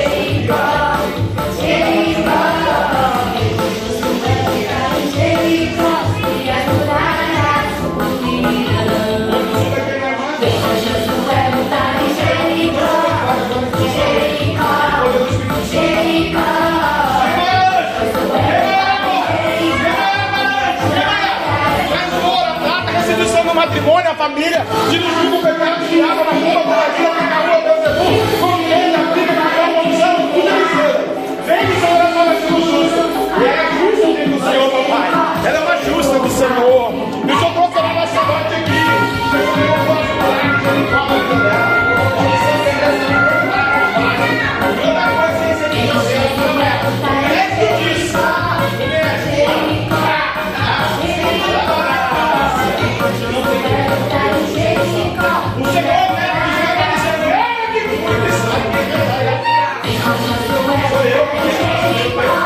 Matrimônio, 23.76 24.10
a 24.10 24.14
família, 24.14 24.64
de 24.88 24.96
o 24.96 25.42
pecado, 25.42 25.86
de 25.86 26.00
água 26.00 26.24
na 26.24 26.30
rua, 26.32 26.64
moradia, 26.64 27.10
cacaúa, 27.10 27.60
Beuzebu, 27.60 28.06
contenda, 28.40 28.98
briga, 29.12 29.34
cacau, 29.34 29.68
maldição, 29.74 30.16
tudo 30.32 30.48
isso. 30.48 30.86
Vem 31.44 31.60
que 31.66 31.74
Senhor 31.76 32.00
é 32.00 32.08
uma 32.08 32.24
justa. 32.40 33.04
E 33.36 33.44
ela 33.44 33.60
é 33.60 33.68
justa 33.76 34.06
diante 34.06 34.30
do 34.30 34.38
Senhor, 34.40 34.68
meu 34.72 34.84
Pai. 34.84 35.08
Ela 35.44 35.58
é 35.58 35.60
uma 35.60 35.76
justa 35.84 36.18
do 36.18 36.30
Senhor. 36.30 36.86
E 37.28 37.32
o 37.32 37.38
Senhor 37.38 37.52
trouxe 37.52 37.78
ela 37.78 37.92
nessa 37.92 38.22
noite 38.22 38.54
aqui. 38.54 38.80
Eu 39.36 39.44
queria 39.52 39.76
que 39.76 39.84
fosse 39.84 40.12
palavra, 40.16 40.72
ele 40.72 40.86
fala 40.88 41.12
vida 41.12 41.36
dela. 41.44 41.68
Você 42.16 42.52
merece 42.64 43.04
uma 43.12 43.20
verdade, 43.28 44.55
que 61.94 62.45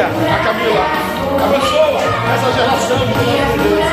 a 0.00 0.06
a 0.06 0.38
Camila. 0.44 0.86
Abençoa 1.42 2.00
essa 2.34 2.52
geração 2.52 2.98
de 2.98 3.14
Deus. 3.14 3.86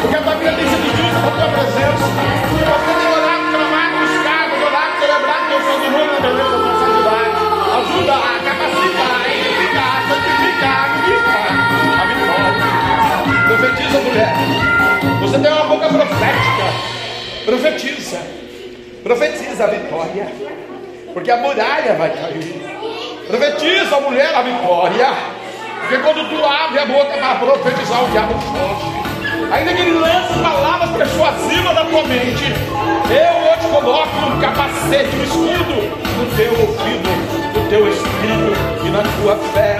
Porque 0.00 0.16
a 0.16 0.34
vida 0.34 0.52
tem 0.52 0.66
sido 0.66 0.86
justa 0.96 1.20
com 1.20 1.28
a 1.28 1.30
tua 1.30 1.48
presença. 1.54 2.06
Você 2.10 2.92
tem 2.98 3.08
orado, 3.14 3.46
clamado, 3.50 3.94
buscado, 4.00 4.52
orado, 4.66 4.94
celebrado 4.98 5.44
teu 5.48 5.60
santo 5.60 5.86
nome 5.90 6.10
na 6.10 6.20
beleza 6.20 6.56
tua 6.58 6.74
santidade. 6.80 7.36
Ajuda 7.78 8.14
a 8.14 8.34
capacitar, 8.42 9.20
a 9.20 9.30
edificar, 9.30 9.92
a 9.94 10.08
santificar, 10.08 10.82
a 10.82 10.98
a 11.94 12.06
vitória. 12.10 12.64
Profetiza, 13.46 13.98
mulher. 14.00 14.34
Você 15.20 15.38
tem 15.38 15.52
uma 15.52 15.64
boca 15.64 15.88
profética. 15.88 16.66
Profetiza. 17.44 18.18
Profetiza 19.04 19.64
a 19.64 19.66
vitória. 19.68 20.26
Porque 21.14 21.30
a 21.30 21.36
muralha 21.36 21.94
vai 21.94 22.10
cair. 22.10 22.89
Profetiza, 23.30 24.00
mulher, 24.00 24.34
a 24.34 24.42
vitória. 24.42 25.14
Porque 25.82 25.98
quando 25.98 26.28
tu 26.28 26.44
abre 26.44 26.80
a 26.80 26.86
boca 26.86 27.16
para 27.16 27.34
profetizar, 27.36 28.02
o 28.02 28.08
diabo 28.08 28.34
foge. 28.40 28.90
Ainda 29.52 29.72
que 29.72 29.82
ele 29.82 29.98
lance 30.00 30.34
palavras 30.42 30.90
persuasivas 30.96 31.74
da 31.76 31.84
tua 31.84 32.02
mente, 32.04 32.52
eu 33.08 33.32
hoje 33.46 33.68
coloco 33.72 34.16
um 34.26 34.40
capacete, 34.40 35.14
um 35.14 35.22
escudo 35.22 35.76
no 36.18 36.36
teu 36.36 36.52
ouvido, 36.60 37.08
no 37.54 37.68
teu 37.68 37.88
espírito 37.88 38.84
e 38.84 38.90
na 38.90 39.02
tua 39.22 39.36
fé. 39.54 39.78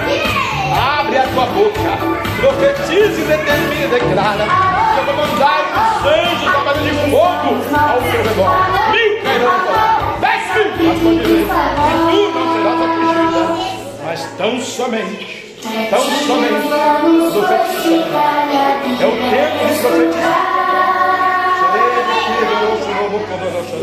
Abre 1.00 1.18
a 1.18 1.22
tua 1.24 1.46
boca, 1.46 1.98
profetize, 2.40 3.22
determina 3.22 3.84
e 3.84 3.88
declara. 3.88 4.46
Eu 4.96 5.04
vou 5.06 5.14
mandar 5.26 5.98
os 5.98 6.06
anjos 6.06 6.52
trabalhando 6.52 6.84
de 6.84 7.10
fogo 7.10 7.48
ao 7.76 8.00
teu 8.00 8.22
redor. 8.22 8.54
Mil 8.92 9.22
cairão, 9.24 10.20
dez 10.20 10.40
mil 10.54 10.92
e 10.92 11.00
tu 12.10 12.38
não 12.38 12.46
serás 12.54 12.80
atingida. 12.82 13.09
Mas 14.10 14.26
tão 14.36 14.60
somente, 14.60 15.54
tão 15.88 16.02
somente, 16.26 16.66
profetiza. 17.30 18.18
É 18.98 19.06
o 19.06 19.12
tempo 19.30 19.58
de 19.68 19.78
profetizar. 19.78 20.50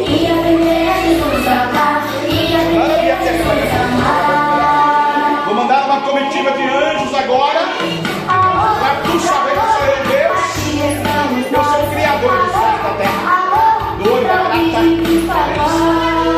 E 0.05 0.27
aprender 0.27 0.89
a 0.89 1.53
amar. 1.63 2.03
E 2.27 2.55
aprender 2.57 3.07
a 3.71 3.83
amar. 3.85 5.45
Vou 5.45 5.55
mandar 5.55 5.85
uma 5.85 6.01
comitiva 6.01 6.51
de 6.51 6.63
anjos 6.63 7.13
agora. 7.13 7.61
Para 8.27 8.95
tu 9.03 9.17
saber 9.21 9.53
que 9.53 9.67
sou 9.71 9.85
eu 9.85 9.99
Deus. 10.11 10.47
Aqui 10.57 10.75
estamos 10.91 11.47
Eu 11.53 11.63
sou 11.63 11.83
o 11.83 11.89
Criador 11.91 12.35
do 12.37 12.51
céu 12.51 12.75
da 12.83 12.91
terra. 12.97 13.47
Do 14.03 14.13
olho 14.13 14.27
da 14.27 14.33
pra 15.27 15.43
prata, 15.53 15.71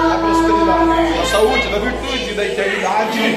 da 0.10 0.16
prosperidade, 0.20 1.14
da 1.18 1.26
saúde, 1.26 1.68
da 1.70 1.80
virtude, 1.80 2.09
da 2.40 2.46
eternidade. 2.46 3.20
Eu 3.20 3.36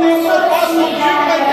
tenho 0.00 0.18
um 0.18 0.24
propósito 0.24 0.74
contigo 0.74 1.24
na 1.28 1.45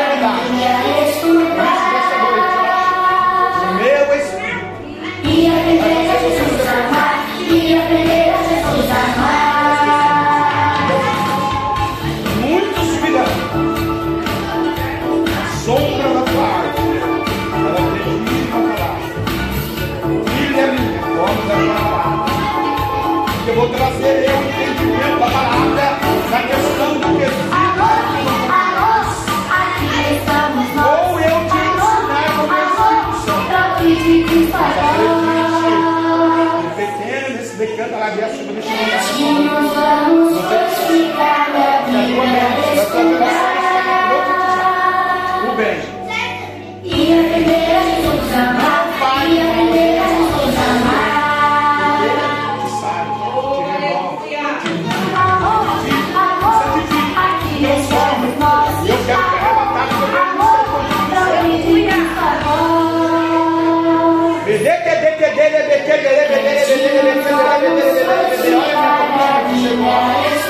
Olha 39.35 39.83
a 69.65 70.42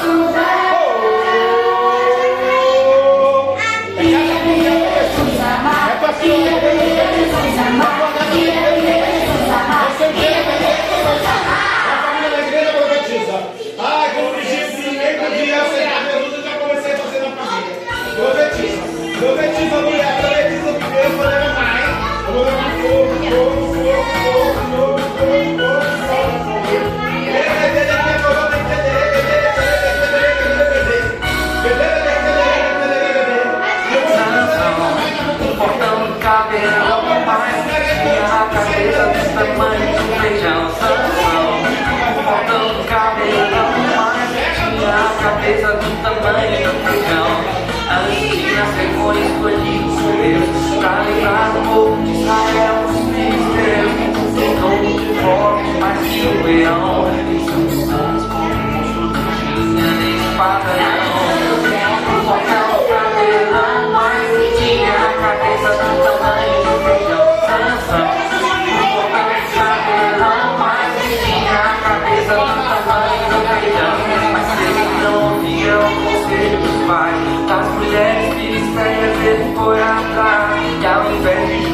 pais 76.87 77.47
Das 77.47 77.67
mulheres 77.75 78.33
filisteias 78.33 79.17
ele 79.25 79.55
foi 79.55 79.81
atrás 79.81 80.61
E 80.81 80.85
ao 80.85 81.11
invés 81.11 81.67
de 81.67 81.72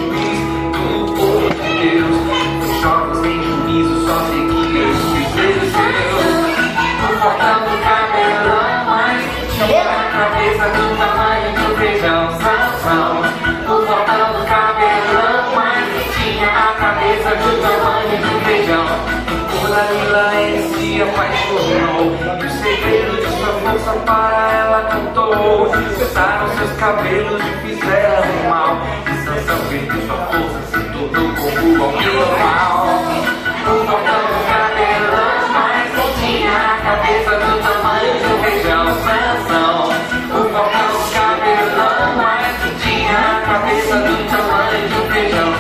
Por 19.80 19.86
Dalila 19.86 20.36
ele 20.36 20.62
se 20.74 21.02
apaixonou 21.02 22.12
E 22.42 22.46
o 22.46 22.50
segredo 22.50 23.16
de 23.16 23.28
sua 23.38 23.54
força 23.54 23.94
para 24.06 24.52
ela 24.52 24.82
cantou. 24.92 25.72
Cessaram 25.98 26.50
seus 26.58 26.72
cabelos 26.74 27.42
e 27.42 27.68
fizeram 27.68 28.50
mal. 28.50 28.78
E 29.08 29.14
Sansão 29.24 29.58
perdeu 29.70 30.02
sua 30.06 30.18
força, 30.18 30.60
se 30.68 30.84
tornou 30.92 31.34
como 31.34 31.84
alguém 31.84 32.14
mal 32.44 32.88
O 32.88 33.86
portão 33.86 34.22
do 34.28 34.40
cabelão 34.50 35.48
mais 35.54 35.92
tinha 36.20 36.52
a 36.52 36.78
cabeça 36.84 37.32
do 37.40 37.52
tamanho 37.64 38.14
de 38.20 38.26
um 38.26 38.44
feijão 38.44 38.86
Sansão 38.86 39.78
O 40.26 40.50
portão 40.50 40.90
cabelão 41.14 42.18
mais 42.18 42.58
tinha 42.84 43.18
a 43.18 43.42
cabeça 43.46 43.96
do 43.96 44.30
tamanho 44.30 44.90
de 44.90 44.96
um 44.96 45.10
feijão 45.10 45.54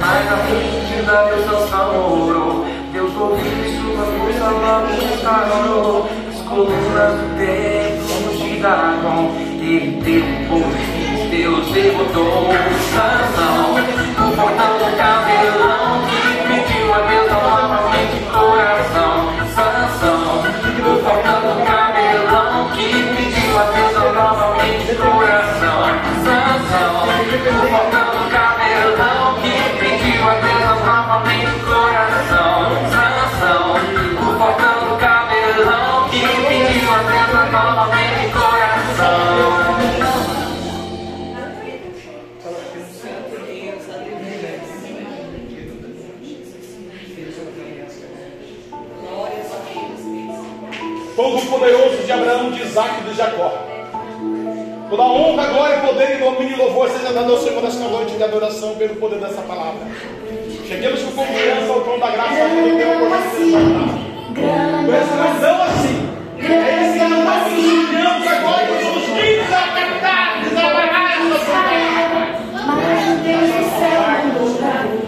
Mas 0.00 0.32
a 0.32 0.36
fugida 0.36 1.24
Deus 1.30 1.44
Sansão 1.46 2.28
orou 2.28 2.63
E 3.32 3.76
sua 3.76 4.04
força 4.04 4.50
logo 4.50 4.88
restaurou 5.00 6.08
As 6.28 6.40
colunas 6.42 7.14
do 7.38 8.38
de 8.38 8.60
Dagon 8.60 9.30
Ele 9.60 10.02
teve 10.04 10.44
o 10.44 10.48
povo 10.48 10.70
de 10.76 11.28
Deus 11.30 11.66
derrotou 11.72 12.48
Sansão 12.92 13.74
O 13.74 14.36
portão 14.36 14.78
do 14.78 14.96
cabelão 14.96 15.73
Isaac 52.74 53.02
e 53.02 53.08
de 53.08 53.16
Jacó. 53.16 53.52
Toda 54.90 55.02
honra, 55.04 55.46
glória, 55.46 55.78
poder 55.78 56.16
e 56.16 56.18
domínio 56.18 56.56
e 56.56 56.56
louvor 56.56 56.90
seja 56.90 57.12
dado 57.12 57.30
ao 57.30 57.38
Senhor 57.38 57.62
nesta 57.62 57.84
noite 57.84 58.16
de 58.16 58.24
adoração 58.24 58.74
pelo 58.74 58.96
poder 58.96 59.20
dessa 59.20 59.42
palavra. 59.42 59.78
Cheguemos 60.66 61.00
com 61.02 61.12
confiança 61.12 61.72
ao 61.72 61.82
trono 61.82 62.00
da 62.00 62.10
graça 62.10 62.34
que 62.34 62.76
tem 62.76 62.96
o 62.96 62.98
poder 62.98 63.22
de 63.30 63.52
Grande 64.34 65.16
Mas 65.16 65.40
não 65.40 65.62
assim. 65.62 66.08
É 66.40 66.84
esse 66.84 66.98
ano 66.98 67.22
nós 67.22 67.52
nos 67.52 67.64
humilhamos 67.64 68.26
agora 68.26 68.66
que 68.66 68.84
somos 68.84 69.04
filhos 69.04 69.52
apertados, 69.52 70.48
desamarrados. 70.50 71.14
Mas 72.66 73.06
o 73.06 73.16
Deus 73.22 73.50
do 73.50 73.64
céu 73.78 74.02
mandou 74.02 74.54
pra 74.56 75.03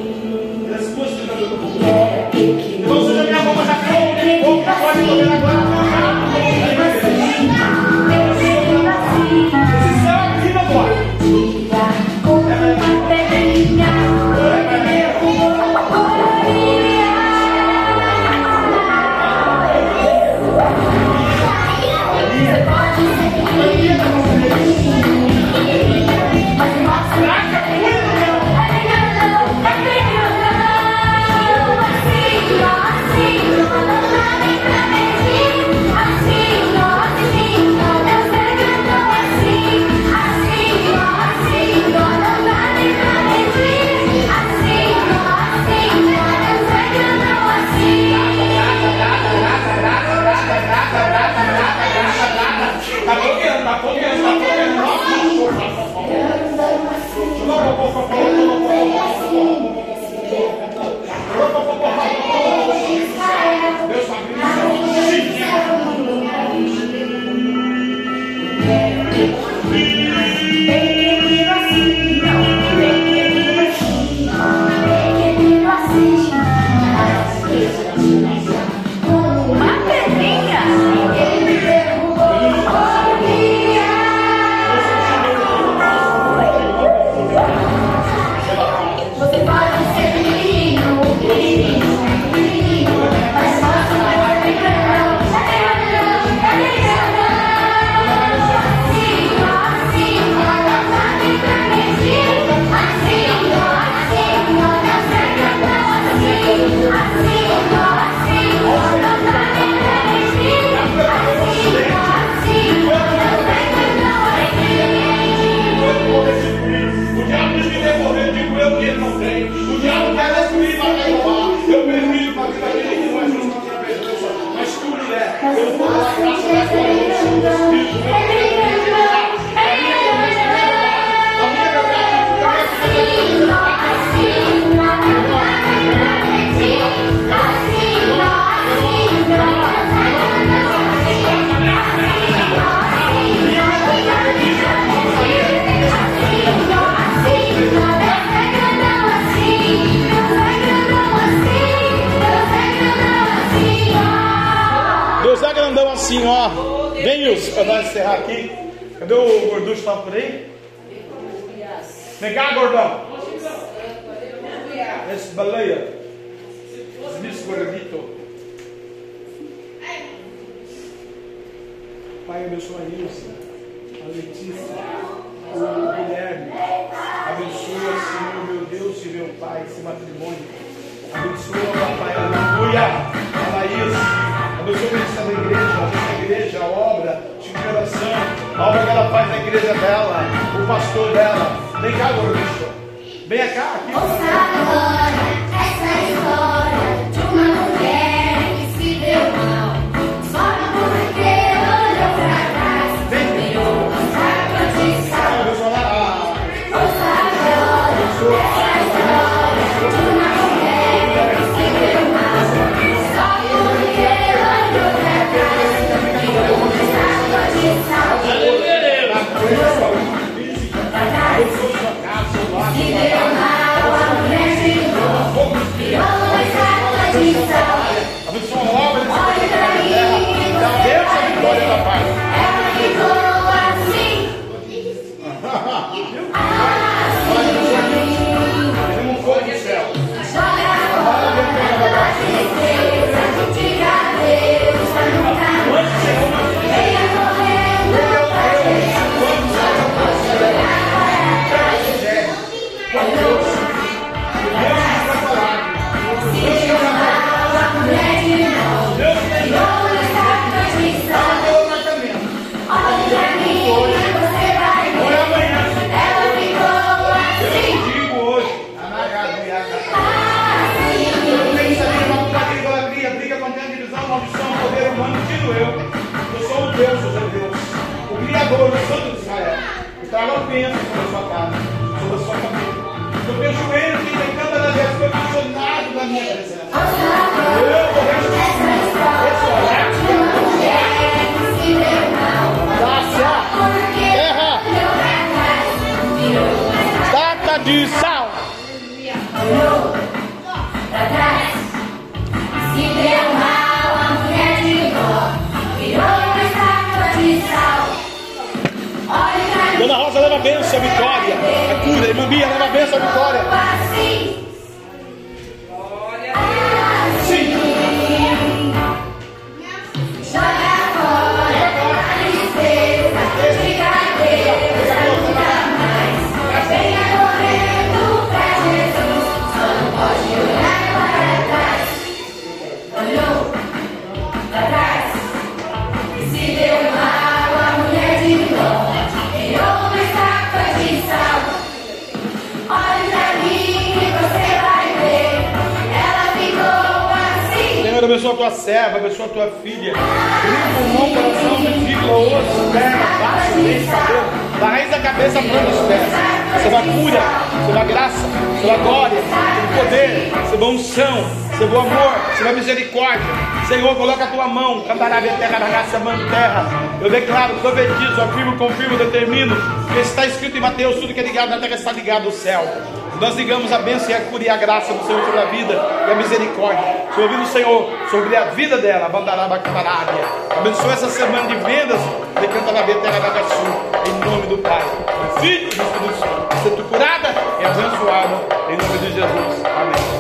a 373.77 373.79
bênção 373.81 374.11
e 374.11 374.15
a 374.15 374.21
cura 374.23 374.43
e 374.43 374.49
a 374.49 374.57
graça 374.57 374.93
do 374.93 375.07
Senhor 375.07 375.23
sobre 375.25 375.39
a 375.39 375.45
vida 375.45 375.75
e 376.09 376.11
a 376.11 376.15
misericórdia. 376.15 377.07
Sobre 377.15 377.37
o 377.37 377.47
Senhor, 377.47 377.91
sobre 378.11 378.35
a 378.35 378.45
vida 378.47 378.79
dela, 378.79 379.09
Bandaraba 379.09 379.59
Camarária. 379.59 380.25
Abençoe 380.51 380.93
essa 380.93 381.09
semana 381.11 381.47
de 381.47 381.55
vendas 381.57 382.01
de 382.41 382.49
Cantarabia 382.49 382.95
Terra 382.97 383.45
Sul. 383.49 383.67
Em 384.07 384.31
nome 384.31 384.47
do 384.47 384.59
Pai, 384.59 384.83
do 384.83 385.41
Filho 385.41 385.69
e 385.69 385.75
do 385.75 385.83
Espírito 385.83 386.15
Santo. 386.19 386.47
Seja 386.63 386.81
é 386.81 386.85
curada 386.85 387.35
e 387.61 387.65
abençoada. 387.65 388.37
Em 388.71 388.77
nome 388.77 388.99
de 388.99 389.13
Jesus. 389.13 389.63
Amém. 389.77 390.17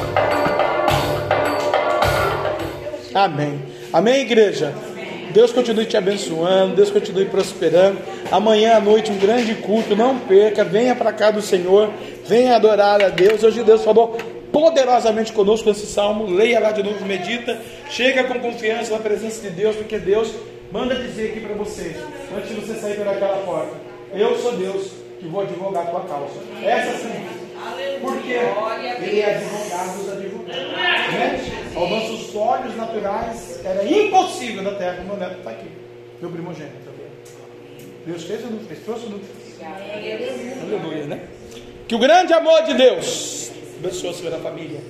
Amém. 3.15 3.62
Amém, 3.93 4.20
igreja? 4.20 4.74
Deus 5.33 5.53
continue 5.53 5.85
te 5.85 5.97
abençoando, 5.99 6.74
Deus 6.74 6.91
continue 6.91 7.27
prosperando. 7.27 7.99
Amanhã 8.31 8.77
à 8.77 8.81
noite, 8.81 9.12
um 9.12 9.19
grande 9.19 9.55
culto. 9.55 9.95
Não 9.95 10.19
perca, 10.19 10.65
venha 10.65 10.95
para 10.95 11.12
cá 11.12 11.31
do 11.31 11.43
Senhor. 11.43 11.91
Venha 12.28 12.57
adorar 12.57 13.03
a 13.03 13.09
Deus. 13.09 13.43
Hoje 13.43 13.62
Deus 13.62 13.85
falou 13.85 14.16
poderosamente 14.53 15.32
conosco 15.32 15.70
esse 15.70 15.86
salmo. 15.86 16.27
Leia 16.27 16.59
lá 16.59 16.73
de 16.73 16.82
novo, 16.82 17.05
medita. 17.05 17.59
Chega 17.89 18.24
com 18.24 18.40
confiança 18.40 18.93
na 18.94 18.98
presença 18.98 19.43
de 19.43 19.51
Deus, 19.51 19.77
porque 19.77 19.98
Deus 19.98 20.35
manda 20.73 20.94
dizer 20.97 21.31
aqui 21.31 21.40
para 21.40 21.55
vocês, 21.55 21.97
antes 22.36 22.48
de 22.48 22.55
você 22.57 22.74
sair 22.81 22.97
pelaquela 22.97 23.36
porta: 23.44 23.74
Eu 24.12 24.36
sou 24.39 24.53
Deus 24.57 24.90
que 25.20 25.28
vou 25.28 25.43
advogar 25.43 25.86
a 25.86 25.90
tua 25.90 26.01
causa. 26.01 26.35
Essa 26.65 26.98
sim. 26.98 27.27
Porque 28.01 28.32
ele 28.32 29.20
é 29.20 29.36
advogado 29.36 29.98
dos 29.98 30.12
advogados. 30.12 30.73
Né? 31.12 31.73
Aos 31.74 31.90
nossos 31.90 32.35
olhos 32.35 32.77
naturais 32.77 33.61
era 33.65 33.85
impossível 33.85 34.62
na 34.62 34.73
terra. 34.73 35.03
Meu 35.05 35.16
neto 35.16 35.39
está 35.39 35.51
aqui. 35.51 35.70
Meu 36.20 36.31
primogênito. 36.31 36.86
Deus 38.05 38.23
fez 38.23 38.44
ou 38.44 38.51
não 38.53 38.61
fez? 38.61 38.81
Trouxe 38.85 39.05
ou 39.07 39.11
não 39.12 39.19
fez? 39.19 39.57
Aleluia, 40.62 41.07
né? 41.07 41.20
Que 41.86 41.94
o 41.94 41.98
grande 41.98 42.32
amor 42.32 42.62
de 42.64 42.74
Deus 42.74 43.50
abençoe 43.78 44.10
a 44.10 44.12
sua 44.12 44.30
família. 44.38 44.80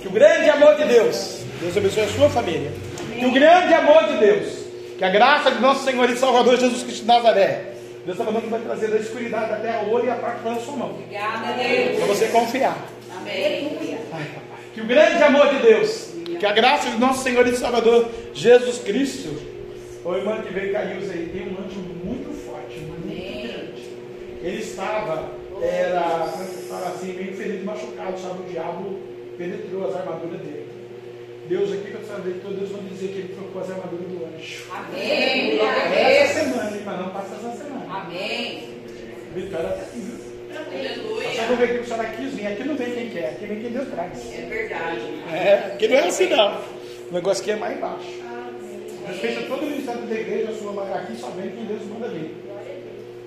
Que 0.00 0.08
o 0.08 0.10
grande 0.10 0.50
amor 0.50 0.74
de 0.76 0.84
Deus, 0.84 1.42
Deus 1.60 1.76
abençoe 1.76 2.02
a 2.02 2.08
sua 2.08 2.30
família. 2.30 2.72
Que 3.18 3.26
o 3.26 3.30
grande 3.30 3.74
amor 3.74 4.08
de 4.08 4.16
Deus, 4.18 4.66
que 4.98 5.04
a 5.04 5.10
graça 5.10 5.50
de 5.50 5.60
nosso 5.60 5.84
Senhor 5.84 6.08
e 6.10 6.16
Salvador 6.16 6.58
Jesus 6.58 6.82
Cristo 6.82 7.02
de 7.02 7.06
Nazaré, 7.06 7.74
Deus 8.04 8.18
está 8.18 8.24
falando 8.24 8.42
que 8.42 8.48
vai 8.48 8.60
trazer 8.60 8.88
da 8.88 8.96
escuridade 8.96 9.50
da 9.50 9.56
terra 9.56 9.82
o 9.82 9.90
ouro 9.90 10.06
e 10.06 10.10
a 10.10 10.14
parte 10.16 10.40
para 10.40 10.52
a 10.52 10.60
sua 10.60 10.76
mão. 10.76 10.90
Obrigada, 10.90 11.52
Deus. 11.52 11.98
Para 11.98 12.06
você 12.06 12.28
confiar. 12.28 12.88
Amém. 13.16 13.78
Que 14.74 14.80
o 14.80 14.86
grande 14.86 15.22
amor 15.22 15.48
de 15.54 15.62
Deus, 15.62 16.10
que 16.38 16.46
a 16.46 16.52
graça 16.52 16.90
de 16.90 16.98
nosso 16.98 17.22
Senhor 17.22 17.46
e 17.46 17.54
Salvador 17.54 18.08
Jesus 18.32 18.78
Cristo, 18.78 19.36
o 20.04 20.14
irmão 20.14 20.40
que 20.40 20.52
veio 20.52 20.72
caiu 20.72 20.98
aí, 20.98 21.30
tem 21.32 21.42
um 21.42 21.64
anjo 21.64 21.80
muito 22.02 22.32
forte, 22.46 22.78
muito 22.78 23.06
grande. 23.06 23.82
Ele 24.42 24.62
estava, 24.62 25.30
era, 25.62 26.28
como 26.30 26.44
é 26.44 26.46
que 26.46 26.68
fala 26.68 26.88
assim, 26.88 27.12
meio 27.12 27.34
ferido, 27.34 27.64
machucado, 27.64 28.18
sabe? 28.18 28.42
O 28.42 28.50
diabo 28.50 28.98
penetrou 29.36 29.88
as 29.88 29.96
armaduras 29.96 30.40
dele. 30.40 30.66
Deus 31.48 31.72
aqui, 31.72 31.90
quando 31.90 32.06
você 32.06 32.28
ver 32.28 32.40
todo, 32.42 32.56
Deus 32.56 32.70
vai 32.70 32.82
dizer 32.82 33.08
que 33.08 33.18
ele 33.18 33.34
trocou 33.34 33.62
as 33.62 33.70
armaduras 33.70 34.06
do 34.06 34.24
anjo. 34.24 34.64
Amém. 34.70 35.58
Essa 35.60 36.44
semana, 36.44 36.76
hein, 36.76 36.82
mas 36.84 37.00
não 37.00 37.10
passa 37.10 37.34
essa 37.34 37.64
semana. 37.64 37.86
Amém. 37.88 38.68
Vitória 39.34 39.68
está 39.68 39.82
aqui, 39.82 39.98
viu? 39.98 40.30
Aleluia. 40.56 41.34
Só 41.34 41.44
que 41.44 41.50
eu 41.50 41.56
vejo 41.56 41.74
que 41.74 41.80
o 41.80 41.86
senhor 41.86 42.06
quis 42.06 42.34
vir. 42.34 42.46
Aqui 42.46 42.64
não 42.64 42.76
vem 42.76 42.92
quem 42.92 43.10
quer, 43.10 43.28
aqui 43.30 43.46
vem 43.46 43.60
quem 43.60 43.72
Deus 43.72 43.88
traz. 43.88 44.32
É 44.32 44.42
verdade. 44.42 45.00
É, 45.32 45.54
aqui 45.74 45.88
não 45.88 45.96
é 45.96 46.06
assim 46.06 46.28
não. 46.28 46.60
O 47.10 47.14
negócio 47.14 47.42
aqui 47.42 47.50
é 47.50 47.56
mais 47.56 47.80
baixo. 47.80 48.20
Respeita 49.06 49.42
todo 49.42 49.62
o 49.62 49.66
ministério 49.66 50.02
da 50.02 50.14
igreja, 50.14 50.50
a 50.50 50.54
sua 50.54 50.96
aqui 50.96 51.16
só 51.16 51.30
vem 51.30 51.50
quem 51.50 51.64
Deus 51.64 51.82
manda 51.86 52.08
vir. 52.08 52.49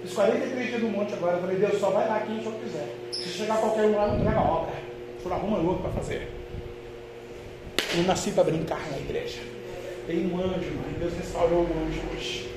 Fiz 0.04 0.14
43 0.14 0.68
dias 0.68 0.82
no 0.82 0.90
monte 0.90 1.14
agora, 1.14 1.38
eu 1.38 1.42
falei, 1.42 1.56
Deus 1.56 1.80
só 1.80 1.90
vai 1.92 2.08
lá 2.10 2.20
quem 2.20 2.38
o 2.38 2.44
senhor 2.44 2.60
quiser. 2.60 2.94
Se 3.14 3.30
chegar 3.30 3.58
qualquer 3.58 3.86
um 3.86 3.96
lá, 3.96 4.08
não 4.08 4.20
entrega 4.20 4.38
a 4.38 4.44
obra. 4.44 4.74
O 5.18 5.22
senhor 5.24 5.36
arruma 5.36 5.58
outro 5.60 5.84
para 5.84 5.92
fazer. 5.92 6.28
Eu 7.96 8.04
nasci 8.04 8.32
para 8.32 8.44
brincar 8.44 8.82
na 8.92 8.98
igreja. 8.98 9.40
Tem 10.06 10.26
um 10.28 10.38
anjo, 10.38 10.72
mãe. 10.76 10.94
Deus 11.00 11.14
restaurou 11.14 11.62
o 11.62 11.88
anjo 11.88 12.02
hoje. 12.14 12.50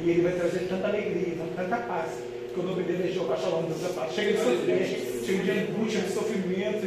E 0.00 0.10
ele 0.10 0.22
vai 0.22 0.32
trazer 0.34 0.68
tanta 0.68 0.86
alegria, 0.86 1.34
tanta 1.56 1.76
paz. 1.78 2.10
Que 2.54 2.60
o 2.60 2.62
nome 2.62 2.84
dele 2.84 3.08
é 3.08 3.12
Jeová 3.12 3.36
Shalom, 3.36 3.62
Deus 3.62 3.84
é 3.84 3.92
paz. 3.92 4.14
Chega 4.14 4.32
de 4.32 4.38
sofrer, 4.38 5.22
chega 5.26 5.42
de 5.42 5.50
angústia, 5.50 6.00
de 6.02 6.12
sofrimento. 6.12 6.86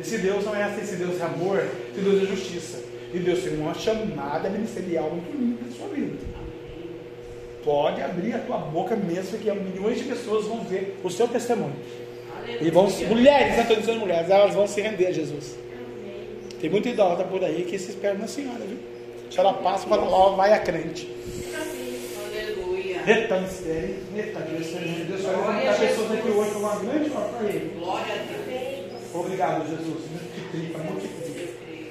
Esse 0.00 0.18
Deus 0.18 0.44
não 0.44 0.56
é 0.56 0.64
assim, 0.64 0.80
esse 0.80 0.96
Deus 0.96 1.20
é 1.20 1.24
amor, 1.24 1.62
esse 1.92 2.00
Deus 2.00 2.22
é 2.24 2.26
justiça. 2.26 2.82
E 3.14 3.18
Deus 3.20 3.44
tem 3.44 3.56
uma 3.56 3.74
chamada 3.74 4.50
ministerial 4.50 5.10
muito 5.10 5.30
linda 5.38 5.64
na 5.64 5.72
sua 5.72 5.86
vida. 5.94 6.31
Pode 7.64 8.02
abrir 8.02 8.34
a 8.34 8.38
tua 8.38 8.58
boca 8.58 8.96
mesmo, 8.96 9.38
que 9.38 9.50
milhões 9.52 9.98
de 9.98 10.04
pessoas 10.04 10.46
vão 10.46 10.60
ver 10.64 10.98
o 11.02 11.10
seu 11.10 11.28
testemunho. 11.28 11.76
E 12.60 12.70
vão, 12.70 12.88
mulheres, 13.08 13.54
não 13.54 13.62
estou 13.62 13.76
dizendo 13.76 14.00
mulheres, 14.00 14.28
elas 14.28 14.54
vão 14.54 14.66
se 14.66 14.80
render 14.80 15.06
a 15.06 15.12
Jesus. 15.12 15.56
Tem 16.60 16.68
muita 16.70 16.88
idólatra 16.88 17.24
por 17.24 17.44
aí 17.44 17.64
que 17.64 17.78
se 17.78 17.90
espera 17.90 18.14
na 18.14 18.26
senhora, 18.26 18.60
viu? 18.60 18.78
Se 19.30 19.38
ela 19.38 19.54
passa, 19.54 19.86
fala, 19.86 20.02
ó, 20.02 20.30
vai 20.30 20.52
a 20.52 20.58
crente. 20.58 21.08
Aleluia. 21.54 23.02
Deus, 25.04 25.22
vai 25.22 25.36
levantar 25.36 25.78
pessoas 25.78 26.12
aqui 26.12 26.28
hoje 26.28 26.50
com 26.50 26.58
uma 26.58 26.76
grande 26.76 27.10
obra 27.10 27.28
para 27.38 27.48
ele. 27.48 27.76
Glória 27.78 28.14
a 28.14 28.18
Deus. 28.18 29.02
Obrigado, 29.14 29.68
Jesus. 29.68 30.04
Multiplica, 30.10 30.78
multiplica. 30.78 31.22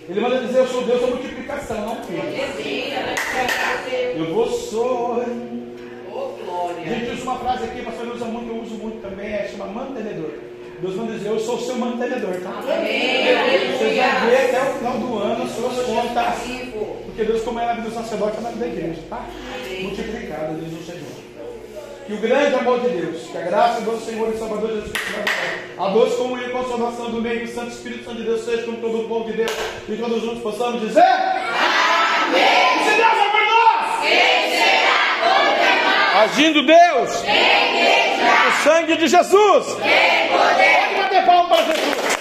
Ele 0.09 0.19
manda 0.19 0.41
dizer, 0.41 0.59
eu 0.59 0.67
sou 0.67 0.83
Deus 0.85 1.01
da 1.01 1.07
multiplicação, 1.07 1.85
não 1.85 2.03
filho. 2.03 2.21
Eu 4.17 4.33
vou 4.33 4.49
sou. 4.49 5.23
A 6.51 6.73
glória. 6.73 6.85
gente 6.85 7.11
usa 7.11 7.23
uma 7.23 7.39
frase 7.39 7.63
aqui, 7.63 7.81
pastor 7.81 8.07
usa 8.07 8.25
muito, 8.25 8.49
eu 8.49 8.61
uso 8.61 8.75
muito 8.75 9.01
também, 9.01 9.33
é 9.33 9.47
chama 9.47 9.65
mantenedor. 9.67 10.31
Deus 10.81 10.95
manda 10.95 11.13
dizer, 11.13 11.29
eu 11.29 11.39
sou 11.39 11.55
o 11.55 11.61
seu 11.61 11.75
mantenedor, 11.75 12.41
tá? 12.41 12.49
Amém. 12.49 13.77
Você 13.77 13.95
vai 13.95 14.29
ver 14.29 14.55
até 14.55 14.61
o 14.61 14.73
final 14.77 14.97
do 14.97 15.19
ano 15.19 15.43
as 15.43 15.51
suas 15.51 15.85
contas. 15.85 16.35
Porque 17.05 17.23
Deus, 17.23 17.43
como 17.43 17.59
é 17.59 17.65
na 17.67 17.73
vida 17.73 17.89
do 17.89 17.93
sacerdote, 17.93 18.37
é 18.37 18.41
na 18.41 18.49
vida 18.49 18.65
da 18.65 18.71
igreja, 18.71 19.01
tá? 19.07 19.25
Amém. 19.55 19.83
Multiplicado, 19.83 20.55
Deus 20.55 20.81
o 20.81 20.83
Senhor. 20.83 21.21
Que 22.07 22.13
o 22.13 22.17
grande 22.17 22.55
amor 22.55 22.79
de 22.79 22.89
Deus, 22.89 23.27
que 23.31 23.37
a 23.37 23.41
graça 23.41 23.81
do 23.81 23.99
Senhor 23.99 24.33
e 24.33 24.37
Salvador 24.37 24.69
Jesus 24.69 24.91
Cristo, 24.91 25.31
a 25.77 25.89
doce 25.89 26.17
comunhão 26.17 26.49
e 26.49 26.51
consolação 26.51 27.11
do 27.11 27.21
meio 27.21 27.45
do 27.45 27.53
Santo 27.53 27.71
Espírito 27.71 28.05
Santo 28.05 28.17
de 28.17 28.23
Deus 28.23 28.43
seja 28.43 28.63
com 28.63 28.73
todo 28.73 29.01
o 29.01 29.07
povo 29.07 29.25
de 29.25 29.37
Deus 29.37 29.51
e 29.87 29.95
todos 29.97 30.21
juntos 30.21 30.41
possamos 30.41 30.81
dizer: 30.81 31.03
Amém! 31.03 32.83
Se 32.83 32.95
Deus 32.97 33.07
é 33.07 33.29
por 33.29 33.45
nós, 33.45 33.99
nós? 34.01 34.40
Agindo 36.13 36.65
Deus. 36.65 37.21
Tem 37.21 38.21
O 38.47 38.63
sangue 38.63 38.97
de 38.97 39.07
Jesus. 39.07 39.75
Tem 39.75 40.27
poder. 40.29 40.71
Pode 40.81 40.95
bater 40.95 41.25
palma 41.25 41.55
para 41.55 41.63
Jesus. 41.65 42.20